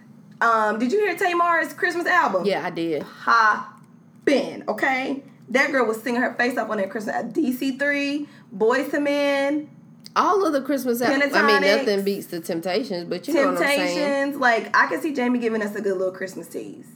um, 0.42 0.80
did 0.80 0.90
you 0.90 0.98
hear 0.98 1.16
Tamar's 1.16 1.72
Christmas 1.72 2.06
album? 2.06 2.44
Yeah, 2.44 2.66
I 2.66 2.70
did. 2.70 3.02
Ha, 3.02 3.78
Ben. 4.24 4.64
okay. 4.66 5.22
That 5.48 5.70
girl 5.70 5.86
was 5.86 6.02
singing 6.02 6.20
her 6.20 6.34
face 6.34 6.56
off 6.56 6.70
on 6.70 6.78
that 6.78 6.90
Christmas 6.90 7.14
at 7.14 7.32
DC3, 7.32 8.26
Boyz 8.56 8.92
II 8.94 9.00
Men, 9.00 9.70
All 10.16 10.46
of 10.46 10.52
the 10.52 10.62
Christmas 10.62 11.00
albums. 11.02 11.34
I 11.34 11.46
mean, 11.46 11.60
nothing 11.62 12.04
beats 12.04 12.26
the 12.26 12.40
Temptations, 12.40 13.04
but 13.08 13.26
you 13.28 13.34
know 13.34 13.52
what 13.52 13.58
I'm 13.58 13.62
saying. 13.62 13.96
Temptations. 13.96 14.36
Like 14.40 14.74
I 14.76 14.86
can 14.86 15.00
see 15.00 15.12
Jamie 15.14 15.38
giving 15.38 15.62
us 15.62 15.74
a 15.74 15.80
good 15.80 15.96
little 15.96 16.14
Christmas 16.14 16.48
tease. 16.48 16.86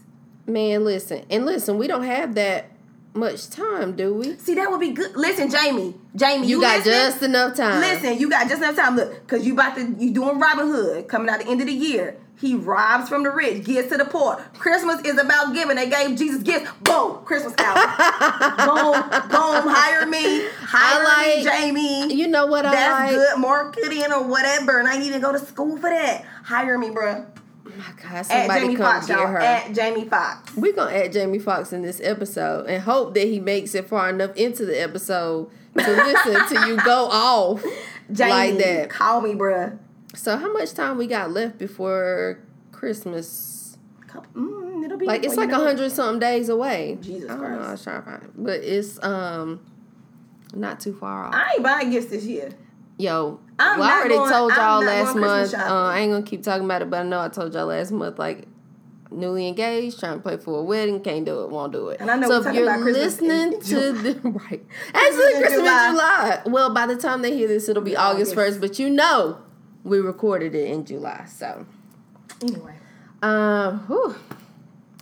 Man, 0.47 0.85
listen. 0.85 1.25
And 1.29 1.45
listen, 1.45 1.77
we 1.77 1.87
don't 1.87 2.05
have 2.05 2.35
that 2.37 2.71
much 3.15 3.49
time, 3.51 3.97
do 3.97 4.15
we? 4.15 4.37
See, 4.37 4.55
that 4.55 4.71
would 4.71 4.81
be 4.81 4.93
good. 4.93 5.17
Listen, 5.17 5.51
Jamie, 5.51 5.95
Jamie, 6.15 6.47
You, 6.47 6.57
you, 6.57 6.61
got 6.61 6.79
listening? 6.79 6.95
just 6.95 7.23
enough 7.23 7.57
time. 7.57 7.81
Listen, 7.81 8.19
you 8.19 8.31
got 8.31 8.49
just 8.49 8.63
enough 8.63 8.77
time. 8.77 8.97
Look, 8.97 9.27
cause 9.27 9.45
you 9.45 9.55
about 9.55 9.75
to 9.77 9.97
you 9.99 10.13
doing 10.13 10.39
Robin 10.39 10.69
Hood 10.69 11.09
coming 11.09 11.29
out 11.29 11.41
the 11.41 11.49
end 11.49 11.61
of 11.61 11.67
the 11.67 11.73
year. 11.73 12.17
He 12.39 12.55
robs 12.55 13.09
from 13.09 13.23
the 13.23 13.31
rich, 13.31 13.65
gives 13.65 13.89
to 13.89 13.97
the 13.97 14.05
poor. 14.05 14.37
Christmas 14.59 15.01
is 15.03 15.19
about 15.19 15.55
giving. 15.55 15.77
They 15.77 15.89
gave 15.89 16.19
Jesus 16.19 16.43
gifts. 16.43 16.71
Boom, 16.83 17.25
Christmas 17.25 17.55
album. 17.59 17.97
boom, 18.59 19.11
boom. 19.31 19.73
Hire 19.75 20.05
me, 20.07 20.47
hire 20.61 21.05
I 21.07 21.37
me, 21.39 21.43
Jamie. 21.45 22.15
You 22.15 22.29
know 22.29 22.45
what 22.47 22.67
I 22.67 22.73
That's 22.73 23.01
like? 23.01 23.11
good 23.15 23.39
marketing 23.41 24.13
or 24.13 24.23
whatever. 24.29 24.79
And 24.79 24.87
I 24.89 24.99
need 24.99 25.13
to 25.15 25.19
go 25.19 25.33
to 25.33 25.39
school 25.39 25.77
for 25.79 25.89
that. 25.89 26.25
Hire 26.45 26.77
me, 26.77 26.89
bruh. 26.91 27.27
Oh 27.67 27.71
my 27.79 27.85
God, 28.03 28.13
At 28.13 28.27
somebody 28.27 28.61
Jamie 28.61 28.77
come 28.77 28.85
Foxx, 28.87 29.07
get 29.07 29.19
y'all. 29.19 29.27
her. 29.29 29.39
At 29.39 29.73
Jamie 29.75 30.05
Foxx. 30.05 30.55
We're 30.57 30.73
gonna 30.75 30.93
add 30.95 31.13
Jamie 31.13 31.39
Foxx 31.39 31.73
in 31.73 31.83
this 31.83 32.01
episode 32.03 32.67
and 32.67 32.83
hope 32.83 33.15
that 33.15 33.27
he 33.27 33.41
makes 33.41 33.75
it 33.75 33.89
far 33.89 34.11
enough 34.11 34.37
into 34.37 34.65
the 34.67 34.81
episode 34.81 35.49
to 35.77 35.91
listen 35.91 36.49
to 36.49 36.69
you 36.69 36.77
go 36.85 37.07
off 37.11 37.63
Jamie, 38.13 38.31
like 38.31 38.59
that. 38.59 38.91
call 38.91 39.21
me, 39.23 39.35
bruh. 39.35 39.79
So 40.17 40.37
how 40.37 40.53
much 40.53 40.73
time 40.73 40.99
we 40.99 41.07
got 41.07 41.31
left 41.31 41.59
before 41.59 42.41
Christmas? 42.73 43.79
Mm, 44.35 44.85
it'll 44.85 44.97
be 44.97 45.05
Like 45.07 45.25
it's 45.25 45.37
like 45.37 45.51
a 45.51 45.57
hundred 45.57 45.93
something 45.93 46.19
days 46.21 46.49
away. 46.49 46.99
Jesus 47.03 47.31
I 47.31 47.35
don't 47.35 47.43
know. 47.43 47.57
Christ. 47.59 47.69
I 47.69 47.73
was 47.73 47.83
trying 47.85 48.03
to 48.03 48.11
find 48.11 48.23
it, 48.23 48.31
but 48.37 48.61
it's 48.61 49.03
um 49.05 49.61
not 50.55 50.81
too 50.81 50.95
far 50.95 51.27
off. 51.27 51.35
I 51.35 51.53
ain't 51.55 51.63
buying 51.63 51.91
gifts 51.91 52.07
this 52.07 52.25
year. 52.25 52.51
Yo, 52.99 53.39
I'm 53.59 53.79
well, 53.79 53.89
I 53.89 53.93
already 53.99 54.15
going- 54.15 54.33
told 54.33 54.53
y'all 54.53 54.83
last 54.83 55.17
month. 55.17 55.53
Uh. 55.55 55.59
I 55.59 55.99
ain't 56.01 56.13
gonna 56.13 56.23
keep 56.25 56.43
talking 56.43 56.65
about 56.65 56.81
it, 56.81 56.89
but 56.89 57.01
I 57.01 57.03
know 57.03 57.21
I 57.21 57.29
told 57.29 57.53
y'all 57.53 57.67
last 57.67 57.93
month. 57.93 58.19
Like 58.19 58.47
newly 59.11 59.47
engaged, 59.49 60.01
trying 60.01 60.17
to 60.17 60.23
play 60.23 60.37
for 60.39 60.61
a 60.61 60.63
wedding, 60.65 61.01
can't 61.01 61.27
do 61.27 61.45
it, 61.45 61.51
won't 61.51 61.73
do 61.73 61.89
it. 61.91 62.01
And 62.01 62.11
I 62.11 62.17
know 62.17 62.27
so 62.29 62.35
we're 62.35 62.39
if 62.39 62.45
talking 62.45 62.59
you're 62.61 62.71
about 62.71 62.83
Christmas 62.83 63.19
in 63.21 63.29
listening 63.51 63.61
to 63.61 63.93
the 63.93 64.29
right, 64.31 64.65
actually 64.95 65.33
Christmas 65.35 65.53
in 65.53 65.59
July. 65.61 65.91
July. 65.91 66.43
Well, 66.47 66.73
by 66.73 66.87
the 66.87 66.97
time 66.97 67.21
they 67.23 67.37
hear 67.37 67.49
this, 67.49 67.69
it'll 67.69 67.83
be 67.83 67.97
August. 67.97 68.35
first. 68.35 68.61
But 68.63 68.79
you 68.79 68.89
know, 68.89 69.39
we 69.87 69.99
recorded 69.99 70.55
it 70.55 70.71
in 70.71 70.85
July, 70.85 71.25
so 71.29 71.65
Anyway. 72.43 72.75
um, 73.23 73.79
whew, 73.87 74.15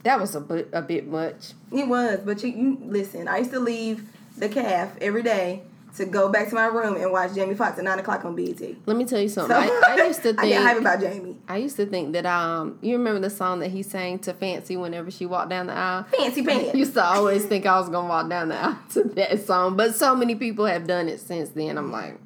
that 0.03 0.20
was 0.20 0.35
a 0.35 0.41
bit 0.41 0.68
a 0.72 0.82
bit 0.82 1.07
much. 1.09 1.53
It 1.72 1.89
was, 1.89 2.20
but 2.24 2.43
you, 2.43 2.51
you 2.51 2.78
listen. 2.85 3.26
I 3.28 3.39
used 3.39 3.51
to 3.53 3.61
leave 3.61 4.07
the 4.37 4.49
calf 4.49 4.97
every 5.01 5.22
day 5.22 5.62
to 5.97 6.05
go 6.05 6.28
back 6.28 6.49
to 6.49 6.55
my 6.57 6.66
room 6.66 6.97
and 6.97 7.12
watch 7.12 7.32
Jamie 7.35 7.55
Foxx 7.55 7.78
at 7.78 7.85
nine 7.85 8.01
o'clock 8.01 8.24
on 8.24 8.35
BET. 8.35 8.61
Let 8.85 8.97
me 8.97 9.05
tell 9.05 9.20
you 9.20 9.28
So 9.28 9.47
something. 9.47 9.57
I, 9.70 9.97
I 10.01 10.07
used 10.07 10.22
to 10.22 10.32
think 10.35 10.41
I 10.41 10.49
get 10.49 10.62
hype 10.62 10.78
about 10.78 10.99
Jamie. 11.01 11.37
I 11.49 11.59
used 11.59 11.76
to 11.76 11.87
think 11.87 12.12
that 12.14 12.26
um, 12.26 12.78
you 12.82 12.97
remember 12.97 13.20
the 13.20 13.30
song 13.30 13.61
that 13.61 13.70
he 13.70 13.85
sang 13.85 14.18
to 14.20 14.35
Fancy 14.35 14.76
whenever 14.76 15.11
she 15.12 15.24
walked 15.24 15.51
down 15.51 15.68
the 15.68 15.72
aisle. 15.72 16.03
Fancy 16.18 16.41
I 16.43 16.45
pants. 16.47 16.74
used 16.74 16.95
to 16.95 17.05
always 17.05 17.45
think 17.45 17.64
I 17.64 17.78
was 17.78 17.89
gonna 17.89 18.09
walk 18.09 18.28
down 18.28 18.49
the 18.49 18.57
aisle 18.61 18.78
to 18.95 19.05
that 19.05 19.47
song, 19.47 19.76
but 19.76 19.95
so 19.95 20.16
many 20.16 20.35
people 20.35 20.66
have 20.66 20.87
done 20.87 21.09
it 21.09 21.20
since 21.20 21.51
then. 21.51 21.78
I'm 21.78 21.93
like, 21.93 22.18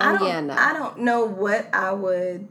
I 0.00 0.12
don't. 0.18 0.26
yeah, 0.28 0.40
no. 0.40 0.54
I 0.54 0.72
don't 0.72 0.98
know 1.00 1.24
what 1.24 1.68
I 1.74 1.92
would 1.92 2.48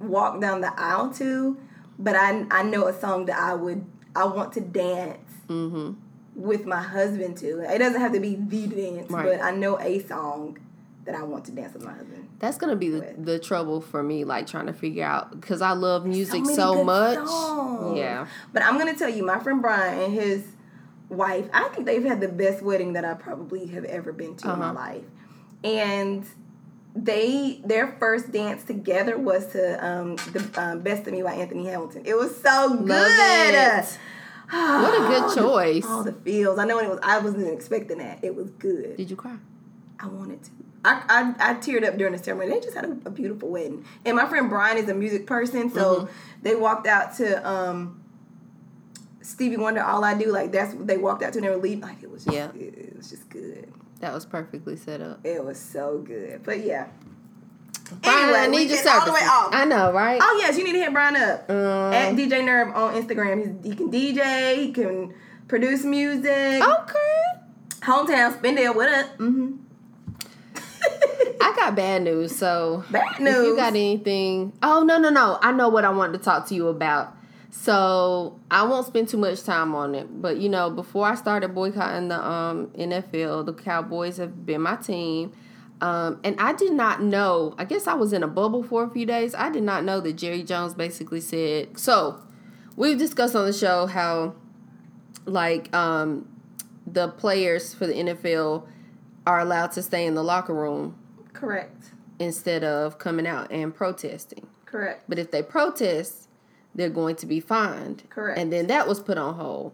walk 0.00 0.40
down 0.40 0.60
the 0.60 0.72
aisle 0.80 1.10
to, 1.14 1.56
but 1.98 2.16
I 2.16 2.44
I 2.50 2.62
know 2.62 2.86
a 2.86 2.92
song 2.98 3.26
that 3.26 3.38
I 3.38 3.54
would 3.54 3.84
I 4.16 4.24
want 4.26 4.52
to 4.54 4.60
dance 4.60 5.18
Mm-hmm. 5.48 5.92
with 6.34 6.64
my 6.66 6.80
husband 6.80 7.36
to. 7.38 7.60
It 7.72 7.78
doesn't 7.78 8.00
have 8.00 8.12
to 8.12 8.20
be 8.20 8.36
the 8.36 8.66
dance, 8.66 9.10
Right. 9.10 9.24
but 9.38 9.42
I 9.42 9.50
know 9.50 9.78
a 9.78 9.98
song 10.00 10.58
that 11.04 11.14
I 11.14 11.22
want 11.24 11.44
to 11.46 11.52
dance 11.52 11.74
with 11.74 11.84
my 11.84 11.92
husband. 11.92 12.28
That's 12.38 12.56
gonna 12.56 12.76
be 12.76 12.88
the, 12.88 13.14
the 13.18 13.38
trouble 13.38 13.80
for 13.80 14.02
me, 14.02 14.24
like 14.24 14.46
trying 14.46 14.66
to 14.66 14.72
figure 14.72 15.04
out 15.04 15.32
because 15.38 15.60
I 15.60 15.72
love 15.72 16.06
music 16.06 16.46
so, 16.46 16.76
good 16.76 16.84
much. 16.86 17.18
songs. 17.18 17.98
Yeah, 17.98 18.26
But 18.52 18.62
I'm 18.64 18.78
gonna 18.78 18.96
tell 18.96 19.08
you, 19.10 19.24
my 19.26 19.38
friend 19.40 19.60
Brian 19.60 19.98
and 20.00 20.12
his 20.14 20.44
wife, 21.10 21.48
I 21.52 21.68
think 21.74 21.84
they've 21.86 22.04
had 22.04 22.20
the 22.20 22.28
best 22.28 22.62
wedding 22.62 22.94
that 22.94 23.04
I 23.04 23.14
probably 23.14 23.66
have 23.66 23.84
ever 23.84 24.12
been 24.12 24.34
to 24.36 24.52
in 24.52 24.58
my 24.58 24.66
Uh-huh. 24.70 24.74
life. 24.74 25.04
And 25.64 26.24
they 26.94 27.60
their 27.64 27.96
first 27.98 28.30
dance 28.32 28.64
together 28.64 29.16
was 29.18 29.46
to 29.52 29.84
um, 29.86 30.16
the 30.32 30.50
um, 30.56 30.80
"Best 30.80 31.06
of 31.06 31.12
Me" 31.12 31.22
by 31.22 31.34
Anthony 31.34 31.66
Hamilton. 31.66 32.02
It 32.04 32.14
was 32.16 32.34
so 32.40 32.76
good. 32.76 32.88
love 32.88 33.78
it. 33.78 33.98
What 34.52 34.94
a 34.94 35.06
good 35.08 35.34
choice. 35.42 35.86
All 35.86 36.04
the 36.04 36.12
feels. 36.12 36.58
I 36.58 36.66
know 36.66 36.78
it 36.78 36.88
was. 36.88 36.98
I 37.02 37.18
wasn't 37.20 37.48
expecting 37.48 37.98
that. 37.98 38.22
It 38.22 38.34
was 38.34 38.50
good. 38.50 38.98
Did 38.98 39.08
you 39.08 39.16
cry? 39.16 39.36
I 39.98 40.06
wanted 40.08 40.42
to. 40.44 40.50
I, 40.84 41.02
I, 41.38 41.52
I 41.52 41.54
teared 41.54 41.86
up 41.88 41.96
during 41.96 42.12
the 42.12 42.18
ceremony. 42.22 42.50
They 42.50 42.60
just 42.60 42.74
had 42.74 42.84
a, 42.84 42.90
a 43.06 43.10
beautiful 43.10 43.48
wedding. 43.48 43.84
And 44.04 44.16
my 44.16 44.26
friend 44.26 44.50
Brian 44.50 44.76
is 44.76 44.88
a 44.90 44.94
music 44.94 45.26
person, 45.26 45.70
so 45.70 45.94
Mm-hmm. 45.94 46.12
they 46.42 46.54
walked 46.56 46.86
out 46.88 47.16
to 47.18 47.48
um, 47.48 48.02
Stevie 49.22 49.56
Wonder. 49.56 49.82
All 49.82 50.04
I 50.04 50.18
do, 50.18 50.30
like 50.32 50.52
that's 50.52 50.74
what 50.74 50.86
they 50.86 50.96
walked 50.98 51.22
out 51.22 51.32
to 51.34 51.38
and 51.38 51.46
they 51.46 51.50
were 51.50 51.56
leaving. 51.56 51.80
Like 51.82 52.02
it 52.02 52.10
was 52.10 52.24
just, 52.24 52.36
Yeah. 52.36 52.48
it, 52.54 52.74
it 52.76 52.96
was 52.96 53.10
just 53.10 53.28
good. 53.30 53.72
That 54.02 54.12
was 54.12 54.26
perfectly 54.26 54.74
set 54.76 55.00
up. 55.00 55.20
It 55.24 55.44
was 55.44 55.60
so 55.60 55.98
good. 55.98 56.42
But 56.42 56.64
yeah. 56.64 56.88
Brian, 58.02 58.18
anyway, 58.24 58.38
I 58.40 58.46
need 58.48 58.68
your 58.68 58.90
all 58.90 59.06
the 59.06 59.12
way 59.12 59.20
off. 59.20 59.50
I 59.54 59.64
know, 59.64 59.92
right? 59.92 60.18
Oh 60.20 60.38
yes, 60.42 60.58
you 60.58 60.64
need 60.64 60.72
to 60.72 60.80
hit 60.80 60.92
Brian 60.92 61.14
up 61.14 61.48
Um, 61.48 61.92
at 61.92 62.14
DJ 62.16 62.44
Nerve 62.44 62.74
on 62.74 62.94
Instagram. 63.00 63.62
He's, 63.62 63.70
he 63.70 63.76
can 63.76 63.92
DJ. 63.92 64.56
He 64.56 64.72
can 64.72 65.14
produce 65.46 65.84
music. 65.84 66.62
okay. 66.62 67.22
Hometown 67.82 68.36
Spindale. 68.40 68.74
What 68.74 68.88
up? 68.88 69.18
Mm-hmm. 69.18 69.56
I 71.40 71.52
got 71.54 71.76
bad 71.76 72.02
news. 72.02 72.34
So 72.34 72.82
Bad 72.90 73.04
If 73.20 73.20
you 73.20 73.54
got 73.54 73.68
anything? 73.68 74.52
Oh 74.64 74.82
no 74.82 74.98
no 74.98 75.10
no! 75.10 75.38
I 75.40 75.52
know 75.52 75.68
what 75.68 75.84
I 75.84 75.90
wanted 75.90 76.18
to 76.18 76.24
talk 76.24 76.48
to 76.48 76.56
you 76.56 76.66
about. 76.66 77.16
So 77.54 78.40
I 78.50 78.62
won't 78.64 78.86
spend 78.86 79.08
too 79.08 79.18
much 79.18 79.44
time 79.44 79.74
on 79.74 79.94
it. 79.94 80.22
But 80.22 80.38
you 80.38 80.48
know, 80.48 80.70
before 80.70 81.06
I 81.06 81.14
started 81.14 81.54
boycotting 81.54 82.08
the 82.08 82.18
um, 82.18 82.68
NFL, 82.68 83.44
the 83.44 83.52
Cowboys 83.52 84.16
have 84.16 84.44
been 84.46 84.62
my 84.62 84.76
team. 84.76 85.32
Um, 85.82 86.18
and 86.24 86.40
I 86.40 86.54
did 86.54 86.72
not 86.72 87.02
know. 87.02 87.54
I 87.58 87.64
guess 87.64 87.86
I 87.86 87.94
was 87.94 88.12
in 88.14 88.22
a 88.22 88.26
bubble 88.26 88.62
for 88.62 88.84
a 88.84 88.88
few 88.88 89.04
days. 89.04 89.34
I 89.34 89.50
did 89.50 89.64
not 89.64 89.84
know 89.84 90.00
that 90.00 90.14
Jerry 90.14 90.42
Jones 90.42 90.72
basically 90.72 91.20
said. 91.20 91.78
So 91.78 92.22
we've 92.74 92.96
discussed 92.98 93.36
on 93.36 93.44
the 93.44 93.52
show 93.52 93.86
how, 93.86 94.34
like, 95.26 95.74
um, 95.74 96.28
the 96.86 97.08
players 97.08 97.74
for 97.74 97.86
the 97.86 97.94
NFL 97.94 98.66
are 99.26 99.40
allowed 99.40 99.72
to 99.72 99.82
stay 99.82 100.06
in 100.06 100.14
the 100.14 100.24
locker 100.24 100.54
room 100.54 100.96
Correct. 101.32 101.90
instead 102.18 102.64
of 102.64 102.98
coming 102.98 103.26
out 103.26 103.52
and 103.52 103.74
protesting. 103.74 104.46
Correct. 104.64 105.04
But 105.08 105.18
if 105.18 105.30
they 105.30 105.42
protest, 105.42 106.28
they're 106.74 106.90
going 106.90 107.16
to 107.16 107.26
be 107.26 107.40
fined. 107.40 108.02
Correct. 108.10 108.38
And 108.38 108.52
then 108.52 108.66
that 108.68 108.86
was 108.88 109.00
put 109.00 109.18
on 109.18 109.34
hold. 109.34 109.72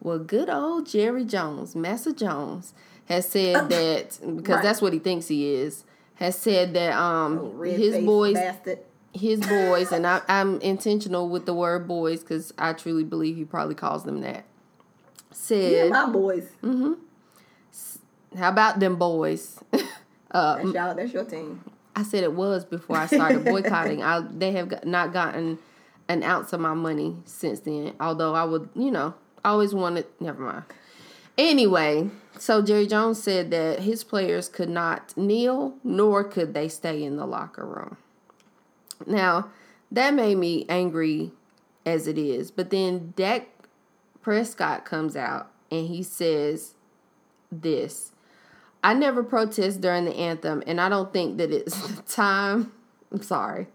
Well, 0.00 0.18
good 0.18 0.48
old 0.48 0.86
Jerry 0.86 1.24
Jones, 1.24 1.74
Massa 1.76 2.12
Jones, 2.12 2.72
has 3.06 3.28
said 3.28 3.68
that 3.70 4.18
because 4.36 4.56
Right. 4.56 4.62
that's 4.62 4.80
what 4.82 4.92
he 4.92 4.98
thinks 4.98 5.28
he 5.28 5.52
is. 5.54 5.84
Has 6.16 6.36
said 6.36 6.74
that 6.74 6.92
um 6.98 7.38
Oh, 7.58 7.62
his 7.62 7.96
boys, 8.04 8.34
bastard. 8.34 8.78
his 9.14 9.40
boys, 9.48 9.90
and 9.92 10.06
I, 10.06 10.20
I'm 10.28 10.60
intentional 10.60 11.28
with 11.28 11.46
the 11.46 11.54
word 11.54 11.88
boys 11.88 12.20
because 12.20 12.52
I 12.58 12.72
truly 12.74 13.04
believe 13.04 13.36
he 13.36 13.44
probably 13.44 13.74
calls 13.74 14.04
them 14.04 14.20
that. 14.20 14.44
Yeah, 15.30 15.32
Said, 15.32 15.90
my 15.90 16.06
boys. 16.06 16.48
Mhm. 16.62 16.96
How 18.36 18.48
about 18.50 18.78
them 18.80 18.96
boys? 18.96 19.58
uh, 20.30 20.56
That's 20.56 20.72
y'all. 20.74 20.94
That's 20.94 21.12
your 21.12 21.24
team. 21.24 21.64
I 21.96 22.02
said 22.04 22.22
it 22.22 22.32
was 22.34 22.64
before 22.64 22.96
I 22.96 23.06
started 23.06 23.44
boycotting. 23.44 24.02
I 24.04 24.20
they 24.20 24.52
have 24.52 24.84
not 24.84 25.12
gotten 25.12 25.58
an 26.10 26.22
ounce 26.22 26.52
of 26.52 26.60
my 26.60 26.74
money 26.74 27.16
since 27.24 27.60
then. 27.60 27.94
Although 28.00 28.34
I 28.34 28.44
would, 28.44 28.68
you 28.74 28.90
know, 28.90 29.14
always 29.44 29.74
wanted. 29.74 30.06
Never 30.18 30.42
mind. 30.42 30.64
Anyway, 31.38 32.10
so 32.38 32.60
Jerry 32.60 32.86
Jones 32.86 33.22
said 33.22 33.50
that 33.50 33.80
his 33.80 34.04
players 34.04 34.48
could 34.48 34.68
not 34.68 35.16
kneel, 35.16 35.74
nor 35.84 36.24
could 36.24 36.52
they 36.52 36.68
stay 36.68 37.02
in 37.02 37.16
the 37.16 37.26
locker 37.26 37.64
room. 37.64 37.96
Now, 39.06 39.48
that 39.90 40.12
made 40.12 40.36
me 40.36 40.66
angry 40.68 41.30
as 41.86 42.06
it 42.06 42.18
is. 42.18 42.50
But 42.50 42.70
then 42.70 43.14
Dak 43.16 43.48
Prescott 44.20 44.84
comes 44.84 45.16
out 45.16 45.50
and 45.70 45.86
he 45.86 46.02
says 46.02 46.74
this. 47.50 48.12
I 48.82 48.94
never 48.94 49.22
protest 49.22 49.80
during 49.80 50.06
the 50.06 50.16
anthem, 50.16 50.62
and 50.66 50.80
I 50.80 50.88
don't 50.88 51.12
think 51.12 51.36
that 51.36 51.52
it's 51.52 51.78
the 51.86 52.02
time, 52.10 52.72
I'm 53.12 53.22
sorry, 53.22 53.66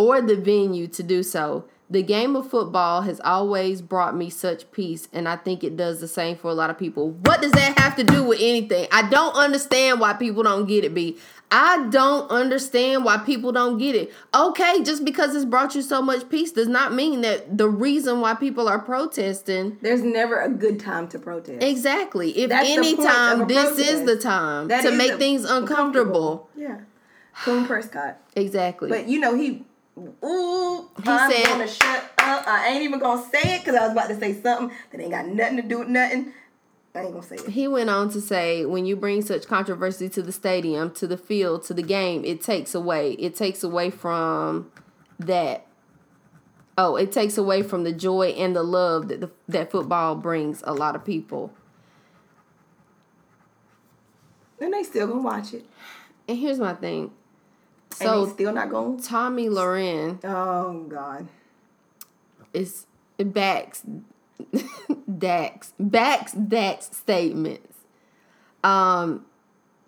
or 0.00 0.22
the 0.22 0.34
venue 0.34 0.88
to 0.88 1.02
do 1.02 1.22
so. 1.22 1.66
The 1.90 2.02
game 2.02 2.36
of 2.36 2.48
football 2.48 3.02
has 3.02 3.20
always 3.20 3.82
brought 3.82 4.16
me 4.16 4.30
such 4.30 4.70
peace, 4.70 5.08
and 5.12 5.28
I 5.28 5.36
think 5.36 5.62
it 5.62 5.76
does 5.76 6.00
the 6.00 6.08
same 6.08 6.36
for 6.36 6.48
a 6.48 6.54
lot 6.54 6.70
of 6.70 6.78
people. 6.78 7.10
What 7.10 7.42
does 7.42 7.52
that 7.52 7.78
have 7.78 7.96
to 7.96 8.04
do 8.04 8.22
with 8.22 8.38
anything? 8.40 8.86
I 8.90 9.02
don't 9.10 9.34
understand 9.34 10.00
why 10.00 10.14
people 10.14 10.42
don't 10.44 10.66
get 10.66 10.84
it, 10.84 10.94
B. 10.94 11.18
I 11.50 11.88
don't 11.90 12.30
understand 12.30 13.04
why 13.04 13.18
people 13.18 13.50
don't 13.52 13.76
get 13.76 13.94
it. 13.96 14.12
Okay, 14.32 14.82
just 14.84 15.04
because 15.04 15.34
it's 15.34 15.44
brought 15.44 15.74
you 15.74 15.82
so 15.82 16.00
much 16.00 16.28
peace 16.30 16.52
does 16.52 16.68
not 16.68 16.94
mean 16.94 17.20
that 17.22 17.58
the 17.58 17.68
reason 17.68 18.20
why 18.20 18.34
people 18.34 18.68
are 18.68 18.78
protesting. 18.78 19.76
There's 19.82 20.02
never 20.02 20.40
a 20.40 20.48
good 20.48 20.78
time 20.80 21.08
to 21.08 21.18
protest. 21.18 21.60
Exactly. 21.62 22.30
If 22.38 22.50
That's 22.50 22.70
any 22.70 22.96
time, 22.96 23.48
this 23.48 23.78
is 23.80 24.06
the 24.06 24.16
time 24.16 24.68
That 24.68 24.82
to 24.84 24.92
make 24.92 25.12
a- 25.12 25.18
things 25.18 25.44
uncomfortable. 25.44 26.48
Yeah. 26.56 26.82
Coon 27.44 27.66
Prescott. 27.66 28.18
Exactly. 28.36 28.88
But 28.88 29.08
you 29.08 29.18
know, 29.18 29.34
he, 29.34 29.64
ooh, 30.24 30.90
I'm 31.04 31.30
said- 31.30 31.44
gonna 31.46 31.68
shut 31.68 32.12
up. 32.18 32.46
I 32.46 32.68
ain't 32.68 32.82
even 32.82 32.98
gonna 32.98 33.22
say 33.22 33.56
it 33.56 33.60
because 33.60 33.74
I 33.74 33.82
was 33.82 33.92
about 33.92 34.08
to 34.08 34.18
say 34.18 34.40
something 34.40 34.76
that 34.90 35.00
ain't 35.00 35.10
got 35.10 35.26
nothing 35.26 35.56
to 35.56 35.62
do 35.62 35.80
with 35.80 35.88
nothing. 35.88 36.32
I 36.94 37.02
ain't 37.02 37.12
gonna 37.12 37.22
say 37.22 37.36
it. 37.36 37.48
He 37.48 37.68
went 37.68 37.88
on 37.88 38.10
to 38.10 38.20
say, 38.20 38.64
when 38.66 38.84
you 38.84 38.96
bring 38.96 39.22
such 39.22 39.46
controversy 39.46 40.08
to 40.08 40.22
the 40.22 40.32
stadium, 40.32 40.90
to 40.94 41.06
the 41.06 41.16
field, 41.16 41.62
to 41.64 41.74
the 41.74 41.82
game, 41.82 42.24
it 42.24 42.40
takes 42.40 42.74
away. 42.74 43.12
It 43.12 43.36
takes 43.36 43.62
away 43.62 43.90
from 43.90 44.70
that. 45.18 45.66
Oh, 46.76 46.96
it 46.96 47.12
takes 47.12 47.36
away 47.38 47.62
from 47.62 47.84
the 47.84 47.92
joy 47.92 48.28
and 48.30 48.56
the 48.56 48.62
love 48.62 49.08
that 49.08 49.20
the, 49.20 49.30
that 49.48 49.70
football 49.70 50.14
brings 50.16 50.62
a 50.66 50.72
lot 50.72 50.96
of 50.96 51.04
people. 51.04 51.52
And 54.60 54.72
they 54.72 54.82
still 54.82 55.06
gonna 55.06 55.22
watch 55.22 55.54
it. 55.54 55.64
And 56.28 56.38
here's 56.38 56.58
my 56.58 56.74
thing. 56.74 57.12
So 57.92 58.28
still 58.28 58.52
not 58.52 58.70
gonna. 58.70 59.00
Tomi 59.02 59.48
Lahren 59.48 60.24
Oh 60.24 60.84
God. 60.88 61.28
is 62.52 62.86
backs 63.18 63.84
Dak's 65.18 65.72
backs 65.78 66.32
Dak's 66.32 66.90
statements. 66.96 67.76
Um, 68.64 69.26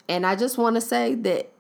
and 0.09 0.27
I 0.27 0.37
just 0.37 0.59
want 0.59 0.77
to 0.77 0.81
say 0.81 1.15
that 1.15 1.51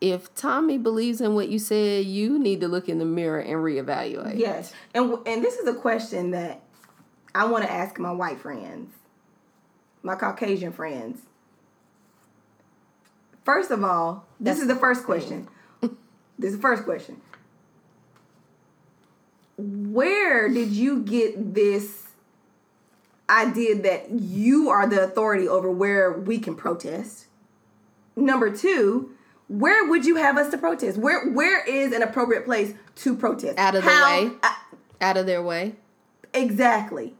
if 0.00 0.34
Tommy 0.34 0.78
believes 0.78 1.20
in 1.20 1.34
what 1.34 1.48
you 1.48 1.58
said, 1.58 2.06
you 2.06 2.38
need 2.38 2.60
to 2.60 2.68
look 2.68 2.88
in 2.88 2.98
the 2.98 3.04
mirror 3.04 3.40
and 3.40 3.56
reevaluate. 3.56 4.38
Yes, 4.38 4.72
and 4.94 5.18
and 5.26 5.44
this 5.44 5.56
is 5.56 5.68
a 5.68 5.74
question 5.74 6.30
that 6.30 6.62
I 7.34 7.44
want 7.44 7.64
to 7.64 7.70
ask 7.70 7.98
my 7.98 8.10
white 8.12 8.38
friends, 8.40 8.94
my 10.02 10.14
Caucasian 10.14 10.72
friends. 10.72 11.20
First 13.44 13.70
of 13.70 13.82
all, 13.84 14.24
this 14.38 14.56
That's 14.56 14.60
is 14.62 14.68
the 14.68 14.76
first 14.76 15.04
question. 15.04 15.48
This 16.40 16.50
is 16.52 16.56
the 16.56 16.62
first 16.62 16.84
question. 16.84 17.20
Where 19.56 20.48
did 20.48 20.70
you 20.70 21.00
get 21.02 21.54
this 21.54 22.04
idea 23.28 23.80
that 23.82 24.10
you 24.10 24.70
are 24.70 24.88
the 24.88 25.02
authority 25.04 25.46
over 25.46 25.70
where 25.70 26.12
we 26.12 26.38
can 26.38 26.54
protest? 26.54 27.26
Number 28.16 28.54
two, 28.54 29.10
where 29.48 29.86
would 29.88 30.06
you 30.06 30.16
have 30.16 30.38
us 30.38 30.50
to 30.50 30.58
protest? 30.58 30.96
Where 30.96 31.28
where 31.30 31.62
is 31.66 31.92
an 31.92 32.02
appropriate 32.02 32.44
place 32.44 32.74
to 32.96 33.14
protest? 33.14 33.58
Out 33.58 33.74
of 33.74 33.82
the 33.84 33.88
way. 33.88 34.30
I- 34.42 34.56
Out 35.00 35.16
of 35.16 35.26
their 35.26 35.42
way. 35.42 35.74
Exactly. 36.32 37.14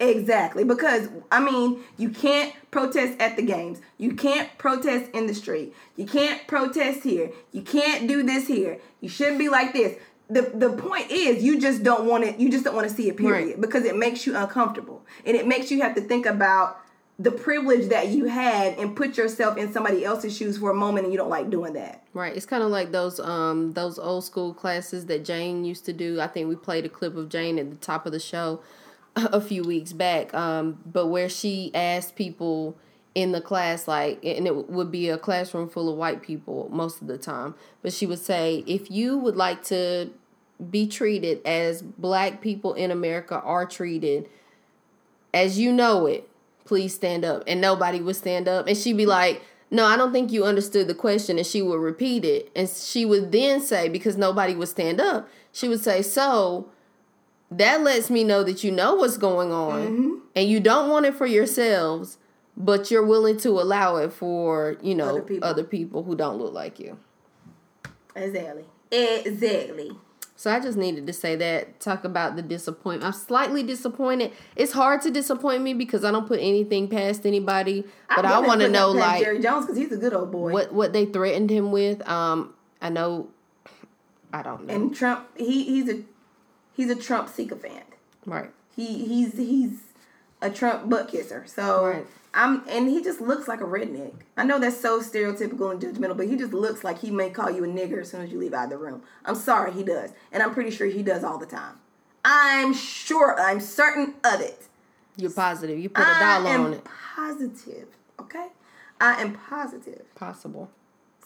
Exactly. 0.00 0.64
Because, 0.64 1.08
I 1.30 1.40
mean, 1.40 1.80
you 1.98 2.08
can't 2.08 2.52
protest 2.70 3.20
at 3.20 3.36
the 3.36 3.42
games. 3.42 3.80
You 3.98 4.14
can't 4.14 4.48
protest 4.58 5.10
in 5.12 5.26
the 5.26 5.34
street. 5.34 5.74
You 5.96 6.06
can't 6.06 6.46
protest 6.46 7.02
here. 7.04 7.30
You 7.52 7.60
can't 7.62 8.08
do 8.08 8.22
this 8.22 8.48
here. 8.48 8.78
You 9.02 9.08
shouldn't 9.10 9.38
be 9.38 9.48
like 9.50 9.72
this. 9.74 9.98
The, 10.30 10.42
the 10.54 10.70
point 10.70 11.10
is 11.10 11.42
you 11.42 11.60
just 11.60 11.82
don't 11.82 12.06
want 12.06 12.22
it 12.22 12.38
you 12.38 12.52
just 12.52 12.64
don't 12.64 12.76
want 12.76 12.88
to 12.88 12.94
see 12.94 13.08
it 13.08 13.16
period 13.16 13.46
Right. 13.48 13.60
because 13.60 13.84
it 13.84 13.96
makes 13.96 14.28
you 14.28 14.36
uncomfortable 14.36 15.02
and 15.26 15.36
it 15.36 15.44
makes 15.44 15.72
you 15.72 15.82
have 15.82 15.96
to 15.96 16.00
think 16.00 16.24
about 16.24 16.78
the 17.18 17.32
privilege 17.32 17.88
that 17.88 18.10
you 18.10 18.26
had 18.26 18.78
and 18.78 18.94
put 18.94 19.16
yourself 19.16 19.58
in 19.58 19.72
somebody 19.72 20.04
else's 20.04 20.36
shoes 20.36 20.56
for 20.58 20.70
a 20.70 20.74
moment 20.74 21.02
and 21.04 21.12
you 21.12 21.18
don't 21.18 21.30
like 21.30 21.50
doing 21.50 21.72
that 21.72 22.04
Right. 22.14 22.36
It's 22.36 22.46
kind 22.46 22.62
of 22.62 22.70
like 22.70 22.92
those 22.92 23.18
um 23.18 23.72
those 23.72 23.98
old 23.98 24.22
school 24.22 24.54
classes 24.54 25.06
that 25.06 25.24
Jane 25.24 25.64
used 25.64 25.84
to 25.86 25.92
do. 25.92 26.20
I 26.20 26.28
think 26.28 26.48
we 26.48 26.54
played 26.54 26.84
a 26.84 26.88
clip 26.88 27.16
of 27.16 27.28
Jane 27.28 27.58
at 27.58 27.68
the 27.68 27.76
top 27.76 28.06
of 28.06 28.12
the 28.12 28.20
show 28.20 28.60
a 29.16 29.40
few 29.40 29.62
weeks 29.62 29.92
back. 29.92 30.32
Um, 30.34 30.78
but 30.84 31.06
where 31.06 31.28
she 31.28 31.70
asked 31.74 32.16
people 32.16 32.76
in 33.12 33.32
the 33.32 33.40
class 33.40 33.88
like 33.88 34.24
and 34.24 34.46
it 34.46 34.70
would 34.70 34.92
be 34.92 35.08
a 35.08 35.18
classroom 35.18 35.68
full 35.68 35.88
of 35.88 35.96
white 35.96 36.22
people 36.22 36.68
most 36.70 37.02
of 37.02 37.08
the 37.08 37.18
time 37.18 37.52
but 37.82 37.92
she 37.92 38.06
would 38.06 38.20
say 38.20 38.62
if 38.68 38.88
you 38.88 39.18
would 39.18 39.34
like 39.34 39.64
to 39.64 40.08
be 40.70 40.86
treated 40.86 41.44
as 41.44 41.82
black 41.82 42.40
people 42.40 42.72
in 42.74 42.92
america 42.92 43.40
are 43.40 43.66
treated 43.66 44.28
as 45.32 45.58
you 45.58 45.72
know 45.72 46.06
it, 46.06 46.28
please 46.64 46.94
stand 46.94 47.24
up. 47.24 47.44
And 47.46 47.60
nobody 47.60 48.00
would 48.00 48.16
stand 48.16 48.48
up. 48.48 48.66
And 48.66 48.76
she'd 48.76 48.96
be 48.96 49.06
like, 49.06 49.42
No, 49.70 49.84
I 49.84 49.96
don't 49.96 50.12
think 50.12 50.32
you 50.32 50.44
understood 50.44 50.88
the 50.88 50.94
question. 50.94 51.38
And 51.38 51.46
she 51.46 51.62
would 51.62 51.80
repeat 51.80 52.24
it. 52.24 52.50
And 52.54 52.68
she 52.68 53.04
would 53.04 53.32
then 53.32 53.60
say, 53.60 53.88
because 53.88 54.16
nobody 54.16 54.54
would 54.54 54.68
stand 54.68 55.00
up, 55.00 55.28
she 55.52 55.68
would 55.68 55.80
say, 55.80 56.02
So 56.02 56.68
that 57.50 57.82
lets 57.82 58.10
me 58.10 58.24
know 58.24 58.44
that 58.44 58.62
you 58.64 58.70
know 58.70 58.94
what's 58.94 59.16
going 59.16 59.50
on 59.52 60.22
and 60.36 60.48
you 60.48 60.60
don't 60.60 60.88
want 60.88 61.06
it 61.06 61.14
for 61.14 61.26
yourselves, 61.26 62.18
but 62.56 62.90
you're 62.90 63.04
willing 63.04 63.36
to 63.38 63.50
allow 63.50 63.96
it 63.96 64.12
for, 64.12 64.76
you 64.82 64.94
know, 64.94 65.08
Other 65.10 65.22
people. 65.22 65.48
other 65.48 65.64
people 65.64 66.02
who 66.04 66.14
don't 66.14 66.38
look 66.38 66.52
like 66.52 66.78
you. 66.78 66.98
exactly 68.14 68.64
exactly 68.92 69.92
So 70.36 70.50
I 70.50 70.58
just 70.58 70.76
needed 70.78 71.06
to 71.06 71.12
say 71.12 71.36
that, 71.36 71.80
talk 71.80 72.02
about 72.04 72.34
the 72.36 72.42
disappointment. 72.42 73.04
I'm 73.04 73.12
slightly 73.18 73.62
disappointed. 73.62 74.32
It's 74.56 74.72
hard 74.72 75.02
to 75.02 75.10
disappoint 75.10 75.62
me 75.62 75.74
because 75.74 76.02
I 76.04 76.10
don't 76.10 76.26
put 76.26 76.40
anything 76.40 76.88
past 76.88 77.26
anybody, 77.26 77.84
but 78.08 78.24
I, 78.24 78.38
wouldn't 78.38 78.46
want 78.48 78.60
to 78.62 78.68
know 78.68 78.90
like 78.90 79.22
Jerry 79.22 79.38
Jones 79.40 79.66
because 79.66 79.76
he's 79.76 79.92
a 79.92 79.96
good 79.98 80.14
old 80.14 80.30
boy. 80.32 80.52
what 80.52 80.72
what 80.72 80.92
they 80.92 81.04
threatened 81.06 81.50
him 81.50 81.72
with. 81.72 82.06
Um, 82.08 82.54
I 82.80 82.88
know, 82.88 83.28
I 84.32 84.42
don't 84.42 84.66
know. 84.66 84.74
And 84.74 84.94
Trump, 84.94 85.28
he 85.36 85.64
he's 85.64 85.88
a 85.90 86.02
he's 86.80 86.90
a 86.90 86.96
Trump 86.96 87.28
sycophant. 87.28 87.84
right. 88.26 88.50
He 88.74 89.04
he's 89.06 89.36
he's 89.36 89.78
a 90.40 90.48
Trump 90.50 90.88
butt 90.88 91.08
kisser. 91.08 91.44
So 91.46 91.86
Right. 91.86 92.06
I'm 92.32 92.62
and 92.68 92.88
he 92.88 93.02
just 93.02 93.20
looks 93.20 93.48
like 93.48 93.60
a 93.60 93.64
redneck. 93.64 94.14
I 94.36 94.44
know 94.44 94.58
that's 94.58 94.80
so 94.80 95.00
stereotypical 95.00 95.70
and 95.70 95.80
judgmental, 95.80 96.16
but 96.16 96.28
he 96.28 96.36
just 96.36 96.52
looks 96.52 96.82
like 96.84 97.00
he 97.00 97.10
may 97.10 97.28
call 97.30 97.50
you 97.50 97.64
a 97.64 97.66
nigger 97.68 98.00
as 98.00 98.10
soon 98.10 98.22
as 98.22 98.30
you 98.32 98.38
leave 98.38 98.54
out 98.54 98.64
of 98.64 98.70
the 98.70 98.78
room. 98.78 99.02
I'm 99.24 99.34
sorry, 99.34 99.72
he 99.72 99.82
does, 99.82 100.12
and 100.32 100.42
I'm 100.42 100.54
pretty 100.54 100.70
sure 100.70 100.86
he 100.86 101.02
does 101.02 101.24
all 101.24 101.36
the 101.38 101.46
time. 101.46 101.74
I'm 102.24 102.72
sure. 102.72 103.38
I'm 103.40 103.60
certain 103.60 104.14
of 104.24 104.40
it. 104.40 104.68
You're 105.16 105.30
positive. 105.32 105.78
You 105.78 105.88
put 105.90 106.02
a 106.06 106.18
dollar 106.18 106.50
on 106.50 106.74
it. 106.74 106.84
positive. 107.16 107.88
Okay, 108.20 108.46
I 109.00 109.20
am 109.20 109.34
positive. 109.34 110.14
Possible. 110.14 110.70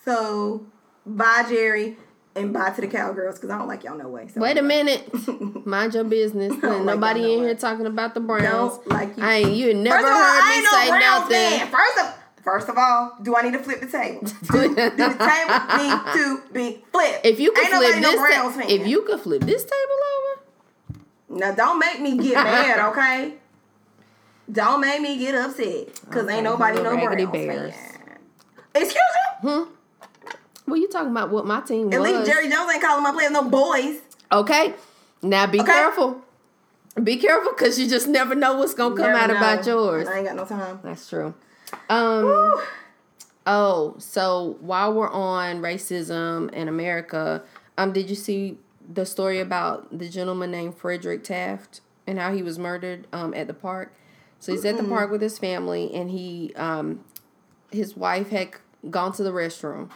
So 0.04 0.66
bye, 1.06 1.44
Jerry, 1.48 1.96
and 2.36 2.52
bye 2.52 2.70
to 2.70 2.80
the 2.80 2.86
cowgirls 2.88 3.36
because 3.36 3.50
I 3.50 3.58
don't 3.58 3.68
like 3.68 3.84
y'all 3.84 3.96
no 3.96 4.08
way. 4.08 4.28
So 4.28 4.40
Wait 4.40 4.58
a 4.58 4.62
minute. 4.62 5.08
Mind 5.66 5.94
your 5.94 6.04
business. 6.04 6.52
like 6.52 6.82
Nobody 6.82 7.20
that 7.22 7.26
no 7.28 7.32
in 7.34 7.40
way. 7.40 7.46
here 7.46 7.54
talking 7.54 7.86
about 7.86 8.14
the 8.14 8.20
Browns. 8.20 8.76
Don't 8.78 8.88
like 8.88 9.16
you. 9.16 9.22
I 9.22 9.34
ain't. 9.36 9.52
You 9.56 9.74
never 9.74 10.06
all, 10.06 10.12
heard 10.12 10.56
me 10.56 10.62
no 10.64 10.70
say 10.70 10.88
Browns 10.88 11.30
nothing. 11.30 11.58
fan. 11.60 11.68
First 11.70 11.98
of 11.98 12.14
First 12.44 12.68
of 12.68 12.76
all, 12.76 13.16
do 13.22 13.34
I 13.34 13.40
need 13.40 13.54
to 13.54 13.58
flip 13.58 13.80
the 13.80 13.86
table? 13.86 14.20
Do, 14.52 14.68
do 14.68 14.74
the 14.74 14.90
table 14.94 15.78
need 15.78 16.12
to 16.12 16.42
be 16.52 16.84
flipped? 16.92 17.24
If 17.24 17.40
you 17.40 17.52
could 17.52 17.64
ain't 17.64 17.74
flip 17.74 17.92
this, 17.94 18.02
no 18.02 18.16
ta- 18.16 18.66
if 18.68 18.86
you 18.86 19.00
could 19.00 19.20
flip 19.20 19.40
this 19.44 19.62
table 19.64 20.98
over, 20.98 21.00
now 21.40 21.54
don't 21.54 21.78
make 21.78 22.02
me 22.02 22.18
get 22.18 22.34
mad, 22.34 22.78
okay? 22.90 23.32
Don't 24.52 24.82
make 24.82 25.00
me 25.00 25.16
get 25.16 25.34
upset 25.34 25.86
because 26.04 26.24
Okay, 26.24 26.34
ain't 26.34 26.44
nobody 26.44 26.82
no 26.82 26.94
Browns 26.94 27.30
fan. 27.30 27.72
Excuse 28.74 28.94
you? 29.42 29.68
Well, 30.66 30.76
you 30.76 30.88
talking 30.88 31.10
about 31.10 31.30
what 31.30 31.46
my 31.46 31.60
team 31.60 31.92
At 31.92 32.00
was? 32.00 32.10
least 32.10 32.26
Jerry 32.30 32.48
Jones 32.50 32.70
ain't 32.72 32.82
calling 32.82 33.02
my 33.02 33.12
players 33.12 33.32
no 33.32 33.48
boys. 33.48 33.98
Okay, 34.32 34.74
now 35.22 35.46
be 35.46 35.60
Okay. 35.60 35.72
careful. 35.72 36.20
Be 37.02 37.16
careful, 37.16 37.52
cause 37.52 37.78
you 37.78 37.88
just 37.88 38.06
never 38.06 38.34
know 38.34 38.54
what's 38.56 38.74
gonna 38.74 38.94
come 38.94 39.12
Never 39.12 39.18
out 39.18 39.30
about 39.30 39.66
yours. 39.66 40.06
I 40.08 40.18
ain't 40.18 40.26
got 40.26 40.36
no 40.36 40.44
time. 40.44 40.80
That's 40.82 41.08
true. 41.08 41.34
Um. 41.88 42.54
Oh, 43.46 43.94
so 43.98 44.56
while 44.60 44.92
we're 44.94 45.10
on 45.10 45.60
racism 45.60 46.50
in 46.54 46.66
America, 46.68 47.42
um, 47.76 47.92
did 47.92 48.08
you 48.08 48.16
see 48.16 48.58
the 48.90 49.04
story 49.04 49.38
about 49.40 49.98
the 49.98 50.08
gentleman 50.08 50.50
named 50.50 50.76
Frederick 50.76 51.24
Taft 51.24 51.80
and 52.06 52.18
how 52.18 52.32
he 52.32 52.42
was 52.42 52.58
murdered 52.58 53.06
um 53.12 53.34
at 53.34 53.46
the 53.48 53.54
park? 53.54 53.92
So 54.38 54.52
he's 54.52 54.64
at 54.64 54.76
the 54.76 54.84
park 54.84 55.10
with 55.10 55.20
his 55.20 55.38
family, 55.38 55.92
and 55.94 56.10
he 56.10 56.52
um, 56.54 57.04
his 57.72 57.96
wife 57.96 58.28
had 58.30 58.50
gone 58.90 59.12
to 59.14 59.22
the 59.22 59.30
restroom. 59.32 59.90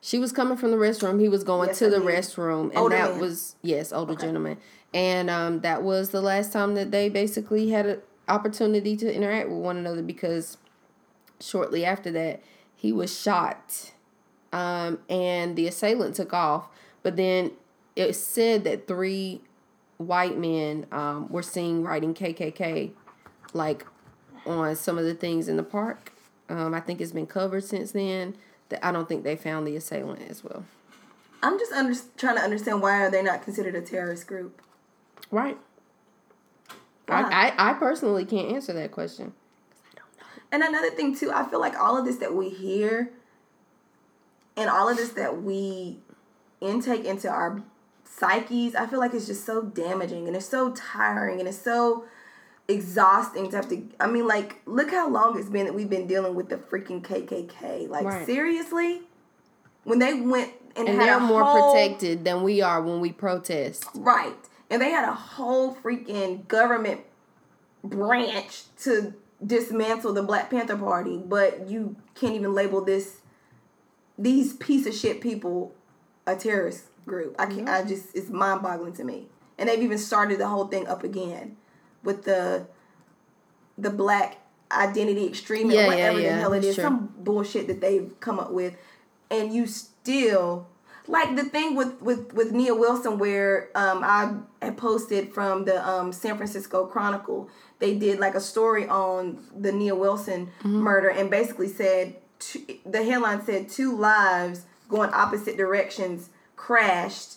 She 0.00 0.18
was 0.18 0.32
coming 0.32 0.56
from 0.56 0.70
the 0.70 0.76
restroom. 0.76 1.20
He 1.20 1.28
was 1.28 1.42
going 1.44 1.68
Yes, 1.68 1.78
to 1.80 1.86
I 1.86 1.90
the 1.90 1.98
did. 2.00 2.06
restroom, 2.08 2.68
and 2.70 2.78
Older 2.78 2.96
that 2.96 3.10
man. 3.12 3.20
was 3.20 3.56
yes, 3.62 3.92
older 3.92 4.14
gentleman, 4.14 4.58
and 4.94 5.28
um, 5.28 5.60
that 5.60 5.82
was 5.82 6.10
the 6.10 6.20
last 6.20 6.52
time 6.52 6.74
that 6.76 6.90
they 6.90 7.08
basically 7.08 7.70
had 7.70 7.86
an 7.86 8.00
opportunity 8.28 8.96
to 8.96 9.12
interact 9.12 9.48
with 9.48 9.58
one 9.58 9.76
another 9.76 10.02
because 10.02 10.58
shortly 11.40 11.84
after 11.84 12.10
that 12.12 12.42
he 12.76 12.92
was 12.92 13.16
shot 13.18 13.92
um, 14.52 14.98
and 15.08 15.56
the 15.56 15.66
assailant 15.66 16.14
took 16.16 16.34
off 16.34 16.68
but 17.02 17.16
then 17.16 17.50
it 17.96 18.12
said 18.14 18.64
that 18.64 18.86
three 18.86 19.40
white 19.96 20.36
men 20.36 20.86
um, 20.92 21.28
were 21.30 21.42
seen 21.42 21.82
writing 21.82 22.12
KKK, 22.14 22.90
like 23.54 23.84
on 24.46 24.76
some 24.76 24.98
of 24.98 25.04
the 25.04 25.14
things 25.14 25.48
in 25.48 25.56
the 25.56 25.62
park. 25.64 26.12
Um, 26.48 26.74
I 26.74 26.80
think 26.80 27.00
it's 27.00 27.10
been 27.12 27.26
covered 27.26 27.64
since 27.64 27.90
then. 27.92 28.36
I 28.82 28.92
don't 28.92 29.08
think 29.08 29.24
they 29.24 29.36
found 29.36 29.66
the 29.66 29.76
assailant 29.76 30.22
as 30.30 30.44
well. 30.44 30.64
I'm 31.42 31.58
just 31.58 31.72
under, 31.72 31.98
trying 32.16 32.36
to 32.36 32.42
understand 32.42 32.82
why 32.82 33.00
are 33.00 33.10
they 33.10 33.22
not 33.22 33.42
considered 33.42 33.74
a 33.74 33.80
terrorist 33.80 34.26
group? 34.26 34.60
Right. 35.30 35.56
I, 37.08 37.52
I, 37.56 37.70
I 37.70 37.72
personally 37.74 38.24
can't 38.24 38.50
answer 38.50 38.72
that 38.74 38.92
question. 38.92 39.32
And 40.50 40.62
another 40.62 40.90
thing 40.90 41.16
too, 41.16 41.30
I 41.32 41.48
feel 41.48 41.60
like 41.60 41.78
all 41.78 41.96
of 41.96 42.04
this 42.04 42.16
that 42.16 42.34
we 42.34 42.48
hear 42.48 43.10
and 44.56 44.68
all 44.68 44.88
of 44.88 44.96
this 44.96 45.10
that 45.10 45.42
we 45.42 45.98
intake 46.60 47.04
into 47.04 47.28
our 47.28 47.62
psyches, 48.04 48.74
I 48.74 48.86
feel 48.86 48.98
like 48.98 49.14
it's 49.14 49.26
just 49.26 49.44
so 49.44 49.62
damaging 49.62 50.26
and 50.26 50.36
it's 50.36 50.48
so 50.48 50.72
tiring 50.72 51.38
and 51.38 51.48
it's 51.48 51.60
so 51.60 52.04
exhausting 52.68 53.50
to 53.50 53.56
have 53.56 53.68
to 53.70 53.82
I 53.98 54.06
mean 54.06 54.26
like 54.26 54.60
look 54.66 54.90
how 54.90 55.08
long 55.08 55.38
it's 55.38 55.48
been 55.48 55.64
that 55.64 55.74
we've 55.74 55.88
been 55.88 56.06
dealing 56.06 56.34
with 56.34 56.50
the 56.50 56.56
freaking 56.56 57.02
KKK. 57.02 57.88
Like 57.88 58.04
Right. 58.04 58.26
seriously? 58.26 59.00
When 59.84 59.98
they 59.98 60.20
went 60.20 60.52
and, 60.76 60.86
And 60.86 61.00
had 61.00 61.08
they're 61.08 61.20
more 61.20 61.42
whole, 61.42 61.72
protected 61.72 62.24
than 62.24 62.42
we 62.42 62.60
are 62.60 62.82
when 62.82 63.00
we 63.00 63.10
protest. 63.10 63.86
Right. 63.94 64.36
And 64.70 64.82
they 64.82 64.90
had 64.90 65.08
a 65.08 65.14
whole 65.14 65.74
freaking 65.74 66.46
government 66.46 67.00
branch 67.82 68.64
to 68.82 69.14
dismantle 69.44 70.12
the 70.12 70.22
Black 70.22 70.50
Panther 70.50 70.76
Party, 70.76 71.16
but 71.16 71.68
you 71.68 71.96
can't 72.14 72.34
even 72.34 72.54
label 72.54 72.84
this 72.84 73.18
these 74.18 74.52
piece 74.52 74.86
of 74.86 74.94
shit 74.94 75.20
people 75.22 75.72
a 76.26 76.36
terrorist 76.36 76.84
group. 77.06 77.34
I 77.38 77.46
can 77.46 77.64
not 77.64 77.80
I 77.80 77.84
just 77.84 78.14
it's 78.14 78.28
mind 78.28 78.60
boggling 78.60 78.92
to 78.94 79.04
me. 79.04 79.28
And 79.56 79.68
they've 79.70 79.82
even 79.82 79.98
started 79.98 80.38
the 80.38 80.48
whole 80.48 80.66
thing 80.66 80.86
up 80.86 81.02
again 81.02 81.56
with 82.02 82.24
the 82.24 82.66
the 83.76 83.90
black 83.90 84.38
identity 84.70 85.26
extreme 85.26 85.70
Yeah, 85.70 85.80
yeah, 85.82 85.86
whatever 85.86 86.20
yeah, 86.20 86.34
the 86.34 86.40
hell 86.40 86.52
it 86.52 86.64
is. 86.64 86.76
Some 86.76 87.12
bullshit 87.18 87.66
that 87.68 87.80
they've 87.80 88.12
come 88.20 88.38
up 88.38 88.50
with. 88.50 88.74
And 89.30 89.52
you 89.52 89.66
still 89.66 90.66
like 91.06 91.36
the 91.36 91.44
thing 91.44 91.74
with 91.74 92.00
with 92.02 92.32
with 92.34 92.52
Nia 92.52 92.74
Wilson 92.74 93.18
where 93.18 93.70
um 93.74 94.02
I 94.04 94.34
had 94.60 94.76
posted 94.76 95.32
from 95.32 95.64
the 95.64 95.86
um 95.88 96.12
San 96.12 96.36
Francisco 96.36 96.86
Chronicle. 96.86 97.48
They 97.78 97.96
did 97.96 98.18
like 98.18 98.34
a 98.34 98.40
story 98.40 98.86
on 98.88 99.38
the 99.56 99.72
Nia 99.72 99.94
Wilson 99.94 100.48
Mm-hmm. 100.60 100.80
murder 100.80 101.08
and 101.08 101.30
basically 101.30 101.68
said 101.68 102.16
two, 102.38 102.60
the 102.84 103.04
headline 103.04 103.42
said 103.42 103.68
two 103.68 103.96
lives 103.96 104.66
going 104.88 105.10
opposite 105.12 105.56
directions 105.56 106.30
crashed 106.56 107.36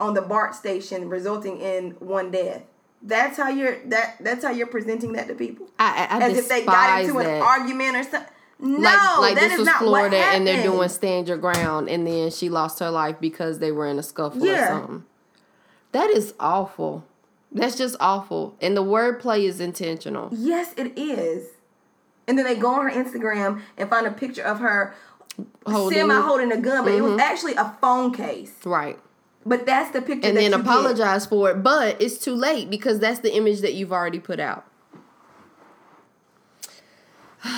on 0.00 0.14
the 0.14 0.22
BART 0.22 0.54
station, 0.54 1.08
resulting 1.08 1.60
in 1.60 1.92
one 1.98 2.30
death. 2.30 2.62
That's 3.02 3.36
how 3.36 3.48
you're 3.48 3.78
that. 3.86 4.16
That's 4.20 4.44
how 4.44 4.50
you're 4.50 4.66
presenting 4.66 5.12
that 5.12 5.28
to 5.28 5.34
people, 5.34 5.68
I, 5.78 6.08
I, 6.10 6.18
I 6.18 6.22
as 6.30 6.38
if 6.38 6.48
they 6.48 6.64
got 6.64 7.00
into 7.02 7.18
an 7.18 7.40
argument 7.42 7.96
or 7.96 8.02
something. 8.02 8.32
No, 8.60 8.78
like 8.80 9.20
like 9.20 9.34
that 9.36 9.40
this 9.50 9.52
is 9.52 9.58
was 9.60 9.68
Florida, 9.76 10.16
and 10.16 10.44
they're 10.46 10.62
doing 10.64 10.88
stand 10.88 11.28
your 11.28 11.36
ground, 11.38 11.88
and 11.88 12.04
then 12.06 12.30
she 12.30 12.48
lost 12.48 12.80
her 12.80 12.90
life 12.90 13.16
because 13.20 13.60
they 13.60 13.70
were 13.70 13.86
in 13.86 13.98
a 13.98 14.02
scuffle 14.02 14.44
or 14.48 14.56
something. 14.66 15.04
That 15.92 16.10
is 16.10 16.34
awful. 16.40 17.04
That's 17.52 17.76
just 17.78 17.94
awful, 18.00 18.56
and 18.60 18.76
the 18.76 18.82
wordplay 18.82 19.44
is 19.44 19.60
intentional. 19.60 20.28
Yes, 20.32 20.74
it 20.76 20.98
is. 20.98 21.50
And 22.26 22.36
then 22.36 22.44
they 22.44 22.56
go 22.56 22.68
on 22.74 22.90
her 22.90 23.04
Instagram 23.04 23.62
and 23.78 23.88
find 23.88 24.06
a 24.06 24.10
picture 24.10 24.42
of 24.42 24.58
her 24.58 24.94
Holding, 25.66 26.00
semi 26.00 26.20
holding 26.20 26.50
a 26.52 26.60
gun, 26.60 26.84
but 26.84 26.92
it 26.92 27.00
was 27.00 27.12
Mm-hmm. 27.12 27.20
actually 27.20 27.54
a 27.54 27.76
phone 27.80 28.12
case. 28.12 28.52
right, 28.64 28.98
But 29.48 29.64
that's 29.64 29.90
the 29.92 30.02
picture. 30.02 30.28
and 30.28 30.36
then 30.36 30.44
you 30.44 30.50
get. 30.50 30.60
apologize 30.60 31.24
for 31.24 31.50
it, 31.50 31.62
but 31.62 32.00
it's 32.02 32.18
too 32.18 32.34
late 32.34 32.68
because 32.68 32.98
that's 33.00 33.20
the 33.20 33.34
image 33.34 33.62
that 33.62 33.72
you've 33.72 33.92
already 33.92 34.18
put 34.18 34.38
out. 34.38 34.66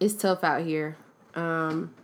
it's 0.00 0.14
tough 0.14 0.44
out 0.44 0.62
here. 0.62 0.98
Um, 1.34 1.94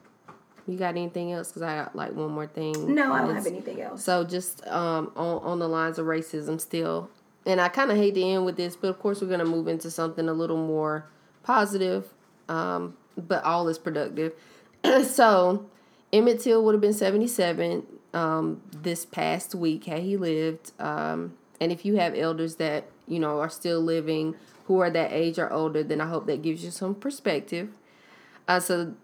you 0.66 0.78
got 0.78 0.90
anything 0.90 1.32
else? 1.32 1.48
Because 1.48 1.62
I 1.62 1.76
got 1.76 1.94
like 1.94 2.12
one 2.12 2.30
more 2.30 2.46
thing. 2.46 2.94
No, 2.94 3.12
I 3.12 3.20
don't 3.20 3.34
have 3.34 3.46
anything 3.46 3.82
else. 3.82 4.02
So 4.02 4.24
just 4.24 4.66
um, 4.66 5.12
on 5.16 5.42
on 5.42 5.58
the 5.58 5.68
lines 5.68 5.98
of 5.98 6.06
racism 6.06 6.58
still, 6.58 7.10
and 7.44 7.60
I 7.60 7.68
kind 7.68 7.90
of 7.90 7.98
hate 7.98 8.14
to 8.14 8.22
end 8.22 8.46
with 8.46 8.56
this, 8.56 8.74
but 8.74 8.88
of 8.88 8.98
course 8.98 9.20
we're 9.20 9.28
gonna 9.28 9.44
move 9.44 9.68
into 9.68 9.90
something 9.90 10.30
a 10.30 10.32
little 10.32 10.56
more 10.56 11.04
positive, 11.42 12.08
um, 12.48 12.96
but 13.18 13.44
all 13.44 13.68
is 13.68 13.76
productive. 13.78 14.32
so 15.04 15.66
Emmett 16.10 16.40
Till 16.40 16.64
would 16.64 16.72
have 16.72 16.80
been 16.80 16.94
seventy 16.94 17.26
seven 17.26 17.86
um, 18.14 18.62
this 18.72 19.04
past 19.04 19.54
week 19.54 19.84
had 19.84 20.02
he 20.02 20.16
lived. 20.16 20.72
Um, 20.78 21.34
and 21.60 21.72
if 21.72 21.84
you 21.84 21.96
have 21.96 22.14
elders 22.14 22.56
that 22.56 22.84
you 23.06 23.18
know 23.18 23.40
are 23.40 23.50
still 23.50 23.80
living 23.80 24.34
who 24.66 24.80
are 24.80 24.90
that 24.90 25.12
age 25.12 25.38
or 25.38 25.52
older, 25.52 25.82
then 25.82 26.00
I 26.00 26.06
hope 26.06 26.26
that 26.26 26.42
gives 26.42 26.64
you 26.64 26.70
some 26.70 26.94
perspective. 26.94 27.68
Uh, 28.48 28.60
so 28.60 28.94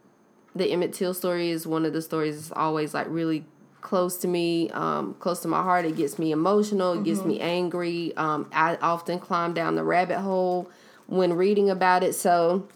the 0.54 0.70
Emmett 0.70 0.92
Till 0.92 1.14
story 1.14 1.50
is 1.50 1.66
one 1.66 1.84
of 1.84 1.92
the 1.92 2.02
stories 2.02 2.36
that's 2.36 2.58
always 2.58 2.94
like 2.94 3.06
really 3.10 3.44
close 3.80 4.16
to 4.18 4.28
me, 4.28 4.70
um, 4.70 5.14
close 5.14 5.40
to 5.40 5.48
my 5.48 5.62
heart. 5.62 5.84
It 5.84 5.96
gets 5.96 6.18
me 6.18 6.32
emotional. 6.32 6.94
It 6.94 7.04
gets 7.04 7.24
me 7.24 7.40
angry. 7.40 8.16
Um, 8.16 8.48
I 8.52 8.76
often 8.76 9.18
climb 9.18 9.54
down 9.54 9.74
the 9.74 9.84
rabbit 9.84 10.20
hole 10.20 10.70
when 11.06 11.32
reading 11.34 11.70
about 11.70 12.02
it. 12.02 12.14
So 12.14 12.68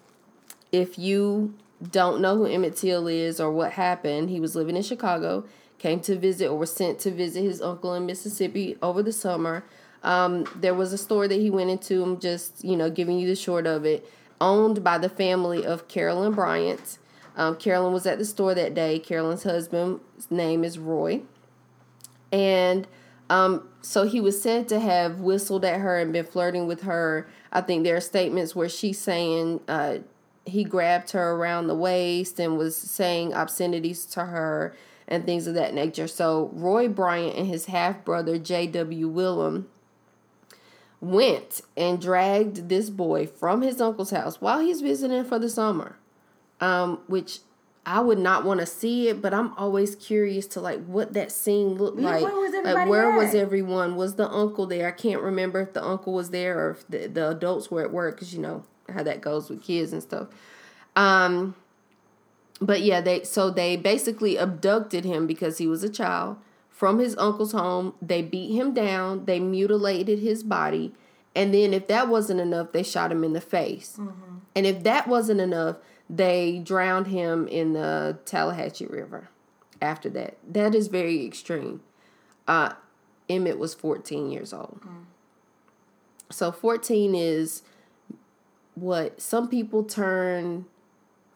if 0.72 0.98
you 0.98 1.54
don't 1.90 2.20
know 2.20 2.36
who 2.36 2.46
Emmett 2.46 2.76
Till 2.76 3.06
is 3.06 3.40
or 3.40 3.50
what 3.50 3.72
happened, 3.72 4.30
he 4.30 4.40
was 4.40 4.56
living 4.56 4.76
in 4.76 4.82
Chicago, 4.82 5.44
came 5.84 6.00
to 6.00 6.16
visit 6.16 6.48
or 6.48 6.56
was 6.56 6.72
sent 6.72 6.98
to 6.98 7.10
visit 7.10 7.42
his 7.42 7.60
uncle 7.60 7.92
in 7.92 8.06
Mississippi 8.06 8.74
over 8.80 9.02
the 9.02 9.12
summer. 9.12 9.62
Um, 10.02 10.46
there 10.56 10.72
was 10.72 10.94
a 10.94 10.98
store 10.98 11.28
that 11.28 11.38
he 11.38 11.50
went 11.50 11.68
into. 11.68 12.02
I'm 12.02 12.18
just, 12.18 12.64
you 12.64 12.74
know, 12.74 12.88
giving 12.88 13.18
you 13.18 13.28
the 13.28 13.36
short 13.36 13.66
of 13.66 13.84
it. 13.84 14.10
Owned 14.40 14.82
by 14.82 14.96
the 14.96 15.10
family 15.10 15.66
of 15.66 15.86
Carolyn 15.86 16.32
Bryant. 16.32 16.96
Um, 17.36 17.56
Carolyn 17.56 17.92
was 17.92 18.06
at 18.06 18.16
the 18.16 18.24
store 18.24 18.54
that 18.54 18.72
day. 18.72 18.98
Carolyn's 18.98 19.42
husband's 19.42 20.30
name 20.30 20.64
is 20.64 20.78
Roy. 20.78 21.20
And 22.32 22.88
um, 23.28 23.68
so 23.82 24.06
he 24.06 24.22
was 24.22 24.40
said 24.40 24.70
to 24.70 24.80
have 24.80 25.20
whistled 25.20 25.66
at 25.66 25.82
her 25.82 25.98
and 25.98 26.14
been 26.14 26.24
flirting 26.24 26.66
with 26.66 26.84
her. 26.84 27.28
I 27.52 27.60
think 27.60 27.84
there 27.84 27.96
are 27.96 28.00
statements 28.00 28.56
where 28.56 28.70
she's 28.70 28.98
saying 28.98 29.60
uh, 29.68 29.98
he 30.46 30.64
grabbed 30.64 31.10
her 31.10 31.32
around 31.32 31.66
the 31.66 31.74
waist 31.74 32.40
and 32.40 32.56
was 32.56 32.74
saying 32.74 33.34
obscenities 33.34 34.06
to 34.06 34.24
her 34.24 34.74
and 35.08 35.24
things 35.24 35.46
of 35.46 35.54
that 35.54 35.74
nature. 35.74 36.08
So 36.08 36.50
Roy 36.52 36.88
Bryant 36.88 37.36
and 37.36 37.46
his 37.46 37.66
half 37.66 38.04
brother 38.04 38.38
J.W. 38.38 39.08
Milam 39.08 39.68
went 41.00 41.60
and 41.76 42.00
dragged 42.00 42.68
this 42.68 42.88
boy 42.90 43.26
from 43.26 43.62
his 43.62 43.80
uncle's 43.80 44.10
house 44.10 44.40
while 44.40 44.60
he's 44.60 44.80
visiting 44.80 45.24
for 45.24 45.38
the 45.38 45.48
summer. 45.48 45.96
Um, 46.60 47.00
which 47.08 47.40
I 47.86 48.00
would 48.00 48.18
not 48.18 48.44
want 48.44 48.60
to 48.60 48.66
see 48.66 49.08
it, 49.08 49.20
but 49.20 49.34
I'm 49.34 49.52
always 49.54 49.94
curious 49.96 50.46
to 50.48 50.60
like 50.60 50.82
what 50.86 51.12
that 51.12 51.30
scene 51.30 51.74
looked 51.74 51.98
like. 51.98 52.22
where 52.22 52.34
was 52.34 52.54
like 52.64 52.88
where 52.88 53.10
was 53.16 53.34
everyone? 53.34 53.96
Was 53.96 54.14
the 54.14 54.28
uncle 54.28 54.66
there? 54.66 54.88
I 54.88 54.92
can't 54.92 55.20
remember 55.20 55.60
if 55.60 55.74
the 55.74 55.84
uncle 55.84 56.14
was 56.14 56.30
there 56.30 56.58
or 56.58 56.70
if 56.70 56.88
the, 56.88 57.08
the 57.08 57.30
adults 57.30 57.70
were 57.70 57.82
at 57.82 57.92
work 57.92 58.16
because 58.16 58.32
you 58.32 58.40
know 58.40 58.64
how 58.88 59.02
that 59.02 59.20
goes 59.20 59.50
with 59.50 59.62
kids 59.62 59.92
and 59.92 60.02
stuff. 60.02 60.28
Um, 60.96 61.54
but 62.60 62.82
yeah, 62.82 63.00
they 63.00 63.24
so 63.24 63.50
they 63.50 63.76
basically 63.76 64.36
abducted 64.36 65.04
him 65.04 65.26
because 65.26 65.58
he 65.58 65.66
was 65.66 65.82
a 65.82 65.90
child 65.90 66.36
from 66.70 66.98
his 66.98 67.16
uncle's 67.18 67.52
home. 67.52 67.94
They 68.00 68.22
beat 68.22 68.54
him 68.54 68.74
down. 68.74 69.24
They 69.24 69.40
mutilated 69.40 70.20
his 70.20 70.42
body, 70.42 70.92
and 71.34 71.52
then 71.52 71.74
if 71.74 71.86
that 71.88 72.08
wasn't 72.08 72.40
enough, 72.40 72.72
they 72.72 72.82
shot 72.82 73.12
him 73.12 73.24
in 73.24 73.32
the 73.32 73.40
face. 73.40 73.98
And 74.54 74.66
if 74.66 74.82
that 74.84 75.08
wasn't 75.08 75.40
enough, 75.40 75.76
they 76.08 76.60
drowned 76.64 77.08
him 77.08 77.48
in 77.48 77.72
the 77.72 78.18
Tallahatchie 78.24 78.86
River. 78.86 79.28
After 79.82 80.08
that, 80.10 80.36
that 80.48 80.74
is 80.74 80.86
very 80.88 81.26
extreme. 81.26 81.82
Uh, 82.46 82.74
Emmett 83.28 83.58
was 83.58 83.74
14 83.74 84.30
years 84.30 84.52
old. 84.52 84.80
So 86.30 86.52
14 86.52 87.14
is 87.14 87.62
what 88.74 89.20
some 89.20 89.48
people 89.48 89.84
turn 89.84 90.66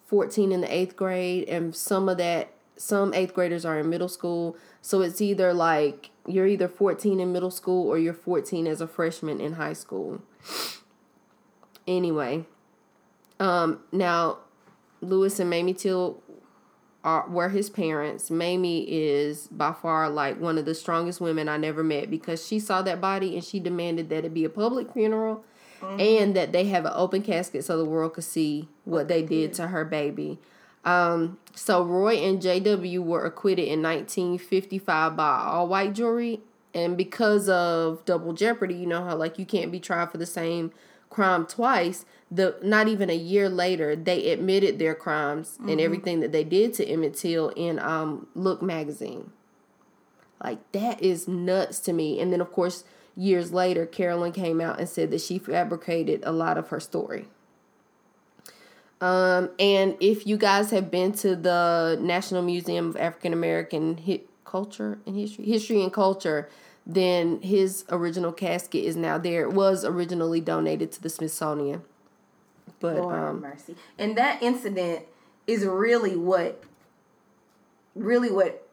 14 0.08 0.52
in 0.52 0.62
the 0.62 0.74
eighth 0.74 0.96
grade, 0.96 1.46
and 1.48 1.76
some 1.76 2.08
of 2.08 2.16
that, 2.16 2.50
some 2.76 3.12
eighth 3.12 3.34
graders 3.34 3.66
are 3.66 3.78
in 3.78 3.90
middle 3.90 4.08
school. 4.08 4.56
So 4.80 5.02
it's 5.02 5.20
either 5.20 5.52
like 5.52 6.10
you're 6.26 6.46
either 6.46 6.66
14 6.66 7.20
in 7.20 7.30
middle 7.30 7.50
school 7.50 7.86
or 7.86 7.98
you're 7.98 8.14
14 8.14 8.66
as 8.66 8.80
a 8.80 8.86
freshman 8.86 9.38
in 9.38 9.54
high 9.54 9.74
school. 9.74 10.22
Anyway, 11.86 12.46
um, 13.38 13.80
now 13.92 14.38
Louis 15.02 15.38
and 15.38 15.50
Mamie 15.50 15.74
Till 15.74 16.22
are 17.04 17.28
were 17.28 17.50
his 17.50 17.68
parents. 17.68 18.30
Mamie 18.30 18.84
is 18.90 19.46
by 19.48 19.72
far 19.72 20.08
like 20.08 20.40
one 20.40 20.56
of 20.56 20.64
the 20.64 20.74
strongest 20.74 21.20
women 21.20 21.50
I 21.50 21.58
never 21.58 21.84
met 21.84 22.10
because 22.10 22.46
she 22.46 22.58
saw 22.58 22.80
that 22.82 23.00
body 23.00 23.34
and 23.34 23.44
she 23.44 23.60
demanded 23.60 24.08
that 24.08 24.24
it 24.24 24.32
be 24.32 24.44
a 24.44 24.50
public 24.50 24.92
funeral 24.92 25.44
and 25.82 26.34
that 26.34 26.52
they 26.52 26.64
have 26.64 26.84
an 26.84 26.92
open 26.94 27.22
casket 27.22 27.64
so 27.64 27.76
the 27.76 27.84
world 27.84 28.14
could 28.14 28.24
see 28.24 28.68
what 28.84 29.08
they 29.08 29.22
did 29.22 29.52
to 29.54 29.68
her 29.68 29.84
baby. 29.84 30.38
Um, 30.84 31.38
so 31.54 31.82
Roy 31.82 32.16
and 32.16 32.40
JW 32.40 33.00
were 33.00 33.24
acquitted 33.24 33.68
in 33.68 33.82
1955 33.82 35.16
by 35.16 35.42
all 35.44 35.68
white 35.68 35.92
jury 35.92 36.40
and 36.74 36.96
because 36.96 37.48
of 37.48 38.04
double 38.04 38.32
jeopardy, 38.32 38.74
you 38.74 38.86
know 38.86 39.04
how 39.04 39.16
like 39.16 39.38
you 39.38 39.46
can't 39.46 39.72
be 39.72 39.80
tried 39.80 40.10
for 40.10 40.18
the 40.18 40.26
same 40.26 40.72
crime 41.10 41.46
twice. 41.46 42.04
The 42.30 42.56
not 42.62 42.88
even 42.88 43.08
a 43.08 43.16
year 43.16 43.48
later, 43.48 43.96
they 43.96 44.30
admitted 44.30 44.78
their 44.78 44.94
crimes 44.94 45.58
and 45.66 45.80
everything 45.80 46.20
that 46.20 46.32
they 46.32 46.44
did 46.44 46.74
to 46.74 46.86
Emmett 46.86 47.16
Till 47.16 47.48
in 47.50 47.78
um 47.78 48.26
Look 48.34 48.60
magazine. 48.60 49.32
Like 50.42 50.70
that 50.72 51.02
is 51.02 51.26
nuts 51.26 51.80
to 51.80 51.92
me. 51.92 52.20
And 52.20 52.32
then 52.32 52.40
of 52.40 52.52
course, 52.52 52.84
years 53.18 53.52
later, 53.52 53.84
Carolyn 53.84 54.32
came 54.32 54.60
out 54.60 54.78
and 54.78 54.88
said 54.88 55.10
that 55.10 55.20
she 55.20 55.38
fabricated 55.38 56.22
a 56.24 56.32
lot 56.32 56.56
of 56.56 56.68
her 56.68 56.78
story. 56.78 57.26
Um, 59.00 59.50
and 59.58 59.96
if 60.00 60.26
you 60.26 60.36
guys 60.36 60.70
have 60.70 60.90
been 60.90 61.12
to 61.14 61.36
the 61.36 61.98
National 62.00 62.42
Museum 62.42 62.88
of 62.88 62.96
African 62.96 63.32
American 63.32 63.98
Hi- 64.06 64.22
Culture 64.44 64.98
and 65.04 65.16
History, 65.16 65.44
History 65.44 65.82
and 65.82 65.92
Culture, 65.92 66.48
then 66.86 67.40
his 67.42 67.84
original 67.90 68.32
casket 68.32 68.84
is 68.84 68.96
now 68.96 69.18
there. 69.18 69.42
It 69.42 69.52
was 69.52 69.84
originally 69.84 70.40
donated 70.40 70.90
to 70.92 71.02
the 71.02 71.10
Smithsonian. 71.10 71.82
But 72.80 72.96
Lord 72.96 73.18
um, 73.18 73.40
mercy. 73.40 73.76
And 73.98 74.16
that 74.16 74.42
incident 74.42 75.04
is 75.46 75.64
really 75.64 76.16
what, 76.16 76.62
really 77.94 78.30
what 78.30 78.68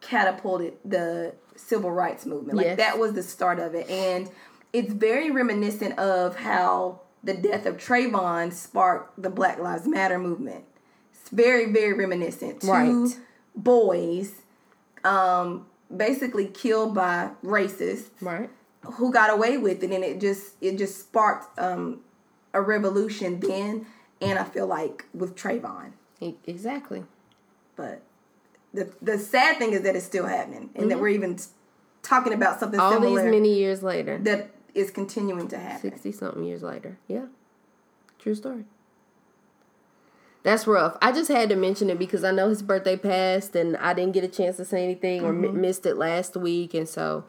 catapulted 0.00 0.74
the 0.84 1.34
civil 1.56 1.90
rights 1.90 2.26
movement. 2.26 2.56
Like 2.58 2.66
Yes. 2.66 2.76
that 2.78 2.98
was 2.98 3.12
the 3.14 3.22
start 3.22 3.58
of 3.58 3.74
it, 3.74 3.88
and 3.90 4.30
it's 4.72 4.92
very 4.92 5.30
reminiscent 5.30 5.98
of 5.98 6.36
how 6.36 7.00
the 7.24 7.34
death 7.34 7.66
of 7.66 7.76
Trayvon 7.76 8.52
sparked 8.52 9.20
the 9.20 9.30
Black 9.30 9.58
Lives 9.58 9.86
Matter 9.86 10.18
movement. 10.18 10.64
It's 11.12 11.30
very, 11.30 11.72
very 11.72 11.92
reminiscent. 11.92 12.60
Two 12.60 12.68
Right. 12.70 13.18
boys, 13.56 14.34
um, 15.04 15.66
basically 15.94 16.46
killed 16.46 16.94
by 16.94 17.30
racists 17.44 18.10
right. 18.20 18.50
who 18.82 19.12
got 19.12 19.30
away 19.30 19.56
with 19.56 19.82
it 19.82 19.90
and 19.92 20.04
it 20.04 20.20
just 20.20 20.54
it 20.60 20.76
just 20.76 20.98
sparked 20.98 21.56
um 21.58 22.00
a 22.52 22.60
revolution 22.60 23.38
then 23.40 23.86
and 24.20 24.38
I 24.38 24.44
feel 24.44 24.66
like 24.66 25.04
with 25.14 25.36
Trayvon. 25.36 25.92
Exactly. 26.46 27.04
But 27.76 28.02
the 28.76 28.92
the 29.02 29.18
sad 29.18 29.58
thing 29.58 29.72
is 29.72 29.82
that 29.82 29.96
it's 29.96 30.06
still 30.06 30.26
happening 30.26 30.70
and 30.74 30.90
that 30.90 31.00
we're 31.00 31.08
even 31.08 31.38
talking 32.02 32.32
about 32.32 32.60
something 32.60 32.78
Mm-hmm. 32.78 32.94
All 33.04 33.14
these 33.16 33.24
many 33.24 33.54
years 33.58 33.82
later. 33.82 34.18
that 34.18 34.50
is 34.74 34.90
continuing 34.90 35.48
to 35.48 35.58
happen. 35.58 35.90
60 35.90 36.12
something 36.12 36.44
years 36.44 36.62
later. 36.62 36.98
Yeah. 37.08 37.26
True 38.18 38.34
story. 38.34 38.64
That's 40.42 40.66
rough. 40.66 40.96
I 41.02 41.10
just 41.10 41.28
had 41.30 41.48
to 41.48 41.56
mention 41.56 41.90
it 41.90 41.98
because 41.98 42.22
I 42.22 42.30
know 42.30 42.48
his 42.48 42.62
birthday 42.62 42.96
passed 42.96 43.56
and 43.56 43.76
I 43.78 43.94
didn't 43.94 44.12
get 44.12 44.22
a 44.22 44.28
chance 44.28 44.56
to 44.58 44.64
say 44.64 44.84
anything 44.84 45.22
or 45.24 45.32
Mm-hmm. 45.32 45.54
mi- 45.54 45.60
missed 45.60 45.86
it 45.86 45.96
last 45.96 46.36
week. 46.36 46.72
And 46.74 46.88
so, 46.88 47.24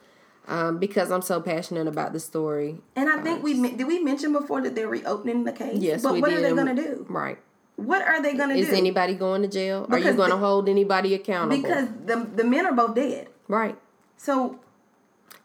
um, 0.48 0.78
because 0.78 1.10
I'm 1.12 1.24
so 1.24 1.42
passionate 1.42 1.88
about 1.88 2.14
the 2.14 2.20
story. 2.20 2.80
And 2.96 3.10
I 3.10 3.18
think 3.22 3.42
we 3.44 3.54
did 3.76 3.88
we 3.88 4.00
mention 4.04 4.34
before 4.34 4.62
that 4.62 4.76
they're 4.76 4.88
reopening 4.88 5.46
the 5.46 5.52
case? 5.52 5.78
Yes, 5.82 6.04
But 6.04 6.22
what 6.22 6.30
did. 6.30 6.40
are 6.40 6.42
they 6.42 6.54
gonna 6.56 6.76
do? 6.76 7.06
Right. 7.10 7.40
What 7.78 8.02
are 8.02 8.22
they 8.22 8.34
gonna 8.36 8.56
do? 8.56 8.60
Is 8.60 8.70
anybody 8.70 9.14
going 9.14 9.44
to 9.44 9.48
jail? 9.48 9.88
Are 9.90 10.00
you 10.00 10.14
going 10.14 10.32
to 10.32 10.38
hold 10.38 10.68
anybody 10.68 11.14
accountable? 11.14 11.62
because 11.62 11.88
the 12.06 12.28
the 12.36 12.44
men 12.44 12.66
are 12.66 12.74
both 12.74 12.96
dead. 12.96 13.30
right. 13.48 13.78
So 14.18 14.60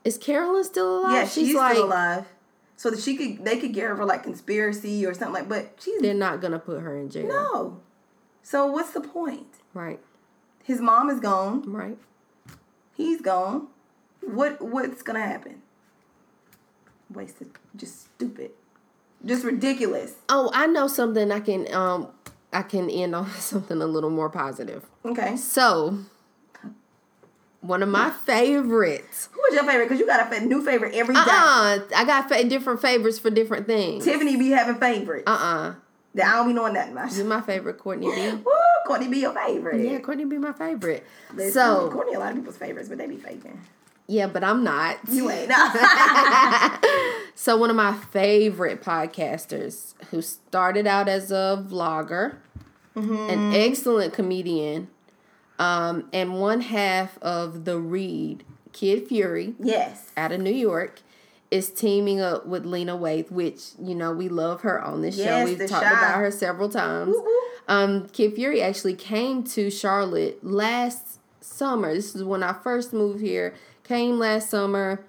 Is 0.03 0.17
Carolyn 0.17 0.65
still 0.65 1.01
alive? 1.01 1.13
yeah, 1.13 1.25
she's, 1.29 1.51
still 1.51 1.85
alive. 1.85 2.25
So 2.77 2.91
that 2.91 3.01
she 3.01 3.17
could 3.17 3.45
they 3.45 3.59
could 3.61 3.75
get 3.75 3.85
her 3.85 3.95
for 3.95 4.07
like 4.07 4.23
conspiracy 4.23 5.05
or 5.07 5.13
something 5.15 5.35
like 5.35 5.49
but 5.49 5.79
she's 5.79 6.01
They're 6.01 6.15
not 6.15 6.41
going 6.41 6.53
to 6.53 6.59
put 6.59 6.81
her 6.81 6.97
in 6.97 7.11
jail. 7.11 7.29
No. 7.29 7.81
So 8.43 8.67
what's 8.67 8.93
the 8.93 9.03
point? 9.03 9.47
Right. 9.75 10.01
His 10.65 10.81
mom 10.81 11.11
is 11.11 11.21
gone. 11.21 11.71
Right. 11.71 11.99
He's 12.97 13.21
gone. 13.21 13.69
What 14.23 14.63
what's 14.63 15.03
gonna 15.03 15.21
happen? 15.21 15.61
Wasted. 17.13 17.51
Just 17.77 18.03
stupid. 18.15 18.53
Just 19.25 19.45
ridiculous. 19.45 20.15
Oh, 20.29 20.51
I 20.55 20.67
know 20.67 20.87
something 20.89 21.31
I 21.31 21.41
can 21.41 21.73
um 21.75 22.09
I 22.53 22.63
can 22.63 22.91
end 22.91 23.15
on 23.15 23.31
something 23.39 23.81
a 23.81 23.87
little 23.87 24.11
more 24.11 24.29
positive. 24.31 24.85
Okay. 25.05 25.37
So, 25.37 25.99
one 27.61 27.83
of 27.83 27.89
my 27.89 28.11
favorites. 28.11 29.29
Who 29.33 29.41
was 29.41 29.55
your 29.55 29.65
favorite? 29.65 29.87
Because 29.89 30.01
you 30.01 30.07
got 30.07 30.33
a 30.33 30.41
new 30.45 30.65
favorite 30.65 30.95
every 30.95 31.15
day. 31.15 31.21
Uh 31.21 31.25
uh 31.25 31.79
I 31.97 32.05
got 32.05 32.29
fa- 32.29 32.45
different 32.45 32.81
favorites 32.83 33.19
for 33.19 33.31
different 33.31 33.67
things. 33.67 34.05
Tiffany 34.05 34.37
be 34.37 34.51
having 34.51 34.77
favorites. 34.77 35.25
Uh 35.27 35.31
uh 35.31 35.75
that 36.15 36.27
I 36.27 36.37
don't 36.37 36.49
be 36.49 36.53
knowing 36.53 36.75
that 36.75 36.93
much. 36.93 37.15
You're 37.15 37.25
my 37.25 37.41
favorite, 37.41 37.79
Courtney 37.79 38.09
B. 38.15 38.31
Woo, 38.45 38.53
Courtney 38.87 39.09
be 39.09 39.19
your 39.21 39.33
favorite. 39.33 39.81
Yeah, 39.83 39.99
Courtney 40.01 40.25
be 40.27 40.37
my 40.39 40.53
favorite. 40.53 41.07
Listen, 41.35 41.53
So, 41.53 41.89
Courtney 41.91 42.15
a 42.15 42.19
lot 42.19 42.31
of 42.33 42.37
people's 42.37 42.57
favorites, 42.59 42.89
but 42.91 42.99
they 42.99 43.07
be 43.07 43.17
faking. 43.17 43.59
yeah, 44.09 44.27
but 44.27 44.45
I'm 44.45 44.63
not. 44.65 44.99
You 45.09 45.31
ain't. 45.31 45.49
So, 47.35 47.57
one 47.57 47.71
of 47.71 47.77
my 47.77 47.93
favorite 47.95 48.83
podcasters 48.83 49.95
who 50.11 50.23
started 50.23 50.87
out 50.87 51.09
as 51.09 51.31
a 51.31 51.65
vlogger, 51.69 52.37
an 52.95 53.55
excellent 53.55 54.13
comedian, 54.13 54.89
um, 55.59 56.09
and 56.13 56.41
one 56.41 56.61
half 56.61 57.19
of 57.23 57.65
The 57.65 57.79
Read, 57.79 58.45
Kid 58.73 59.09
Fury, 59.09 59.55
yes. 59.59 60.11
out 60.17 60.33
of 60.33 60.41
New 60.41 60.53
York, 60.53 61.01
is 61.51 61.71
teaming 61.71 62.21
up 62.21 62.47
with 62.47 62.65
Lena 62.65 62.97
Waithe, 62.97 63.31
which, 63.31 63.71
you 63.81 63.95
know, 63.95 64.13
we 64.13 64.29
love 64.29 64.63
her 64.63 64.81
on 64.81 65.03
this 65.03 65.17
show. 65.17 65.45
We've 65.45 65.59
talked 65.59 65.85
Chi. 65.85 65.91
about 65.91 66.17
her 66.17 66.31
several 66.31 66.69
times. 66.69 67.15
Um, 67.69 68.09
Kid 68.09 68.35
Fury 68.35 68.63
actually 68.63 68.95
came 68.95 69.45
to 69.45 69.71
Charlotte 69.71 70.43
last 70.43 71.19
summer. 71.41 71.95
This 71.95 72.15
is 72.15 72.25
when 72.25 72.43
I 72.43 72.55
first 72.55 72.93
moved 72.93 73.21
here. 73.21 73.55
Came 73.85 74.19
last 74.19 74.51
summer. 74.51 75.05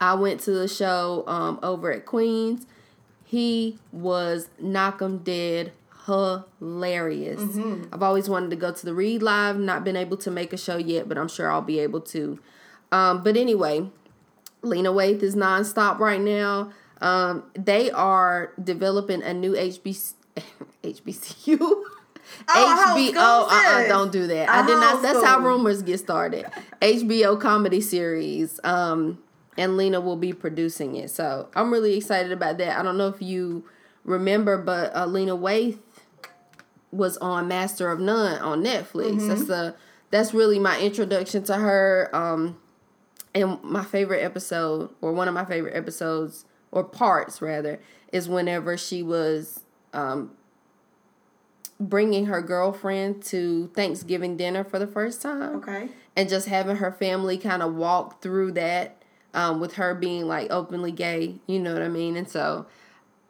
I 0.00 0.14
went 0.14 0.40
to 0.42 0.52
the 0.52 0.68
show 0.68 1.24
um, 1.26 1.58
over 1.62 1.92
at 1.92 2.06
Queens. 2.06 2.66
He 3.24 3.78
was 3.92 4.48
knock 4.58 5.00
'em 5.02 5.18
dead 5.18 5.72
hilarious. 6.06 7.40
I've 7.92 8.02
always 8.02 8.28
wanted 8.28 8.50
to 8.50 8.56
go 8.56 8.72
to 8.72 8.84
the 8.84 8.94
Read 8.94 9.22
Live, 9.22 9.58
not 9.58 9.84
been 9.84 9.96
able 9.96 10.16
to 10.18 10.30
make 10.30 10.52
a 10.52 10.56
show 10.56 10.76
yet, 10.76 11.08
but 11.08 11.18
I'm 11.18 11.28
sure 11.28 11.50
I'll 11.50 11.62
be 11.62 11.78
able 11.78 12.00
to. 12.00 12.38
Um, 12.90 13.22
but 13.22 13.36
anyway, 13.36 13.88
Lena 14.62 14.92
Waithe 14.92 15.22
is 15.22 15.36
nonstop 15.36 15.98
right 15.98 16.20
now. 16.20 16.72
Um, 17.00 17.44
they 17.54 17.90
are 17.90 18.52
developing 18.62 19.22
a 19.22 19.32
new 19.32 19.52
HBC, 19.52 20.14
HBCU. 20.82 21.84
Oh, 22.48 22.94
HBO, 22.96 23.16
uh-uh, 23.16 23.88
don't 23.88 24.12
do 24.12 24.28
that. 24.28 24.48
I 24.48 24.64
did 24.64 24.74
not. 24.74 25.02
That's 25.02 25.22
how 25.24 25.40
rumors 25.40 25.82
get 25.82 25.98
started. 25.98 26.46
HBO 26.80 27.40
comedy 27.40 27.80
series. 27.80 28.60
Um, 28.62 29.18
and 29.58 29.76
Lena 29.76 30.00
will 30.00 30.16
be 30.16 30.32
producing 30.32 30.96
it. 30.96 31.10
So 31.10 31.48
I'm 31.54 31.72
really 31.72 31.96
excited 31.96 32.32
about 32.32 32.58
that. 32.58 32.78
I 32.78 32.82
don't 32.82 32.96
know 32.98 33.08
if 33.08 33.20
you 33.20 33.64
remember, 34.04 34.56
but 34.58 34.94
uh, 34.94 35.06
Lena 35.06 35.36
Waithe 35.36 35.78
was 36.92 37.16
on 37.18 37.48
Master 37.48 37.90
of 37.90 38.00
None 38.00 38.40
on 38.40 38.62
Netflix. 38.62 39.16
Mm-hmm. 39.16 39.28
That's 39.28 39.44
the 39.46 39.74
that's 40.10 40.34
really 40.34 40.58
my 40.58 40.80
introduction 40.80 41.42
to 41.44 41.56
her. 41.56 42.10
Um, 42.12 42.58
and 43.32 43.62
my 43.62 43.84
favorite 43.84 44.22
episode, 44.24 44.90
or 45.00 45.12
one 45.12 45.28
of 45.28 45.34
my 45.34 45.44
favorite 45.44 45.76
episodes, 45.76 46.44
or 46.72 46.82
parts 46.82 47.40
rather, 47.40 47.78
is 48.12 48.28
whenever 48.28 48.76
she 48.76 49.04
was 49.04 49.60
um, 49.92 50.32
bringing 51.78 52.26
her 52.26 52.42
girlfriend 52.42 53.22
to 53.24 53.68
Thanksgiving 53.74 54.36
dinner 54.36 54.64
for 54.64 54.78
the 54.80 54.86
first 54.86 55.22
time 55.22 55.56
Okay. 55.56 55.88
and 56.16 56.28
just 56.28 56.48
having 56.48 56.76
her 56.76 56.90
family 56.90 57.38
kind 57.38 57.62
of 57.62 57.74
walk 57.74 58.20
through 58.20 58.52
that 58.52 58.99
um, 59.34 59.60
with 59.60 59.74
her 59.74 59.94
being 59.94 60.26
like 60.26 60.50
openly 60.50 60.92
gay, 60.92 61.36
you 61.46 61.58
know 61.60 61.72
what 61.72 61.82
I 61.82 61.88
mean? 61.88 62.16
And 62.16 62.28
so 62.28 62.66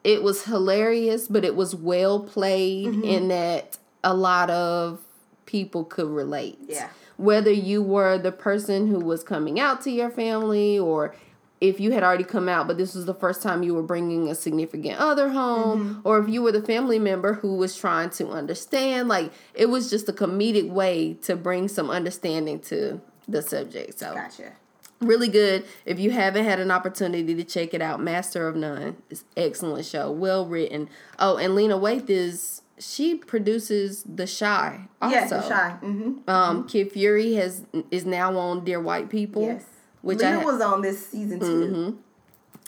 it 0.03 0.23
was 0.23 0.45
hilarious, 0.45 1.27
but 1.27 1.45
it 1.45 1.55
was 1.55 1.75
well 1.75 2.19
played 2.19 2.87
Mm-hmm. 2.87 3.03
in 3.03 3.27
that 3.29 3.77
a 4.03 4.13
lot 4.13 4.49
of 4.49 4.99
people 5.45 5.83
could 5.83 6.07
relate. 6.09 6.57
Yeah. 6.67 6.89
Whether 7.17 7.51
you 7.51 7.83
were 7.83 8.17
the 8.17 8.31
person 8.31 8.87
who 8.87 8.99
was 8.99 9.23
coming 9.23 9.59
out 9.59 9.81
to 9.81 9.91
your 9.91 10.09
family 10.09 10.79
or 10.79 11.13
if 11.59 11.79
you 11.79 11.91
had 11.91 12.01
already 12.01 12.23
come 12.23 12.49
out, 12.49 12.65
but 12.65 12.77
this 12.79 12.95
was 12.95 13.05
the 13.05 13.13
first 13.13 13.43
time 13.43 13.61
you 13.61 13.75
were 13.75 13.83
bringing 13.83 14.27
a 14.27 14.33
significant 14.33 14.97
other 14.99 15.29
home, 15.29 15.79
Mm-hmm. 15.97 16.07
or 16.07 16.17
if 16.17 16.27
you 16.27 16.41
were 16.41 16.51
the 16.51 16.63
family 16.63 16.97
member 16.97 17.33
who 17.35 17.55
was 17.55 17.75
trying 17.75 18.09
to 18.11 18.29
understand, 18.29 19.07
like 19.07 19.31
it 19.53 19.67
was 19.67 19.87
just 19.87 20.09
a 20.09 20.13
comedic 20.13 20.67
way 20.71 21.13
to 21.21 21.35
bring 21.35 21.67
some 21.67 21.91
understanding 21.91 22.59
to 22.61 22.99
the 23.27 23.43
subject. 23.43 23.99
So 23.99 24.15
Gotcha. 24.15 24.53
Really 25.01 25.27
good. 25.27 25.65
If 25.85 25.99
you 25.99 26.11
haven't 26.11 26.45
had 26.45 26.59
an 26.59 26.69
opportunity 26.71 27.33
to 27.35 27.43
check 27.43 27.73
it 27.73 27.81
out, 27.81 27.99
Master 28.01 28.47
of 28.47 28.55
None. 28.55 28.97
It's 29.09 29.23
excellent 29.35 29.85
show, 29.85 30.11
well 30.11 30.45
written. 30.45 30.89
Oh, 31.19 31.37
and 31.37 31.55
Lena 31.55 31.77
Waithe 31.77 32.09
is 32.09 32.61
she 32.77 33.15
produces 33.15 34.03
The 34.03 34.25
Chi. 34.27 34.87
Also. 35.01 35.15
Yeah, 35.15 35.27
the 35.27 35.39
Chi. 35.39 35.77
Mm-hmm. 35.83 36.29
Um, 36.29 36.67
Kid 36.67 36.91
Fury 36.91 37.33
has 37.33 37.63
is 37.89 38.05
now 38.05 38.37
on 38.37 38.63
Dear 38.63 38.79
White 38.79 39.09
People. 39.09 39.43
Yes. 39.43 39.65
Which 40.01 40.19
Lena 40.19 40.39
I 40.39 40.45
was 40.45 40.61
on 40.61 40.81
this 40.81 41.07
season 41.07 41.39
2 41.39 41.45
Mm-hmm. 41.45 41.97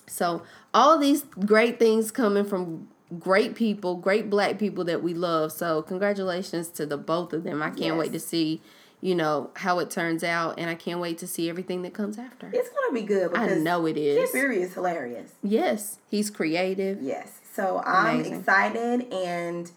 so 0.07 0.43
all 0.73 0.97
these 0.99 1.23
great 1.45 1.79
things 1.79 2.11
coming 2.11 2.45
from 2.45 2.87
great 3.19 3.53
people, 3.55 3.95
great 3.95 4.29
black 4.29 4.57
people 4.59 4.83
that 4.85 5.01
we 5.03 5.13
love. 5.13 5.51
So 5.51 5.81
congratulations 5.83 6.67
to 6.69 6.85
the 6.85 6.97
both 6.97 7.31
of 7.33 7.43
them. 7.43 7.61
I 7.61 7.67
can't 7.69 7.79
Yes. 7.79 7.97
wait 7.97 8.11
to 8.13 8.19
see, 8.19 8.61
you 9.03 9.15
know 9.15 9.49
how 9.55 9.79
it 9.79 9.91
turns 9.91 10.23
out, 10.23 10.57
and 10.57 10.69
I 10.69 10.75
can't 10.75 11.01
wait 11.01 11.17
to 11.17 11.27
see 11.27 11.49
everything 11.49 11.81
that 11.81 11.93
comes 11.93 12.17
after. 12.17 12.49
It's 12.53 12.69
gonna 12.69 12.93
be 12.93 13.01
good 13.01 13.35
I 13.35 13.47
know 13.55 13.85
it 13.85 13.97
is. 13.97 14.17
Kid. 14.17 14.29
Fury 14.29 14.61
is 14.61 14.73
hilarious. 14.75 15.33
Yes, 15.43 15.99
he's 16.09 16.29
creative. 16.29 17.01
Yes. 17.01 17.41
So 17.53 17.83
I'm 17.85 18.15
Amazing. 18.21 18.39
excited 18.39 19.13
and 19.13 19.69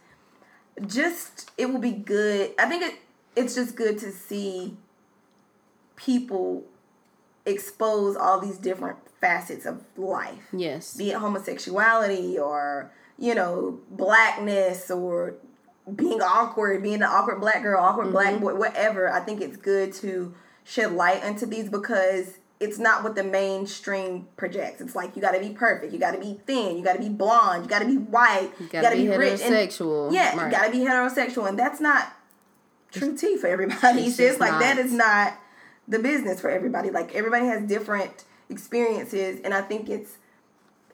just 0.86 1.50
it 1.58 1.66
will 1.66 1.80
be 1.80 1.90
good. 1.90 2.52
I 2.56 2.66
think 2.66 2.84
it 2.84 2.94
it's 3.34 3.56
just 3.56 3.74
good 3.74 3.98
to 3.98 4.12
see 4.12 4.76
people 5.96 6.62
expose 7.44 8.14
all 8.14 8.38
these 8.38 8.58
different 8.58 8.98
facets 9.20 9.66
of 9.66 9.82
life. 9.96 10.46
Yes. 10.52 10.96
Be 10.96 11.10
it 11.10 11.16
homosexuality 11.16 12.38
or, 12.38 12.92
you 13.18 13.34
know, 13.34 13.80
blackness 13.90 14.88
or 14.88 15.34
being 15.94 16.20
awkward, 16.20 16.82
being 16.82 16.96
an 16.96 17.02
awkward 17.04 17.40
black 17.40 17.62
girl, 17.62 17.80
awkward 17.80 18.10
black 18.10 18.34
mm-hmm. 18.34 18.42
boy, 18.42 18.54
whatever. 18.54 19.08
I 19.08 19.20
think 19.20 19.40
it's 19.40 19.56
good 19.56 19.92
to 19.94 20.34
shed 20.64 20.92
light 20.92 21.22
into 21.24 21.46
these 21.46 21.68
because 21.68 22.38
it's 22.58 22.78
not 22.78 23.04
what 23.04 23.14
the 23.14 23.22
mainstream 23.22 24.26
projects. 24.36 24.80
It's 24.80 24.96
like 24.96 25.14
you 25.14 25.22
got 25.22 25.32
to 25.32 25.40
be 25.40 25.50
perfect, 25.50 25.92
you 25.92 25.98
got 25.98 26.12
to 26.12 26.20
be 26.20 26.40
thin, 26.46 26.76
you 26.76 26.82
got 26.84 26.94
to 26.94 26.98
be 26.98 27.08
blonde, 27.08 27.64
you 27.64 27.68
got 27.68 27.80
to 27.80 27.86
be 27.86 27.98
white, 27.98 28.50
you 28.58 28.66
gotta 28.68 28.96
be 28.96 29.08
rich 29.08 29.42
and- 29.42 29.54
heterosexual. 29.54 30.12
yeah, 30.12 30.36
Right. 30.36 30.46
you 30.46 30.50
got 30.50 30.64
to 30.66 30.72
be 30.72 30.78
heterosexual, 30.78 31.48
and 31.48 31.58
that's 31.58 31.80
not 31.80 32.12
true 32.90 33.16
tea 33.16 33.36
for 33.36 33.46
everybody. 33.46 34.00
It's 34.00 34.08
It's 34.08 34.16
just 34.16 34.40
like 34.40 34.58
that 34.58 34.76
not. 34.76 34.84
is 34.84 34.92
not 34.92 35.34
the 35.86 35.98
business 35.98 36.40
for 36.40 36.50
everybody. 36.50 36.90
Like 36.90 37.14
everybody 37.14 37.46
has 37.46 37.62
different 37.62 38.24
experiences, 38.48 39.40
and 39.44 39.52
I 39.54 39.60
think 39.60 39.88
it's 39.88 40.16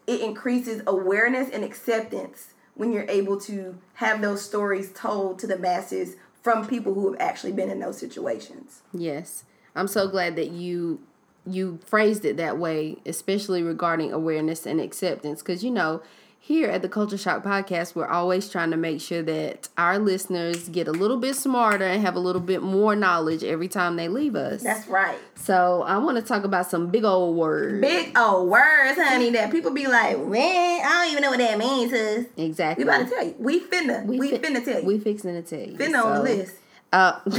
it 0.07 0.21
increases 0.21 0.83
awareness 0.87 1.49
and 1.51 1.63
acceptance 1.65 2.55
when 2.75 2.93
you're 2.93 3.09
able 3.09 3.39
to 3.41 3.79
have 3.95 4.21
those 4.21 4.43
stories 4.43 4.93
told 4.93 5.39
to 5.39 5.47
the 5.47 5.59
masses 5.59 6.17
from 6.43 6.67
people 6.67 6.95
who 6.95 7.11
have 7.11 7.21
actually 7.21 7.53
been 7.53 7.71
in 7.71 7.81
those 7.81 7.99
situations. 7.99 8.83
Yes. 8.93 9.45
I'm 9.75 9.89
so 9.89 10.09
glad 10.09 10.37
that 10.37 10.51
you 10.51 11.01
you 11.45 11.81
phrased 11.85 12.25
it 12.25 12.37
that 12.37 12.57
way, 12.57 12.99
especially 13.05 13.65
regarding 13.65 14.13
awareness 14.13 14.65
and 14.65 14.81
acceptance 14.81 15.43
cuz 15.43 15.65
you 15.65 15.71
know, 15.71 16.03
here 16.45 16.69
at 16.69 16.83
the 16.83 16.89
Culture 16.89 17.17
Shock 17.17 17.45
podcast, 17.45 17.95
we're 17.95 18.09
always 18.09 18.51
trying 18.51 18.73
to 18.73 18.77
make 18.77 19.01
sure 19.01 19.23
that 19.23 19.69
our 19.79 19.97
listeners 20.01 20.69
get 20.69 20.89
a 20.89 20.91
little 20.91 21.17
bit 21.17 21.37
smarter 21.37 21.85
and 21.85 22.03
have 22.03 22.17
a 22.17 22.19
little 22.19 22.41
bit 22.41 22.63
more 22.63 22.97
knowledge 22.97 23.45
every 23.45 23.69
time 23.69 23.95
they 23.95 24.09
leave 24.09 24.35
us. 24.35 24.61
That's 24.61 24.89
right. 24.89 25.17
so, 25.37 25.85
I 25.87 25.99
want 25.99 26.17
to 26.17 26.23
talk 26.23 26.43
about 26.43 26.69
some 26.69 26.89
big 26.89 27.05
old 27.05 27.37
words. 27.37 27.81
Big 27.81 28.19
old 28.19 28.51
words, 28.51 28.99
honey, 29.01 29.31
that 29.31 29.53
people 29.53 29.71
be 29.71 29.87
like, 29.87 30.19
man, 30.19 30.81
I 30.85 31.05
don't 31.05 31.13
even 31.13 31.23
know 31.23 31.31
what 31.31 31.39
that 31.39 31.59
means. 31.59 32.27
Exactly. 32.37 32.85
We 32.85 32.91
about 32.91 33.05
to 33.09 33.15
tell 33.15 33.25
you. 33.25 33.37
We 33.39 33.61
finna. 33.61 34.05
We, 34.05 34.31
fi- 34.31 34.39
finna 34.39 34.65
tell 34.65 34.81
you. 34.81 34.87
We 34.87 34.99
fixing 34.99 35.41
to 35.41 35.43
tell 35.43 35.61
you. 35.61 35.79
finna 35.79 36.05
on 36.05 36.17
the 36.17 36.23
list. 36.25 36.57
Uh, 36.93 37.21
Finna. 37.25 37.39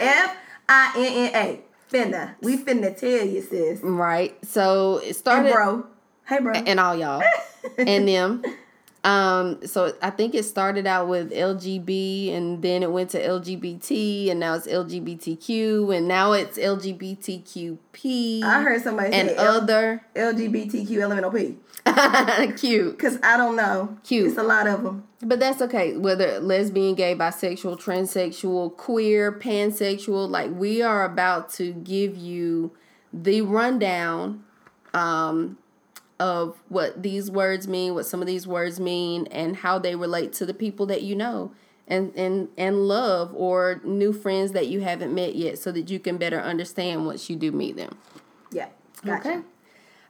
F 0.00 0.36
I 0.68 0.92
N 0.98 1.04
N 1.04 1.30
A. 1.34 1.60
Finna. 1.90 2.34
We 2.42 2.58
finna 2.58 2.94
tell 2.94 3.24
you, 3.26 3.40
sis. 3.40 3.80
right. 3.82 4.36
So, 4.44 4.98
it 4.98 5.14
started 5.16 5.50
bro. 5.52 5.86
Hey, 6.26 6.40
bro. 6.40 6.52
and 6.52 6.80
all 6.80 6.96
y'all 6.96 7.22
and 7.78 8.08
them. 8.08 8.42
Um, 9.04 9.66
so 9.66 9.94
I 10.00 10.08
think 10.08 10.34
it 10.34 10.44
started 10.44 10.86
out 10.86 11.08
with 11.08 11.30
LGB 11.30 12.34
and 12.34 12.62
then 12.62 12.82
it 12.82 12.90
went 12.90 13.10
to 13.10 13.20
LGBT 13.20 14.30
and 14.30 14.40
now 14.40 14.54
it's 14.54 14.66
LGBTQ 14.66 15.94
and 15.94 16.08
now 16.08 16.32
it's 16.32 16.56
LGBTQP 16.56 18.42
I 18.42 18.62
heard 18.62 18.82
somebody 18.82 19.12
and 19.12 19.28
say 19.28 19.36
L- 19.36 19.56
other 19.56 20.02
LGBTQ 20.14 20.88
LMNOP. 20.88 22.56
cute. 22.58 22.96
Because 22.96 23.18
I 23.22 23.36
don't 23.36 23.56
know. 23.56 23.98
Cute. 24.04 24.28
It's 24.28 24.38
a 24.38 24.42
lot 24.42 24.66
of 24.66 24.82
them. 24.82 25.04
But 25.20 25.38
that's 25.38 25.60
okay. 25.60 25.96
Whether 25.98 26.40
lesbian, 26.40 26.94
gay, 26.94 27.14
bisexual, 27.14 27.78
transsexual, 27.78 28.74
queer, 28.74 29.32
pansexual, 29.32 30.28
like 30.30 30.50
we 30.50 30.80
are 30.80 31.04
about 31.04 31.52
to 31.54 31.74
give 31.74 32.16
you 32.16 32.72
the 33.12 33.42
rundown 33.42 34.44
um, 34.94 35.58
of 36.20 36.62
what 36.68 37.02
these 37.02 37.30
words 37.30 37.66
mean, 37.66 37.94
what 37.94 38.06
some 38.06 38.20
of 38.20 38.26
these 38.26 38.46
words 38.46 38.78
mean, 38.78 39.26
and 39.28 39.56
how 39.56 39.78
they 39.78 39.96
relate 39.96 40.32
to 40.34 40.46
the 40.46 40.54
people 40.54 40.86
that 40.86 41.02
you 41.02 41.14
know 41.14 41.52
and 41.86 42.14
and 42.16 42.48
and 42.56 42.88
love 42.88 43.32
or 43.34 43.80
new 43.84 44.12
friends 44.12 44.52
that 44.52 44.68
you 44.68 44.80
haven't 44.80 45.14
met 45.14 45.34
yet, 45.34 45.58
so 45.58 45.72
that 45.72 45.90
you 45.90 45.98
can 45.98 46.16
better 46.16 46.40
understand 46.40 47.06
once 47.06 47.28
you 47.28 47.36
do 47.36 47.52
meet 47.52 47.76
them. 47.76 47.98
Yeah. 48.50 48.68
Gotcha. 49.04 49.28
Okay. 49.28 49.40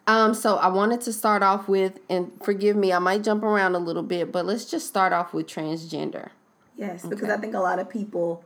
Um, 0.06 0.34
so 0.34 0.56
I 0.56 0.68
wanted 0.68 1.00
to 1.02 1.12
start 1.12 1.42
off 1.42 1.66
with, 1.66 1.98
and 2.10 2.30
forgive 2.42 2.76
me, 2.76 2.92
I 2.92 2.98
might 2.98 3.24
jump 3.24 3.42
around 3.42 3.74
a 3.74 3.78
little 3.78 4.02
bit, 4.02 4.30
but 4.30 4.44
let's 4.44 4.66
just 4.66 4.86
start 4.86 5.14
off 5.14 5.32
with 5.32 5.46
transgender. 5.46 6.28
Yes, 6.76 7.06
because 7.06 7.30
I 7.30 7.38
think 7.38 7.54
a 7.54 7.60
lot 7.60 7.78
of 7.78 7.88
people 7.88 8.44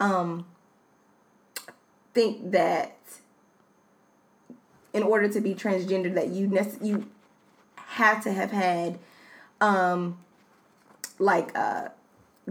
um 0.00 0.46
think 2.14 2.50
that 2.52 2.93
in 4.94 5.02
order 5.02 5.28
to 5.28 5.40
be 5.40 5.54
transgender 5.54 6.14
that 6.14 6.28
you 6.28 6.46
nec- 6.46 6.80
you 6.80 7.06
have 7.76 8.22
to 8.24 8.32
have 8.32 8.50
had 8.50 8.98
um 9.60 10.18
like 11.18 11.56
uh 11.58 11.88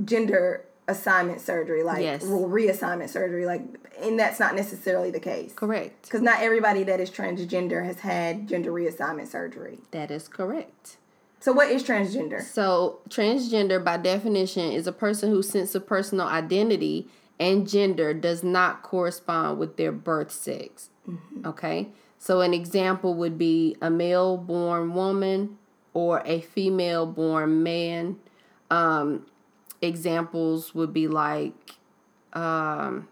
gender 0.05 0.65
assignment 0.87 1.39
surgery 1.39 1.81
like 1.81 2.01
Yes. 2.03 2.23
reassignment 2.23 3.09
surgery 3.09 3.45
like 3.45 3.61
and 4.01 4.19
that's 4.19 4.39
not 4.39 4.53
necessarily 4.55 5.11
the 5.11 5.19
case 5.19 5.53
Correct. 5.53 6.03
because 6.03 6.21
not 6.21 6.41
everybody 6.41 6.83
that 6.83 6.99
is 6.99 7.09
transgender 7.09 7.85
has 7.85 7.99
had 8.01 8.47
gender 8.47 8.71
reassignment 8.71 9.27
surgery 9.27 9.79
That 9.91 10.11
is 10.11 10.27
correct. 10.27 10.97
so 11.39 11.53
what 11.53 11.69
is 11.69 11.83
transgender 11.83 12.41
So, 12.41 12.99
transgender, 13.09 13.81
by 13.83 13.95
definition, 13.97 14.71
is 14.71 14.85
a 14.87 14.91
person 14.91 15.29
whose 15.29 15.47
sense 15.49 15.73
of 15.75 15.87
personal 15.87 16.27
identity 16.27 17.07
and 17.39 17.67
gender 17.67 18.13
does 18.13 18.43
not 18.43 18.83
correspond 18.83 19.59
with 19.59 19.75
their 19.77 19.91
birth 19.91 20.31
sex. 20.31 20.89
Okay? 21.45 21.89
So, 22.23 22.39
an 22.39 22.53
example 22.53 23.15
would 23.15 23.37
be 23.37 23.75
a 23.81 23.89
male 23.89 24.37
born 24.37 24.93
woman 24.93 25.57
or 25.93 26.23
a 26.25 26.39
female 26.39 27.05
born 27.05 27.63
man. 27.63 28.15
Um, 28.71 29.25
examples 29.81 30.73
would 30.73 30.93
be 30.93 31.09
like, 31.09 31.75
um, 32.31 33.09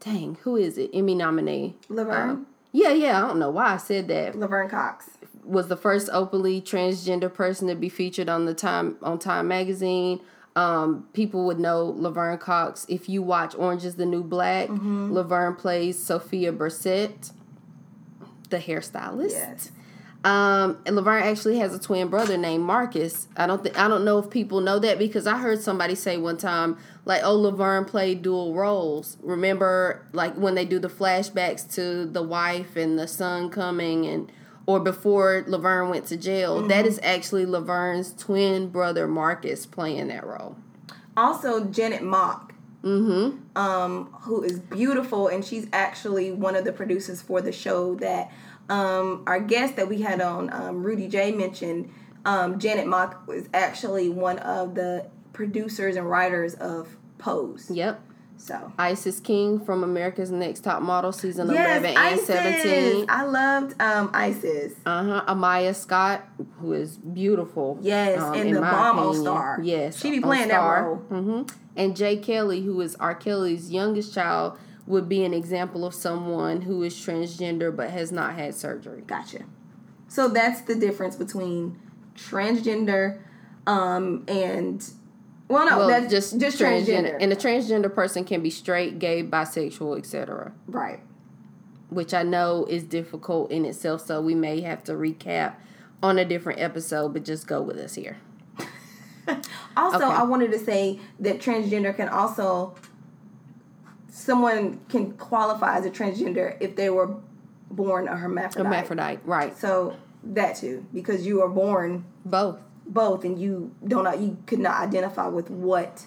dang, 0.00 0.36
who 0.42 0.56
is 0.56 0.76
it? 0.76 0.90
Emmy 0.92 1.14
nominee. 1.14 1.76
laverne 1.88 2.30
Um, 2.30 2.46
yeah, 2.72 2.92
yeah, 2.92 3.24
I 3.24 3.26
don't 3.26 3.38
know 3.38 3.48
why 3.48 3.72
I 3.72 3.76
said 3.78 4.08
that. 4.08 4.38
laverne 4.38 4.68
cox 4.68 5.08
was 5.42 5.68
the 5.68 5.76
first 5.76 6.10
openly 6.12 6.60
transgender 6.60 7.32
person 7.32 7.68
to 7.68 7.74
be 7.74 7.88
featured 7.88 8.28
on 8.28 8.44
the 8.44 8.52
time 8.52 8.98
on 9.00 9.18
Time 9.18 9.48
magazine. 9.48 10.20
Um, 10.56 11.08
people 11.14 11.46
would 11.46 11.58
know 11.58 11.86
Laverne 11.86 12.36
Cox 12.36 12.84
if 12.86 13.08
you 13.08 13.22
watch 13.22 13.54
Orange 13.54 13.86
is 13.86 13.94
the 13.94 14.04
New 14.04 14.22
Black. 14.22 14.68
Laverne 14.68 15.54
plays 15.54 15.98
Sophia 15.98 16.52
Burset, 16.52 17.30
the 18.50 18.58
hairstylist. 18.58 19.30
yes 19.30 19.70
Um, 20.22 20.76
and 20.84 20.96
Laverne 20.96 21.22
actually 21.22 21.58
has 21.60 21.74
a 21.74 21.78
twin 21.78 22.08
brother 22.08 22.36
named 22.36 22.62
Marcus. 22.64 23.26
I 23.38 23.46
don't 23.46 23.62
think 23.62 23.78
I 23.78 23.88
don't 23.88 24.04
know 24.04 24.18
if 24.18 24.28
people 24.28 24.60
know 24.60 24.78
that 24.78 24.98
because 24.98 25.26
I 25.26 25.38
heard 25.38 25.62
somebody 25.62 25.94
say 25.94 26.18
one 26.18 26.36
time 26.36 26.76
like, 27.06 27.22
"Oh, 27.24 27.34
Laverne 27.36 27.86
played 27.86 28.20
dual 28.20 28.52
roles." 28.54 29.16
Remember, 29.22 30.04
like 30.12 30.34
when 30.34 30.54
they 30.56 30.66
do 30.66 30.78
the 30.78 30.88
flashbacks 30.90 31.72
to 31.76 32.04
the 32.04 32.22
wife 32.22 32.76
and 32.76 32.98
the 32.98 33.08
son 33.08 33.48
coming, 33.48 34.04
and 34.04 34.30
or 34.66 34.78
before 34.78 35.42
Laverne 35.46 35.88
went 35.88 36.04
to 36.08 36.18
jail. 36.18 36.68
That 36.68 36.84
is 36.84 37.00
actually 37.02 37.46
Laverne's 37.46 38.12
twin 38.12 38.68
brother 38.68 39.08
Marcus 39.08 39.64
playing 39.64 40.08
that 40.08 40.26
role. 40.26 40.54
also 41.16 41.64
Janet 41.64 42.02
Mock, 42.02 42.49
Mm-hmm. 42.82 43.58
um, 43.58 44.06
who 44.22 44.42
is 44.42 44.58
beautiful, 44.58 45.28
and 45.28 45.44
she's 45.44 45.66
actually 45.72 46.32
one 46.32 46.56
of 46.56 46.64
the 46.64 46.72
producers 46.72 47.20
for 47.20 47.42
the 47.42 47.52
show 47.52 47.94
that 47.96 48.32
um, 48.70 49.22
our 49.26 49.40
guest 49.40 49.76
that 49.76 49.88
we 49.88 50.00
had 50.00 50.20
on, 50.20 50.50
um, 50.52 50.82
Rudy 50.82 51.08
J, 51.08 51.32
mentioned. 51.32 51.92
Um, 52.24 52.58
Janet 52.58 52.86
Mock 52.86 53.26
was 53.26 53.48
actually 53.52 54.08
one 54.08 54.38
of 54.38 54.74
the 54.74 55.06
producers 55.32 55.96
and 55.96 56.08
writers 56.08 56.54
of 56.54 56.96
Pose. 57.18 57.70
Yep. 57.70 58.00
So 58.40 58.72
Isis 58.78 59.20
King 59.20 59.60
from 59.60 59.84
America's 59.84 60.30
Next 60.30 60.60
Top 60.60 60.80
Model 60.80 61.12
season 61.12 61.50
yes, 61.50 61.82
11 61.82 61.88
and 61.90 61.98
Isis. 61.98 62.26
17. 62.26 63.06
I 63.10 63.24
loved 63.24 63.82
um, 63.82 64.10
Isis. 64.14 64.72
Uh 64.86 65.04
huh. 65.04 65.24
Amaya 65.34 65.74
Scott, 65.74 66.26
who 66.58 66.72
is 66.72 66.96
beautiful. 66.96 67.78
Yes, 67.82 68.18
um, 68.18 68.34
and 68.34 68.48
in 68.48 68.54
the 68.54 68.64
All. 68.64 69.12
Star. 69.12 69.60
Yes, 69.62 70.00
She 70.00 70.10
be 70.10 70.20
playing 70.20 70.48
that 70.48 70.58
role. 70.58 70.96
hmm 70.96 71.42
And 71.76 71.94
Jaah 71.94 72.22
Kelly, 72.22 72.62
who 72.62 72.80
is 72.80 72.96
R. 72.96 73.14
Kelly's 73.14 73.70
youngest 73.70 74.12
child, 74.12 74.58
would 74.86 75.08
be 75.08 75.24
an 75.24 75.32
example 75.32 75.84
of 75.84 75.94
someone 75.94 76.62
who 76.62 76.82
is 76.82 76.94
transgender 76.94 77.74
but 77.74 77.90
has 77.90 78.10
not 78.10 78.34
had 78.34 78.54
surgery. 78.54 79.02
Gotcha. 79.06 79.44
So 80.08 80.28
that's 80.28 80.62
the 80.62 80.74
difference 80.74 81.14
between 81.16 81.78
transgender 82.16 83.20
um, 83.66 84.24
and 84.26 84.84
well, 85.48 85.66
no, 85.66 85.78
Well, 85.78 85.88
that's 85.88 86.10
just 86.10 86.38
just 86.38 86.58
transgender. 86.58 86.86
transgender. 86.86 87.16
And 87.20 87.32
a 87.32 87.36
transgender 87.36 87.94
person 87.94 88.24
can 88.24 88.42
be 88.42 88.50
straight, 88.50 88.98
gay, 88.98 89.22
bisexual, 89.22 89.98
etc. 89.98 90.52
right. 90.66 91.00
Which 91.88 92.14
I 92.14 92.22
know 92.22 92.66
is 92.68 92.84
difficult 92.84 93.50
in 93.50 93.64
itself, 93.64 94.06
so 94.06 94.20
we 94.20 94.34
may 94.34 94.60
have 94.60 94.84
to 94.84 94.92
recap 94.92 95.54
on 96.02 96.18
a 96.18 96.24
different 96.24 96.60
episode, 96.60 97.12
but 97.12 97.24
just 97.24 97.48
go 97.48 97.60
with 97.60 97.78
us 97.78 97.94
here. 97.96 98.18
Also, 99.76 99.96
Okay. 99.98 100.04
I 100.06 100.22
wanted 100.24 100.50
to 100.52 100.58
say 100.58 100.98
that 101.20 101.38
transgender 101.40 101.94
can 101.96 102.08
also 102.08 102.74
someone 104.08 104.80
can 104.88 105.12
qualify 105.12 105.76
as 105.78 105.86
a 105.86 105.90
transgender 105.90 106.56
if 106.60 106.76
they 106.76 106.90
were 106.90 107.14
born 107.70 108.08
a 108.08 108.16
hermaphrodite. 108.16 108.64
Hermaphrodite, 108.64 109.20
right? 109.24 109.56
So 109.56 109.96
that 110.24 110.56
too, 110.56 110.84
because 110.92 111.26
you 111.26 111.42
are 111.42 111.48
born 111.48 112.04
Both. 112.24 112.58
both, 112.86 113.24
and 113.24 113.38
you 113.38 113.72
don't 113.86 114.04
not 114.04 114.18
you 114.20 114.36
could 114.46 114.58
not 114.58 114.80
identify 114.82 115.28
with 115.28 115.50
what 115.50 116.04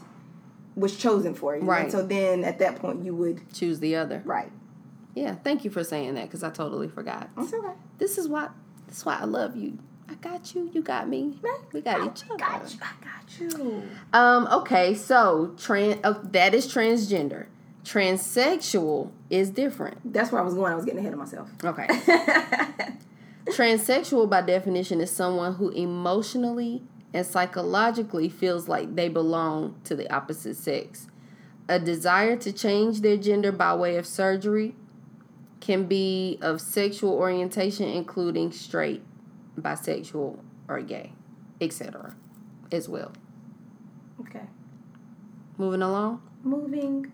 was 0.75 0.95
chosen 0.97 1.33
for 1.33 1.53
you. 1.53 1.59
And 1.61 1.67
Right. 1.69 1.91
so 1.91 2.01
then 2.05 2.43
at 2.43 2.59
that 2.59 2.75
point 2.77 3.03
you 3.05 3.15
would 3.15 3.41
Choose 3.53 3.79
the 3.79 3.95
other. 3.95 4.21
right. 4.25 4.51
Yeah. 5.15 5.35
Thank 5.35 5.63
you 5.63 5.69
for 5.71 5.83
saying 5.83 6.15
that 6.15 6.23
because 6.25 6.43
I 6.43 6.49
totally 6.49 6.87
forgot. 6.87 7.29
It's 7.37 7.53
okay. 7.53 7.73
This 7.99 8.17
is 8.17 8.27
why. 8.27 8.49
This 8.87 8.97
is 8.97 9.05
why 9.05 9.17
I 9.19 9.25
love 9.25 9.55
you. 9.55 9.77
I 10.09 10.15
got 10.15 10.53
you. 10.53 10.69
You 10.73 10.81
got 10.81 11.07
me. 11.07 11.37
We 11.71 11.81
got 11.81 11.99
each 12.01 12.29
other. 12.29 12.37
Got 12.37 12.73
you. 12.73 12.79
I 12.81 12.93
got 13.03 13.39
you. 13.39 13.83
Um. 14.11 14.47
Okay. 14.51 14.93
So 14.95 15.53
trans. 15.57 15.99
Uh, 16.03 16.19
that 16.31 16.53
is 16.53 16.71
transgender. 16.71 17.45
Transsexual 17.83 19.11
is 19.29 19.49
different. 19.49 20.13
That's 20.13 20.31
where 20.31 20.41
I 20.41 20.45
was 20.45 20.53
going. 20.53 20.71
I 20.71 20.75
was 20.75 20.85
getting 20.85 20.99
ahead 20.99 21.13
of 21.13 21.19
myself. 21.19 21.49
Okay. 21.63 21.87
Transsexual, 23.47 24.29
by 24.29 24.41
definition, 24.41 25.01
is 25.01 25.11
someone 25.11 25.55
who 25.55 25.69
emotionally 25.71 26.81
and 27.13 27.25
psychologically 27.25 28.29
feels 28.29 28.67
like 28.67 28.95
they 28.95 29.09
belong 29.09 29.75
to 29.83 29.95
the 29.95 30.11
opposite 30.13 30.55
sex. 30.55 31.07
A 31.67 31.79
desire 31.79 32.35
to 32.37 32.51
change 32.51 33.01
their 33.01 33.17
gender 33.17 33.51
by 33.51 33.73
way 33.75 33.97
of 33.97 34.05
surgery 34.05 34.75
can 35.59 35.85
be 35.85 36.37
of 36.41 36.59
sexual 36.59 37.13
orientation, 37.13 37.87
including 37.87 38.51
straight, 38.51 39.01
bisexual, 39.59 40.39
or 40.67 40.81
gay, 40.81 41.13
etc., 41.61 42.15
as 42.71 42.89
well. 42.89 43.11
Okay. 44.21 44.47
Moving 45.57 45.81
along. 45.81 46.21
Moving 46.43 47.11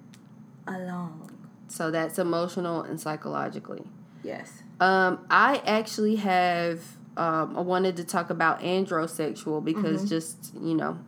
along. 0.67 1.31
So 1.67 1.91
that's 1.91 2.17
emotional 2.17 2.81
and 2.81 2.99
psychologically. 2.99 3.83
Yes. 4.23 4.63
Um, 4.79 5.25
I 5.29 5.61
actually 5.65 6.17
have. 6.17 6.97
Um, 7.17 7.57
I 7.57 7.61
wanted 7.61 7.97
to 7.97 8.03
talk 8.05 8.29
about 8.29 8.61
androsexual 8.61 9.63
because 9.63 10.07
just 10.07 10.53
you 10.55 10.73
know, 10.73 10.99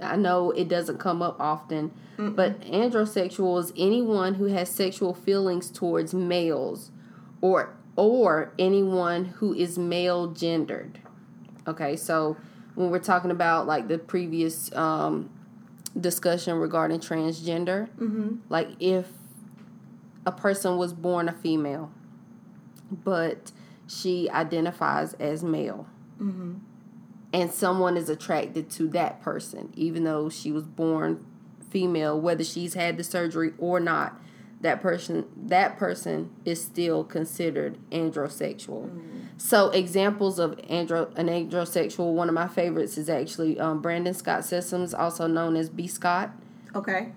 I 0.00 0.16
know 0.16 0.52
it 0.52 0.68
doesn't 0.68 0.98
come 0.98 1.20
up 1.20 1.40
often, 1.40 1.92
but 2.16 2.60
androsexual 2.60 3.58
is 3.58 3.72
anyone 3.76 4.34
who 4.34 4.44
has 4.44 4.70
sexual 4.70 5.14
feelings 5.14 5.70
towards 5.70 6.14
males, 6.14 6.90
or 7.40 7.75
or 7.96 8.52
anyone 8.58 9.24
who 9.26 9.52
is 9.54 9.78
male 9.78 10.28
gendered. 10.28 11.00
Okay, 11.66 11.96
so 11.96 12.36
when 12.74 12.90
we're 12.90 12.98
talking 12.98 13.30
about 13.30 13.66
like 13.66 13.88
the 13.88 13.98
previous 13.98 14.72
um, 14.74 15.30
discussion 15.98 16.56
regarding 16.56 17.00
transgender, 17.00 17.88
like 18.48 18.68
if 18.78 19.08
a 20.24 20.32
person 20.32 20.76
was 20.76 20.92
born 20.92 21.28
a 21.28 21.32
female 21.32 21.90
but 22.90 23.50
she 23.88 24.28
identifies 24.30 25.14
as 25.14 25.42
male. 25.42 25.86
And 27.32 27.50
someone 27.52 27.96
is 27.96 28.08
attracted 28.08 28.70
to 28.70 28.88
that 28.90 29.20
person, 29.20 29.72
even 29.74 30.04
though 30.04 30.28
she 30.30 30.52
was 30.52 30.64
born 30.64 31.24
female, 31.68 32.18
whether 32.20 32.44
she's 32.44 32.74
had 32.74 32.96
the 32.96 33.04
surgery 33.04 33.52
or 33.58 33.80
not. 33.80 34.20
That 34.62 34.80
person, 34.80 35.26
that 35.36 35.76
person 35.78 36.30
is 36.44 36.62
still 36.62 37.04
considered 37.04 37.76
androsexual. 37.92 38.90
So 39.36 39.68
examples 39.70 40.38
of 40.38 40.52
andro, 40.70 41.14
an 41.18 41.26
androsexual. 41.28 42.14
One 42.14 42.28
of 42.28 42.34
my 42.34 42.48
favorites 42.48 42.96
is 42.96 43.10
actually 43.10 43.60
um, 43.60 43.82
Brandon 43.82 44.14
Scott 44.14 44.40
Sessoms, 44.40 44.98
also 44.98 45.26
known 45.26 45.56
as 45.56 45.68
B. 45.68 45.86
Scott, 45.86 46.30
Okay. 46.74 47.12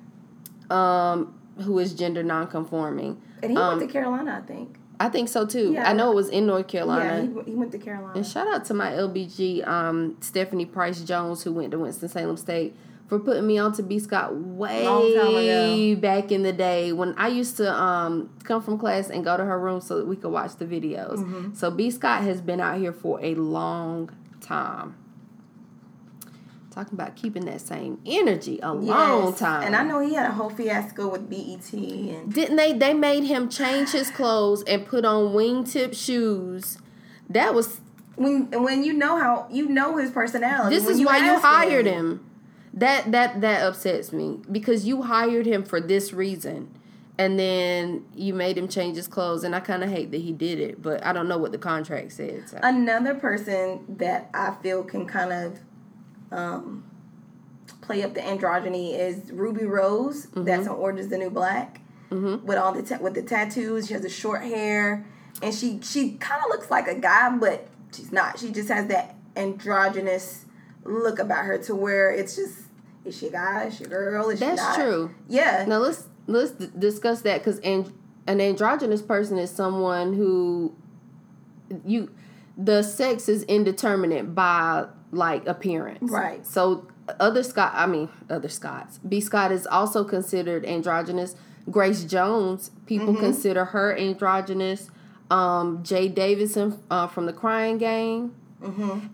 um, 0.69 1.33
who 1.61 1.79
is 1.79 1.93
gender 1.93 2.23
nonconforming. 2.23 3.17
And 3.41 3.51
he 3.51 3.57
Um, 3.57 3.77
went 3.77 3.87
to 3.89 3.93
Carolina, 3.93 4.41
I 4.43 4.45
think. 4.45 4.75
I 4.99 5.07
think 5.07 5.29
so 5.29 5.45
too. 5.45 5.71
Yeah. 5.73 5.89
I 5.89 5.93
know 5.93 6.11
it 6.11 6.15
was 6.15 6.27
in 6.27 6.45
North 6.45 6.67
Carolina. 6.67 7.23
Yeah, 7.33 7.43
he, 7.45 7.51
he 7.51 7.55
went 7.55 7.71
to 7.71 7.77
Carolina. 7.77 8.15
And 8.17 8.25
shout 8.27 8.47
out 8.53 8.65
to 8.65 8.73
my 8.73 8.91
LBG, 8.91 9.65
um, 9.65 10.17
Stephanie 10.19 10.65
Price 10.65 10.99
Jones, 11.01 11.43
who 11.43 11.53
went 11.53 11.71
to 11.71 11.79
Winston 11.79 12.09
Salem 12.09 12.35
State, 12.35 12.75
for 13.09 13.19
putting 13.19 13.47
me 13.47 13.57
on 13.57 13.73
to 13.73 13.83
B 13.83 13.97
Scott 13.97 14.35
way 14.35 14.85
Long 14.85 15.13
time 15.15 15.35
ago. 15.35 15.95
back 15.99 16.31
in 16.31 16.43
the 16.43 16.53
day 16.53 16.93
when 16.93 17.15
I 17.17 17.27
used 17.27 17.57
to 17.57 17.73
um, 17.73 18.29
come 18.43 18.61
from 18.61 18.77
class 18.77 19.09
and 19.09 19.23
go 19.23 19.35
to 19.35 19.43
her 19.43 19.59
room 19.59 19.81
so 19.81 19.97
that 19.97 20.05
we 20.05 20.15
could 20.15 20.29
watch 20.29 20.55
the 20.57 20.65
videos. 20.65 21.17
Mm-hmm. 21.17 21.55
So 21.55 21.71
B 21.71 21.89
Scott 21.89 22.21
has 22.21 22.39
been 22.39 22.61
out 22.61 22.77
here 22.77 22.93
for 22.93 23.19
a 23.21 23.33
long 23.33 24.11
time. 24.41 24.95
Talking 26.69 26.93
about 26.93 27.15
keeping 27.15 27.45
that 27.45 27.61
same 27.61 27.99
energy 28.05 28.59
a 28.61 28.71
long 28.71 29.33
time. 29.33 29.63
And 29.63 29.75
I 29.75 29.83
know 29.83 29.99
he 30.01 30.13
had 30.13 30.27
a 30.27 30.31
whole 30.31 30.51
fiasco 30.51 31.09
with 31.09 31.27
BET 31.27 31.73
and 31.73 32.31
Didn't 32.31 32.55
they? 32.57 32.73
They 32.73 32.93
made 32.93 33.23
him 33.23 33.49
change 33.49 33.89
his 33.89 34.11
clothes 34.11 34.63
and 34.63 34.85
put 34.85 35.03
on 35.03 35.33
wingtip 35.33 35.95
shoes. 35.95 36.77
That 37.27 37.55
was 37.55 37.81
when 38.15 38.51
when 38.63 38.83
you 38.83 38.93
know 38.93 39.17
how 39.17 39.47
you 39.49 39.67
know 39.67 39.97
his 39.97 40.11
personality. 40.11 40.75
This 40.75 40.85
when 40.85 40.99
is 40.99 41.05
why 41.05 41.17
you 41.17 41.39
hired 41.39 41.87
him. 41.87 42.28
That 42.79 43.11
that 43.11 43.41
that 43.41 43.61
upsets 43.67 44.13
me 44.13 44.39
because 44.51 44.85
you 44.85 45.03
hired 45.03 45.45
him 45.45 45.63
for 45.63 45.81
this 45.81 46.13
reason, 46.13 46.73
and 47.17 47.37
then 47.37 48.05
you 48.15 48.33
made 48.33 48.57
him 48.57 48.67
change 48.67 48.95
his 48.95 49.07
clothes, 49.07 49.43
and 49.43 49.53
I 49.53 49.59
kind 49.59 49.83
of 49.83 49.89
hate 49.89 50.11
that 50.11 50.21
he 50.21 50.31
did 50.31 50.59
it, 50.59 50.81
but 50.81 51.05
I 51.05 51.11
don't 51.11 51.27
know 51.27 51.37
what 51.37 51.51
the 51.51 51.57
contract 51.57 52.13
said. 52.13 52.47
So. 52.47 52.59
Another 52.63 53.15
person 53.15 53.97
that 53.97 54.29
I 54.33 54.55
feel 54.63 54.83
can 54.83 55.05
kind 55.05 55.33
of 55.33 55.59
um, 56.31 56.89
play 57.81 58.03
up 58.03 58.13
the 58.13 58.21
androgyny 58.21 58.97
is 58.97 59.31
Ruby 59.31 59.65
Rose. 59.65 60.27
Mm-hmm. 60.27 60.45
That's 60.45 60.67
on 60.67 60.75
Orange 60.77 61.01
is 61.01 61.09
the 61.09 61.17
New 61.17 61.29
Black. 61.29 61.81
With 62.11 62.57
all 62.57 62.73
the 62.73 62.81
ta- 62.81 62.97
with 63.01 63.13
the 63.13 63.21
tattoos, 63.21 63.87
she 63.87 63.93
has 63.93 64.01
the 64.01 64.09
short 64.09 64.41
hair, 64.41 65.05
and 65.43 65.53
she 65.53 65.79
she 65.83 66.13
kind 66.13 66.41
of 66.43 66.49
looks 66.49 66.71
like 66.71 66.87
a 66.87 66.95
guy, 66.95 67.37
but 67.37 67.67
she's 67.93 68.11
not. 68.11 68.39
She 68.39 68.51
just 68.51 68.69
has 68.69 68.87
that 68.87 69.15
androgynous 69.35 70.45
look 70.85 71.19
about 71.19 71.45
her 71.45 71.57
to 71.59 71.75
where 71.75 72.09
it's 72.09 72.35
just 72.35 72.68
is 73.09 73.17
she 73.17 73.27
a 73.27 73.31
guy? 73.31 73.69
She 73.69 73.83
a 73.83 73.87
girl? 73.87 74.29
Is 74.29 74.39
she 74.39 74.45
That's 74.45 74.61
not? 74.61 74.75
true. 74.75 75.13
Yeah. 75.27 75.65
Now 75.67 75.79
let's 75.79 76.07
let's 76.27 76.51
d- 76.51 76.69
discuss 76.77 77.21
that 77.23 77.39
because 77.39 77.59
an, 77.59 77.93
an 78.27 78.39
androgynous 78.39 79.01
person 79.01 79.37
is 79.37 79.49
someone 79.49 80.13
who 80.13 80.75
you 81.85 82.11
the 82.57 82.81
sex 82.83 83.27
is 83.29 83.43
indeterminate 83.43 84.33
by 84.33 84.85
like 85.11 85.47
appearance. 85.47 86.11
Right. 86.11 86.45
So 86.45 86.87
other 87.19 87.43
Scott, 87.43 87.71
I 87.75 87.85
mean 87.87 88.09
other 88.29 88.49
Scots. 88.49 88.99
B 88.99 89.19
Scott 89.19 89.51
is 89.51 89.65
also 89.67 90.03
considered 90.03 90.65
androgynous. 90.65 91.35
Grace 91.69 92.03
Jones, 92.03 92.71
people 92.85 93.15
consider 93.15 93.65
her 93.65 93.95
androgynous. 93.97 94.89
Um, 95.29 95.83
Jaye 95.83 96.13
Davidson 96.13 96.81
uh, 96.89 97.05
from 97.07 97.27
the 97.27 97.33
Crying 97.33 97.77
Game. 97.77 98.33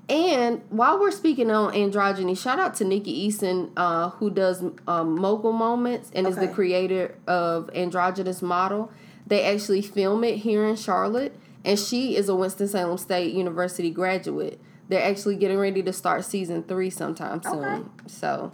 And 0.10 0.62
while 0.70 1.00
we're 1.00 1.12
speaking 1.12 1.52
on 1.52 1.74
androgyny, 1.74 2.38
shout 2.38 2.60
out 2.60 2.74
to 2.76 2.86
Nikki 2.86 3.30
Eason, 3.30 3.72
uh, 3.78 4.10
who 4.12 4.30
does 4.30 4.64
um, 4.88 5.20
Mogul 5.20 5.52
Moments 5.52 6.12
and 6.16 6.28
is 6.28 6.36
the 6.36 6.48
creator 6.48 7.16
of 7.28 7.70
Androgynous 7.76 8.42
Model. 8.42 8.92
They 9.28 9.44
actually 9.44 9.82
film 9.82 10.24
it 10.24 10.38
here 10.38 10.66
in 10.66 10.76
Charlotte, 10.76 11.36
and 11.64 11.80
she 11.80 12.16
is 12.16 12.30
a 12.30 12.36
Winston-Salem 12.36 12.98
State 12.98 13.34
University 13.34 13.90
graduate. 13.90 14.60
They're 14.88 15.04
actually 15.04 15.36
getting 15.36 15.58
ready 15.58 15.82
to 15.84 15.94
start 15.94 16.26
season 16.26 16.64
three 16.64 16.92
sometime 16.92 17.42
soon. 17.42 17.64
Okay. 17.64 17.84
So, 18.08 18.52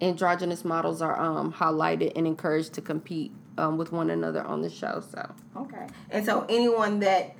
androgynous 0.00 0.64
models 0.64 1.02
are 1.02 1.18
um, 1.18 1.52
highlighted 1.52 2.12
and 2.14 2.26
encouraged 2.26 2.74
to 2.74 2.80
compete 2.80 3.32
um, 3.56 3.76
with 3.76 3.90
one 3.90 4.10
another 4.10 4.42
on 4.42 4.62
the 4.62 4.70
show. 4.70 5.02
So, 5.10 5.34
Okay. 5.56 5.86
And 6.10 6.24
so 6.24 6.46
anyone 6.48 7.00
that 7.00 7.34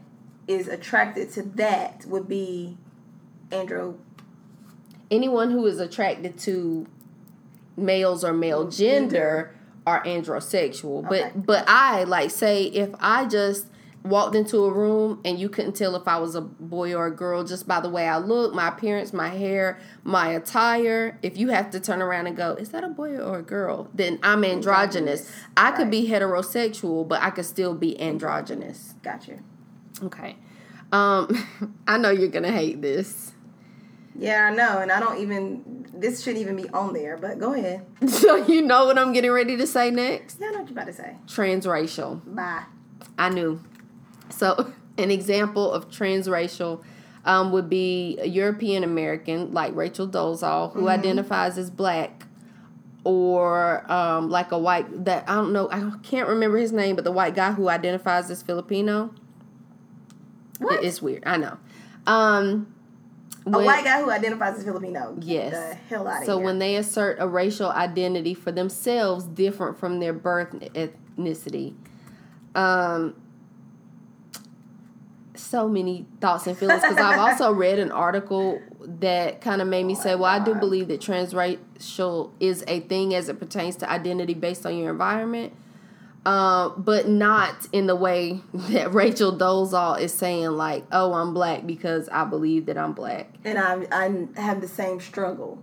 is 0.48 0.66
attracted 0.66 1.30
to 1.32 1.42
that 1.42 2.04
would 2.06 2.28
be 2.28 2.76
andro 3.50 3.96
anyone 5.10 5.50
who 5.50 5.64
is 5.66 5.78
attracted 5.78 6.38
to 6.38 6.86
males 7.76 8.24
or 8.24 8.32
male 8.32 8.68
gender 8.68 9.54
are 9.86 10.02
androsexual. 10.04 11.02
But 11.08 11.20
Okay. 11.22 11.32
but 11.36 11.64
I 11.66 12.04
like 12.04 12.30
say 12.30 12.64
if 12.64 12.90
I 13.00 13.24
just 13.24 13.66
walked 14.04 14.34
into 14.34 14.64
a 14.64 14.72
room 14.72 15.20
and 15.24 15.38
you 15.38 15.48
couldn't 15.48 15.72
tell 15.74 15.96
if 15.96 16.06
I 16.06 16.18
was 16.18 16.34
a 16.34 16.40
boy 16.40 16.94
or 16.94 17.06
a 17.06 17.10
girl 17.10 17.42
just 17.44 17.66
by 17.66 17.80
the 17.80 17.88
way 17.88 18.06
I 18.06 18.18
look, 18.18 18.54
my 18.54 18.68
appearance, 18.68 19.12
my 19.12 19.28
hair, 19.28 19.78
my 20.04 20.28
attire, 20.30 21.18
if 21.22 21.36
you 21.36 21.48
have 21.48 21.70
to 21.70 21.80
turn 21.80 22.00
around 22.00 22.26
and 22.26 22.36
go, 22.36 22.54
is 22.54 22.70
that 22.70 22.84
a 22.84 22.88
boy 22.88 23.16
or 23.18 23.38
a 23.38 23.42
girl? 23.42 23.88
Then 23.94 24.18
I'm 24.22 24.44
androgynous. 24.44 25.30
I 25.56 25.72
could 25.72 25.90
be 25.90 26.08
heterosexual, 26.08 27.06
but 27.08 27.22
I 27.22 27.30
could 27.30 27.46
still 27.46 27.74
be 27.74 28.00
androgynous. 28.00 28.94
Gotcha. 29.02 29.38
Okay. 30.02 30.36
Um 30.92 31.46
I 31.86 31.98
know 31.98 32.10
you're 32.10 32.28
going 32.28 32.44
to 32.44 32.52
hate 32.52 32.80
this. 32.82 33.32
Yeah, 34.18 34.48
I 34.50 34.54
know, 34.54 34.78
and 34.78 34.90
I 34.90 34.98
don't 34.98 35.20
even. 35.20 35.86
This 35.94 36.22
shouldn't 36.22 36.42
even 36.42 36.56
be 36.56 36.68
on 36.70 36.92
there, 36.92 37.16
but 37.16 37.38
go 37.38 37.54
ahead. 37.54 37.86
So 38.08 38.36
you 38.36 38.62
know 38.62 38.84
what 38.86 38.98
I'm 38.98 39.12
getting 39.12 39.30
ready 39.30 39.56
to 39.56 39.66
say 39.66 39.90
next? 39.90 40.38
Yeah, 40.40 40.48
I 40.48 40.50
know 40.50 40.58
what 40.60 40.68
you're 40.68 40.78
about 40.78 40.86
to 40.86 40.92
say. 40.92 41.16
Transracial. 41.26 42.20
Bye. 42.34 42.64
I 43.16 43.28
knew. 43.28 43.60
So 44.30 44.72
an 44.98 45.10
example 45.10 45.70
of 45.72 45.88
transracial 45.88 46.82
um, 47.24 47.52
would 47.52 47.68
be 47.68 48.18
a 48.20 48.26
European 48.26 48.82
American, 48.82 49.52
like 49.52 49.74
Rachel 49.76 50.08
Dolezal, 50.08 50.72
who 50.72 50.88
identifies 50.88 51.58
as 51.58 51.70
black, 51.70 52.26
or 53.04 53.90
um, 53.90 54.30
like 54.30 54.50
a 54.50 54.58
white 54.58 55.04
that 55.04 55.28
I 55.28 55.36
don't 55.36 55.52
know, 55.52 55.68
I 55.70 55.92
can't 56.02 56.28
remember 56.28 56.58
his 56.58 56.72
name, 56.72 56.96
but 56.96 57.04
the 57.04 57.12
white 57.12 57.34
guy 57.34 57.52
who 57.52 57.68
identifies 57.68 58.30
as 58.30 58.42
Filipino. 58.42 59.14
What? 60.58 60.82
It- 60.82 60.86
It's 60.86 61.00
weird. 61.02 61.22
I 61.26 61.36
know. 61.36 61.56
Um, 62.06 62.66
A 63.46 63.50
white 63.50 63.84
guy 63.84 64.02
who 64.02 64.10
identifies 64.10 64.58
as 64.58 64.64
Filipino. 64.64 65.16
Yes. 65.20 65.52
The 65.52 65.74
hell 65.94 66.06
out 66.08 66.20
of 66.22 66.26
So 66.26 66.36
here. 66.36 66.44
when 66.44 66.58
they 66.58 66.76
assert 66.76 67.16
a 67.20 67.26
racial 67.28 67.70
identity 67.70 68.34
for 68.34 68.52
themselves 68.52 69.24
different 69.24 69.78
from 69.78 70.00
their 70.00 70.12
birth 70.12 70.50
ethnicity, 70.52 71.74
um, 72.54 73.14
so 75.34 75.68
many 75.68 76.04
thoughts 76.20 76.46
and 76.46 76.58
feelings. 76.58 76.82
Because 76.82 76.96
I've 76.98 77.18
also 77.20 77.52
read 77.64 77.78
an 77.78 77.92
article 77.92 78.60
that 79.00 79.40
kind 79.40 79.62
of 79.62 79.68
made 79.68 79.84
me 79.84 79.94
say, 79.94 80.14
well, 80.14 80.24
I 80.30 80.38
do 80.44 80.54
believe 80.54 80.88
that 80.88 81.00
transracial 81.00 82.30
is 82.40 82.64
a 82.66 82.80
thing 82.80 83.14
as 83.14 83.28
it 83.28 83.38
pertains 83.38 83.76
to 83.76 83.90
identity 83.90 84.34
based 84.34 84.66
on 84.66 84.76
your 84.76 84.90
environment. 84.90 85.52
Uh, 86.26 86.70
but 86.76 87.08
not 87.08 87.54
in 87.72 87.86
the 87.86 87.96
way 87.96 88.40
that 88.52 88.92
Rachel 88.92 89.32
Dolezal 89.36 90.00
is 90.00 90.12
saying, 90.12 90.50
like, 90.50 90.84
"Oh, 90.92 91.14
I'm 91.14 91.32
black 91.32 91.66
because 91.66 92.08
I 92.10 92.24
believe 92.24 92.66
that 92.66 92.76
I'm 92.76 92.92
black." 92.92 93.28
and 93.44 93.58
I 93.58 93.86
I 93.92 94.40
have 94.40 94.60
the 94.60 94.68
same 94.68 95.00
struggle. 95.00 95.62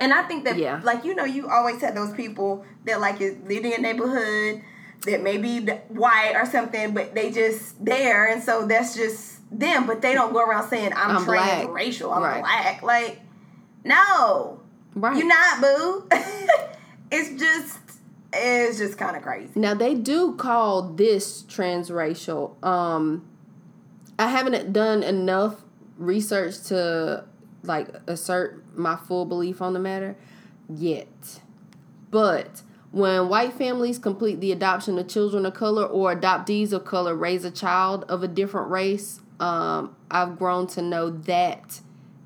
And 0.00 0.12
I 0.12 0.22
think 0.24 0.44
that 0.44 0.56
Yeah. 0.58 0.80
like 0.82 1.04
you 1.04 1.14
know 1.14 1.24
you 1.24 1.48
always 1.48 1.80
had 1.80 1.96
those 1.96 2.12
people 2.12 2.64
that 2.84 3.00
like 3.00 3.20
is 3.20 3.36
live 3.46 3.64
in 3.64 3.70
your 3.70 3.80
neighborhood 3.80 4.62
that 5.06 5.22
may 5.22 5.36
be 5.38 5.60
white 5.88 6.34
or 6.34 6.44
something, 6.46 6.92
but 6.94 7.14
they 7.14 7.30
just 7.30 7.82
there, 7.84 8.26
and 8.26 8.42
so 8.42 8.66
that's 8.66 8.94
just 8.94 9.38
them. 9.56 9.86
But 9.86 10.02
they 10.02 10.14
don't 10.14 10.32
go 10.32 10.44
around 10.44 10.68
saying 10.68 10.92
I'm, 10.94 11.16
I'm 11.16 11.24
transracial, 11.24 12.14
I'm 12.14 12.22
Right. 12.22 12.40
black. 12.40 12.82
Like, 12.82 13.20
no, 13.84 14.60
Right. 14.94 15.16
you're 15.16 15.26
not, 15.26 15.60
boo. 15.60 16.08
it's 17.10 17.40
just 17.40 17.78
it's 18.32 18.78
just 18.78 18.98
kind 18.98 19.16
of 19.16 19.22
crazy. 19.22 19.52
Now 19.56 19.74
they 19.74 19.94
do 19.94 20.34
call 20.36 20.82
this 20.82 21.42
transracial. 21.42 22.62
Um 22.64 23.28
I 24.18 24.28
haven't 24.28 24.72
done 24.72 25.02
enough 25.02 25.62
research 25.96 26.62
to 26.64 27.24
like 27.62 27.88
assert 28.06 28.64
my 28.76 28.96
full 28.96 29.24
belief 29.24 29.62
on 29.62 29.72
the 29.72 29.78
matter 29.78 30.16
yet. 30.68 31.40
But 32.10 32.62
when 32.90 33.28
white 33.28 33.54
families 33.54 33.98
complete 33.98 34.40
the 34.40 34.52
adoption 34.52 34.98
of 34.98 35.08
children 35.08 35.46
of 35.46 35.54
color 35.54 35.84
or 35.84 36.14
adoptees 36.14 36.72
of 36.72 36.84
color 36.84 37.14
raise 37.14 37.44
a 37.44 37.50
child 37.50 38.04
of 38.08 38.22
a 38.22 38.28
different 38.28 38.70
race, 38.70 39.20
um, 39.40 39.96
I've 40.10 40.38
grown 40.38 40.66
to 40.68 40.82
know 40.82 41.10
that 41.10 41.80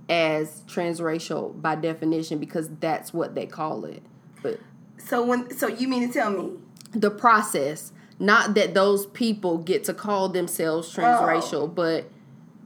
as 0.09 0.63
transracial 0.67 1.61
by 1.61 1.77
definition 1.77 2.39
because 2.39 2.69
that's 2.81 3.15
what 3.15 3.35
they 3.35 3.47
call 3.47 3.85
it. 3.85 4.03
But 4.43 4.61
So 5.07 5.25
when 5.25 5.57
so 5.57 5.69
you 5.69 5.87
mean 5.89 6.07
to 6.09 6.13
tell 6.13 6.31
me 6.31 6.53
the 6.93 7.11
process 7.11 7.93
not 8.19 8.55
that 8.55 8.75
those 8.75 9.07
people 9.07 9.59
get 9.59 9.85
to 9.85 9.95
call 9.95 10.29
themselves 10.29 10.97
oh. 10.99 11.03
transracial 11.03 11.73
but 11.73 12.11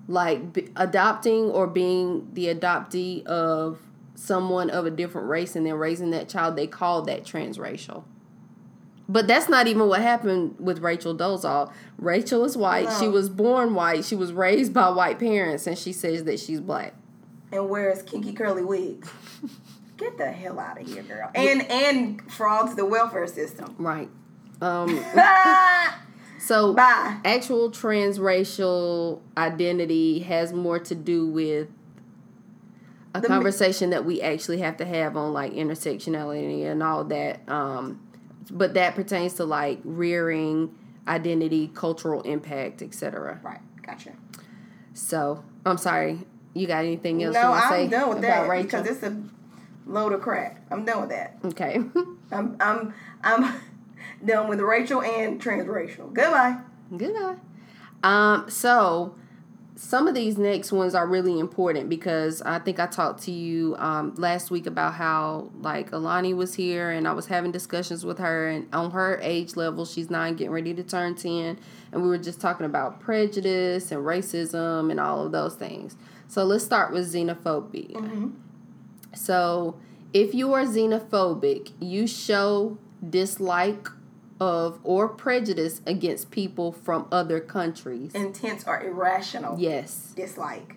like 0.09 0.53
b- 0.53 0.69
adopting 0.77 1.51
or 1.51 1.67
being 1.67 2.29
the 2.33 2.47
adoptee 2.47 3.25
of 3.27 3.79
someone 4.15 4.71
of 4.71 4.87
a 4.87 4.91
different 4.91 5.29
race 5.29 5.57
and 5.57 5.67
then 5.67 5.75
raising 5.75 6.11
that 6.11 6.29
child 6.29 6.57
they 6.57 6.67
call 6.67 7.03
that 7.03 7.25
transracial 7.25 8.05
but 9.09 9.27
that's 9.27 9.49
not 9.49 9.67
even 9.67 9.89
what 9.89 10.01
happened 10.01 10.55
with 10.61 10.79
Rachel 10.79 11.17
Dolezal. 11.17 11.73
Rachel 11.99 12.45
is 12.45 12.57
white. 12.57 12.89
She 13.01 13.09
was 13.09 13.29
born 13.29 13.75
white. 13.75 14.05
She 14.05 14.15
was 14.15 14.33
raised 14.33 14.73
by 14.73 14.89
white 14.91 15.19
parents, 15.19 15.67
and 15.67 15.77
she 15.77 15.93
says 15.93 16.23
that 16.25 16.39
she's 16.39 16.61
black. 16.61 16.95
and 17.51 17.69
wears 17.69 18.03
kinky 18.03 18.33
curly 18.33 18.63
wigs. 18.63 19.11
Get 20.01 20.17
the 20.19 20.33
hell 20.33 20.59
out 20.59 20.81
of 20.81 20.87
here, 20.89 21.03
girl. 21.03 21.31
And 21.35 21.63
and 21.71 22.33
frauds 22.33 22.75
the 22.75 22.85
welfare 22.87 23.27
system. 23.27 23.75
Right. 23.79 24.09
Um, 24.63 24.89
so 26.41 26.73
Bye. 26.75 27.19
actual 27.25 27.71
transracial 27.71 29.21
identity 29.37 30.21
has 30.21 30.53
more 30.53 30.79
to 30.79 30.95
do 30.95 31.27
with 31.27 31.69
a 33.15 33.21
The 33.21 33.29
mi- 33.29 33.35
conversation 33.35 33.91
that 33.91 34.05
we 34.05 34.21
actually 34.23 34.59
have 34.59 34.77
to 34.79 34.85
have 34.85 35.17
on 35.17 35.33
like 35.33 35.53
intersectionality 35.53 36.65
and 36.65 36.83
all 36.83 37.05
that 37.05 37.41
um 37.49 38.01
but 38.51 38.75
that 38.75 38.95
pertains 38.95 39.35
to 39.35 39.45
like 39.45 39.81
rearing 39.85 40.75
identity 41.09 41.71
cultural 41.75 42.21
impact 42.23 42.83
etc 42.83 43.41
Right, 43.43 43.61
gotcha. 43.85 44.13
so 44.95 45.43
i'm 45.67 45.79
sorry 45.79 46.21
you 46.55 46.67
got 46.69 46.85
anything 46.85 47.23
else 47.25 47.35
you 47.35 47.43
No, 47.43 47.51
want 47.51 47.63
to 47.65 47.69
say 47.69 47.83
I'm 47.85 47.91
done 47.91 48.09
with 48.11 48.19
about 48.19 48.43
that 48.43 48.49
rachel 48.49 48.83
because 48.83 48.87
it's 48.87 49.03
a 49.03 49.21
load 49.91 50.13
of 50.13 50.21
crap. 50.21 50.59
I'm 50.71 50.85
done 50.85 51.01
with 51.03 51.11
that. 51.11 51.37
okay 51.45 51.83
I'm 52.33 52.57
I'm 52.61 52.95
I'm 53.23 53.61
done 54.25 54.49
with 54.49 54.61
Rachel 54.61 55.03
and 55.03 55.41
transracial. 55.41 56.13
Goodbye. 56.13 56.59
Goodbye. 56.97 57.37
Um, 58.03 58.49
so 58.49 59.15
some 59.77 60.07
of 60.07 60.15
these 60.15 60.37
next 60.37 60.73
ones 60.73 60.95
are 60.95 61.07
really 61.07 61.39
important 61.39 61.89
because 61.89 62.43
I 62.43 62.59
think 62.59 62.79
I 62.79 62.87
talked 62.87 63.23
to 63.25 63.31
you 63.31 63.77
um, 63.79 64.15
last 64.17 64.51
week 64.51 64.67
about 64.67 64.95
how 64.95 65.51
like 65.61 65.93
Alani 65.93 66.35
was 66.35 66.55
here 66.55 66.91
and 66.91 67.09
I 67.09 67.13
was 67.13 67.27
having 67.27 67.51
discussions 67.51 68.05
with 68.05 68.19
her 68.19 68.49
and 68.49 68.69
on 68.75 68.91
her 68.91 69.19
age 69.23 69.57
level 69.57 69.87
she's 69.87 70.11
nine 70.11 70.37
getting 70.37 70.53
ready 70.53 70.75
to 70.75 70.83
turn 70.83 71.15
10 71.15 71.59
and 71.93 72.03
we 72.03 72.09
were 72.09 72.19
just 72.19 72.41
talking 72.41 72.67
about 72.67 73.01
prejudice 73.01 73.91
and 73.91 74.03
racism 74.05 74.91
and 74.91 75.01
all 75.01 75.25
of 75.25 75.33
those 75.33 75.55
things. 75.55 75.97
So 76.29 76.45
let's 76.45 76.65
start 76.65 76.93
with 76.93 77.13
xenophobia. 77.13 78.33
So 79.15 79.77
if 80.13 80.35
you 80.35 80.53
are 80.53 80.65
xenophobic, 80.65 81.73
you 81.81 82.07
show 82.07 82.79
dislike 83.09 83.89
of 84.41 84.81
or 84.83 85.09
prejudice 85.09 85.83
against 85.87 86.31
people 86.31 86.73
from 86.73 87.07
other 87.13 87.41
countries. 87.41 88.15
Intense 88.15 88.65
or 88.67 88.83
irrational 88.83 89.59
yes. 89.59 90.13
dislike. 90.17 90.77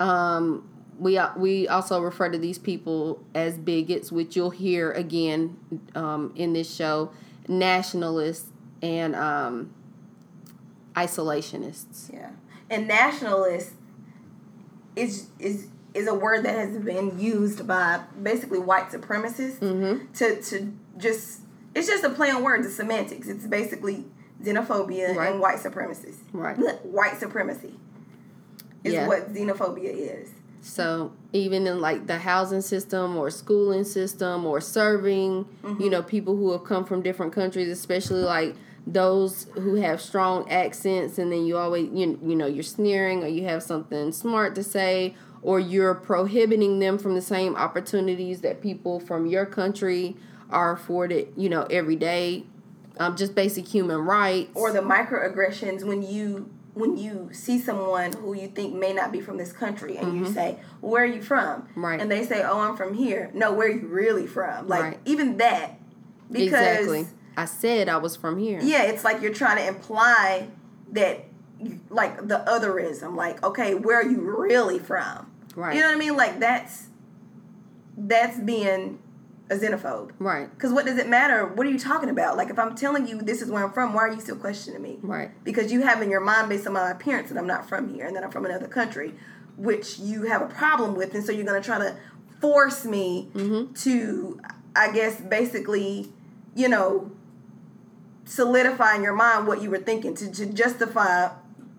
Um 0.00 0.68
we 0.98 1.20
we 1.36 1.68
also 1.68 2.00
refer 2.00 2.28
to 2.30 2.38
these 2.38 2.58
people 2.58 3.22
as 3.34 3.58
bigots, 3.58 4.12
which 4.12 4.36
you'll 4.36 4.50
hear 4.50 4.92
again 4.92 5.56
um, 5.94 6.32
in 6.36 6.52
this 6.52 6.72
show, 6.72 7.10
nationalists 7.48 8.50
and 8.82 9.14
um, 9.16 9.74
isolationists. 10.94 12.12
Yeah. 12.12 12.30
And 12.70 12.86
nationalists 12.86 13.74
is 14.96 15.28
is 15.38 15.68
is 15.94 16.08
a 16.08 16.14
word 16.14 16.44
that 16.44 16.54
has 16.56 16.76
been 16.78 17.18
used 17.18 17.66
by 17.66 18.00
basically 18.22 18.58
white 18.58 18.90
supremacists 18.90 19.58
Mm-hmm. 19.60 20.12
to 20.14 20.42
to 20.42 20.72
just 20.98 21.40
it's 21.74 21.86
just 21.88 22.04
a 22.04 22.10
play 22.10 22.30
on 22.30 22.42
words, 22.42 22.66
it's 22.66 22.76
semantics. 22.76 23.28
It's 23.28 23.46
basically 23.46 24.04
xenophobia 24.42 25.14
Right. 25.16 25.30
and 25.32 25.40
white 25.40 25.56
supremacists. 25.58 26.18
Right. 26.32 26.56
White 26.84 27.18
supremacy 27.18 27.74
is 28.84 28.92
Yeah. 28.94 29.08
what 29.08 29.32
xenophobia 29.32 29.90
is. 30.22 30.30
So 30.62 31.12
even 31.32 31.66
in 31.66 31.80
like 31.80 32.06
the 32.06 32.18
housing 32.18 32.60
system 32.62 33.16
or 33.16 33.30
schooling 33.30 33.84
system 33.84 34.46
or 34.46 34.60
serving, 34.60 35.46
you 35.78 35.90
know, 35.90 36.02
people 36.02 36.36
who 36.36 36.52
have 36.52 36.64
come 36.64 36.84
from 36.84 37.02
different 37.02 37.32
countries, 37.32 37.68
especially 37.68 38.22
like 38.22 38.54
those 38.86 39.46
who 39.54 39.74
have 39.76 40.00
strong 40.00 40.48
accents 40.50 41.18
and 41.18 41.32
then 41.32 41.44
you 41.46 41.56
always 41.56 41.88
you, 41.92 42.18
you 42.22 42.34
know 42.36 42.46
you're 42.46 42.62
sneering 42.62 43.22
or 43.24 43.26
you 43.26 43.44
have 43.44 43.62
something 43.62 44.12
smart 44.12 44.54
to 44.54 44.62
say 44.62 45.14
or 45.44 45.60
you're 45.60 45.94
prohibiting 45.94 46.78
them 46.80 46.98
from 46.98 47.14
the 47.14 47.20
same 47.20 47.54
opportunities 47.54 48.40
that 48.40 48.60
people 48.62 48.98
from 48.98 49.26
your 49.26 49.44
country 49.46 50.16
are 50.50 50.72
afforded 50.72 51.32
you 51.36 51.48
know 51.48 51.62
every 51.70 51.94
day. 51.96 52.44
Um, 52.96 53.16
just 53.16 53.34
basic 53.34 53.66
human 53.66 53.98
rights. 53.98 54.50
Or 54.54 54.72
the 54.72 54.80
microaggressions 54.80 55.84
when 55.84 56.02
you 56.02 56.48
when 56.74 56.96
you 56.96 57.28
see 57.32 57.58
someone 57.60 58.12
who 58.14 58.34
you 58.34 58.48
think 58.48 58.74
may 58.74 58.92
not 58.92 59.12
be 59.12 59.20
from 59.20 59.36
this 59.36 59.52
country 59.52 59.96
and 59.96 60.16
you 60.18 60.32
say 60.32 60.58
where 60.80 61.02
are 61.02 61.06
you 61.06 61.22
from? 61.22 61.62
Mm-hmm. 61.62 61.84
Right. 61.84 62.00
and 62.00 62.10
they 62.10 62.24
say 62.24 62.42
oh 62.42 62.58
i'm 62.60 62.76
from 62.76 62.94
here. 62.94 63.30
No 63.34 63.52
where 63.52 63.68
are 63.68 63.70
you 63.70 63.86
really 63.86 64.26
from? 64.26 64.66
Like 64.66 64.82
Right. 64.82 65.00
even 65.04 65.36
that 65.36 65.78
because 66.30 66.46
exactly. 66.46 67.06
I 67.36 67.44
said 67.44 67.88
i 67.88 67.96
was 67.98 68.16
from 68.16 68.38
here. 68.38 68.60
Yeah 68.62 68.84
it's 68.84 69.04
like 69.04 69.20
you're 69.20 69.34
trying 69.34 69.58
to 69.58 69.66
imply 69.66 70.48
that 70.92 71.24
like 71.90 72.16
the 72.28 72.44
otherism 72.46 73.16
like 73.16 73.42
okay 73.42 73.74
where 73.74 73.98
are 74.00 74.08
you 74.08 74.20
really 74.20 74.78
from 74.78 75.30
Right. 75.56 75.74
you 75.74 75.80
know 75.80 75.88
what 75.88 75.96
i 75.96 75.98
mean 75.98 76.16
like 76.16 76.40
that's 76.40 76.86
that's 77.96 78.38
being 78.38 78.98
a 79.50 79.54
xenophobe 79.54 80.10
right 80.18 80.50
because 80.52 80.72
what 80.72 80.86
does 80.86 80.96
it 80.98 81.06
matter? 81.08 81.46
What 81.46 81.66
are 81.66 81.70
you 81.70 81.78
talking 81.78 82.08
about? 82.08 82.38
Like, 82.38 82.48
if 82.48 82.58
I'm 82.58 82.74
telling 82.74 83.06
you 83.06 83.20
this 83.20 83.42
is 83.42 83.50
where 83.50 83.62
I'm 83.62 83.72
from, 83.72 83.92
why 83.92 84.00
are 84.04 84.12
you 84.12 84.20
still 84.20 84.36
questioning 84.36 84.80
me? 84.80 84.98
Right. 85.02 85.30
Because 85.44 85.70
you 85.70 85.82
have 85.82 86.00
in 86.00 86.08
your 86.10 86.20
mind, 86.22 86.48
based 86.48 86.66
on 86.66 86.72
my 86.72 86.90
appearance, 86.90 87.28
that 87.28 87.36
I'm 87.36 87.46
not 87.46 87.68
from 87.68 87.92
here 87.94 88.06
and 88.06 88.16
that 88.16 88.24
I'm 88.24 88.30
from 88.30 88.46
another 88.46 88.66
country, 88.66 89.12
which 89.58 89.98
you 89.98 90.22
have 90.22 90.40
a 90.40 90.46
problem 90.46 90.94
with. 90.94 91.14
And 91.14 91.22
so 91.22 91.30
you're 91.30 91.44
going 91.44 91.60
to 91.60 91.64
try 91.66 91.78
to 91.78 91.94
force 92.40 92.86
me 92.86 93.28
Mm-hmm. 93.34 93.74
to, 93.74 94.40
I 94.74 94.90
guess, 94.92 95.20
basically, 95.20 96.10
you 96.56 96.68
know, 96.70 97.10
solidify 98.24 98.94
in 98.96 99.02
your 99.02 99.12
mind 99.14 99.46
what 99.46 99.60
you 99.60 99.70
were 99.70 99.78
thinking 99.78 100.14
to, 100.16 100.30
to 100.32 100.46
justify 100.46 101.28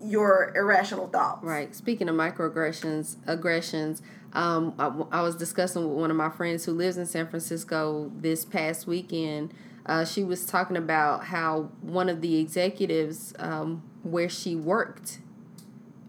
your 0.10 0.54
irrational 0.56 1.08
thoughts. 1.08 1.44
Right. 1.44 1.74
Speaking 1.76 2.10
of 2.10 2.16
microaggressions, 2.16 3.18
aggressions, 3.28 4.02
um, 4.34 4.74
I, 4.78 5.20
I, 5.20 5.22
was 5.22 5.36
discussing 5.36 5.88
with 5.88 5.98
one 5.98 6.12
of 6.12 6.18
my 6.18 6.30
friends 6.30 6.66
who 6.66 6.74
lives 6.74 6.98
in 6.98 7.06
San 7.06 7.28
Francisco 7.28 8.12
this 8.16 8.44
past 8.44 8.86
weekend. 8.86 9.54
Uh, 9.86 10.04
she 10.04 10.24
was 10.24 10.46
talking 10.46 10.76
about 10.76 11.26
how 11.26 11.70
one 11.82 12.10
of 12.10 12.22
the 12.22 12.38
executives 12.40 13.34
um, 13.40 13.82
where 14.04 14.28
she 14.28 14.56
worked, 14.56 15.20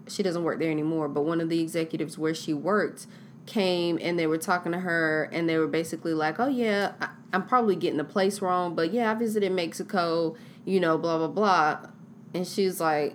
she 0.09 0.23
doesn't 0.23 0.43
work 0.43 0.59
there 0.59 0.71
anymore, 0.71 1.09
but 1.09 1.23
one 1.23 1.41
of 1.41 1.49
the 1.49 1.61
executives 1.61 2.19
where 2.19 2.35
she 2.35 2.53
worked 2.53 3.07
came 3.47 3.97
and 4.03 4.19
they 4.19 4.27
were 4.27 4.39
talking 4.39 4.73
to 4.73 4.81
her 4.81 5.31
and 5.33 5.49
they 5.49 5.57
were 5.59 5.69
basically 5.69 6.15
like, 6.15 6.41
oh, 6.41 6.49
yeah, 6.49 6.93
I, 7.01 7.11
I'm 7.33 7.47
probably 7.47 7.77
getting 7.77 7.99
the 7.99 8.05
place 8.05 8.41
wrong, 8.41 8.75
but 8.75 8.93
yeah, 8.93 9.11
I 9.11 9.15
visited 9.15 9.53
Mexico, 9.53 10.37
you 10.65 10.81
know, 10.81 10.99
blah, 10.99 11.19
blah, 11.19 11.29
blah. 11.29 11.91
And 12.35 12.47
she's 12.47 12.81
like, 12.81 13.15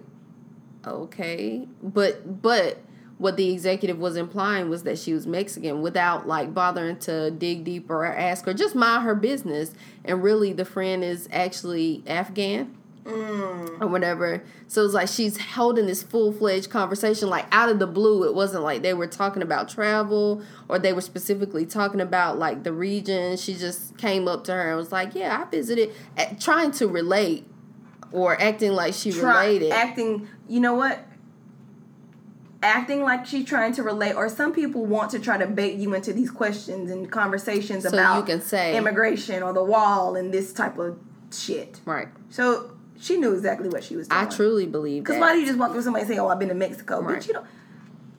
okay. 0.86 1.68
But, 1.82 2.42
but, 2.42 2.82
what 3.22 3.38
the 3.38 3.52
executive 3.54 4.00
was 4.00 4.18
implying 4.18 4.68
was 4.68 4.82
that 4.82 4.98
she 4.98 5.14
was 5.14 5.28
Mexican 5.28 5.84
without 5.84 6.28
like 6.28 6.56
bothering 6.56 6.98
to 6.98 7.30
dig 7.30 7.64
deeper 7.64 8.04
or 8.04 8.08
ask 8.08 8.46
her, 8.46 8.54
just 8.54 8.74
mind 8.74 9.04
her 9.04 9.14
business. 9.14 9.76
And 10.04 10.24
really, 10.24 10.54
the 10.54 10.66
friend 10.66 11.04
is 11.04 11.30
actually 11.32 12.04
Afghan. 12.08 12.76
Mm. 13.04 13.82
Or 13.82 13.88
whatever. 13.88 14.44
So 14.68 14.86
it's 14.86 14.94
like 14.94 15.08
she's 15.08 15.40
holding 15.40 15.88
this 15.88 16.04
full 16.04 16.32
fledged 16.32 16.70
conversation, 16.70 17.30
like 17.30 17.48
out 17.52 17.70
of 17.70 17.80
the 17.80 17.88
blue. 17.88 18.24
It 18.26 18.36
wasn't 18.36 18.64
like 18.64 18.84
they 18.84 18.94
were 18.94 19.08
talking 19.08 19.42
about 19.42 19.70
travel 19.70 20.44
or 20.70 20.78
they 20.78 20.94
were 20.94 21.02
specifically 21.02 21.66
talking 21.66 22.00
about 22.00 22.38
like 22.38 22.64
the 22.64 22.72
region. 22.72 23.38
She 23.38 23.56
just 23.56 23.98
came 23.98 24.28
up 24.28 24.44
to 24.46 24.54
her 24.54 24.70
and 24.70 24.78
was 24.78 24.92
like, 24.92 25.16
Yeah, 25.16 25.44
I 25.44 25.50
visited, 25.50 25.92
trying 26.40 26.72
to 26.74 26.88
relate 26.88 27.48
or 28.12 28.40
acting 28.42 28.74
like 28.74 28.94
she 28.94 29.12
Try, 29.12 29.46
related. 29.48 29.72
Acting, 29.72 30.28
you 30.52 30.60
know 30.60 30.76
what? 30.76 31.00
acting 32.64 33.02
like 33.02 33.26
she's 33.26 33.46
trying 33.46 33.74
to 33.74 33.82
relate 33.82 34.14
or 34.14 34.30
some 34.30 34.54
people 34.54 34.86
want 34.86 35.10
to 35.12 35.20
try 35.20 35.38
to 35.38 35.48
bait 35.48 35.78
you 35.80 35.94
into 35.96 36.14
these 36.14 36.30
questions 36.30 36.92
and 36.92 37.12
conversations 37.12 37.84
so 37.84 37.90
about 37.90 38.18
you 38.18 38.24
can 38.24 38.40
say 38.40 38.78
immigration 38.78 39.42
or 39.42 39.52
the 39.52 39.64
wall 39.64 40.16
and 40.16 40.32
this 40.32 40.54
type 40.54 40.78
of 40.78 40.98
shit. 41.34 41.80
Right. 41.86 42.08
So 42.30 42.78
she 43.00 43.18
knew 43.18 43.34
exactly 43.34 43.68
what 43.68 43.84
she 43.84 43.96
was 43.96 44.08
doing. 44.08 44.22
i 44.22 44.30
truly 44.30 44.68
believe 44.68 45.04
because 45.04 45.20
why 45.20 45.34
do 45.34 45.40
you 45.40 45.48
just 45.48 45.58
walk 45.58 45.72
through 45.72 45.82
somebody 45.82 46.04
and 46.04 46.14
say 46.14 46.20
oh 46.20 46.28
i've 46.28 46.38
been 46.38 46.50
to 46.50 46.54
mexico 46.54 47.02
right. 47.02 47.16
but 47.16 47.28
you 47.28 47.34
know 47.34 47.44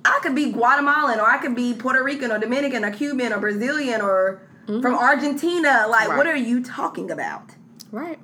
i 0.04 0.18
could 0.24 0.34
be 0.34 0.50
guatemalan 0.50 1.20
or 1.20 1.30
i 1.30 1.38
could 1.38 1.54
be 1.54 1.72
puerto 1.72 2.02
rican 2.02 2.32
or 2.32 2.38
dominican 2.38 2.84
or 2.84 2.90
cuban 2.90 3.32
or 3.32 3.38
brazilian 3.38 4.00
or 4.00 4.42
mm-hmm. 4.66 4.80
from 4.80 4.94
argentina. 4.94 5.86
Like 5.88 6.08
right. 6.08 6.16
what 6.16 6.26
are 6.26 6.36
you 6.36 6.64
talking 6.64 7.12
about? 7.12 7.50
Right. 7.92 8.18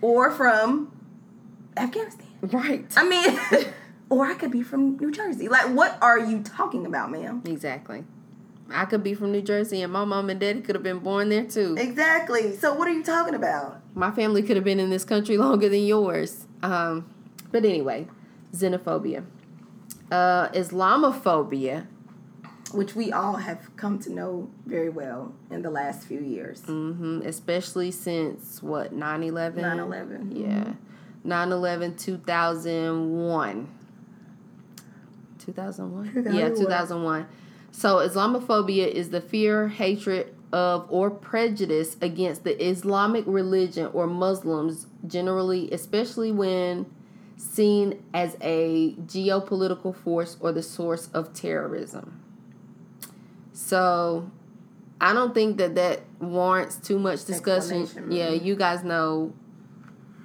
Or 0.00 0.30
from 0.30 0.92
afghanistan 1.76 2.27
right 2.42 2.86
i 2.96 3.08
mean 3.08 3.38
or 4.10 4.26
I 4.26 4.34
could 4.34 4.50
be 4.50 4.62
from 4.62 4.96
New 4.96 5.10
Jersey. 5.10 5.48
Like, 5.48 5.74
what 5.74 5.98
are 6.00 6.18
you 6.18 6.42
talking 6.42 6.86
about, 6.86 7.10
ma'am? 7.10 7.42
Exactly. 7.44 8.04
I 8.70 8.84
could 8.84 9.02
be 9.02 9.14
from 9.14 9.32
New 9.32 9.40
Jersey, 9.40 9.82
and 9.82 9.92
my 9.92 10.04
mom 10.04 10.28
and 10.28 10.38
daddy 10.38 10.60
could 10.60 10.74
have 10.74 10.82
been 10.82 10.98
born 10.98 11.30
there 11.30 11.44
too. 11.44 11.74
Exactly. 11.78 12.54
So, 12.56 12.74
what 12.74 12.86
are 12.86 12.92
you 12.92 13.02
talking 13.02 13.34
about? 13.34 13.80
My 13.94 14.10
family 14.10 14.42
could 14.42 14.56
have 14.56 14.64
been 14.64 14.80
in 14.80 14.90
this 14.90 15.04
country 15.04 15.38
longer 15.38 15.68
than 15.68 15.84
yours. 15.84 16.46
Um, 16.62 17.08
but 17.50 17.64
anyway, 17.64 18.08
xenophobia, 18.52 19.24
uh, 20.10 20.48
Islamophobia, 20.48 21.86
which 22.72 22.94
we 22.94 23.10
all 23.10 23.36
have 23.36 23.74
come 23.76 23.98
to 24.00 24.12
know 24.12 24.50
very 24.66 24.90
well 24.90 25.34
in 25.50 25.62
the 25.62 25.70
last 25.70 26.06
few 26.06 26.20
years. 26.20 26.60
Mm-hmm. 26.62 27.22
Especially 27.24 27.90
since 27.90 28.62
what 28.62 28.94
9-11? 28.94 29.54
9-11. 29.54 30.38
Yeah. 30.38 30.74
9-11, 31.28 31.98
2001. 31.98 33.68
2001? 35.38 36.34
Yeah, 36.34 36.48
2001. 36.48 37.26
So 37.70 37.96
Islamophobia 37.96 38.88
is 38.90 39.10
the 39.10 39.20
fear, 39.20 39.68
hatred 39.68 40.34
of, 40.52 40.86
or 40.88 41.10
prejudice 41.10 41.96
against 42.00 42.44
the 42.44 42.60
Islamic 42.64 43.24
religion 43.26 43.90
or 43.92 44.06
Muslims 44.06 44.86
generally, 45.06 45.70
especially 45.70 46.32
when 46.32 46.86
seen 47.36 48.02
as 48.12 48.36
a 48.40 48.94
geopolitical 49.06 49.94
force 49.94 50.36
or 50.40 50.50
the 50.50 50.62
source 50.62 51.08
of 51.14 51.32
terrorism. 51.32 52.20
So 53.52 54.30
I 55.00 55.12
don't 55.12 55.34
think 55.34 55.58
that 55.58 55.74
that 55.76 56.00
warrants 56.18 56.76
too 56.76 56.98
much 56.98 57.24
discussion. 57.24 58.10
Yeah, 58.10 58.30
you 58.30 58.56
guys 58.56 58.82
know 58.82 59.32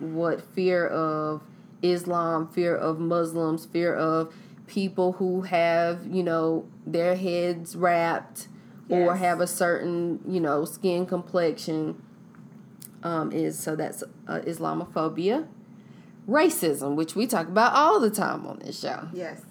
what 0.04 0.42
fear 0.54 0.88
of 0.88 1.42
Islam, 1.82 2.48
fear 2.48 2.76
of 2.76 3.00
Muslims, 3.00 3.66
fear 3.66 3.94
of 3.94 4.34
people 4.68 5.14
who 5.14 5.42
have, 5.42 6.06
you 6.08 6.24
know, 6.24 6.66
their 6.86 7.16
heads 7.16 7.76
wrapped 7.76 8.48
yes. 8.88 9.00
or 9.00 9.16
have 9.16 9.42
a 9.42 9.48
certain, 9.48 10.20
you 10.28 10.40
know, 10.40 10.66
skin 10.66 11.06
complexion 11.06 12.02
um, 13.04 13.32
is 13.32 13.60
so 13.60 13.76
that's 13.76 14.04
uh, 14.28 14.40
Islamophobia. 14.40 15.48
Racism, 16.28 16.96
which 16.96 17.16
we 17.16 17.28
talk 17.28 17.48
about 17.48 17.74
all 17.74 18.00
the 18.00 18.10
time 18.10 18.48
on 18.48 18.60
this 18.60 18.80
show. 18.80 19.10
Yes. 19.14 19.42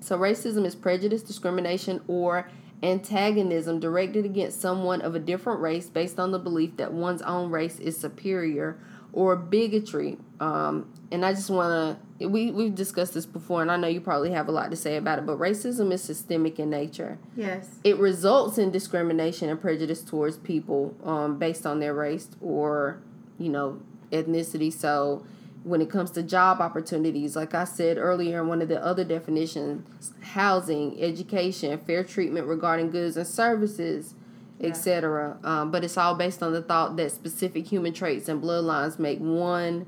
So 0.00 0.18
racism 0.18 0.64
is 0.64 0.74
prejudice, 0.74 1.22
discrimination, 1.22 2.00
or 2.08 2.50
antagonism 2.82 3.78
directed 3.78 4.24
against 4.24 4.60
someone 4.60 5.00
of 5.02 5.14
a 5.14 5.18
different 5.18 5.60
race 5.60 5.88
based 5.88 6.18
on 6.18 6.32
the 6.32 6.38
belief 6.38 6.76
that 6.78 6.92
one's 6.92 7.22
own 7.22 7.50
race 7.50 7.78
is 7.78 7.96
superior 7.96 8.78
or 9.12 9.36
bigotry. 9.36 10.16
Um, 10.40 10.92
and 11.10 11.24
I 11.24 11.34
just 11.34 11.50
want 11.50 11.98
to, 12.18 12.28
we, 12.28 12.50
we've 12.50 12.74
discussed 12.74 13.14
this 13.14 13.26
before, 13.26 13.62
and 13.62 13.70
I 13.70 13.76
know 13.76 13.88
you 13.88 14.00
probably 14.00 14.30
have 14.32 14.48
a 14.48 14.52
lot 14.52 14.70
to 14.70 14.76
say 14.76 14.96
about 14.96 15.18
it, 15.18 15.26
but 15.26 15.38
racism 15.38 15.92
is 15.92 16.02
systemic 16.02 16.58
in 16.58 16.70
nature. 16.70 17.18
Yes. 17.36 17.68
It 17.84 17.98
results 17.98 18.58
in 18.58 18.70
discrimination 18.70 19.50
and 19.50 19.60
prejudice 19.60 20.02
towards 20.02 20.38
people 20.38 20.96
um, 21.04 21.38
based 21.38 21.66
on 21.66 21.80
their 21.80 21.94
race 21.94 22.28
or, 22.40 23.02
you 23.38 23.50
know, 23.50 23.80
ethnicity. 24.10 24.72
So 24.72 25.26
when 25.64 25.80
it 25.80 25.90
comes 25.90 26.10
to 26.12 26.22
job 26.22 26.60
opportunities, 26.60 27.36
like 27.36 27.54
I 27.54 27.64
said 27.64 27.98
earlier 27.98 28.40
in 28.40 28.48
one 28.48 28.62
of 28.62 28.68
the 28.68 28.82
other 28.82 29.04
definitions, 29.04 30.12
housing, 30.22 31.00
education, 31.00 31.78
fair 31.78 32.02
treatment 32.02 32.46
regarding 32.46 32.90
goods 32.90 33.16
and 33.16 33.26
services, 33.26 34.14
etc. 34.62 35.38
Um, 35.44 35.70
but 35.70 35.84
it's 35.84 35.96
all 35.96 36.14
based 36.14 36.42
on 36.42 36.52
the 36.52 36.62
thought 36.62 36.96
that 36.96 37.12
specific 37.12 37.66
human 37.66 37.92
traits 37.92 38.28
and 38.28 38.42
bloodlines 38.42 38.98
make 38.98 39.18
one 39.18 39.86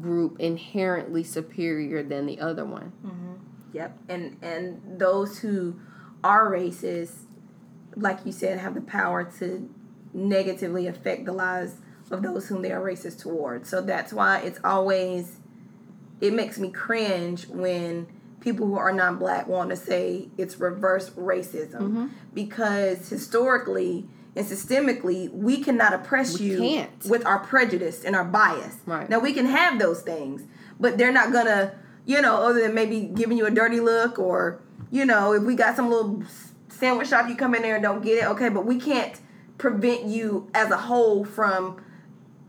group 0.00 0.38
inherently 0.38 1.24
superior 1.24 2.02
than 2.02 2.26
the 2.26 2.40
other 2.40 2.64
one. 2.64 2.92
Mm-hmm. 3.04 3.34
Yep, 3.72 3.98
and 4.08 4.36
and 4.42 4.98
those 4.98 5.38
who 5.38 5.80
are 6.24 6.50
racist, 6.50 7.12
like 7.96 8.18
you 8.24 8.32
said, 8.32 8.58
have 8.58 8.74
the 8.74 8.80
power 8.80 9.24
to 9.38 9.68
negatively 10.12 10.86
affect 10.86 11.24
the 11.24 11.32
lives 11.32 11.76
of 12.10 12.22
those 12.22 12.48
whom 12.48 12.62
they 12.62 12.72
are 12.72 12.80
racist 12.80 13.20
towards. 13.20 13.68
So 13.68 13.80
that's 13.82 14.12
why 14.12 14.40
it's 14.40 14.58
always 14.64 15.36
it 16.20 16.32
makes 16.32 16.58
me 16.58 16.70
cringe 16.70 17.46
when 17.48 18.06
people 18.48 18.66
who 18.66 18.78
are 18.78 18.92
not 18.92 19.18
black 19.18 19.46
want 19.46 19.68
to 19.68 19.76
say 19.76 20.28
it's 20.38 20.58
reverse 20.58 21.10
racism 21.10 21.80
mm-hmm. 21.80 22.06
because 22.32 23.10
historically 23.10 24.06
and 24.34 24.46
systemically 24.46 25.30
we 25.32 25.62
cannot 25.62 25.92
oppress 25.92 26.38
we 26.38 26.46
you 26.46 26.58
can't. 26.58 27.04
with 27.04 27.26
our 27.26 27.40
prejudice 27.40 28.04
and 28.04 28.16
our 28.16 28.24
bias 28.24 28.78
right 28.86 29.10
now 29.10 29.18
we 29.18 29.34
can 29.34 29.44
have 29.44 29.78
those 29.78 30.00
things 30.00 30.44
but 30.80 30.96
they're 30.96 31.12
not 31.12 31.30
gonna 31.30 31.74
you 32.06 32.22
know 32.22 32.36
other 32.36 32.62
than 32.62 32.72
maybe 32.72 33.02
giving 33.02 33.36
you 33.36 33.44
a 33.44 33.50
dirty 33.50 33.80
look 33.80 34.18
or 34.18 34.62
you 34.90 35.04
know 35.04 35.34
if 35.34 35.42
we 35.42 35.54
got 35.54 35.76
some 35.76 35.90
little 35.90 36.22
sandwich 36.70 37.08
shop 37.08 37.28
you 37.28 37.36
come 37.36 37.54
in 37.54 37.60
there 37.60 37.74
and 37.74 37.82
don't 37.82 38.02
get 38.02 38.16
it 38.16 38.24
okay 38.24 38.48
but 38.48 38.64
we 38.64 38.80
can't 38.80 39.20
prevent 39.58 40.06
you 40.06 40.48
as 40.54 40.70
a 40.70 40.78
whole 40.78 41.22
from 41.22 41.78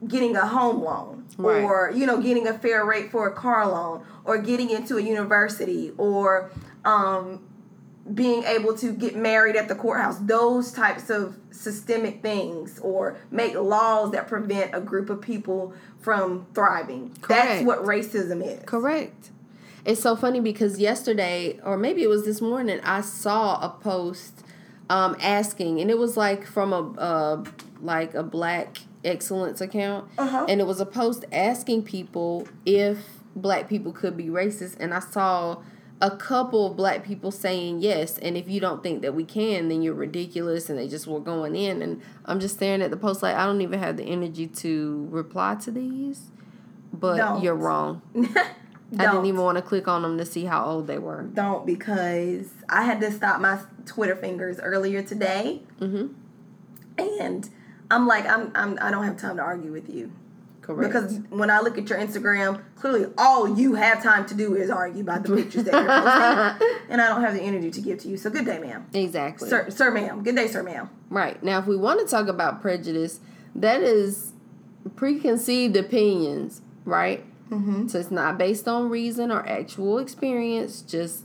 getting 0.08 0.36
a 0.36 0.48
home 0.48 0.82
loan 0.82 1.26
right. 1.38 1.62
or 1.62 1.92
you 1.94 2.06
know 2.06 2.22
getting 2.22 2.48
a 2.48 2.58
fair 2.58 2.86
rate 2.86 3.12
for 3.12 3.28
a 3.28 3.34
car 3.34 3.68
loan 3.68 4.04
or 4.24 4.38
getting 4.38 4.70
into 4.70 4.98
a 4.98 5.02
university 5.02 5.92
or 5.98 6.52
um, 6.86 7.44
being 8.14 8.44
able 8.44 8.76
to 8.76 8.92
get 8.94 9.16
married 9.16 9.56
at 9.56 9.68
the 9.68 9.76
courthouse 9.76 10.18
those 10.20 10.72
types 10.72 11.10
of 11.10 11.38
systemic 11.52 12.22
things 12.22 12.80
or 12.80 13.18
make 13.30 13.54
laws 13.56 14.12
that 14.12 14.28
prevent 14.28 14.74
a 14.74 14.80
group 14.80 15.10
of 15.10 15.22
people 15.22 15.74
from 16.00 16.48
thriving 16.54 17.10
Correct. 17.22 17.48
that's 17.48 17.66
what 17.66 17.80
racism 17.80 18.46
is 18.46 18.64
correct 18.66 19.32
it's 19.86 20.02
so 20.02 20.16
funny 20.16 20.40
because 20.40 20.80
yesterday 20.80 21.60
or 21.64 21.78
maybe 21.78 22.04
it 22.04 22.08
was 22.08 22.24
this 22.24 22.40
morning 22.40 22.80
i 22.84 23.02
saw 23.02 23.60
a 23.62 23.70
post 23.70 24.46
um, 24.90 25.16
asking 25.22 25.80
and 25.82 25.92
it 25.92 26.00
was 26.00 26.18
like 26.18 26.48
from 26.48 26.74
a 26.74 27.00
uh, 27.00 27.44
like 27.82 28.16
a 28.16 28.24
black 28.24 28.80
excellence 29.04 29.62
account 29.62 30.10
uh-huh. 30.18 30.46
and 30.50 30.60
it 30.60 30.68
was 30.68 30.80
a 30.80 30.86
post 30.86 31.26
asking 31.32 31.84
people 31.84 32.48
if 32.66 32.98
black 33.36 33.70
people 33.70 33.92
could 33.92 34.18
be 34.18 34.26
racist 34.26 34.76
and 34.80 34.94
i 34.94 35.00
saw 35.00 35.62
a 36.02 36.12
couple 36.12 36.68
of 36.68 36.76
black 36.76 37.04
people 37.04 37.32
saying 37.32 37.80
yes 37.82 38.18
and 38.18 38.38
if 38.38 38.50
you 38.50 38.60
don't 38.60 38.84
think 38.84 39.02
that 39.02 39.14
we 39.14 39.24
can 39.24 39.70
then 39.70 39.82
you're 39.82 39.94
ridiculous 39.94 40.70
and 40.70 40.78
they 40.78 40.88
just 40.88 41.08
were 41.08 41.20
going 41.20 41.56
in 41.56 41.82
and 41.82 42.02
i'm 42.26 42.40
just 42.40 42.56
staring 42.56 42.82
at 42.82 42.90
the 42.90 42.98
post 42.98 43.24
like 43.24 43.36
i 43.36 43.46
don't 43.46 43.62
even 43.62 43.80
have 43.80 43.98
the 43.98 44.04
energy 44.04 44.48
to 44.48 45.08
reply 45.12 45.56
to 45.56 45.72
these 45.72 46.32
but 46.92 47.18
don't. 47.18 47.44
you're 47.44 47.56
wrong 47.56 48.02
I 48.98 49.06
didn't 49.06 49.26
even 49.26 49.42
want 49.42 49.58
to 49.58 49.62
click 49.62 49.88
on 49.88 50.02
them 50.02 50.18
to 50.18 50.26
see 50.26 50.46
how 50.46 50.66
old 50.66 50.88
they 50.88 50.98
were. 50.98 51.24
Don't 51.24 51.66
because 51.66 52.48
I 52.70 52.84
had 52.84 53.00
to 53.02 53.12
stop 53.12 53.40
my 53.40 53.60
Twitter 53.86 54.16
fingers 54.16 54.60
earlier 54.60 55.04
today, 55.04 55.62
mm-hmm. 55.80 56.08
and 56.98 57.50
I'm 57.92 58.08
like, 58.08 58.26
I'm, 58.26 58.52
I'm 58.56 58.78
I 58.82 58.92
don't 58.92 59.04
have 59.04 59.18
time 59.18 59.38
to 59.38 59.42
argue 59.42 59.72
with 59.72 59.90
you 59.90 60.12
Correct. 60.62 60.94
because 60.94 61.20
when 61.30 61.50
I 61.50 61.60
look 61.62 61.78
at 61.78 61.90
your 61.90 61.98
Instagram, 62.00 62.62
clearly 62.76 63.12
all 63.18 63.58
you 63.58 63.76
have 63.76 64.04
time 64.04 64.26
to 64.28 64.36
do 64.36 64.56
is 64.56 64.70
argue 64.70 65.02
about 65.02 65.24
the 65.24 65.36
pictures 65.36 65.64
that 65.64 65.74
you're 65.74 66.60
posting, 66.60 66.78
and 66.90 67.02
I 67.02 67.08
don't 67.08 67.22
have 67.22 67.34
the 67.34 67.42
energy 67.42 67.72
to 67.72 67.82
give 67.82 68.00
to 68.00 68.08
you. 68.08 68.18
So 68.18 68.30
good 68.30 68.46
day, 68.46 68.60
ma'am. 68.60 68.86
exactly. 68.94 69.50
Sir, 69.50 69.70
sir, 69.70 69.92
ma'am. 69.92 70.24
Good 70.24 70.36
day, 70.36 70.48
sir, 70.48 70.62
ma'am. 70.64 70.90
Right. 71.10 71.42
Now, 71.42 71.60
if 71.60 71.66
we 71.66 71.76
want 71.76 72.00
to 72.00 72.06
talk 72.06 72.28
about 72.28 72.62
prejudice, 72.62 73.20
that 73.56 73.82
is 73.82 74.34
preconceived 74.96 75.76
opinions, 75.76 76.62
right? 76.86 77.26
Mm-hmm. 77.50 77.88
So 77.88 78.00
it's 78.00 78.12
not 78.12 78.38
based 78.38 78.68
on 78.68 78.90
reason 78.90 79.32
or 79.32 79.48
actual 79.48 79.98
experience, 79.98 80.82
just 80.82 81.24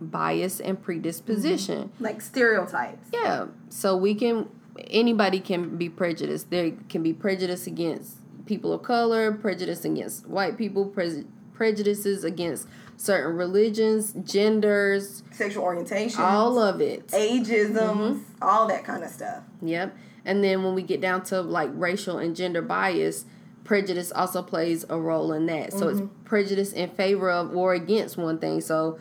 bias 0.00 0.60
and 0.60 0.82
predisposition. 0.82 1.92
Like 2.00 2.20
stereotypes. 2.22 3.08
Yeah. 3.12 3.46
So 3.68 3.96
we 3.96 4.14
can, 4.14 4.48
anybody 4.88 5.40
can 5.40 5.76
be 5.76 5.88
prejudiced. 5.88 6.50
There 6.50 6.72
can 6.88 7.02
be 7.02 7.12
prejudice 7.12 7.66
against 7.66 8.16
people 8.46 8.72
of 8.72 8.82
color, 8.82 9.32
prejudice 9.32 9.84
against 9.84 10.26
white 10.26 10.56
people, 10.58 10.86
pre- 10.86 11.24
prejudices 11.54 12.24
against 12.24 12.66
certain 12.96 13.36
religions, 13.36 14.12
genders, 14.24 15.22
Sexual 15.32 15.62
orientation. 15.64 16.20
all 16.20 16.58
of 16.58 16.80
it. 16.80 17.06
ageisms, 17.08 17.72
Mm-hmm. 17.76 18.18
all 18.42 18.66
that 18.68 18.84
kind 18.84 19.02
of 19.04 19.10
stuff. 19.10 19.42
Yep. 19.62 19.96
And 20.24 20.44
then 20.44 20.62
when 20.62 20.74
we 20.74 20.82
get 20.82 21.00
down 21.00 21.22
to 21.24 21.40
like 21.40 21.70
racial 21.72 22.18
and 22.18 22.36
gender 22.36 22.60
bias, 22.60 23.24
prejudice 23.64 24.12
also 24.12 24.42
plays 24.42 24.84
a 24.90 24.98
role 24.98 25.32
in 25.32 25.46
that. 25.46 25.72
So 25.72 25.88
it's 25.88 26.02
prejudice 26.24 26.72
in 26.72 26.90
favor 26.90 27.30
of 27.30 27.54
or 27.56 27.72
against 27.72 28.18
one 28.18 28.38
thing. 28.38 28.60
So 28.60 28.98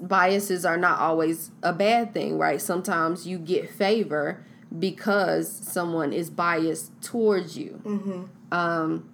biases 0.00 0.64
are 0.66 0.76
not 0.76 0.98
always 0.98 1.50
a 1.62 1.72
bad 1.72 2.12
thing, 2.12 2.36
right? 2.38 2.60
Sometimes 2.60 3.26
you 3.26 3.38
get 3.38 3.70
favor 3.70 4.44
because 4.78 5.50
someone 5.50 6.12
is 6.12 6.30
biased 6.30 6.90
towards 7.02 7.56
you. 7.58 7.80
Mm-hmm. 7.84 8.22
Um, 8.52 9.08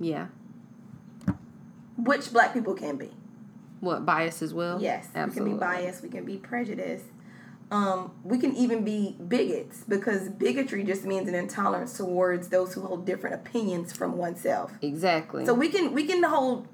yeah. 0.00 0.26
Which 1.96 2.32
black 2.32 2.52
people 2.52 2.74
can 2.74 2.96
be. 2.96 3.10
What 3.80 4.06
bias 4.06 4.42
as 4.42 4.54
well? 4.54 4.80
Yes, 4.80 5.08
absolutely. 5.14 5.54
we 5.54 5.58
can 5.58 5.58
be 5.58 5.60
biased. 5.60 6.02
We 6.02 6.08
can 6.08 6.24
be 6.24 6.36
prejudiced. 6.36 7.04
Um, 7.70 8.12
we 8.22 8.38
can 8.38 8.54
even 8.54 8.84
be 8.84 9.16
bigots 9.28 9.84
because 9.88 10.28
bigotry 10.28 10.84
just 10.84 11.04
means 11.04 11.26
an 11.28 11.34
intolerance 11.34 11.96
towards 11.96 12.48
those 12.48 12.74
who 12.74 12.82
hold 12.82 13.06
different 13.06 13.34
opinions 13.34 13.92
from 13.92 14.16
oneself. 14.18 14.72
Exactly. 14.82 15.46
So 15.46 15.54
we 15.54 15.68
can 15.68 15.92
we 15.94 16.04
can 16.06 16.22
hold 16.22 16.68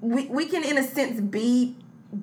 we 0.00 0.26
we 0.26 0.46
can 0.46 0.64
in 0.64 0.78
a 0.78 0.82
sense 0.82 1.20
be 1.20 1.76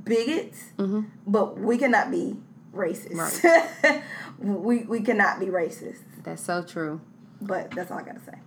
bigots, 0.03 0.71
Mm-hmm. 0.77 1.01
but 1.27 1.59
we 1.59 1.77
cannot 1.77 2.09
be 2.11 2.37
racist. 2.73 4.03
we 4.39 4.83
we 4.83 5.01
cannot 5.01 5.39
be 5.39 5.47
racist. 5.47 5.99
That's 6.23 6.43
so 6.43 6.63
true. 6.63 7.01
But 7.41 7.71
that's 7.71 7.91
all 7.91 7.99
I 7.99 8.03
gotta 8.03 8.19
say 8.19 8.37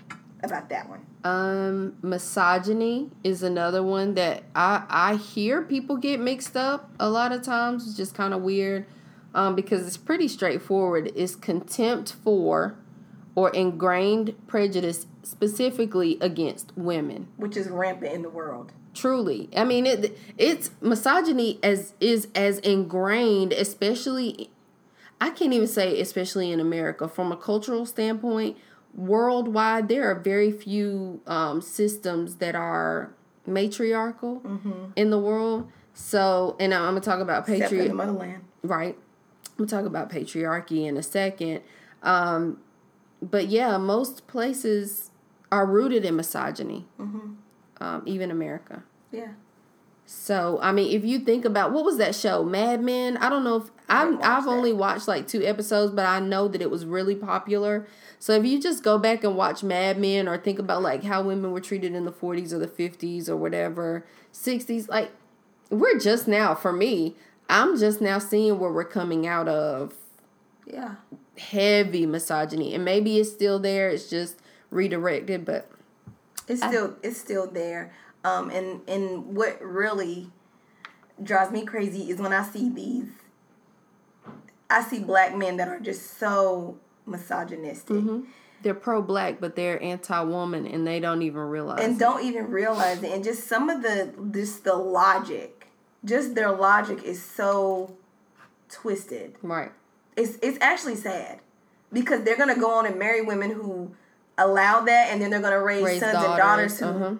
about 0.44 0.68
that 0.68 0.88
one. 0.88 1.06
Um, 1.24 1.96
misogyny 2.02 3.10
is 3.22 3.42
another 3.42 3.82
one 3.82 4.14
that 4.14 4.44
I 4.54 4.84
I 4.88 5.16
hear 5.16 5.62
people 5.62 5.96
get 5.96 6.20
mixed 6.20 6.56
up 6.56 6.90
a 7.00 7.08
lot 7.08 7.32
of 7.32 7.42
times. 7.42 7.86
It's 7.86 7.96
just 7.96 8.14
kind 8.14 8.34
of 8.34 8.42
weird, 8.42 8.86
um, 9.34 9.54
because 9.54 9.86
it's 9.86 9.96
pretty 9.96 10.28
straightforward. 10.28 11.10
It's 11.14 11.34
contempt 11.34 12.12
for, 12.12 12.76
or 13.34 13.50
ingrained 13.50 14.34
prejudice 14.46 15.06
specifically 15.22 16.18
against 16.20 16.72
women. 16.76 17.28
Which 17.36 17.56
is 17.56 17.68
rampant 17.68 18.12
in 18.12 18.22
the 18.22 18.30
world. 18.30 18.72
Truly, 18.94 19.48
I 19.56 19.64
mean 19.64 19.86
it. 19.86 20.16
It's 20.38 20.70
misogyny 20.80 21.58
as 21.62 21.94
is 22.00 22.28
as 22.34 22.58
ingrained, 22.60 23.52
especially. 23.52 24.50
I 25.20 25.30
can't 25.30 25.52
even 25.52 25.68
say 25.68 26.00
especially 26.00 26.50
in 26.50 26.60
America 26.60 27.08
from 27.08 27.32
a 27.32 27.36
cultural 27.36 27.86
standpoint. 27.86 28.56
Worldwide, 28.94 29.88
there 29.88 30.08
are 30.10 30.14
very 30.14 30.52
few 30.52 31.20
um, 31.26 31.60
systems 31.60 32.36
that 32.36 32.54
are 32.54 33.12
matriarchal 33.46 34.42
in 34.96 35.10
the 35.10 35.18
world. 35.18 35.68
So, 35.94 36.56
and 36.60 36.72
I'm 36.74 36.82
gonna 36.90 37.00
talk 37.00 37.20
about 37.20 37.46
patriarchy, 37.46 37.92
motherland. 37.92 38.44
right? 38.62 38.96
We'll 39.58 39.68
talk 39.68 39.84
about 39.84 40.10
patriarchy 40.10 40.86
in 40.86 40.96
a 40.96 41.02
second. 41.02 41.62
Um, 42.02 42.58
but 43.22 43.46
yeah, 43.48 43.76
most 43.78 44.26
places 44.26 45.10
are 45.50 45.64
rooted 45.66 46.04
in 46.04 46.16
misogyny, 46.16 46.86
um, 47.84 48.02
even 48.06 48.30
America. 48.30 48.82
Yeah. 49.12 49.32
So 50.06 50.58
I 50.62 50.70
mean, 50.72 50.94
if 50.96 51.04
you 51.04 51.18
think 51.18 51.44
about 51.44 51.72
what 51.72 51.84
was 51.84 51.96
that 51.98 52.14
show, 52.14 52.44
Mad 52.44 52.82
Men? 52.82 53.16
I 53.18 53.28
don't 53.30 53.44
know 53.44 53.56
if 53.56 53.70
I've 53.88 54.14
I've 54.22 54.44
that. 54.44 54.48
only 54.48 54.72
watched 54.72 55.08
like 55.08 55.26
two 55.26 55.42
episodes, 55.42 55.92
but 55.94 56.04
I 56.04 56.20
know 56.20 56.46
that 56.48 56.60
it 56.60 56.70
was 56.70 56.84
really 56.84 57.14
popular. 57.14 57.86
So 58.18 58.32
if 58.32 58.44
you 58.44 58.60
just 58.60 58.82
go 58.82 58.98
back 58.98 59.24
and 59.24 59.34
watch 59.36 59.62
Mad 59.62 59.98
Men, 59.98 60.28
or 60.28 60.36
think 60.38 60.58
about 60.58 60.82
like 60.82 61.04
how 61.04 61.22
women 61.22 61.52
were 61.52 61.60
treated 61.60 61.94
in 61.94 62.04
the 62.04 62.12
forties 62.12 62.52
or 62.52 62.58
the 62.58 62.68
fifties 62.68 63.28
or 63.30 63.36
whatever, 63.36 64.04
sixties, 64.30 64.88
like 64.88 65.10
we're 65.70 65.98
just 65.98 66.28
now 66.28 66.54
for 66.54 66.72
me, 66.72 67.16
I'm 67.48 67.78
just 67.78 68.00
now 68.02 68.18
seeing 68.18 68.58
where 68.58 68.72
we're 68.72 68.84
coming 68.84 69.26
out 69.26 69.48
of 69.48 69.94
Yeah. 70.66 70.96
heavy 71.38 72.04
misogyny, 72.06 72.74
and 72.74 72.84
maybe 72.84 73.18
it's 73.18 73.30
still 73.32 73.58
there. 73.58 73.88
It's 73.88 74.08
just 74.10 74.36
redirected, 74.70 75.44
but 75.46 75.70
It's 76.48 76.62
still 76.62 76.96
it's 77.02 77.18
still 77.18 77.46
there. 77.46 77.92
Um, 78.24 78.50
and 78.50 78.80
and 78.88 79.36
what 79.36 79.60
really 79.62 80.30
drives 81.22 81.52
me 81.52 81.64
crazy 81.64 82.10
is 82.10 82.18
when 82.18 82.32
I 82.32 82.42
see 82.42 82.70
these. 82.70 83.08
I 84.70 84.82
see 84.82 85.00
black 85.00 85.36
men 85.36 85.58
that 85.58 85.68
are 85.68 85.78
just 85.78 86.18
so 86.18 86.78
misogynistic 87.06 88.02
they're 88.64 88.74
pro-black, 88.74 89.40
but 89.40 89.54
they're 89.54 89.80
anti-woman, 89.80 90.66
and 90.66 90.86
they 90.86 90.98
don't 90.98 91.22
even 91.22 91.42
realize. 91.42 91.84
and 91.84 91.96
it. 91.96 91.98
don't 91.98 92.24
even 92.24 92.50
realize 92.50 93.02
it. 93.02 93.12
And 93.12 93.22
just 93.22 93.46
some 93.46 93.68
of 93.70 93.82
the 93.82 94.12
just 94.32 94.64
the 94.64 94.74
logic, 94.74 95.68
just 96.04 96.34
their 96.34 96.50
logic 96.50 97.04
is 97.04 97.22
so 97.22 97.96
twisted. 98.68 99.36
right. 99.42 99.70
It's 100.16 100.38
it's 100.42 100.58
actually 100.60 100.96
sad 100.96 101.40
because 101.92 102.24
they're 102.24 102.38
gonna 102.38 102.58
go 102.58 102.70
on 102.70 102.86
and 102.86 102.98
marry 102.98 103.20
women 103.20 103.50
who 103.50 103.94
allow 104.38 104.80
that, 104.80 105.08
and 105.10 105.20
then 105.20 105.30
they're 105.30 105.40
gonna 105.40 105.60
raise, 105.60 105.84
Raise 105.84 106.00
sons 106.00 106.16
and 106.16 106.36
daughters 106.36 106.78
who 106.78 106.86
uh-huh. 106.86 107.14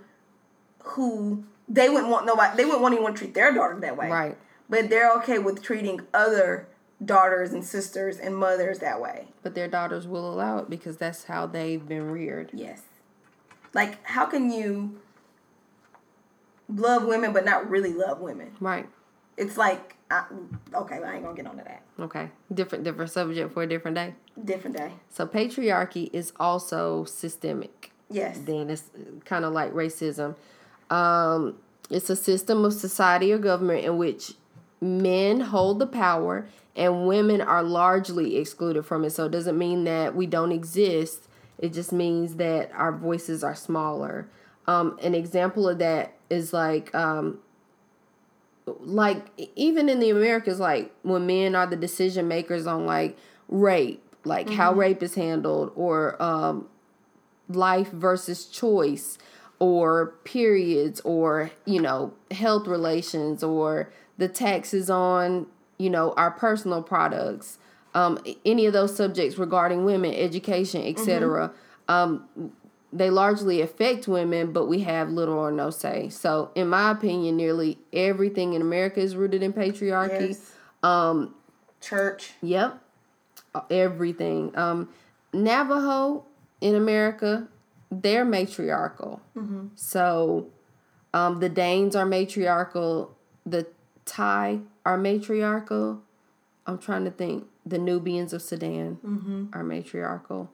who 0.84 1.44
they 1.68 1.88
wouldn't 1.88 2.10
want 2.10 2.26
nobody 2.26 2.56
they 2.56 2.64
wouldn't 2.64 2.82
want 2.82 2.94
anyone 2.94 3.14
to 3.14 3.18
treat 3.18 3.34
their 3.34 3.52
daughter 3.52 3.78
that 3.80 3.96
way. 3.96 4.10
Right. 4.10 4.38
But 4.68 4.90
they're 4.90 5.12
okay 5.18 5.38
with 5.38 5.62
treating 5.62 6.00
other 6.12 6.68
daughters 7.04 7.52
and 7.52 7.64
sisters 7.64 8.18
and 8.18 8.36
mothers 8.36 8.78
that 8.78 9.00
way. 9.00 9.28
But 9.42 9.54
their 9.54 9.68
daughters 9.68 10.06
will 10.06 10.32
allow 10.32 10.58
it 10.58 10.70
because 10.70 10.96
that's 10.96 11.24
how 11.24 11.46
they've 11.46 11.86
been 11.86 12.10
reared. 12.10 12.50
Yes. 12.52 12.82
Like 13.72 14.04
how 14.06 14.26
can 14.26 14.50
you 14.50 15.00
love 16.68 17.04
women 17.04 17.32
but 17.32 17.44
not 17.44 17.68
really 17.68 17.92
love 17.92 18.20
women? 18.20 18.52
Right. 18.60 18.88
It's 19.36 19.56
like 19.56 19.93
I, 20.10 20.24
okay, 20.74 21.00
I 21.02 21.14
ain't 21.14 21.24
gonna 21.24 21.36
get 21.36 21.46
onto 21.46 21.64
that. 21.64 21.82
Okay. 21.98 22.30
Different 22.52 22.84
different 22.84 23.10
subject 23.10 23.52
for 23.52 23.62
a 23.62 23.66
different 23.66 23.96
day. 23.96 24.14
Different 24.44 24.76
day. 24.76 24.92
So 25.08 25.26
patriarchy 25.26 26.10
is 26.12 26.32
also 26.38 27.04
systemic. 27.04 27.90
Yes. 28.10 28.38
Then 28.38 28.70
it's 28.70 28.90
kind 29.24 29.44
of 29.44 29.52
like 29.52 29.72
racism. 29.72 30.36
Um, 30.90 31.56
it's 31.90 32.10
a 32.10 32.16
system 32.16 32.64
of 32.64 32.74
society 32.74 33.32
or 33.32 33.38
government 33.38 33.84
in 33.84 33.96
which 33.96 34.34
men 34.80 35.40
hold 35.40 35.78
the 35.78 35.86
power 35.86 36.46
and 36.76 37.06
women 37.06 37.40
are 37.40 37.62
largely 37.62 38.36
excluded 38.36 38.84
from 38.84 39.04
it. 39.04 39.10
So 39.10 39.26
it 39.26 39.32
doesn't 39.32 39.56
mean 39.56 39.84
that 39.84 40.14
we 40.14 40.26
don't 40.26 40.52
exist. 40.52 41.28
It 41.58 41.72
just 41.72 41.92
means 41.92 42.36
that 42.36 42.70
our 42.72 42.92
voices 42.92 43.44
are 43.44 43.54
smaller. 43.54 44.28
Um, 44.66 44.98
an 45.02 45.14
example 45.14 45.68
of 45.68 45.78
that 45.78 46.14
is 46.30 46.52
like 46.52 46.94
um, 46.94 47.38
like 48.66 49.26
even 49.56 49.88
in 49.88 50.00
the 50.00 50.10
Americas, 50.10 50.60
like 50.60 50.92
when 51.02 51.26
men 51.26 51.54
are 51.54 51.66
the 51.66 51.76
decision 51.76 52.28
makers 52.28 52.66
on 52.66 52.86
like 52.86 53.16
rape, 53.48 54.02
like 54.24 54.48
how 54.48 54.72
rape 54.72 55.02
is 55.02 55.14
handled, 55.14 55.72
or 55.74 56.20
um, 56.22 56.68
life 57.48 57.90
versus 57.90 58.46
choice, 58.46 59.18
or 59.58 60.14
periods, 60.24 61.00
or 61.00 61.50
you 61.66 61.80
know 61.80 62.14
health 62.30 62.66
relations, 62.66 63.42
or 63.42 63.92
the 64.16 64.28
taxes 64.28 64.88
on 64.88 65.46
you 65.78 65.90
know 65.90 66.14
our 66.16 66.30
personal 66.30 66.82
products, 66.82 67.58
um, 67.94 68.18
any 68.46 68.64
of 68.66 68.72
those 68.72 68.96
subjects 68.96 69.36
regarding 69.36 69.84
women, 69.84 70.14
education, 70.14 70.82
etc. 70.86 71.52
Um, 71.86 72.52
they 72.96 73.10
largely 73.10 73.60
affect 73.60 74.06
women, 74.06 74.52
but 74.52 74.66
we 74.66 74.80
have 74.82 75.10
little 75.10 75.34
or 75.34 75.50
no 75.50 75.68
say. 75.70 76.08
So, 76.08 76.50
in 76.54 76.68
my 76.68 76.92
opinion, 76.92 77.36
nearly 77.36 77.76
everything 77.92 78.52
in 78.54 78.62
America 78.62 79.00
is 79.00 79.16
rooted 79.16 79.42
in 79.42 79.52
patriarchy. 79.52 80.28
Yes. 80.28 80.52
Um, 80.82 81.34
Church. 81.80 82.32
Yep, 82.40 82.78
everything. 83.70 84.56
Um, 84.56 84.88
Navajo 85.32 86.24
in 86.60 86.74
America, 86.74 87.48
they're 87.90 88.24
matriarchal. 88.24 89.20
So, 89.74 90.48
Um, 91.12 91.38
the 91.38 91.48
Danes 91.48 91.94
are 91.94 92.04
matriarchal. 92.06 93.14
The 93.46 93.66
Thai 94.04 94.60
are 94.84 94.98
matriarchal. 94.98 96.00
I'm 96.66 96.78
trying 96.78 97.04
to 97.04 97.10
think. 97.10 97.46
The 97.66 97.78
Nubians 97.78 98.32
of 98.32 98.42
Sudan 98.42 98.98
Mm-hmm. 99.06 99.44
are 99.52 99.62
matriarchal. 99.62 100.50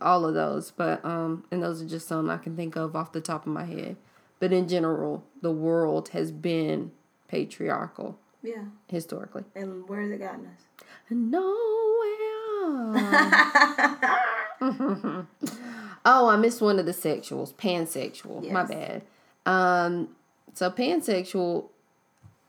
All 0.00 0.24
of 0.24 0.34
those, 0.34 0.72
but 0.72 1.04
um, 1.04 1.44
and 1.50 1.62
those 1.62 1.80
are 1.80 1.86
just 1.86 2.08
some 2.08 2.28
I 2.28 2.38
can 2.38 2.56
think 2.56 2.74
of 2.76 2.96
off 2.96 3.12
the 3.12 3.20
top 3.20 3.46
of 3.46 3.52
my 3.52 3.64
head. 3.64 3.96
But 4.40 4.52
in 4.52 4.66
general, 4.68 5.24
the 5.42 5.52
world 5.52 6.08
has 6.10 6.30
been 6.32 6.90
patriarchal 7.28 8.18
Yeah. 8.42 8.64
historically. 8.88 9.44
And 9.54 9.88
where 9.88 10.02
has 10.02 10.10
it 10.10 10.18
gotten 10.18 10.46
us? 10.46 10.62
Nowhere. 11.08 11.46
oh, 16.04 16.28
I 16.28 16.36
missed 16.36 16.60
one 16.60 16.78
of 16.78 16.86
the 16.86 16.92
sexuals. 16.92 17.54
Pansexual. 17.54 18.50
My 18.50 18.64
bad. 18.64 19.02
Um, 19.44 20.08
so 20.54 20.70
pansexual. 20.70 21.68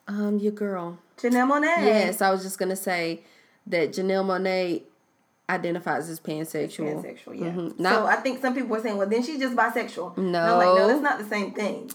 Um, 0.07 0.39
your 0.39 0.51
girl. 0.53 0.97
Janelle 1.17 1.49
Monáe. 1.51 1.85
Yes, 1.85 2.21
I 2.21 2.31
was 2.31 2.43
just 2.43 2.57
gonna 2.59 2.75
say 2.75 3.21
that 3.67 3.91
Janelle 3.91 4.25
Monáe 4.25 4.83
identifies 5.49 6.09
as 6.09 6.19
pansexual. 6.19 7.03
Pansexual, 7.03 7.39
yeah. 7.39 7.51
Mhm. 7.51 7.81
so 7.81 8.05
I 8.05 8.17
think 8.17 8.41
some 8.41 8.53
people 8.53 8.75
are 8.75 8.81
saying, 8.81 8.97
well, 8.97 9.07
then 9.07 9.23
she's 9.23 9.39
just 9.39 9.55
bisexual. 9.55 10.17
No. 10.17 10.39
I'm 10.39 10.57
like, 10.57 10.77
no, 10.77 10.87
that's 10.87 11.01
not 11.01 11.19
the 11.19 11.25
same 11.25 11.51
thing. 11.51 11.91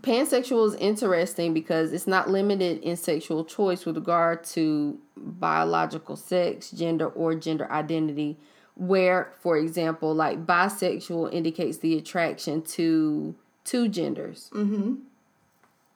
pansexual 0.00 0.66
is 0.68 0.74
interesting 0.76 1.54
because 1.54 1.92
it's 1.92 2.06
not 2.06 2.28
limited 2.28 2.80
in 2.82 2.96
sexual 2.96 3.44
choice 3.44 3.84
with 3.84 3.96
regard 3.96 4.42
to 4.44 4.98
biological 5.16 6.16
sex, 6.16 6.70
gender, 6.70 7.06
or 7.06 7.34
gender 7.34 7.70
identity. 7.70 8.36
Where, 8.76 9.32
for 9.40 9.56
example, 9.56 10.12
like 10.14 10.46
bisexual 10.46 11.32
indicates 11.32 11.78
the 11.78 11.96
attraction 11.96 12.62
to 12.62 13.36
two 13.62 13.86
genders, 13.88 14.50
mm-hmm. 14.52 14.94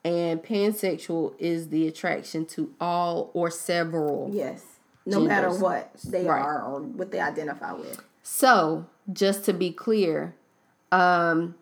and 0.05 0.43
pansexual 0.45 1.35
is 1.41 1.71
the 1.71 1.89
attraction 1.89 2.47
to 2.47 2.73
all 2.81 3.31
or 3.35 3.51
several. 3.51 4.31
Yes. 4.33 4.63
No 5.09 5.21
matter 5.21 5.51
what 5.51 5.91
they 6.05 6.27
Right. 6.27 6.41
are 6.43 6.63
or 6.63 6.81
what 6.81 7.11
they 7.11 7.21
identify 7.21 7.73
with. 7.73 8.01
So, 8.23 8.87
just 9.13 9.45
to 9.47 9.53
be 9.53 9.71
clear, 9.73 10.35
um, 10.93 11.55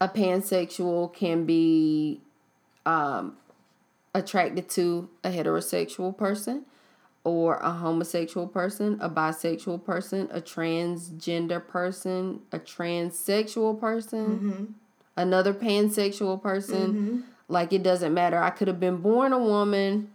a 0.00 0.08
pansexual 0.08 1.12
can 1.14 1.44
be 1.46 2.20
um, 2.86 3.36
attracted 4.14 4.68
to 4.70 5.08
a 5.24 5.30
heterosexual 5.30 6.16
person 6.16 6.66
or 7.24 7.56
a 7.56 7.70
homosexual 7.70 8.46
person, 8.46 8.98
a 9.00 9.08
bisexual 9.08 9.82
person, 9.84 10.28
a 10.30 10.40
transgender 10.42 11.66
person, 11.66 12.40
a 12.52 12.58
transsexual 12.58 13.80
person, 13.80 14.74
another 15.16 15.54
pansexual 15.54 16.40
person. 16.42 17.24
Like, 17.48 17.72
it 17.72 17.82
doesn't 17.82 18.12
matter. 18.12 18.38
I 18.38 18.50
could 18.50 18.68
have 18.68 18.80
been 18.80 18.98
born 18.98 19.32
a 19.32 19.38
woman, 19.38 20.10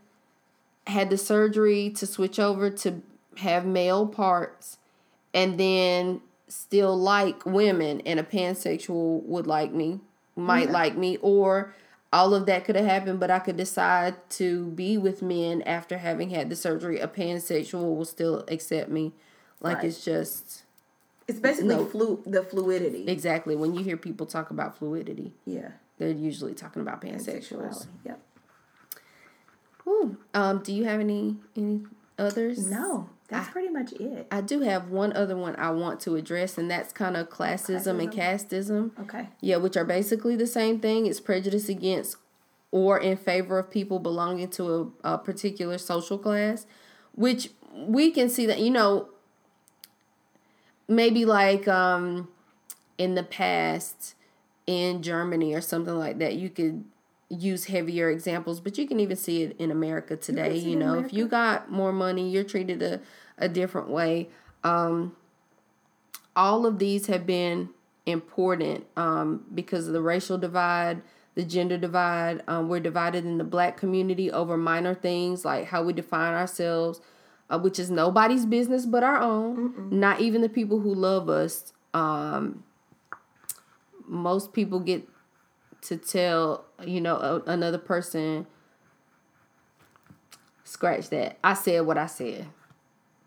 had 0.89 1.09
the 1.09 1.17
surgery 1.17 1.89
to 1.91 2.05
switch 2.05 2.39
over 2.39 2.69
to 2.69 3.01
have 3.37 3.65
male 3.65 4.05
parts, 4.07 4.77
and 5.33 5.59
then 5.59 6.21
still 6.47 6.97
like 6.97 7.45
women 7.45 8.01
and 8.05 8.19
a 8.19 8.23
pansexual 8.23 9.23
would 9.23 9.45
like 9.47 9.71
me 9.71 9.99
might 10.35 10.71
like 10.71 10.97
me 10.97 11.15
or 11.21 11.73
all 12.11 12.33
of 12.33 12.47
that 12.47 12.65
could 12.65 12.75
have 12.75 12.85
happened 12.85 13.19
but 13.19 13.29
i 13.29 13.37
could 13.37 13.55
decide 13.55 14.15
to 14.31 14.65
be 14.71 14.97
with 14.97 15.21
men 15.21 15.61
after 15.63 15.99
having 15.99 16.31
had 16.31 16.49
the 16.49 16.55
surgery 16.55 16.97
a 16.99 17.07
pansexual 17.07 17.95
will 17.95 18.03
still 18.05 18.43
accept 18.47 18.89
me 18.89 19.11
like 19.61 19.75
Right. 19.77 19.85
it's 19.85 20.03
just 20.03 20.63
It's 21.27 21.39
basically 21.39 21.75
No. 21.75 21.85
flu 21.85 22.23
the 22.25 22.41
fluidity. 22.41 23.05
exactly 23.07 23.55
when 23.55 23.75
you 23.75 23.83
hear 23.83 23.95
people 23.97 24.25
talk 24.25 24.49
about 24.49 24.75
fluidity 24.77 25.33
yeah. 25.45 25.69
they're 25.99 26.09
usually 26.09 26.55
talking 26.55 26.81
about 26.81 27.01
pansexuals. 27.01 27.85
Yep. 28.05 28.19
Ooh, 29.89 30.17
um 30.33 30.59
do 30.63 30.71
you 30.71 30.83
have 30.85 30.99
any 30.99 31.37
any 31.57 31.81
others 32.17 32.67
No, 32.69 33.09
that's 33.27 33.47
Ah. 33.47 33.51
pretty 33.51 33.69
much 33.69 33.91
it. 33.93 34.27
i 34.31 34.41
do 34.41 34.59
have 34.61 34.89
one 34.89 35.11
other 35.15 35.35
one 35.35 35.55
i 35.57 35.69
want 35.71 35.99
to 36.01 36.15
address 36.15 36.57
and 36.57 36.69
that's 36.69 36.91
kind 36.93 37.15
of 37.17 37.29
classism 37.29 37.99
and 38.03 38.11
casteism 38.11 38.91
Okay. 39.01 39.29
Yeah, 39.41 39.57
which 39.57 39.75
are 39.77 39.85
basically 39.85 40.35
the 40.35 40.47
same 40.47 40.79
thing. 40.79 41.05
It's 41.07 41.19
prejudice 41.19 41.69
against 41.69 42.17
or 42.71 42.99
in 42.99 43.17
favor 43.17 43.57
of 43.57 43.71
people 43.71 43.97
belonging 43.99 44.49
to 44.49 44.91
a, 45.03 45.13
a 45.13 45.17
particular 45.17 45.77
social 45.79 46.17
class, 46.19 46.67
which 47.15 47.49
we 47.73 48.11
can 48.11 48.29
see 48.29 48.45
that, 48.45 48.59
you 48.59 48.69
know, 48.69 49.09
maybe 50.87 51.25
like 51.25 51.67
um, 51.67 52.27
in 52.97 53.15
the 53.15 53.23
past 53.23 54.13
in 54.67 55.01
Germany 55.01 55.53
or 55.55 55.61
something 55.61 55.95
like 55.97 56.19
that, 56.19 56.35
you 56.35 56.49
could 56.49 56.83
use 57.29 57.65
heavier 57.65 58.09
examples, 58.09 58.59
but 58.59 58.77
you 58.77 58.87
can 58.87 58.99
even 58.99 59.15
see 59.15 59.43
it 59.43 59.55
in 59.59 59.71
America 59.71 60.15
today. 60.17 60.57
You, 60.57 60.73
in 60.73 60.79
know, 60.79 60.95
if 60.95 61.13
you 61.13 61.27
got 61.27 61.71
more 61.71 61.93
money, 61.93 62.29
you're 62.29 62.43
treated 62.43 62.81
a, 62.81 62.99
a 63.37 63.47
different 63.47 63.89
way. 63.89 64.29
Um, 64.63 65.15
all 66.35 66.65
of 66.65 66.79
these 66.79 67.07
have 67.07 67.25
been 67.25 67.69
important 68.05 68.85
um, 68.97 69.45
because 69.53 69.87
of 69.87 69.93
the 69.93 70.01
racial 70.01 70.37
divide, 70.37 71.01
the 71.35 71.43
gender 71.43 71.77
divide. 71.77 72.41
Um, 72.47 72.67
we're 72.67 72.79
divided 72.79 73.25
in 73.25 73.37
the 73.37 73.43
black 73.43 73.77
community 73.77 74.31
over 74.31 74.57
minor 74.57 74.95
things 74.95 75.45
like 75.45 75.67
how 75.67 75.83
we 75.83 75.93
define 75.93 76.33
ourselves, 76.33 76.99
uh, 77.49 77.59
which 77.59 77.77
is 77.77 77.91
nobody's 77.91 78.45
business 78.45 78.85
but 78.85 79.03
our 79.03 79.21
own. 79.21 79.89
Not 79.91 80.19
even 80.19 80.41
the 80.41 80.49
people 80.49 80.79
who 80.79 80.93
love 80.93 81.29
us. 81.29 81.73
Um, 81.93 82.63
most 84.07 84.53
people 84.53 84.79
get 84.79 85.07
to 85.81 85.97
tell 85.97 86.65
you 86.85 87.01
know 87.01 87.17
a, 87.17 87.51
another 87.51 87.77
person. 87.77 88.47
Scratch 90.63 91.09
that. 91.09 91.39
I 91.43 91.55
said 91.55 91.85
what 91.87 91.97
I 91.97 92.05
said 92.05 92.47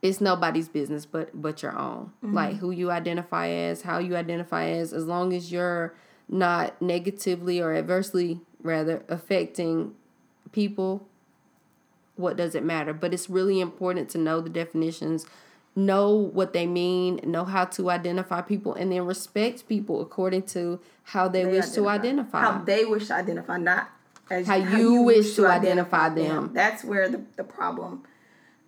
it's 0.02 0.20
nobody's 0.20 0.68
business 0.68 1.06
but 1.06 1.30
but 1.40 1.62
your 1.62 1.78
own 1.78 2.12
mm-hmm. 2.22 2.34
like 2.34 2.56
who 2.56 2.70
you 2.70 2.90
identify 2.90 3.48
as 3.48 3.82
how 3.82 3.98
you 3.98 4.16
identify 4.16 4.66
as 4.66 4.92
as 4.92 5.06
long 5.06 5.32
as 5.32 5.50
you're 5.50 5.94
not 6.28 6.80
negatively 6.82 7.60
or 7.60 7.74
adversely 7.74 8.40
rather 8.62 9.04
affecting 9.08 9.94
people 10.50 11.06
what 12.16 12.36
does 12.36 12.54
it 12.54 12.64
matter 12.64 12.92
but 12.92 13.14
it's 13.14 13.30
really 13.30 13.60
important 13.60 14.08
to 14.08 14.18
know 14.18 14.40
the 14.40 14.50
definitions 14.50 15.24
know 15.74 16.10
what 16.10 16.52
they 16.52 16.66
mean 16.66 17.18
know 17.24 17.44
how 17.44 17.64
to 17.64 17.88
identify 17.90 18.42
people 18.42 18.74
and 18.74 18.92
then 18.92 19.06
respect 19.06 19.66
people 19.68 20.02
according 20.02 20.42
to 20.42 20.78
how 21.04 21.28
they, 21.28 21.46
wish 21.46 21.70
to 21.70 21.88
identify 21.88 22.40
How 22.40 22.58
they 22.58 22.84
wish 22.84 23.06
to 23.08 23.14
identify, 23.14 23.56
not 23.56 23.90
as 24.30 24.46
How 24.46 24.56
you 24.56 25.02
wish 25.02 25.34
to 25.36 25.46
identify 25.46 26.08
them. 26.10 26.52
That's 26.52 26.84
where 26.84 27.08
the, 27.08 27.22
the 27.36 27.44
problem 27.44 28.04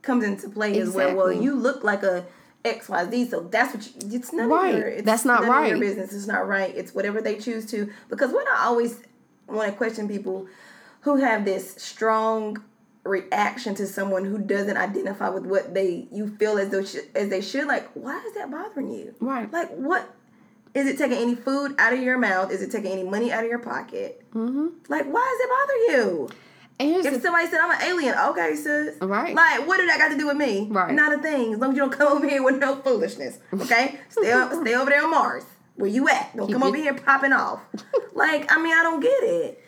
comes 0.03 0.25
into 0.25 0.49
play. 0.49 0.77
Is 0.77 0.91
where 0.91 1.15
well, 1.15 1.33
you 1.33 1.55
look 1.55 1.85
like 1.85 2.03
a 2.03 2.27
X 2.65 2.89
Y 2.89 3.11
Z, 3.11 3.29
so 3.31 3.41
that's 3.41 3.75
what 3.75 3.87
you, 3.87 4.17
it's 4.17 4.33
none 4.33 4.49
Right. 4.49 4.75
your. 4.75 4.89
It's 4.89 5.05
That's 5.05 5.25
not 5.25 5.43
none 5.43 5.65
Of 5.65 5.69
your 5.71 5.79
business. 5.79 6.13
It's 6.13 6.27
not 6.27 6.47
right. 6.49 6.75
It's 6.75 6.95
whatever 6.95 7.21
they 7.21 7.37
choose 7.37 7.67
to. 7.67 7.93
Because 8.09 8.33
when 8.33 8.47
I 8.49 8.65
always 8.65 9.01
want 9.47 9.71
to 9.71 9.77
question 9.77 10.09
people 10.09 10.47
who 11.03 11.17
have 11.17 11.45
this 11.45 11.75
strong 11.77 12.63
reaction 13.05 13.75
to 13.77 13.87
someone 13.87 14.25
who 14.25 14.39
doesn't 14.39 14.77
identify 14.77 15.29
with 15.29 15.45
what 15.47 15.75
they 15.75 16.09
you 16.11 16.35
feel 16.37 16.59
as 16.59 16.71
though 16.71 16.83
sh- 16.85 17.05
as 17.15 17.29
they 17.29 17.41
should 17.41 17.67
like 17.67 17.89
why 17.95 18.19
is 18.27 18.35
that 18.35 18.51
bothering 18.51 18.91
you? 18.91 19.15
Right. 19.21 19.51
like 19.53 19.71
what 19.71 20.15
is 20.75 20.87
it 20.89 20.99
taking 20.99 21.19
any 21.19 21.35
food 21.35 21.75
out 21.79 21.93
of 21.93 22.01
your 22.03 22.19
mouth? 22.19 22.51
Is 22.51 22.63
it 22.63 22.71
taking 22.73 22.91
any 22.93 23.05
money 23.05 23.31
out 23.33 23.45
of 23.45 23.51
your 23.51 23.59
pocket? 23.61 24.25
Mm-hmm. 24.35 24.69
like 24.89 25.05
why 25.07 25.37
does 25.39 25.41
it 25.41 25.51
bother 25.51 25.99
you? 26.03 26.29
And 26.81 27.07
if 27.07 27.15
the 27.15 27.21
somebody 27.21 27.47
said 27.47 27.61
i'm 27.61 27.71
an 27.71 27.83
alien 27.83 28.15
okay 28.31 28.57
sis. 28.57 28.97
Right. 29.01 29.35
like 29.35 29.67
what 29.69 29.77
did 29.77 29.89
that 29.91 29.99
got 29.99 30.09
to 30.09 30.19
do 30.19 30.27
with 30.27 30.37
me? 30.37 30.67
Right. 30.71 30.93
not 30.95 31.13
a 31.13 31.19
thing 31.23 31.53
as 31.55 31.61
long 31.61 31.71
as 31.71 31.77
you 31.77 31.83
don't 31.83 31.93
come 31.93 32.11
over 32.11 32.29
here 32.29 32.43
with 32.43 32.59
no 32.59 32.77
foolishness 32.77 33.39
okay? 33.53 34.01
Stay 34.09 34.33
up, 34.33 34.53
stay 34.53 34.75
over 34.75 34.91
there 34.91 35.05
on 35.05 35.11
mars 35.11 35.45
where 35.77 35.91
you 35.91 36.09
at. 36.09 36.37
Don't 36.37 36.47
Keep 36.47 36.55
come 36.55 36.63
it- 36.63 36.67
over 36.69 36.77
here 36.77 36.95
popping 36.95 37.33
off. 37.33 37.61
Like 38.17 38.51
i 38.53 38.63
mean 38.63 38.73
i 38.73 38.83
don't 38.85 39.01
get 39.01 39.25
it 39.25 39.61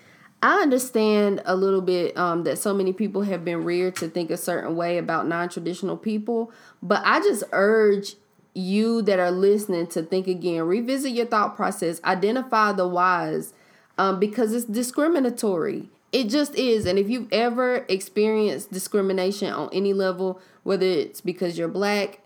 I 0.42 0.60
understand 0.60 1.42
a 1.44 1.56
little 1.56 1.80
bit 1.80 2.16
um, 2.16 2.44
that 2.44 2.58
so 2.58 2.74
many 2.74 2.92
people 2.92 3.22
have 3.22 3.44
been 3.44 3.64
reared 3.64 3.96
to 3.96 4.08
think 4.08 4.30
a 4.30 4.36
certain 4.36 4.76
way 4.76 4.98
about 4.98 5.26
non 5.26 5.48
traditional 5.48 5.96
people, 5.96 6.52
but 6.82 7.02
I 7.04 7.20
just 7.20 7.44
urge 7.52 8.16
you 8.54 9.02
that 9.02 9.18
are 9.18 9.30
listening 9.30 9.86
to 9.88 10.02
think 10.02 10.26
again, 10.26 10.62
revisit 10.62 11.12
your 11.12 11.26
thought 11.26 11.56
process, 11.56 12.00
identify 12.04 12.72
the 12.72 12.88
whys, 12.88 13.52
um, 13.98 14.18
because 14.18 14.52
it's 14.52 14.64
discriminatory. 14.64 15.88
It 16.12 16.28
just 16.28 16.54
is. 16.54 16.86
And 16.86 16.98
if 16.98 17.10
you've 17.10 17.32
ever 17.32 17.84
experienced 17.88 18.72
discrimination 18.72 19.52
on 19.52 19.68
any 19.72 19.92
level, 19.92 20.40
whether 20.62 20.86
it's 20.86 21.20
because 21.20 21.58
you're 21.58 21.68
black, 21.68 22.20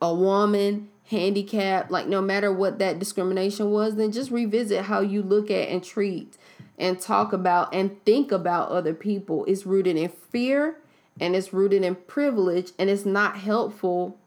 a 0.00 0.14
woman, 0.14 0.88
handicapped, 1.06 1.90
like 1.90 2.06
no 2.06 2.20
matter 2.20 2.52
what 2.52 2.78
that 2.78 2.98
discrimination 2.98 3.70
was, 3.70 3.96
then 3.96 4.12
just 4.12 4.30
revisit 4.30 4.84
how 4.84 5.00
you 5.00 5.22
look 5.22 5.50
at 5.50 5.68
and 5.68 5.82
treat 5.82 6.36
and 6.82 7.00
talk 7.00 7.32
about 7.32 7.72
and 7.72 8.04
think 8.04 8.32
about 8.32 8.68
other 8.70 8.92
people. 8.92 9.44
is 9.46 9.64
rooted 9.64 9.96
in 9.96 10.08
fear 10.08 10.76
and 11.20 11.36
it's 11.36 11.52
rooted 11.52 11.84
in 11.84 11.94
privilege 11.94 12.72
and 12.78 12.90
it's 12.90 13.06
not 13.06 13.36
helpful 13.38 14.18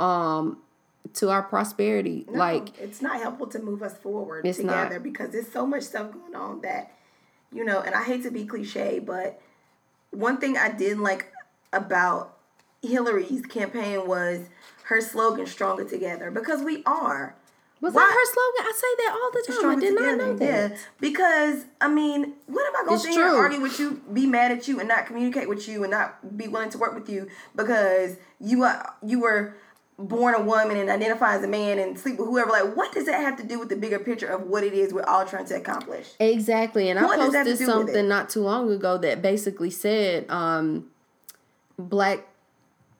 um 0.00 0.58
to 1.14 1.30
our 1.30 1.42
prosperity. 1.42 2.26
No, 2.28 2.38
Like 2.38 2.78
it's 2.78 3.00
not 3.00 3.20
helpful 3.20 3.46
to 3.48 3.58
move 3.60 3.82
us 3.82 3.96
forward 3.96 4.44
together 4.44 4.94
not. 4.94 5.02
because 5.02 5.30
there's 5.30 5.50
so 5.50 5.64
much 5.66 5.84
stuff 5.84 6.12
going 6.12 6.34
on 6.34 6.60
that 6.62 6.92
you 7.52 7.64
know, 7.64 7.80
and 7.80 7.94
I 7.96 8.04
hate 8.04 8.22
to 8.24 8.30
be 8.30 8.44
cliche, 8.46 9.00
but 9.00 9.40
one 10.12 10.38
thing 10.38 10.56
I 10.56 10.70
did 10.70 10.98
like 10.98 11.32
about 11.72 12.36
Hillary's 12.82 13.44
campaign 13.46 14.06
was 14.06 14.48
her 14.84 15.00
slogan 15.00 15.46
"Stronger 15.46 15.84
Together" 15.84 16.30
because 16.30 16.62
we 16.62 16.82
are. 16.86 17.34
Was 17.80 17.94
Why- 17.94 18.02
that 18.02 18.12
her 18.12 18.26
slogan? 18.26 18.66
I 18.66 18.72
say 18.76 19.04
that 19.04 19.12
all 19.14 19.30
the 19.32 19.62
time. 19.62 19.70
I 19.70 19.80
did 19.80 19.94
not 19.94 20.18
know 20.18 20.36
that. 20.36 20.70
Yeah, 20.72 20.76
because 21.00 21.64
I 21.80 21.88
mean, 21.88 22.34
what 22.46 22.66
am 22.66 22.86
I 22.88 22.92
to 22.92 22.98
sit 22.98 23.12
here 23.12 23.26
and 23.26 23.36
argue 23.36 23.60
with 23.60 23.78
you, 23.80 24.02
be 24.12 24.26
mad 24.26 24.52
at 24.52 24.68
you, 24.68 24.78
and 24.80 24.88
not 24.88 25.06
communicate 25.06 25.48
with 25.48 25.66
you, 25.66 25.82
and 25.84 25.90
not 25.90 26.36
be 26.36 26.46
willing 26.46 26.68
to 26.70 26.78
work 26.78 26.94
with 26.94 27.08
you 27.08 27.28
because 27.56 28.16
you 28.38 28.64
are 28.64 28.94
you 29.02 29.20
were 29.20 29.54
born 29.98 30.34
a 30.34 30.40
woman 30.42 30.76
and 30.78 30.88
identify 30.90 31.36
as 31.36 31.42
a 31.44 31.46
man 31.48 31.78
and 31.78 31.98
sleep 31.98 32.18
with 32.18 32.26
whoever? 32.28 32.50
Like, 32.50 32.74
what 32.76 32.92
does 32.92 33.06
that 33.06 33.20
have 33.22 33.36
to 33.38 33.42
do 33.46 33.58
with 33.58 33.68
the 33.70 33.76
bigger 33.76 33.98
picture 33.98 34.26
of 34.28 34.42
what 34.42 34.62
it 34.64 34.72
is 34.74 34.92
we're 34.94 35.04
all 35.04 35.24
trying 35.26 35.44
to 35.46 35.56
accomplish? 35.56 36.08
Exactly. 36.18 36.88
And 36.90 36.98
I 36.98 37.04
What 37.04 37.18
have 37.18 37.32
posted 37.32 37.44
to 37.44 37.44
do 37.44 37.50
with 37.52 37.60
it? 37.60 37.66
something 37.66 38.08
not 38.08 38.28
too 38.30 38.40
long 38.42 38.70
ago 38.70 38.96
that 38.98 39.20
basically 39.22 39.70
said 39.70 40.28
um, 40.30 40.90
black 41.78 42.26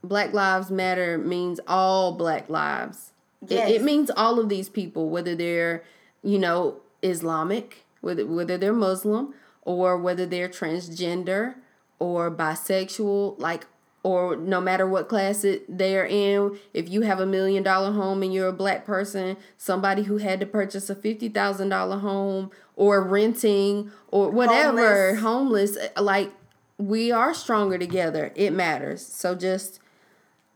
Black 0.02 0.32
Lives 0.32 0.70
Matter 0.70 1.18
means 1.18 1.60
all 1.66 2.12
black 2.12 2.48
lives. 2.48 3.09
It, 3.42 3.50
Yes. 3.52 3.70
it 3.70 3.82
means 3.82 4.10
all 4.16 4.38
of 4.38 4.48
these 4.48 4.68
people, 4.68 5.08
whether 5.08 5.34
they're, 5.34 5.82
you 6.22 6.38
know, 6.38 6.76
Islamic, 7.02 7.84
whether 8.00 8.26
whether 8.26 8.58
they're 8.58 8.72
Muslim, 8.72 9.34
or 9.62 9.96
whether 9.96 10.26
they're 10.26 10.48
transgender 10.48 11.54
or 11.98 12.30
bisexual, 12.30 13.38
like 13.38 13.66
or 14.02 14.34
no 14.34 14.60
matter 14.62 14.86
what 14.86 15.08
class 15.10 15.44
it 15.44 15.64
they're 15.78 16.06
in, 16.06 16.58
if 16.72 16.88
you 16.88 17.02
have 17.02 17.20
a 17.20 17.26
million 17.26 17.62
dollar 17.62 17.92
home 17.92 18.22
and 18.22 18.32
you're 18.32 18.48
a 18.48 18.52
black 18.52 18.86
person, 18.86 19.36
somebody 19.58 20.04
who 20.04 20.16
had 20.16 20.40
to 20.40 20.46
purchase 20.46 20.88
a 20.88 20.94
fifty 20.94 21.28
thousand 21.28 21.68
dollar 21.70 21.98
home 21.98 22.50
or 22.76 23.02
renting 23.02 23.90
or 24.08 24.30
whatever, 24.30 25.14
homeless, 25.16 25.76
like 25.98 26.30
we 26.78 27.12
are 27.12 27.34
stronger 27.34 27.76
together. 27.78 28.32
It 28.34 28.52
matters. 28.54 29.04
So 29.04 29.34
just 29.34 29.80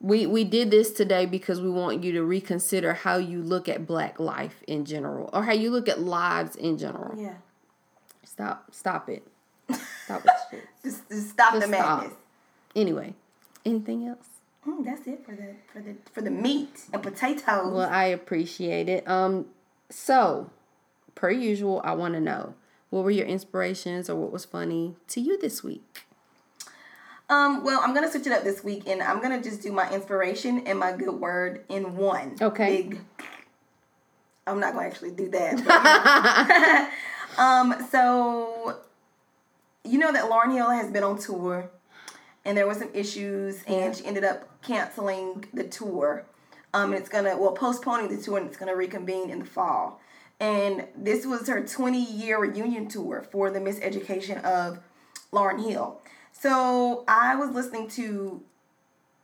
we 0.04 0.26
we 0.26 0.44
did 0.44 0.70
this 0.70 0.92
today 0.92 1.24
because 1.24 1.62
we 1.62 1.70
want 1.70 2.04
you 2.04 2.12
to 2.12 2.22
reconsider 2.22 2.92
how 2.92 3.16
you 3.16 3.42
look 3.42 3.68
at 3.70 3.86
black 3.86 4.20
life 4.20 4.62
in 4.68 4.84
general 4.84 5.30
or 5.32 5.44
how 5.44 5.52
you 5.52 5.70
look 5.70 5.88
at 5.88 5.98
lives 6.00 6.56
in 6.56 6.76
general. 6.76 7.18
Yeah, 7.18 7.34
Stop 8.22 8.66
stop 8.70 9.08
it. 9.08 9.26
Stop 10.04 10.24
it. 10.26 10.30
shit. 10.50 10.64
just, 10.84 11.08
just 11.08 11.30
stop 11.30 11.54
Just 11.54 11.70
the 11.70 11.76
stop. 11.76 12.00
madness. 12.02 12.18
Anyway, 12.76 13.14
anything 13.64 14.06
else? 14.06 14.26
Mm, 14.68 14.84
that's 14.84 15.06
it 15.06 15.24
for 15.24 15.34
the 15.34 15.54
for 15.72 15.80
the 15.80 15.94
for 16.12 16.20
the 16.20 16.30
meat 16.30 16.82
and 16.92 17.02
potatoes. 17.02 17.72
Well, 17.72 17.88
I 17.90 18.04
appreciate 18.04 18.90
it. 18.90 19.08
Um, 19.08 19.46
so 19.88 20.50
per 21.14 21.30
usual, 21.30 21.80
I 21.82 21.94
want 21.94 22.12
to 22.12 22.20
know 22.20 22.54
what 22.90 23.04
were 23.04 23.10
your 23.10 23.26
inspirations 23.26 24.10
or 24.10 24.16
what 24.16 24.32
was 24.32 24.44
funny 24.44 24.96
to 25.08 25.20
you 25.22 25.38
this 25.40 25.64
week. 25.64 26.03
Um, 27.30 27.64
well, 27.64 27.80
I'm 27.82 27.94
gonna 27.94 28.10
switch 28.10 28.26
it 28.26 28.32
up 28.32 28.44
this 28.44 28.62
week, 28.62 28.86
and 28.86 29.02
I'm 29.02 29.20
gonna 29.22 29.42
just 29.42 29.62
do 29.62 29.72
my 29.72 29.90
inspiration 29.90 30.66
and 30.66 30.78
my 30.78 30.92
good 30.92 31.14
word 31.14 31.64
in 31.68 31.96
one. 31.96 32.36
Okay. 32.40 32.82
Big. 32.82 33.00
I'm 34.46 34.60
not 34.60 34.74
gonna 34.74 34.86
actually 34.86 35.12
do 35.12 35.30
that. 35.30 36.90
but, 37.36 37.38
um. 37.42 37.86
So, 37.90 38.78
you 39.84 39.98
know 39.98 40.12
that 40.12 40.30
Lauryn 40.30 40.52
Hill 40.52 40.70
has 40.70 40.90
been 40.90 41.02
on 41.02 41.18
tour, 41.18 41.70
and 42.44 42.58
there 42.58 42.66
were 42.66 42.74
some 42.74 42.90
issues, 42.92 43.62
and 43.66 43.96
she 43.96 44.04
ended 44.04 44.24
up 44.24 44.62
canceling 44.62 45.46
the 45.54 45.64
tour. 45.64 46.26
Um, 46.74 46.92
and 46.92 47.00
it's 47.00 47.08
gonna 47.08 47.38
well 47.38 47.52
postponing 47.52 48.14
the 48.14 48.22
tour, 48.22 48.36
and 48.36 48.48
it's 48.48 48.58
gonna 48.58 48.76
reconvene 48.76 49.30
in 49.30 49.38
the 49.38 49.46
fall. 49.46 50.00
And 50.40 50.88
this 50.96 51.24
was 51.24 51.48
her 51.48 51.64
20 51.64 52.04
year 52.04 52.38
reunion 52.38 52.88
tour 52.88 53.24
for 53.30 53.50
the 53.50 53.60
Miseducation 53.60 54.42
of 54.42 54.80
Lauryn 55.32 55.64
Hill. 55.66 56.00
So 56.44 57.04
I 57.08 57.36
was 57.36 57.52
listening 57.52 57.88
to 57.92 58.42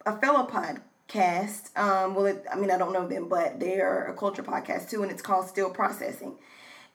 a 0.06 0.16
fellow 0.16 0.46
podcast. 0.46 1.76
Um, 1.76 2.14
well, 2.14 2.24
it, 2.24 2.46
I 2.50 2.56
mean, 2.56 2.70
I 2.70 2.78
don't 2.78 2.94
know 2.94 3.06
them, 3.06 3.28
but 3.28 3.60
they 3.60 3.78
are 3.78 4.06
a 4.06 4.14
culture 4.16 4.42
podcast 4.42 4.88
too, 4.88 5.02
and 5.02 5.12
it's 5.12 5.20
called 5.20 5.46
Still 5.46 5.68
Processing. 5.68 6.36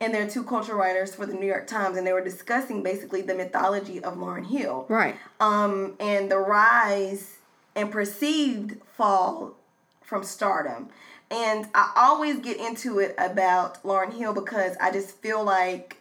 And 0.01 0.15
they're 0.15 0.27
two 0.27 0.43
culture 0.43 0.73
writers 0.73 1.13
for 1.13 1.27
the 1.27 1.35
New 1.35 1.45
York 1.45 1.67
Times, 1.67 1.95
and 1.95 2.07
they 2.07 2.11
were 2.11 2.23
discussing 2.23 2.81
basically 2.81 3.21
the 3.21 3.35
mythology 3.35 4.03
of 4.03 4.15
Lauryn 4.15 4.47
Hill 4.47 4.87
Right. 4.89 5.15
um, 5.39 5.93
and 5.99 6.31
the 6.31 6.39
rise 6.39 7.37
and 7.75 7.91
perceived 7.91 8.77
fall 8.97 9.53
from 10.01 10.23
stardom. 10.23 10.89
And 11.29 11.67
I 11.75 11.91
always 11.95 12.39
get 12.39 12.57
into 12.57 12.97
it 12.97 13.13
about 13.19 13.83
Lauryn 13.83 14.11
Hill 14.11 14.33
because 14.33 14.75
I 14.81 14.89
just 14.89 15.21
feel 15.21 15.43
like 15.43 15.97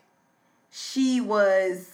she 0.71 1.21
was 1.21 1.94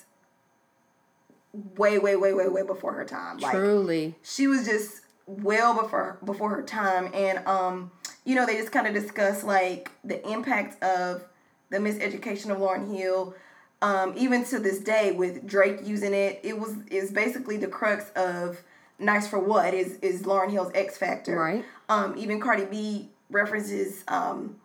way, 1.53 1.99
way, 1.99 2.17
way, 2.17 2.33
way, 2.33 2.49
way 2.49 2.63
before 2.63 2.93
her 2.95 3.05
time. 3.05 3.39
Like 3.39 3.53
Truly. 3.53 4.15
she 4.23 4.47
was 4.47 4.65
just 4.67 5.03
well 5.27 5.81
before 5.81 6.19
before 6.25 6.51
her 6.51 6.63
time 6.63 7.09
and 7.15 7.39
um 7.47 7.89
you 8.25 8.35
know 8.35 8.45
they 8.45 8.57
just 8.57 8.73
kind 8.73 8.89
of 8.89 8.93
discuss 8.93 9.45
like 9.45 9.89
the 10.03 10.27
impact 10.29 10.83
of 10.83 11.25
the 11.71 11.77
miseducation 11.79 12.51
of 12.51 12.59
Lauryn 12.59 12.93
Hill 12.93 13.35
um 13.81 14.13
even 14.17 14.45
to 14.47 14.59
this 14.59 14.81
day 14.81 15.13
with 15.13 15.47
Drake 15.47 15.79
using 15.85 16.15
it 16.15 16.41
it 16.43 16.59
was 16.59 16.75
is 16.91 17.13
basically 17.13 17.57
the 17.57 17.69
crux 17.69 18.11
of 18.17 18.61
nice 18.99 19.29
for 19.29 19.39
what 19.39 19.73
is 19.73 19.99
is 20.03 20.23
Lauryn 20.23 20.51
Hill's 20.51 20.73
X 20.75 20.99
Factor 20.99 21.37
Right. 21.39 21.65
um 21.89 22.15
even 22.19 22.41
Cardi 22.41 22.65
B 22.65 23.09
references 23.31 24.03
um 24.09 24.57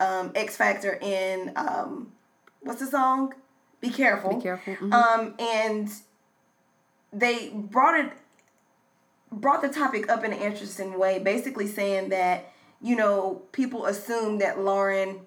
um 0.00 0.32
X 0.34 0.56
Factor 0.56 0.98
in 1.00 1.52
um 1.54 2.10
what's 2.62 2.80
the 2.80 2.86
song 2.86 3.32
be 3.88 3.90
careful 3.90 4.34
Be 4.36 4.42
careful. 4.42 4.74
Mhm. 4.76 4.92
um, 4.92 5.34
and 5.38 5.88
they 7.12 7.50
brought 7.54 7.98
it 8.00 8.12
brought 9.30 9.62
the 9.62 9.68
topic 9.68 10.08
up 10.08 10.22
in 10.24 10.32
an 10.32 10.38
interesting 10.38 10.96
way, 10.98 11.18
basically 11.18 11.66
saying 11.66 12.08
that 12.10 12.52
you 12.80 12.96
know 12.96 13.42
people 13.52 13.86
assume 13.86 14.38
that 14.38 14.58
Lauryn 14.58 15.20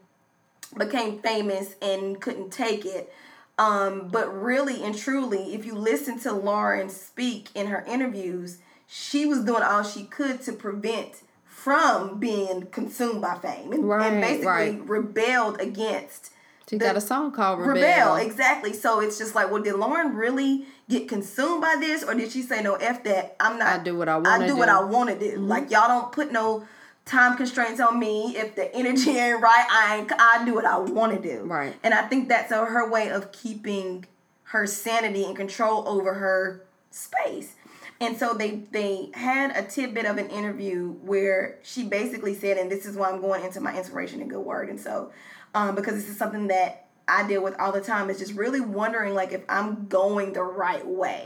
became 0.77 1.19
famous 1.19 1.75
and 1.81 2.19
couldn't 2.21 2.51
take 2.51 2.85
it. 2.85 3.11
Um, 3.59 4.09
but 4.09 4.27
really 4.41 4.83
and 4.83 4.95
truly, 4.97 5.53
if 5.55 5.65
you 5.65 5.73
listen 5.75 6.19
to 6.19 6.29
Lauryn 6.29 6.89
speak 6.91 7.49
in 7.55 7.67
her 7.67 7.83
interviews, 7.87 8.59
she 8.85 9.25
was 9.25 9.39
doing 9.43 9.63
all 9.63 9.83
she 9.83 10.03
could 10.05 10.41
to 10.43 10.53
prevent 10.53 11.23
from 11.45 12.19
being 12.19 12.67
consumed 12.67 13.21
by 13.21 13.35
fame 13.39 13.71
and, 13.73 13.89
Right, 13.89 14.11
and 14.11 14.21
basically 14.21 14.45
right. 14.47 14.89
rebelled 14.89 15.59
against 15.59 16.31
She 16.69 16.77
got 16.77 16.97
a 16.97 17.01
song 17.01 17.31
called 17.31 17.59
Rebel. 17.59 17.81
Rebel, 17.81 18.15
exactly. 18.15 18.73
So 18.73 18.99
it's 18.99 19.17
just 19.17 19.35
like, 19.35 19.49
well, 19.49 19.63
did 19.63 19.75
Lauryn 19.75 20.15
really 20.15 20.65
get 20.89 21.07
consumed 21.07 21.61
by 21.61 21.77
this, 21.79 22.03
or 22.03 22.13
did 22.13 22.31
she 22.31 22.41
say, 22.41 22.61
"No, 22.61 22.75
f 22.75 23.03
that. 23.05 23.37
I'm 23.39 23.57
not. 23.57 23.67
I 23.67 23.83
do 23.83 23.95
what 23.97 24.09
I 24.09 24.15
I 24.15 24.17
wanna 24.17 24.47
do, 24.47 24.57
what. 24.57 24.69
I 24.69 24.83
want 24.83 25.09
to 25.09 25.17
do. 25.17 25.37
Like 25.37 25.71
y'all 25.71 25.87
don't 25.87 26.11
put 26.11 26.31
no 26.31 26.67
time 27.05 27.37
constraints 27.37 27.79
on 27.79 27.97
me. 27.97 28.35
If 28.35 28.55
the 28.55 28.73
energy 28.75 29.11
ain't 29.17 29.41
right, 29.41 29.67
I 29.69 29.97
ain't, 29.97 30.11
I 30.19 30.43
do 30.45 30.53
what 30.53 30.65
I 30.65 30.77
want 30.77 31.13
to 31.13 31.21
do. 31.21 31.43
Right. 31.45 31.73
And 31.83 31.93
I 31.93 32.01
think 32.03 32.27
that's 32.27 32.51
uh, 32.51 32.65
her 32.65 32.89
way 32.89 33.09
of 33.09 33.31
keeping 33.31 34.05
her 34.43 34.67
sanity 34.67 35.23
and 35.23 35.35
control 35.35 35.87
over 35.87 36.15
her 36.15 36.65
space. 36.91 37.53
And 37.99 38.15
so 38.15 38.33
they 38.33 38.61
they 38.71 39.09
had 39.13 39.55
a 39.55 39.63
tidbit 39.63 40.05
of 40.05 40.17
an 40.17 40.29
interview 40.29 40.91
where 41.01 41.57
she 41.63 41.83
basically 41.83 42.35
said, 42.35 42.57
and 42.57 42.71
this 42.71 42.85
is 42.85 42.95
why 42.95 43.09
I'm 43.09 43.21
going 43.21 43.43
into 43.43 43.59
my 43.59 43.75
inspiration 43.75 44.21
and 44.21 44.29
good 44.29 44.45
word. 44.45 44.69
And 44.69 44.79
so, 44.79 45.11
um, 45.57 45.73
because 45.73 45.95
this 45.95 46.07
is 46.07 46.17
something 46.17 46.47
that 46.47 46.85
I 47.07 47.27
deal 47.27 47.41
with 47.41 47.55
all 47.59 47.71
the 47.71 47.81
time, 47.81 48.09
is 48.11 48.19
just 48.19 48.33
really 48.33 48.61
wondering 48.61 49.15
like 49.15 49.31
if 49.31 49.41
I'm 49.49 49.87
going 49.87 50.33
the 50.33 50.43
right 50.43 50.85
way. 50.85 51.23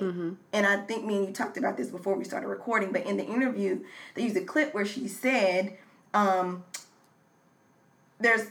And 0.53 0.66
I 0.66 0.78
think 0.78 1.03
me 1.06 1.18
and 1.18 1.28
you 1.28 1.34
talked 1.34 1.58
about 1.58 1.76
this 1.76 1.90
before 1.90 2.16
we 2.16 2.24
started 2.24 2.48
recording, 2.48 2.91
but 2.94 3.06
in 3.06 3.18
the 3.18 3.26
interview, 3.26 3.84
they 4.16 4.24
used 4.24 4.38
a 4.38 4.45
clip 4.45 4.74
where 4.74 4.86
she 4.86 5.08
said, 5.10 5.78
um, 6.14 6.64
"There's 8.20 8.48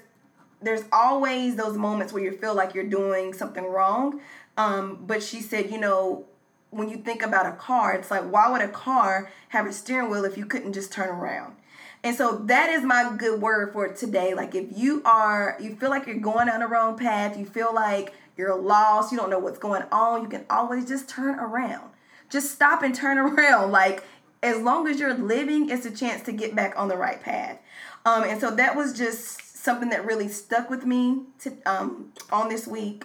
there's 0.61 0.83
always 0.93 1.57
those 1.57 1.79
moments 1.79 2.13
where 2.13 2.23
you 2.23 2.33
feel 2.33 2.55
like 2.55 2.75
you're 2.75 2.85
doing 2.85 3.33
something 3.33 3.65
wrong." 3.65 4.21
Um, 4.59 5.05
but 5.07 5.23
she 5.23 5.41
said, 5.41 5.71
you 5.71 5.79
know, 5.79 6.27
when 6.71 6.91
you 6.91 6.99
think 6.99 7.23
about 7.23 7.47
a 7.47 7.53
car, 7.53 7.95
it's 7.95 8.11
like, 8.11 8.25
why 8.25 8.51
would 8.51 8.61
a 8.61 8.69
car 8.69 9.31
have 9.49 9.67
a 9.67 9.73
steering 9.73 10.11
wheel 10.11 10.27
if 10.27 10.37
you 10.37 10.45
couldn't 10.45 10.75
just 10.75 10.93
turn 10.93 11.09
around? 11.09 11.55
And 12.03 12.17
so 12.17 12.37
that 12.47 12.71
is 12.71 12.83
my 12.83 13.15
good 13.17 13.41
word 13.41 13.73
for 13.73 13.89
today. 13.89 14.35
Like 14.35 14.55
if 14.55 14.77
you 14.77 15.03
are, 15.05 15.57
you 15.61 15.77
feel 15.77 15.91
like 15.91 16.07
you're 16.07 16.19
going 16.19 16.49
on 16.49 16.61
the 16.61 16.67
wrong 16.67 16.97
path, 16.97 17.39
you 17.39 17.45
feel 17.45 17.75
like 17.75 18.15
you're 18.37 18.59
lost, 18.59 19.13
you 19.13 19.19
don't 19.19 19.29
know 19.29 19.39
what's 19.39 19.59
going 19.59 19.83
on, 19.93 20.23
you 20.23 20.29
can 20.29 20.47
always 20.49 20.89
just 20.89 21.09
turn 21.09 21.39
around. 21.39 21.91
Just 22.31 22.53
stop 22.53 22.83
and 22.83 22.95
turn 22.95 23.19
around. 23.19 23.71
Like 23.71 24.05
as 24.43 24.61
long 24.61 24.89
as 24.89 24.99
you're 24.99 25.15
living, 25.15 25.69
it's 25.69 25.85
a 25.85 25.91
chance 25.91 26.23
to 26.23 26.33
get 26.33 26.57
back 26.57 26.73
on 26.77 26.89
the 26.89 26.97
right 26.97 27.23
path. 27.23 27.59
Um, 28.07 28.25
and 28.25 28.41
so 28.41 28.51
that 28.51 28.75
was 28.75 28.97
just 28.97 29.59
something 29.63 29.91
that 29.91 30.07
really 30.07 30.29
stuck 30.29 30.71
with 30.71 30.87
me 30.87 31.25
to, 31.41 31.53
um, 31.67 32.13
on 32.33 32.49
this 32.49 32.67
week 32.67 33.05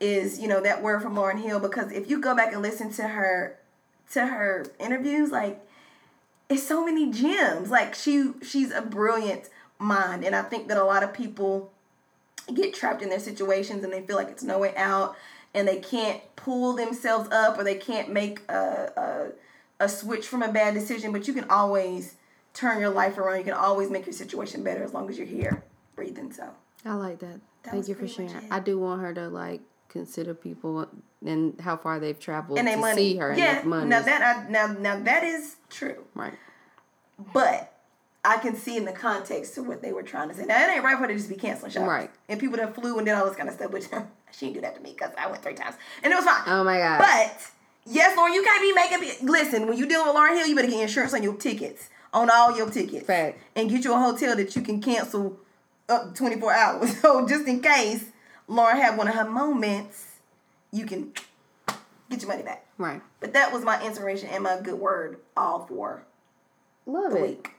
is 0.00 0.38
you 0.38 0.48
know 0.48 0.60
that 0.60 0.82
word 0.82 1.00
from 1.02 1.14
Lauryn 1.14 1.40
Hill 1.40 1.60
because 1.60 1.92
if 1.92 2.10
you 2.10 2.20
go 2.20 2.34
back 2.34 2.52
and 2.52 2.60
listen 2.60 2.92
to 2.92 3.08
her 3.08 3.58
to 4.12 4.26
her 4.26 4.66
interviews 4.78 5.30
like 5.30 5.64
it's 6.48 6.62
so 6.62 6.84
many 6.84 7.10
gems 7.10 7.70
like 7.70 7.94
she 7.94 8.32
she's 8.42 8.70
a 8.70 8.82
brilliant 8.82 9.48
mind 9.78 10.24
and 10.24 10.34
I 10.34 10.42
think 10.42 10.68
that 10.68 10.76
a 10.76 10.84
lot 10.84 11.02
of 11.02 11.12
people 11.12 11.72
get 12.52 12.74
trapped 12.74 13.02
in 13.02 13.08
their 13.08 13.20
situations 13.20 13.84
and 13.84 13.92
they 13.92 14.02
feel 14.02 14.16
like 14.16 14.28
it's 14.28 14.42
no 14.42 14.58
way 14.58 14.74
out 14.76 15.16
and 15.54 15.68
they 15.68 15.78
can't 15.78 16.20
pull 16.36 16.74
themselves 16.74 17.30
up 17.30 17.58
or 17.58 17.64
they 17.64 17.76
can't 17.76 18.12
make 18.12 18.40
a, 18.50 19.32
a, 19.80 19.84
a 19.84 19.88
switch 19.88 20.26
from 20.26 20.42
a 20.42 20.52
bad 20.52 20.74
decision, 20.74 21.12
but 21.12 21.26
you 21.28 21.32
can 21.32 21.48
always 21.48 22.16
turn 22.52 22.80
your 22.80 22.90
life 22.90 23.16
around. 23.16 23.38
You 23.38 23.44
can 23.44 23.54
always 23.54 23.88
make 23.88 24.04
your 24.04 24.12
situation 24.12 24.62
better 24.62 24.82
as 24.82 24.92
long 24.92 25.08
as 25.08 25.16
you're 25.16 25.26
here 25.26 25.62
breathing. 25.94 26.32
So 26.32 26.50
I 26.84 26.94
like 26.94 27.20
that. 27.20 27.40
That 27.62 27.70
Thank 27.70 27.88
you 27.88 27.94
for 27.94 28.08
sharing. 28.08 28.50
I 28.50 28.60
do 28.60 28.78
want 28.78 29.00
her 29.00 29.14
to 29.14 29.28
like 29.28 29.62
consider 29.94 30.34
people 30.34 30.86
and 31.24 31.58
how 31.60 31.76
far 31.76 32.00
they've 32.00 32.18
traveled 32.18 32.58
and 32.58 32.68
to 32.68 32.76
money. 32.76 32.96
see 33.12 33.16
her 33.16 33.30
and 33.30 33.38
yeah. 33.38 33.62
money. 33.64 33.86
Now 33.86 34.02
that 34.02 34.20
I, 34.22 34.50
now 34.50 34.66
now 34.66 35.00
that 35.00 35.22
is 35.24 35.56
true. 35.70 36.04
right. 36.14 36.34
But 37.32 37.72
I 38.24 38.38
can 38.38 38.56
see 38.56 38.76
in 38.76 38.84
the 38.84 38.92
context 38.92 39.54
to 39.54 39.62
what 39.62 39.82
they 39.82 39.92
were 39.92 40.02
trying 40.02 40.28
to 40.28 40.34
say. 40.34 40.44
Now 40.44 40.62
it 40.64 40.74
ain't 40.74 40.84
right 40.84 40.96
for 40.96 41.02
her 41.02 41.06
to 41.06 41.14
just 41.14 41.28
be 41.28 41.36
canceling 41.36 41.70
shows. 41.70 41.86
Right. 41.86 42.10
And 42.28 42.40
people 42.40 42.56
that 42.56 42.74
flew 42.74 42.98
and 42.98 43.06
did 43.06 43.12
all 43.12 43.24
this 43.24 43.36
kind 43.36 43.48
of 43.48 43.54
stuff, 43.54 43.70
which 43.70 43.84
she 44.32 44.46
didn't 44.46 44.54
do 44.54 44.60
that 44.62 44.74
to 44.74 44.82
me 44.82 44.92
because 44.92 45.12
I 45.16 45.30
went 45.30 45.42
three 45.42 45.54
times 45.54 45.76
and 46.02 46.12
it 46.12 46.16
was 46.16 46.24
fine. 46.24 46.42
Oh 46.48 46.64
my 46.64 46.78
god. 46.78 46.98
But 46.98 47.50
yes, 47.86 48.18
Lauryn, 48.18 48.34
you 48.34 48.42
can't 48.42 48.60
be 48.60 48.72
making. 48.72 49.28
Listen, 49.28 49.68
when 49.68 49.78
you 49.78 49.86
dealing 49.86 50.08
with 50.08 50.16
Lauryn 50.16 50.36
Hill, 50.36 50.48
you 50.48 50.56
better 50.56 50.68
get 50.68 50.80
insurance 50.80 51.14
on 51.14 51.22
your 51.22 51.36
tickets, 51.36 51.88
on 52.12 52.28
all 52.30 52.56
your 52.56 52.68
tickets, 52.68 53.06
Fact. 53.06 53.38
and 53.54 53.70
get 53.70 53.84
you 53.84 53.94
a 53.94 53.98
hotel 53.98 54.34
that 54.34 54.56
you 54.56 54.62
can 54.62 54.80
cancel 54.82 55.38
up 55.88 56.16
twenty 56.16 56.40
four 56.40 56.52
hours. 56.52 56.96
So 57.00 57.28
just 57.28 57.46
in 57.46 57.60
case 57.60 58.06
Lauryn 58.48 58.76
had 58.76 58.96
one 58.96 59.08
of 59.08 59.14
her 59.14 59.28
moments, 59.28 60.16
you 60.72 60.86
can 60.86 61.12
get 62.10 62.20
your 62.20 62.28
money 62.28 62.42
back. 62.42 62.66
right. 62.78 63.00
But 63.20 63.32
that 63.32 63.52
was 63.52 63.64
my 63.64 63.82
inspiration 63.84 64.28
and 64.30 64.42
my 64.42 64.60
good 64.60 64.78
word 64.78 65.18
all 65.36 65.66
for 65.66 66.04
Love 66.86 67.12
the 67.12 67.18
it. 67.18 67.22
week. 67.22 67.50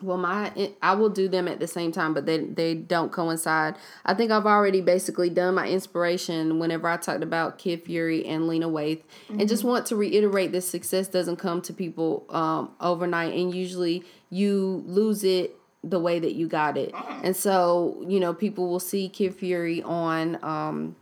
Well, 0.00 0.16
my 0.16 0.52
I 0.80 0.94
will 0.94 1.08
do 1.08 1.26
them 1.26 1.48
at 1.48 1.58
the 1.58 1.66
same 1.66 1.90
time, 1.90 2.14
but 2.14 2.24
they 2.24 2.38
they 2.38 2.74
don't 2.74 3.10
coincide. 3.10 3.74
I 4.06 4.14
think 4.14 4.30
I've 4.30 4.46
already 4.46 4.80
basically 4.80 5.28
done 5.28 5.56
my 5.56 5.66
inspiration 5.68 6.60
whenever 6.60 6.86
I 6.88 6.98
talked 6.98 7.24
about 7.24 7.58
Kid 7.58 7.82
Fury 7.82 8.24
and 8.24 8.46
Lena 8.46 8.68
Waithe, 8.68 9.02
and 9.28 9.48
just 9.48 9.64
want 9.64 9.86
to 9.86 9.96
reiterate 9.96 10.52
that 10.52 10.60
success 10.60 11.08
doesn't 11.08 11.38
come 11.38 11.60
to 11.62 11.72
people 11.72 12.24
um, 12.30 12.70
overnight, 12.80 13.34
and 13.34 13.52
usually 13.52 14.04
you 14.30 14.84
lose 14.86 15.24
it 15.24 15.57
the 15.84 15.98
way 16.00 16.18
that 16.18 16.34
you 16.34 16.48
got 16.48 16.76
it. 16.76 16.92
And 17.22 17.34
so 17.36 18.02
you 18.06 18.18
know 18.20 18.34
people 18.34 18.68
will 18.68 18.80
see 18.80 19.08
Kid 19.08 19.34
Fury 19.34 19.82
on 19.82 20.42
um, 20.44 20.96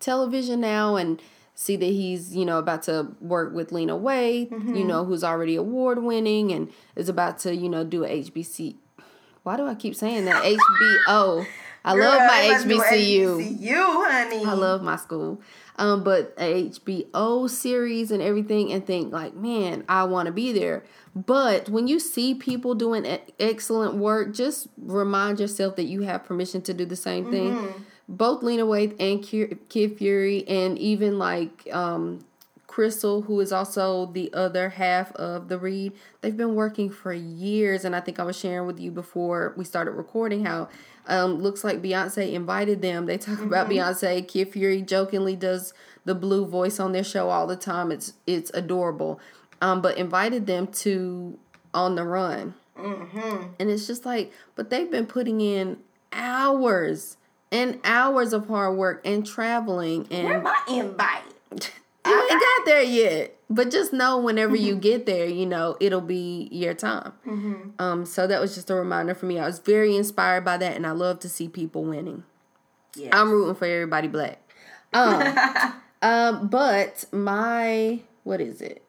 television 0.00 0.60
now 0.60 0.96
and 0.96 1.20
see 1.54 1.76
that 1.76 1.86
he's 1.86 2.36
you 2.36 2.44
know 2.44 2.58
about 2.58 2.82
to 2.84 3.08
work 3.20 3.52
with 3.52 3.72
Lena 3.72 3.96
Waithe, 3.96 4.50
you 4.76 4.84
know 4.84 5.04
who's 5.04 5.24
already 5.24 5.56
award 5.56 6.02
winning 6.02 6.52
and 6.52 6.70
is 6.94 7.08
about 7.08 7.38
to 7.40 7.54
you 7.54 7.68
know 7.68 7.84
do 7.84 8.04
a 8.04 8.22
HBC. 8.22 8.76
Why 9.42 9.56
do 9.56 9.66
I 9.66 9.74
keep 9.74 9.94
saying 9.96 10.26
that 10.26 10.44
HBO? 10.44 11.46
I 11.84 11.94
Girl, 11.94 12.04
love 12.04 12.18
my 12.26 12.40
they 12.42 12.48
must 12.50 12.68
do 12.68 12.80
HBCU. 12.80 13.58
HBCU, 13.60 14.06
honey. 14.06 14.44
I 14.44 14.52
love 14.52 14.82
my 14.82 14.96
school. 14.96 15.40
Um, 15.76 16.02
but 16.02 16.34
a 16.38 16.70
HBO 16.70 17.48
series 17.48 18.10
and 18.10 18.20
everything, 18.20 18.72
and 18.72 18.84
think 18.84 19.12
like, 19.12 19.34
man, 19.34 19.84
I 19.88 20.04
want 20.04 20.26
to 20.26 20.32
be 20.32 20.52
there. 20.52 20.82
But 21.14 21.68
when 21.68 21.86
you 21.86 22.00
see 22.00 22.34
people 22.34 22.74
doing 22.74 23.06
e- 23.06 23.18
excellent 23.38 23.94
work, 23.94 24.34
just 24.34 24.68
remind 24.76 25.38
yourself 25.38 25.76
that 25.76 25.84
you 25.84 26.02
have 26.02 26.24
permission 26.24 26.62
to 26.62 26.74
do 26.74 26.84
the 26.84 26.96
same 26.96 27.30
thing. 27.30 27.54
Both 28.08 28.42
Lena 28.42 28.64
Waithe 28.64 28.96
and 28.98 29.22
Ki- 29.22 29.56
Kid 29.68 29.98
Fury, 29.98 30.46
and 30.48 30.78
even 30.78 31.18
like 31.18 31.68
um, 31.72 32.24
Crissle, 32.66 33.24
who 33.26 33.40
is 33.40 33.52
also 33.52 34.06
the 34.06 34.32
other 34.32 34.70
half 34.70 35.12
of 35.12 35.48
the 35.48 35.58
read, 35.58 35.92
they've 36.20 36.36
been 36.36 36.54
working 36.54 36.90
for 36.90 37.12
years. 37.12 37.84
And 37.84 37.94
I 37.96 38.00
think 38.00 38.18
I 38.20 38.24
was 38.24 38.38
sharing 38.38 38.66
with 38.66 38.78
you 38.78 38.90
before 38.90 39.54
we 39.56 39.64
started 39.64 39.92
recording 39.92 40.44
how 40.44 40.68
um, 41.08 41.40
looks 41.40 41.64
like 41.64 41.82
Beyonce 41.82 42.32
invited 42.32 42.82
them. 42.82 43.06
They 43.06 43.18
talk 43.18 43.40
about 43.40 43.68
Beyonce. 43.68 44.26
Kid 44.28 44.52
Fury 44.52 44.82
jokingly 44.82 45.34
does 45.36 45.72
the 46.04 46.14
blue 46.14 46.46
voice 46.46 46.78
on 46.78 46.92
their 46.92 47.04
show 47.04 47.30
all 47.30 47.46
the 47.46 47.56
time. 47.56 47.90
It's 47.90 48.12
it's 48.26 48.50
adorable. 48.54 49.18
Um, 49.60 49.82
but 49.82 49.98
invited 49.98 50.46
them 50.46 50.68
to 50.68 51.38
On 51.74 51.96
the 51.96 52.04
Run. 52.04 52.54
And 53.58 53.70
it's 53.70 53.88
just 53.88 54.06
like, 54.06 54.32
but 54.54 54.70
they've 54.70 54.90
been 54.90 55.06
putting 55.06 55.40
in 55.40 55.78
hours 56.12 57.16
and 57.50 57.80
hours 57.82 58.32
of 58.32 58.46
hard 58.46 58.76
work 58.76 59.00
and 59.04 59.26
traveling 59.26 60.06
and 60.10 60.28
Where 60.28 60.40
my 60.40 60.58
invite? 60.68 61.22
you 62.08 62.28
ain't 62.30 62.40
got 62.40 62.64
there 62.64 62.82
yet. 62.82 63.34
But 63.50 63.70
just 63.70 63.92
know 63.92 64.18
whenever 64.18 64.56
you 64.56 64.76
get 64.76 65.06
there, 65.06 65.26
you 65.26 65.46
know, 65.46 65.76
it'll 65.80 66.02
be 66.02 66.48
your 66.52 66.74
time. 66.74 67.12
Um, 67.78 68.04
so 68.04 68.26
that 68.26 68.40
was 68.40 68.54
just 68.54 68.68
a 68.68 68.74
reminder 68.74 69.14
for 69.14 69.26
me. 69.26 69.38
I 69.38 69.46
was 69.46 69.58
very 69.58 69.96
inspired 69.96 70.44
by 70.44 70.58
that 70.58 70.76
and 70.76 70.86
I 70.86 70.90
love 70.90 71.20
to 71.20 71.28
see 71.28 71.48
people 71.48 71.84
winning. 71.84 72.24
Yeah. 72.94 73.18
I'm 73.18 73.30
rooting 73.30 73.54
for 73.54 73.64
everybody 73.64 74.08
black. 74.08 74.40
Um, 74.92 75.38
um, 76.02 76.48
but 76.48 77.04
my 77.10 78.00
what 78.24 78.40
is 78.40 78.60
it? 78.60 78.82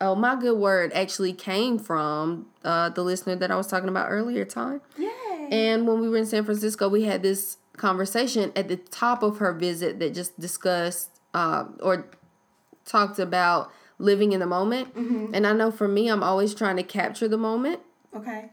Oh, 0.00 0.14
my 0.14 0.36
good 0.36 0.58
word 0.58 0.92
actually 0.94 1.32
came 1.32 1.78
from 1.78 2.46
uh, 2.64 2.90
the 2.90 3.02
listener 3.02 3.36
that 3.36 3.50
I 3.50 3.56
was 3.56 3.66
talking 3.66 3.88
about 3.88 4.08
earlier, 4.08 4.44
time. 4.44 4.80
Yay. 4.98 5.48
And 5.50 5.86
when 5.86 6.00
we 6.00 6.08
were 6.08 6.18
in 6.18 6.26
San 6.26 6.44
Francisco, 6.44 6.88
we 6.88 7.04
had 7.04 7.22
this 7.22 7.56
conversation 7.76 8.52
at 8.56 8.68
the 8.68 8.76
top 8.76 9.22
of 9.22 9.38
her 9.38 9.52
visit 9.52 9.98
that 10.00 10.14
just 10.14 10.38
discussed 10.38 11.10
uh, 11.34 11.64
or 11.80 12.06
talked 12.86 13.18
about 13.18 13.70
living 13.98 14.32
in 14.32 14.40
the 14.40 14.46
moment. 14.46 14.94
Mm-hmm. 14.94 15.34
And 15.34 15.46
I 15.46 15.52
know 15.52 15.70
for 15.70 15.88
me, 15.88 16.08
I'm 16.08 16.22
always 16.22 16.54
trying 16.54 16.76
to 16.76 16.82
capture 16.82 17.28
the 17.28 17.38
moment. 17.38 17.80
Okay. 18.14 18.50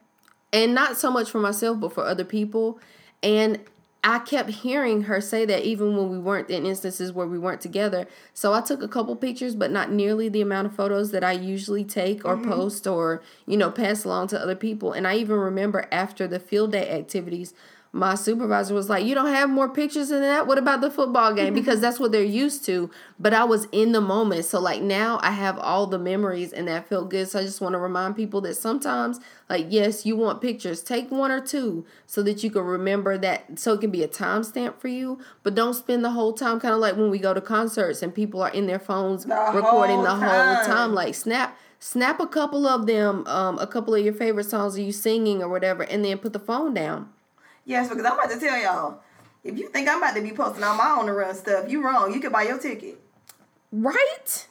and 0.52 0.74
not 0.76 0.98
so 0.98 1.10
much 1.10 1.32
for 1.32 1.40
myself 1.40 1.80
but 1.80 1.94
for 1.94 2.04
other 2.04 2.26
people. 2.26 2.80
And 3.22 3.60
i 4.04 4.20
kept 4.20 4.50
hearing 4.50 5.04
her 5.04 5.22
say 5.22 5.46
that 5.46 5.64
even 5.64 5.96
when 5.96 6.10
we 6.10 6.20
weren't 6.20 6.50
in 6.50 6.66
instances 6.66 7.14
where 7.14 7.26
we 7.26 7.40
weren't 7.40 7.62
together. 7.62 8.06
So 8.34 8.52
i 8.54 8.60
took 8.60 8.84
a 8.84 8.88
couple 8.90 9.16
pictures 9.16 9.56
but 9.56 9.72
not 9.72 9.90
nearly 9.90 10.28
the 10.28 10.42
amount 10.42 10.68
of 10.68 10.76
photos 10.76 11.12
that 11.12 11.24
i 11.24 11.32
usually 11.32 11.86
take 11.86 12.26
or 12.26 12.36
mm-hmm. 12.36 12.52
post 12.52 12.86
or 12.86 13.24
you 13.46 13.56
know 13.56 13.72
pass 13.72 14.04
along 14.04 14.28
to 14.30 14.40
other 14.40 14.56
people. 14.56 14.92
And 14.92 15.08
i 15.08 15.16
even 15.16 15.38
remember 15.38 15.88
after 15.92 16.28
the 16.28 16.40
field 16.40 16.74
day 16.74 16.90
activities 16.90 17.54
my 17.96 18.16
supervisor 18.16 18.74
was 18.74 18.90
like, 18.90 19.06
You 19.06 19.14
don't 19.14 19.32
have 19.32 19.52
more 19.52 19.70
pictures 19.70 20.10
than 20.10 20.22
that? 20.22 20.48
What 20.48 20.58
about 20.58 20.82
the 20.82 20.90
football 20.90 21.34
game? 21.34 21.54
Because 21.64 21.80
that's 21.80 22.00
what 22.00 22.12
they're 22.12 22.24
used 22.24 22.66
to. 22.66 22.90
But 23.20 23.34
I 23.36 23.44
was 23.44 23.68
in 23.72 23.92
the 23.92 24.02
moment. 24.02 24.46
So, 24.46 24.60
like, 24.60 24.82
now 24.82 25.20
I 25.22 25.30
have 25.30 25.60
all 25.60 25.86
the 25.86 26.00
memories 26.00 26.52
and 26.52 26.68
that 26.68 26.90
felt 26.90 27.12
good. 27.12 27.30
So, 27.30 27.40
I 27.40 27.44
just 27.44 27.62
want 27.62 27.74
to 27.74 27.80
remind 27.80 28.16
people 28.16 28.42
that 28.42 28.56
sometimes, 28.56 29.20
like, 29.48 29.68
yes, 29.70 30.08
you 30.08 30.16
want 30.16 30.42
pictures. 30.42 30.82
Take 30.82 31.12
one 31.12 31.30
or 31.32 31.40
two 31.40 31.86
so 32.08 32.24
that 32.24 32.44
you 32.44 32.50
can 32.50 32.64
remember 32.64 33.16
that. 33.20 33.60
So, 33.60 33.74
it 33.74 33.82
can 33.82 33.92
be 33.92 34.02
a 34.02 34.08
timestamp 34.08 34.80
for 34.80 34.88
you. 34.88 35.20
But 35.44 35.54
don't 35.54 35.76
spend 35.76 36.04
the 36.04 36.10
whole 36.12 36.34
time, 36.34 36.60
kind 36.60 36.74
of 36.74 36.80
like 36.80 36.98
when 36.98 37.12
we 37.12 37.20
go 37.20 37.36
to 37.36 37.42
concerts 37.42 38.02
and 38.02 38.14
people 38.14 38.42
are 38.42 38.50
in 38.50 38.66
their 38.66 38.80
phones 38.80 39.26
The 39.26 39.36
recording 39.54 39.98
whole 39.98 40.06
the 40.06 40.16
whole 40.16 40.66
time. 40.66 40.96
Like, 40.96 41.14
snap. 41.14 41.58
Snap 41.80 42.20
a 42.22 42.28
couple 42.28 42.66
of 42.66 42.88
them, 42.88 43.28
um, 43.28 43.60
a 43.60 43.68
couple 43.68 43.94
of 43.94 44.04
your 44.04 44.14
favorite 44.14 44.46
songs 44.46 44.76
of 44.76 44.80
you 44.84 44.94
singing 44.94 45.44
or 45.44 45.50
whatever, 45.50 45.84
and 45.84 46.04
then 46.04 46.18
put 46.18 46.32
the 46.32 46.40
phone 46.40 46.74
down. 46.74 47.10
Yes, 47.66 47.90
because 47.90 48.06
I'm 48.06 48.14
about 48.14 48.32
to 48.32 48.40
tell 48.40 48.60
y'all. 48.60 49.00
If 49.44 49.58
you 49.58 49.70
think 49.70 49.90
I'm 49.90 49.98
about 49.98 50.16
to 50.16 50.22
be 50.22 50.32
posting 50.32 50.64
all 50.64 50.76
my 50.76 50.86
on 50.86 51.06
the 51.06 51.14
run 51.14 51.36
stuff, 51.36 51.70
you 51.70 51.84
wrong. 51.84 52.14
You 52.14 52.20
could 52.20 52.32
buy 52.32 52.44
your 52.44 52.58
ticket. 52.58 53.00
Right? 53.72 54.48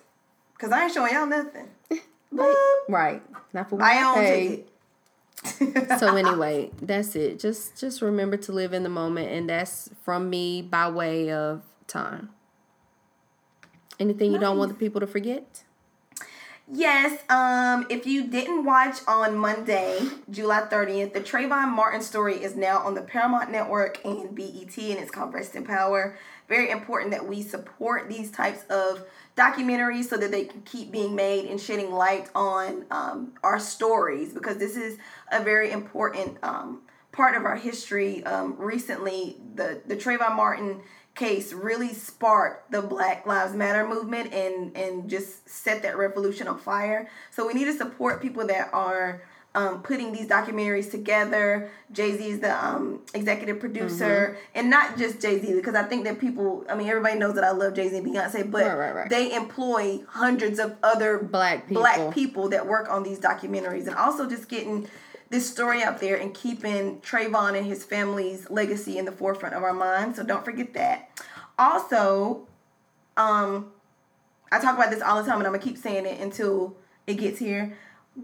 Cause 0.58 0.70
I 0.70 0.84
ain't 0.84 0.92
showing 0.92 1.12
y'all 1.12 1.26
nothing. 1.26 1.68
Like, 2.34 2.56
right. 2.88 3.22
Not 3.52 3.68
for 3.68 3.76
what 3.76 3.84
I 3.84 4.02
own 4.02 4.24
ticket. 4.24 5.98
So 5.98 6.16
anyway, 6.16 6.70
that's 6.80 7.14
it. 7.14 7.38
Just 7.38 7.78
just 7.78 8.00
remember 8.00 8.38
to 8.38 8.52
live 8.52 8.72
in 8.72 8.84
the 8.84 8.88
moment 8.88 9.30
and 9.30 9.50
that's 9.50 9.90
from 10.02 10.30
me 10.30 10.62
by 10.62 10.88
way 10.88 11.30
of 11.30 11.62
time. 11.86 12.30
Anything 14.00 14.32
you 14.32 14.38
don't 14.38 14.56
want 14.56 14.70
the 14.70 14.78
people 14.78 15.00
to 15.00 15.06
forget? 15.06 15.64
Yes, 16.74 17.22
um, 17.28 17.86
if 17.90 18.06
you 18.06 18.28
didn't 18.28 18.64
watch 18.64 19.00
on 19.06 19.36
Monday, 19.36 20.00
July 20.30 20.62
30th, 20.62 21.12
the 21.12 21.20
Trayvon 21.20 21.68
Martin 21.68 22.00
story 22.00 22.42
is 22.42 22.56
now 22.56 22.78
on 22.78 22.94
the 22.94 23.02
Paramount 23.02 23.52
Network 23.52 24.02
and 24.06 24.34
BET, 24.34 24.78
and 24.78 24.98
it's 24.98 25.10
called 25.10 25.34
Rest 25.34 25.54
in 25.54 25.64
Power. 25.66 26.16
Very 26.48 26.70
important 26.70 27.10
that 27.10 27.28
we 27.28 27.42
support 27.42 28.08
these 28.08 28.30
types 28.30 28.64
of 28.70 29.04
documentaries 29.36 30.04
so 30.04 30.16
that 30.16 30.30
they 30.30 30.46
can 30.46 30.62
keep 30.62 30.90
being 30.90 31.14
made 31.14 31.44
and 31.44 31.60
shedding 31.60 31.92
light 31.92 32.30
on 32.34 32.86
um, 32.90 33.34
our 33.42 33.58
stories 33.58 34.32
because 34.32 34.56
this 34.56 34.74
is 34.74 34.96
a 35.30 35.42
very 35.42 35.72
important 35.72 36.38
um, 36.42 36.80
part 37.12 37.36
of 37.36 37.44
our 37.44 37.56
history. 37.56 38.24
Um, 38.24 38.56
recently, 38.56 39.36
the, 39.56 39.82
the 39.86 39.94
Trayvon 39.94 40.34
Martin 40.36 40.80
case 41.14 41.52
really 41.52 41.92
sparked 41.92 42.70
the 42.70 42.80
Black 42.82 43.26
Lives 43.26 43.54
Matter 43.54 43.86
movement 43.86 44.32
and 44.32 44.76
and 44.76 45.10
just 45.10 45.48
set 45.48 45.82
that 45.82 45.96
revolution 45.96 46.48
on 46.48 46.58
fire. 46.58 47.08
So 47.30 47.46
we 47.46 47.52
need 47.54 47.66
to 47.66 47.74
support 47.76 48.22
people 48.22 48.46
that 48.46 48.70
are 48.72 49.22
um, 49.54 49.82
putting 49.82 50.12
these 50.12 50.26
documentaries 50.26 50.90
together. 50.90 51.70
Jay 51.92 52.16
Z 52.16 52.26
is 52.26 52.40
the 52.40 52.52
um, 52.64 53.00
executive 53.12 53.60
producer, 53.60 54.38
and 54.54 54.70
not 54.70 54.96
just 54.96 55.20
Jay 55.20 55.38
Z 55.38 55.52
because 55.52 55.74
I 55.74 55.82
think 55.82 56.04
that 56.04 56.18
people. 56.18 56.64
I 56.70 56.74
mean, 56.74 56.88
everybody 56.88 57.18
knows 57.18 57.34
that 57.34 57.44
I 57.44 57.50
love 57.50 57.74
Jay 57.74 57.88
Z 57.90 57.98
and 57.98 58.06
Beyonce, 58.06 58.50
but 58.50 58.64
Right, 58.64 58.74
right, 58.78 58.94
right. 58.94 59.10
they 59.10 59.34
employ 59.34 60.00
hundreds 60.08 60.58
of 60.58 60.76
other 60.82 61.18
Black 61.18 61.68
people. 61.68 61.82
black 61.82 62.14
people 62.14 62.48
that 62.48 62.66
work 62.66 62.88
on 62.90 63.02
these 63.02 63.18
documentaries, 63.18 63.86
and 63.86 63.94
also 63.94 64.26
just 64.26 64.48
getting 64.48 64.88
this 65.32 65.50
story 65.50 65.82
out 65.82 65.98
there 65.98 66.16
and 66.16 66.34
keeping 66.34 67.00
Trayvon 67.00 67.56
and 67.56 67.66
his 67.66 67.84
family's 67.84 68.50
legacy 68.50 68.98
in 68.98 69.06
the 69.06 69.12
forefront 69.12 69.54
of 69.54 69.62
our 69.62 69.72
minds. 69.72 70.18
So 70.18 70.24
don't 70.24 70.44
forget 70.44 70.74
that. 70.74 71.08
Also, 71.58 72.46
um, 73.16 73.72
I 74.52 74.60
talk 74.60 74.76
about 74.76 74.90
this 74.90 75.00
all 75.00 75.22
the 75.22 75.26
time, 75.26 75.38
and 75.38 75.46
I'm 75.46 75.54
gonna 75.54 75.64
keep 75.64 75.78
saying 75.78 76.04
it 76.04 76.20
until 76.20 76.76
it 77.06 77.14
gets 77.14 77.38
here. 77.38 77.78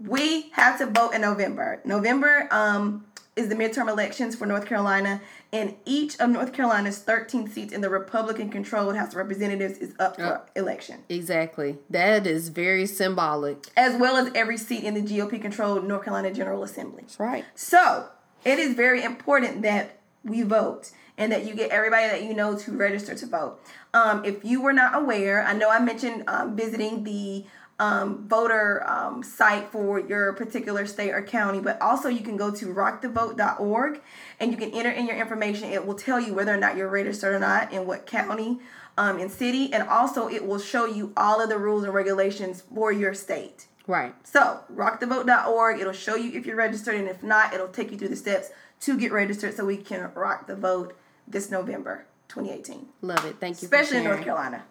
We 0.05 0.51
have 0.51 0.77
to 0.77 0.85
vote 0.85 1.15
in 1.15 1.21
November. 1.21 1.81
November 1.83 2.47
um, 2.51 3.05
is 3.35 3.47
the 3.49 3.55
midterm 3.55 3.87
elections 3.87 4.35
for 4.35 4.45
North 4.45 4.65
Carolina, 4.65 5.21
and 5.53 5.75
each 5.85 6.19
of 6.19 6.29
North 6.29 6.51
Carolina's 6.53 6.99
13 6.99 7.47
seats 7.49 7.71
in 7.73 7.81
the 7.81 7.89
Republican-controlled 7.89 8.95
House 8.95 9.09
of 9.09 9.15
Representatives 9.15 9.77
is 9.77 9.93
up 9.99 10.15
for 10.15 10.41
election, 10.55 11.03
Exactly. 11.09 11.77
That 11.89 12.27
is 12.27 12.49
very 12.49 12.85
symbolic. 12.85 13.67
as 13.77 13.99
well 13.99 14.17
as 14.17 14.31
every 14.35 14.57
seat 14.57 14.83
in 14.83 14.93
the 14.93 15.01
GOP-controlled 15.01 15.85
North 15.87 16.03
Carolina 16.03 16.33
General 16.33 16.63
Assembly. 16.63 17.03
That's 17.03 17.19
right. 17.19 17.45
So 17.55 18.09
it 18.45 18.59
is 18.59 18.75
very 18.75 19.03
important 19.03 19.61
that 19.61 19.99
we 20.23 20.41
vote 20.43 20.91
and 21.17 21.31
that 21.31 21.45
you 21.45 21.53
get 21.53 21.69
everybody 21.71 22.07
that 22.07 22.23
you 22.23 22.33
know 22.33 22.57
to 22.57 22.71
register 22.71 23.13
to 23.15 23.25
vote. 23.25 23.59
Um, 23.93 24.23
if 24.23 24.43
you 24.45 24.61
were 24.61 24.73
not 24.73 24.95
aware, 24.95 25.43
I 25.43 25.53
know 25.53 25.69
I 25.69 25.79
mentioned 25.79 26.23
um, 26.27 26.55
visiting 26.55 27.03
the 27.03 27.45
um, 27.79 28.27
voter 28.27 28.87
um, 28.87 29.23
site 29.23 29.71
for 29.71 29.99
your 29.99 30.33
particular 30.33 30.85
state 30.85 31.11
or 31.11 31.23
county, 31.23 31.59
but 31.59 31.81
also 31.81 32.09
you 32.09 32.19
can 32.19 32.35
go 32.37 32.51
to 32.51 32.67
rockthevote.org 32.67 34.01
and 34.39 34.51
you 34.51 34.57
can 34.57 34.71
enter 34.71 34.91
in 34.91 35.07
your 35.07 35.15
information. 35.15 35.69
It 35.69 35.85
will 35.85 35.95
tell 35.95 36.19
you 36.19 36.33
whether 36.33 36.53
or 36.53 36.57
not 36.57 36.75
you're 36.75 36.89
registered 36.89 37.33
or 37.33 37.39
not 37.39 37.71
in 37.71 37.87
what 37.87 38.05
county 38.05 38.59
um, 38.97 39.17
and 39.17 39.31
city, 39.31 39.71
and 39.73 39.87
also 39.87 40.27
it 40.27 40.45
will 40.45 40.59
show 40.59 40.85
you 40.85 41.13
all 41.15 41.41
of 41.41 41.47
the 41.47 41.57
rules 41.57 41.85
and 41.85 41.93
regulations 41.93 42.63
for 42.73 42.91
your 42.91 43.13
state. 43.13 43.67
Right. 43.87 44.13
So, 44.27 44.59
rockthevote.org, 44.71 45.79
it'll 45.79 45.93
show 45.93 46.15
you 46.15 46.37
if 46.37 46.45
you're 46.45 46.57
registered, 46.57 46.95
and 46.95 47.07
if 47.07 47.23
not, 47.23 47.53
it'll 47.53 47.69
take 47.69 47.91
you 47.91 47.97
through 47.97 48.09
the 48.09 48.15
steps 48.17 48.49
to 48.81 48.97
get 48.97 49.11
registered 49.11 49.55
so 49.55 49.65
we 49.65 49.77
can 49.77 50.11
rock 50.13 50.47
the 50.47 50.55
vote 50.55 50.95
this 51.27 51.49
November 51.49 52.05
2018. 52.27 52.87
Love 53.01 53.25
it. 53.25 53.37
Thank 53.39 53.61
you. 53.61 53.65
Especially 53.65 53.97
in 53.97 54.03
North. 54.03 54.21
Carolina. 54.21 54.63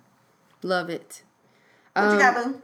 Love 0.63 0.91
it. 0.91 1.23
What 1.95 2.13
you 2.13 2.19
got, 2.19 2.45
boo? 2.45 2.63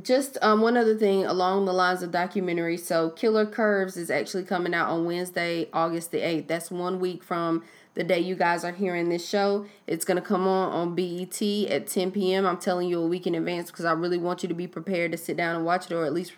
Just 0.00 0.38
um, 0.40 0.62
one 0.62 0.78
other 0.78 0.96
thing 0.96 1.26
along 1.26 1.66
the 1.66 1.72
lines 1.74 2.02
of 2.02 2.10
documentary. 2.10 2.78
So, 2.78 3.10
Killer 3.10 3.44
Curves 3.44 3.98
is 3.98 4.10
actually 4.10 4.44
coming 4.44 4.72
out 4.72 4.88
on 4.88 5.04
Wednesday, 5.04 5.68
August 5.70 6.12
the 6.12 6.18
8th. 6.18 6.46
That's 6.46 6.70
one 6.70 6.98
week 6.98 7.22
from 7.22 7.62
the 7.92 8.02
day 8.02 8.18
you 8.18 8.34
guys 8.34 8.64
are 8.64 8.72
hearing 8.72 9.10
this 9.10 9.28
show. 9.28 9.66
It's 9.86 10.06
going 10.06 10.16
to 10.16 10.26
come 10.26 10.48
on 10.48 10.72
on 10.72 10.94
BET 10.94 11.42
at 11.70 11.86
10 11.88 12.10
p.m. 12.10 12.46
I'm 12.46 12.56
telling 12.56 12.88
you 12.88 13.02
a 13.02 13.06
week 13.06 13.26
in 13.26 13.34
advance 13.34 13.70
because 13.70 13.84
I 13.84 13.92
really 13.92 14.16
want 14.16 14.42
you 14.42 14.48
to 14.48 14.54
be 14.54 14.66
prepared 14.66 15.12
to 15.12 15.18
sit 15.18 15.36
down 15.36 15.56
and 15.56 15.64
watch 15.66 15.90
it 15.90 15.94
or 15.94 16.06
at 16.06 16.14
least 16.14 16.32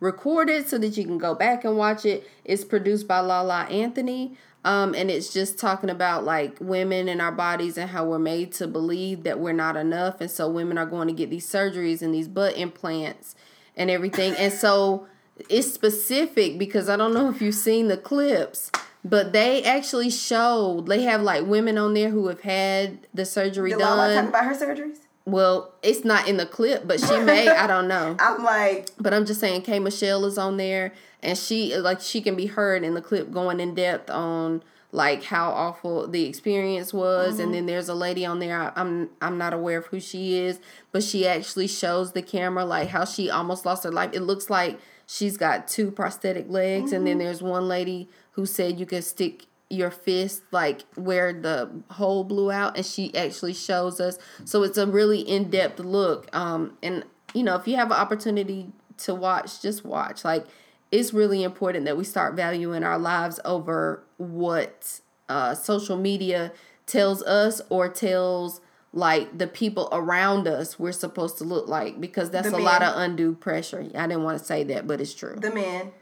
record 0.00 0.50
it 0.50 0.68
so 0.68 0.76
that 0.76 0.98
you 0.98 1.04
can 1.04 1.16
go 1.16 1.34
back 1.34 1.64
and 1.64 1.78
watch 1.78 2.04
it. 2.04 2.28
It's 2.44 2.62
produced 2.62 3.08
by 3.08 3.20
Lala 3.20 3.64
Anthony. 3.64 4.36
Um, 4.64 4.94
and 4.94 5.10
it's 5.10 5.32
just 5.32 5.58
talking 5.58 5.88
about 5.88 6.24
like 6.24 6.56
women 6.60 7.08
and 7.08 7.22
our 7.22 7.32
bodies 7.32 7.78
and 7.78 7.88
how 7.90 8.04
we're 8.04 8.18
made 8.18 8.52
to 8.54 8.66
believe 8.66 9.22
that 9.22 9.38
we're 9.38 9.52
not 9.52 9.76
enough. 9.76 10.20
And 10.20 10.30
so 10.30 10.48
women 10.48 10.76
are 10.76 10.86
going 10.86 11.08
to 11.08 11.14
get 11.14 11.30
these 11.30 11.46
surgeries 11.48 12.02
and 12.02 12.12
these 12.12 12.28
butt 12.28 12.56
implants 12.58 13.34
and 13.76 13.90
everything. 13.90 14.34
And 14.34 14.52
so 14.52 15.06
it's 15.48 15.72
specific 15.72 16.58
because 16.58 16.88
I 16.88 16.96
don't 16.96 17.14
know 17.14 17.28
if 17.28 17.40
you've 17.40 17.54
seen 17.54 17.88
the 17.88 17.96
clips, 17.96 18.70
but 19.04 19.32
they 19.32 19.62
actually 19.62 20.10
showed 20.10 20.86
they 20.86 21.02
have 21.02 21.22
like 21.22 21.46
women 21.46 21.78
on 21.78 21.94
there 21.94 22.10
who 22.10 22.26
have 22.26 22.40
had 22.40 23.06
the 23.14 23.24
surgery 23.24 23.70
Did 23.70 23.78
done. 23.78 24.26
about 24.26 24.44
her 24.44 24.54
surgeries? 24.54 24.98
Well, 25.24 25.74
it's 25.82 26.04
not 26.04 26.26
in 26.26 26.38
the 26.38 26.46
clip, 26.46 26.86
but 26.88 27.00
she 27.00 27.18
may. 27.20 27.48
I 27.48 27.66
don't 27.66 27.86
know. 27.86 28.16
I'm 28.20 28.42
like, 28.42 28.90
But 28.98 29.12
I'm 29.12 29.26
just 29.26 29.40
saying, 29.40 29.62
K. 29.62 29.78
Michelle 29.78 30.24
is 30.24 30.38
on 30.38 30.56
there, 30.56 30.94
and 31.22 31.36
she 31.36 31.76
like 31.76 32.00
she 32.00 32.20
can 32.20 32.36
be 32.36 32.46
heard 32.46 32.84
in 32.84 32.94
the 32.94 33.02
clip 33.02 33.30
going 33.30 33.60
in 33.60 33.74
depth 33.74 34.10
on 34.10 34.62
like 34.90 35.24
how 35.24 35.50
awful 35.50 36.08
the 36.08 36.24
experience 36.24 36.94
was. 36.94 37.38
And 37.38 37.52
then 37.52 37.66
there's 37.66 37.88
a 37.88 37.94
lady 37.94 38.24
on 38.24 38.38
there. 38.38 38.58
I, 38.58 38.72
I'm 38.74 39.10
I'm 39.20 39.36
not 39.36 39.52
aware 39.52 39.78
of 39.78 39.86
who 39.86 40.00
she 40.00 40.38
is, 40.38 40.60
but 40.92 41.02
she 41.02 41.26
actually 41.26 41.66
shows 41.66 42.12
the 42.12 42.22
camera 42.22 42.64
like 42.64 42.88
how 42.88 43.04
she 43.04 43.30
almost 43.30 43.66
lost 43.66 43.84
her 43.84 43.90
life. 43.90 44.10
It 44.12 44.20
looks 44.20 44.48
like 44.48 44.78
she's 45.06 45.36
got 45.36 45.68
two 45.68 45.90
prosthetic 45.90 46.48
legs, 46.48 46.92
and 46.92 47.06
then 47.06 47.18
there's 47.18 47.42
one 47.42 47.68
lady 47.68 48.08
who 48.32 48.46
said 48.46 48.80
you 48.80 48.86
can 48.86 49.02
stick 49.02 49.46
your 49.70 49.90
fist 49.90 50.42
like 50.50 50.82
where 50.94 51.30
the 51.30 51.68
hole 51.90 52.24
blew 52.24 52.50
out 52.50 52.74
and 52.74 52.86
she 52.86 53.14
actually 53.14 53.52
shows 53.52 54.00
us 54.00 54.18
so 54.46 54.62
it's 54.62 54.78
a 54.78 54.86
really 54.86 55.20
in-depth 55.20 55.78
look 55.78 56.34
um 56.34 56.72
and 56.82 57.04
you 57.34 57.42
know 57.42 57.54
if 57.54 57.68
you 57.68 57.76
have 57.76 57.88
an 57.88 57.98
opportunity 57.98 58.72
to 58.96 59.14
watch 59.14 59.60
just 59.60 59.84
watch 59.84 60.24
like 60.24 60.46
it's 60.90 61.12
really 61.12 61.42
important 61.42 61.84
that 61.84 61.96
we 61.96 62.04
start 62.04 62.34
valuing 62.34 62.82
our 62.82 62.98
lives 62.98 63.40
over 63.44 64.02
what 64.16 65.00
uh 65.28 65.54
social 65.54 65.96
media 65.96 66.52
tells 66.86 67.22
us 67.22 67.60
or 67.68 67.88
tells 67.88 68.60
like 68.92 69.36
the 69.36 69.46
people 69.46 69.88
around 69.92 70.48
us 70.48 70.78
we're 70.78 70.92
supposed 70.92 71.36
to 71.38 71.44
look 71.44 71.68
like 71.68 72.00
because 72.00 72.30
that's 72.30 72.50
The 72.50 72.56
a 72.56 72.58
lot 72.58 72.82
of 72.82 72.96
undue 72.96 73.34
pressure 73.34 73.80
i 73.94 74.06
didn't 74.06 74.22
want 74.22 74.38
to 74.38 74.44
say 74.44 74.64
that 74.64 74.86
but 74.86 75.00
it's 75.00 75.14
true 75.14 75.36
the 75.38 75.50
men. 75.52 75.92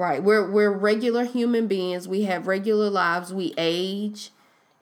Right. 0.00 0.22
We're 0.22 0.50
we're 0.50 0.70
regular 0.70 1.24
human 1.24 1.66
beings. 1.66 2.08
We 2.08 2.22
have 2.22 2.46
regular 2.46 2.88
lives. 2.88 3.34
We 3.34 3.52
age. 3.58 4.30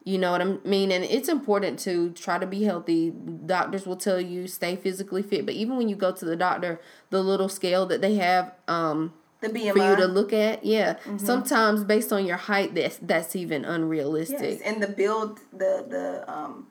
You 0.05 0.17
know 0.17 0.31
what 0.31 0.41
I 0.41 0.45
mean? 0.63 0.93
And 0.93 1.03
it's 1.03 1.27
important 1.27 1.77
to 1.79 2.11
try 2.11 2.37
to 2.37 2.47
be 2.47 2.63
healthy. 2.63 3.11
Doctors 3.45 3.85
will 3.85 3.97
tell 3.97 4.21
you 4.21 4.47
stay 4.47 4.77
physically 4.77 5.21
fit, 5.21 5.45
but 5.45 5.55
even 5.55 5.75
when 5.75 5.89
you 5.89 5.97
go 5.97 6.13
to 6.13 6.23
the 6.23 6.37
doctor, 6.37 6.79
the 7.09 7.21
little 7.21 7.49
scale 7.49 7.85
that 7.87 7.99
they 7.99 8.15
have 8.15 8.53
um 8.69 9.13
The 9.41 9.47
BMI. 9.49 9.71
for 9.71 9.89
you 9.89 9.95
to 9.95 10.05
look 10.07 10.33
at, 10.33 10.65
yeah, 10.65 10.95
Mm-hmm. 10.95 11.17
sometimes 11.19 11.83
based 11.83 12.11
on 12.11 12.25
your 12.25 12.37
height 12.37 12.75
that's 12.75 12.97
that's 13.01 13.35
even 13.35 13.63
unrealistic. 13.65 14.59
yes. 14.59 14.61
And 14.65 14.83
the 14.83 14.87
build, 14.87 15.39
the, 15.53 15.85
the, 15.87 16.31
um, 16.31 16.67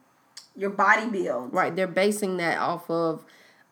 your 0.56 0.70
body 0.70 1.06
build. 1.08 1.52
Right. 1.54 1.74
They're 1.74 1.86
basing 1.86 2.36
that 2.38 2.58
off 2.58 2.90
of 2.90 3.24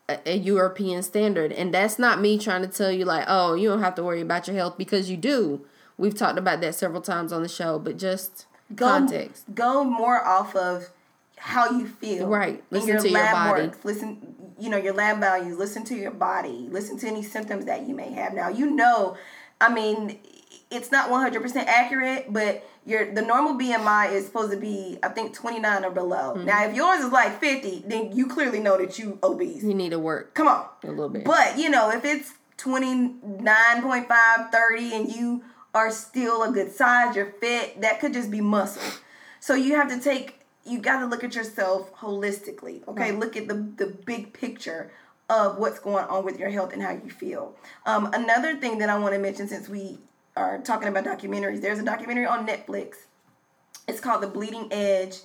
a, 0.09 0.17
a 0.25 0.37
European 0.37 1.03
standard. 1.03 1.51
And 1.51 1.73
that's 1.73 1.99
not 1.99 2.19
me 2.21 2.39
trying 2.39 2.61
to 2.63 2.67
tell 2.67 2.91
you, 2.91 3.05
like, 3.05 3.25
oh, 3.27 3.53
you 3.53 3.69
don't 3.69 3.81
have 3.81 3.93
to 3.95 4.03
worry 4.03 4.21
about 4.21 4.47
your 4.47 4.55
health 4.55 4.77
because 4.77 5.09
you 5.11 5.17
do. 5.17 5.65
We've 5.97 6.15
talked 6.15 6.37
about 6.39 6.61
that 6.61 6.73
several 6.75 7.01
times 7.01 7.31
on 7.33 7.41
the 7.43 7.49
show, 7.49 7.77
but 7.79 7.97
just 7.97 8.45
Go, 8.75 8.87
context. 8.87 9.45
Go 9.53 9.83
more 9.83 10.25
off 10.25 10.55
of 10.55 10.89
how 11.37 11.69
you 11.71 11.87
feel. 11.87 12.27
Right. 12.27 12.63
Listen 12.71 12.99
to 13.01 13.09
your 13.09 13.31
body. 13.31 13.67
work. 13.67 13.83
Listen, 13.85 14.46
you 14.59 14.69
know, 14.69 14.77
your 14.77 14.93
lab 14.93 15.19
values. 15.19 15.57
Listen 15.57 15.83
to 15.85 15.95
your 15.95 16.11
body. 16.11 16.67
Listen 16.71 16.97
to 16.99 17.07
any 17.07 17.23
symptoms 17.23 17.65
that 17.65 17.87
you 17.87 17.95
may 17.95 18.11
have. 18.11 18.33
Now, 18.33 18.49
you 18.49 18.69
know, 18.69 19.17
I 19.59 19.73
mean, 19.73 20.19
it's 20.69 20.91
not 20.91 21.09
100% 21.09 21.55
accurate, 21.65 22.31
but 22.31 22.67
your 22.85 23.13
the 23.13 23.21
normal 23.21 23.55
BMI 23.55 24.13
is 24.13 24.25
supposed 24.25 24.51
to 24.51 24.57
be, 24.57 24.97
I 25.03 25.09
think, 25.09 25.33
29 25.33 25.85
or 25.85 25.91
below. 25.91 26.33
Mm-hmm. 26.35 26.45
Now, 26.45 26.65
if 26.65 26.75
yours 26.75 27.03
is 27.03 27.11
like 27.11 27.39
50, 27.39 27.83
then 27.87 28.15
you 28.15 28.27
clearly 28.27 28.59
know 28.59 28.77
that 28.77 28.97
you 28.97 29.19
obese. 29.23 29.63
You 29.63 29.73
need 29.73 29.89
to 29.89 29.99
work 29.99 30.33
Come 30.33 30.47
on. 30.47 30.65
a 30.83 30.87
little 30.87 31.09
bit. 31.09 31.25
But, 31.25 31.57
you 31.57 31.69
know, 31.69 31.91
if 31.91 32.05
it's 32.05 32.33
29.5, 32.57 34.51
30, 34.51 34.93
and 34.93 35.11
you 35.13 35.43
are 35.73 35.91
still 35.91 36.43
a 36.43 36.51
good 36.51 36.71
size, 36.71 37.15
you're 37.15 37.33
fit, 37.39 37.81
that 37.81 37.99
could 37.99 38.13
just 38.13 38.31
be 38.31 38.41
muscle. 38.41 38.81
So 39.39 39.53
you 39.53 39.75
have 39.75 39.89
to 39.89 39.99
take, 39.99 40.36
you 40.67 40.79
got 40.79 40.99
to 40.99 41.05
look 41.05 41.23
at 41.23 41.35
yourself 41.35 41.93
holistically, 41.95 42.87
okay? 42.87 43.11
Look 43.11 43.35
at 43.37 43.47
the, 43.47 43.55
the 43.55 43.87
big 44.05 44.33
picture 44.33 44.91
of 45.29 45.57
what's 45.57 45.79
going 45.79 46.05
on 46.05 46.23
with 46.23 46.39
your 46.39 46.49
health 46.49 46.73
and 46.73 46.81
how 46.81 46.91
you 46.91 47.09
feel. 47.09 47.55
Um, 47.85 48.09
another 48.13 48.55
thing 48.55 48.77
that 48.79 48.89
I 48.89 48.97
want 48.97 49.13
to 49.13 49.19
mention 49.19 49.47
since 49.47 49.67
we 49.67 49.99
are 50.35 50.59
talking 50.59 50.87
about 50.87 51.03
documentaries, 51.03 51.61
there's 51.61 51.79
a 51.79 51.83
documentary 51.85 52.25
on 52.25 52.47
Netflix. 52.47 52.95
It's 53.87 53.99
called 53.99 54.21
The 54.21 54.27
Bleeding 54.27 54.67
Edge, 54.71 55.17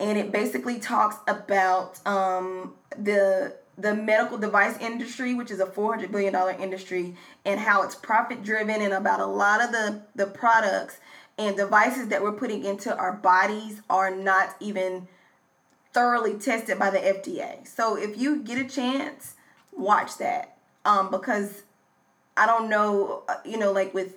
and 0.00 0.18
it 0.18 0.32
basically 0.32 0.78
talks 0.78 1.16
about 1.26 2.04
um, 2.06 2.74
the 2.96 3.56
the 3.76 3.94
medical 3.94 4.36
device 4.36 4.76
industry, 4.80 5.34
which 5.34 5.52
is 5.52 5.60
a 5.60 5.66
four 5.66 5.92
hundred 5.92 6.10
billion 6.10 6.32
dollar 6.32 6.50
industry, 6.52 7.14
and 7.44 7.60
how 7.60 7.82
it's 7.82 7.94
profit 7.94 8.42
driven, 8.42 8.80
and 8.82 8.92
about 8.92 9.20
a 9.20 9.26
lot 9.26 9.62
of 9.62 9.70
the 9.72 10.02
the 10.14 10.26
products 10.26 10.98
and 11.38 11.56
devices 11.56 12.08
that 12.08 12.20
we're 12.20 12.32
putting 12.32 12.64
into 12.64 12.94
our 12.96 13.12
bodies 13.12 13.80
are 13.88 14.14
not 14.14 14.56
even 14.60 15.06
thoroughly 15.92 16.34
tested 16.34 16.78
by 16.78 16.90
the 16.90 16.98
FDA. 16.98 17.66
So 17.66 17.96
if 17.96 18.18
you 18.18 18.42
get 18.42 18.58
a 18.58 18.68
chance, 18.68 19.34
watch 19.72 20.18
that 20.18 20.58
um, 20.84 21.10
because 21.10 21.62
I 22.36 22.46
don't 22.46 22.68
know, 22.68 23.22
uh, 23.28 23.36
you 23.44 23.56
know, 23.56 23.72
like 23.72 23.94
with 23.94 24.16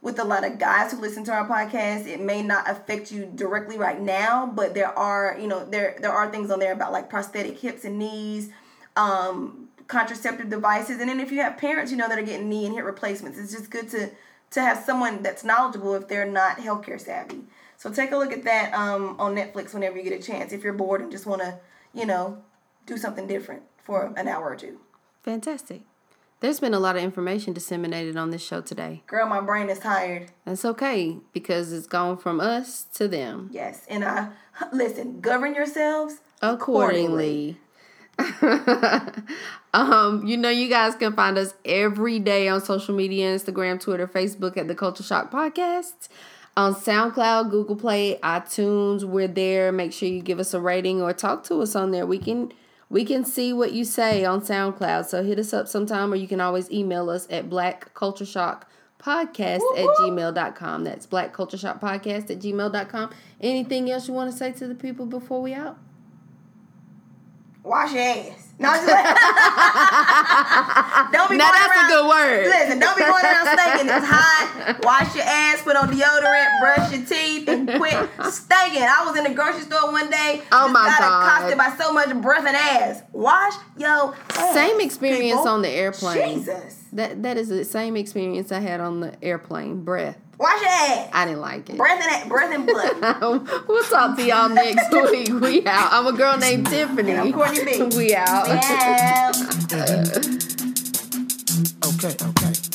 with 0.00 0.18
a 0.20 0.24
lot 0.24 0.44
of 0.44 0.58
guys 0.60 0.92
who 0.92 1.00
listen 1.00 1.24
to 1.24 1.32
our 1.32 1.48
podcast, 1.48 2.06
it 2.06 2.20
may 2.20 2.40
not 2.40 2.70
affect 2.70 3.10
you 3.10 3.26
directly 3.34 3.76
right 3.76 4.00
now, 4.00 4.46
but 4.46 4.72
there 4.72 4.96
are, 4.96 5.36
you 5.40 5.48
know, 5.48 5.64
there 5.64 5.96
there 6.00 6.12
are 6.12 6.30
things 6.30 6.50
on 6.50 6.60
there 6.60 6.72
about 6.72 6.92
like 6.92 7.10
prosthetic 7.10 7.58
hips 7.58 7.84
and 7.84 7.98
knees, 7.98 8.50
um, 8.96 9.68
contraceptive 9.86 10.50
devices, 10.50 11.00
and 11.00 11.08
then 11.08 11.18
if 11.18 11.32
you 11.32 11.40
have 11.40 11.56
parents, 11.56 11.90
you 11.90 11.96
know, 11.96 12.08
that 12.08 12.18
are 12.18 12.22
getting 12.22 12.48
knee 12.48 12.66
and 12.66 12.74
hip 12.74 12.84
replacements, 12.84 13.38
it's 13.38 13.52
just 13.52 13.70
good 13.70 13.88
to 13.90 14.10
to 14.50 14.60
have 14.60 14.78
someone 14.84 15.22
that's 15.22 15.44
knowledgeable 15.44 15.94
if 15.94 16.08
they're 16.08 16.24
not 16.24 16.58
healthcare 16.58 17.00
savvy. 17.00 17.42
So 17.76 17.90
take 17.92 18.10
a 18.12 18.16
look 18.16 18.32
at 18.32 18.44
that 18.44 18.74
um, 18.74 19.16
on 19.18 19.34
Netflix 19.34 19.72
whenever 19.72 19.96
you 19.96 20.02
get 20.02 20.18
a 20.18 20.22
chance. 20.22 20.52
If 20.52 20.64
you're 20.64 20.72
bored 20.72 21.00
and 21.00 21.10
just 21.10 21.26
want 21.26 21.42
to, 21.42 21.58
you 21.94 22.06
know, 22.06 22.42
do 22.86 22.96
something 22.96 23.26
different 23.26 23.62
for 23.82 24.12
an 24.16 24.26
hour 24.26 24.44
or 24.44 24.56
two. 24.56 24.80
Fantastic. 25.22 25.82
There's 26.40 26.60
been 26.60 26.74
a 26.74 26.78
lot 26.78 26.96
of 26.96 27.02
information 27.02 27.52
disseminated 27.52 28.16
on 28.16 28.30
this 28.30 28.42
show 28.42 28.60
today. 28.60 29.02
Girl, 29.08 29.26
my 29.26 29.40
brain 29.40 29.68
is 29.68 29.80
tired. 29.80 30.30
That's 30.44 30.64
okay 30.64 31.18
because 31.32 31.72
it's 31.72 31.88
gone 31.88 32.16
from 32.16 32.38
us 32.40 32.84
to 32.94 33.08
them 33.08 33.50
Yes, 33.52 33.84
and 33.88 34.04
I 34.04 34.30
listen. 34.72 35.20
Govern 35.20 35.54
yourselves 35.54 36.20
accordingly. 36.40 37.58
um, 39.74 40.26
you 40.26 40.36
know, 40.36 40.50
you 40.50 40.68
guys 40.68 40.94
can 40.94 41.12
find 41.14 41.38
us 41.38 41.54
every 41.64 42.18
day 42.18 42.48
on 42.48 42.60
social 42.60 42.94
media 42.94 43.34
Instagram, 43.34 43.80
Twitter, 43.80 44.06
Facebook 44.06 44.56
at 44.56 44.68
the 44.68 44.74
Culture 44.74 45.02
Shock 45.02 45.30
Podcast. 45.30 46.08
On 46.56 46.74
SoundCloud, 46.74 47.50
Google 47.50 47.76
Play, 47.76 48.18
iTunes, 48.22 49.04
we're 49.04 49.28
there. 49.28 49.70
Make 49.70 49.92
sure 49.92 50.08
you 50.08 50.20
give 50.20 50.40
us 50.40 50.52
a 50.52 50.60
rating 50.60 51.00
or 51.00 51.12
talk 51.12 51.44
to 51.44 51.62
us 51.62 51.76
on 51.76 51.92
there. 51.92 52.04
We 52.04 52.18
can 52.18 52.52
we 52.90 53.04
can 53.04 53.24
see 53.24 53.52
what 53.52 53.72
you 53.72 53.84
say 53.84 54.24
on 54.24 54.40
SoundCloud. 54.40 55.06
So 55.06 55.22
hit 55.22 55.38
us 55.38 55.52
up 55.52 55.68
sometime 55.68 56.12
or 56.12 56.16
you 56.16 56.26
can 56.26 56.40
always 56.40 56.70
email 56.70 57.10
us 57.10 57.28
at 57.30 57.48
Black 57.48 57.94
Culture 57.94 58.26
Shock 58.26 58.68
podcast 58.98 59.60
at 59.76 59.86
gmail.com. 60.00 60.84
That's 60.84 61.06
Black 61.06 61.32
Culture 61.32 61.58
Shock 61.58 61.80
podcast 61.80 62.30
at 62.30 62.40
gmail.com. 62.40 63.10
Anything 63.40 63.90
else 63.90 64.08
you 64.08 64.14
want 64.14 64.32
to 64.32 64.36
say 64.36 64.52
to 64.52 64.66
the 64.66 64.74
people 64.74 65.06
before 65.06 65.40
we 65.40 65.54
out? 65.54 65.78
Wash 67.68 67.92
your 67.92 68.02
ass. 68.02 68.48
No, 68.60 68.70
just 68.72 68.88
like, 68.88 69.04
don't 71.12 71.30
be 71.30 71.36
Now 71.36 71.52
that's 71.52 71.78
a 71.78 71.86
good 71.86 72.08
word. 72.08 72.46
Listen, 72.46 72.80
don't 72.80 72.96
be 72.96 73.02
going 73.02 73.24
around 73.24 73.46
stinking. 73.58 73.88
It's 73.88 74.06
hot. 74.08 74.80
Wash 74.82 75.14
your 75.14 75.24
ass, 75.24 75.62
put 75.62 75.76
on 75.76 75.90
deodorant, 75.90 76.60
brush 76.60 76.92
your 76.92 77.06
teeth, 77.06 77.48
and 77.48 77.70
quit 77.76 77.94
stinking. 78.32 78.82
I 78.82 79.04
was 79.06 79.16
in 79.16 79.22
the 79.24 79.30
grocery 79.34 79.62
store 79.62 79.92
one 79.92 80.10
day. 80.10 80.42
Oh 80.50 80.66
my 80.68 80.86
got 80.86 80.98
God. 80.98 81.22
accosted 81.22 81.56
by 81.58 81.70
so 81.76 81.92
much 81.92 82.12
breath 82.20 82.46
and 82.46 82.56
ass. 82.56 83.02
Wash 83.12 83.54
your 83.76 84.16
ass. 84.30 84.54
Same 84.54 84.80
experience 84.80 85.40
people. 85.40 85.48
on 85.48 85.62
the 85.62 85.68
airplane. 85.68 86.38
Jesus. 86.38 86.82
That 86.94 87.22
that 87.22 87.36
is 87.36 87.48
the 87.48 87.64
same 87.64 87.96
experience 87.96 88.50
I 88.50 88.58
had 88.60 88.80
on 88.80 89.00
the 89.00 89.12
airplane. 89.22 89.84
Breath. 89.84 90.18
Wash 90.38 90.60
your 90.60 90.70
ass. 90.70 91.08
I 91.12 91.24
didn't 91.26 91.40
like 91.40 91.68
it. 91.68 91.76
Breath 91.76 92.00
and 92.00 92.28
breath 92.28 92.54
and 92.54 92.64
blood. 92.66 93.48
we'll 93.68 93.82
talk 93.84 94.16
to 94.16 94.24
y'all 94.24 94.48
next 94.48 94.92
week. 95.10 95.28
We 95.40 95.66
out. 95.66 95.88
I'm 95.92 96.06
a 96.06 96.12
girl 96.16 96.36
named 96.38 96.66
Tiffany. 96.68 97.14
I'm 97.16 97.32
Courtney 97.32 97.64
B. 97.64 97.82
We 97.98 98.14
out. 98.14 98.46
yeah. 98.46 99.32
Okay, 101.84 102.14
okay, 102.22 102.52
yeah. 102.52 102.67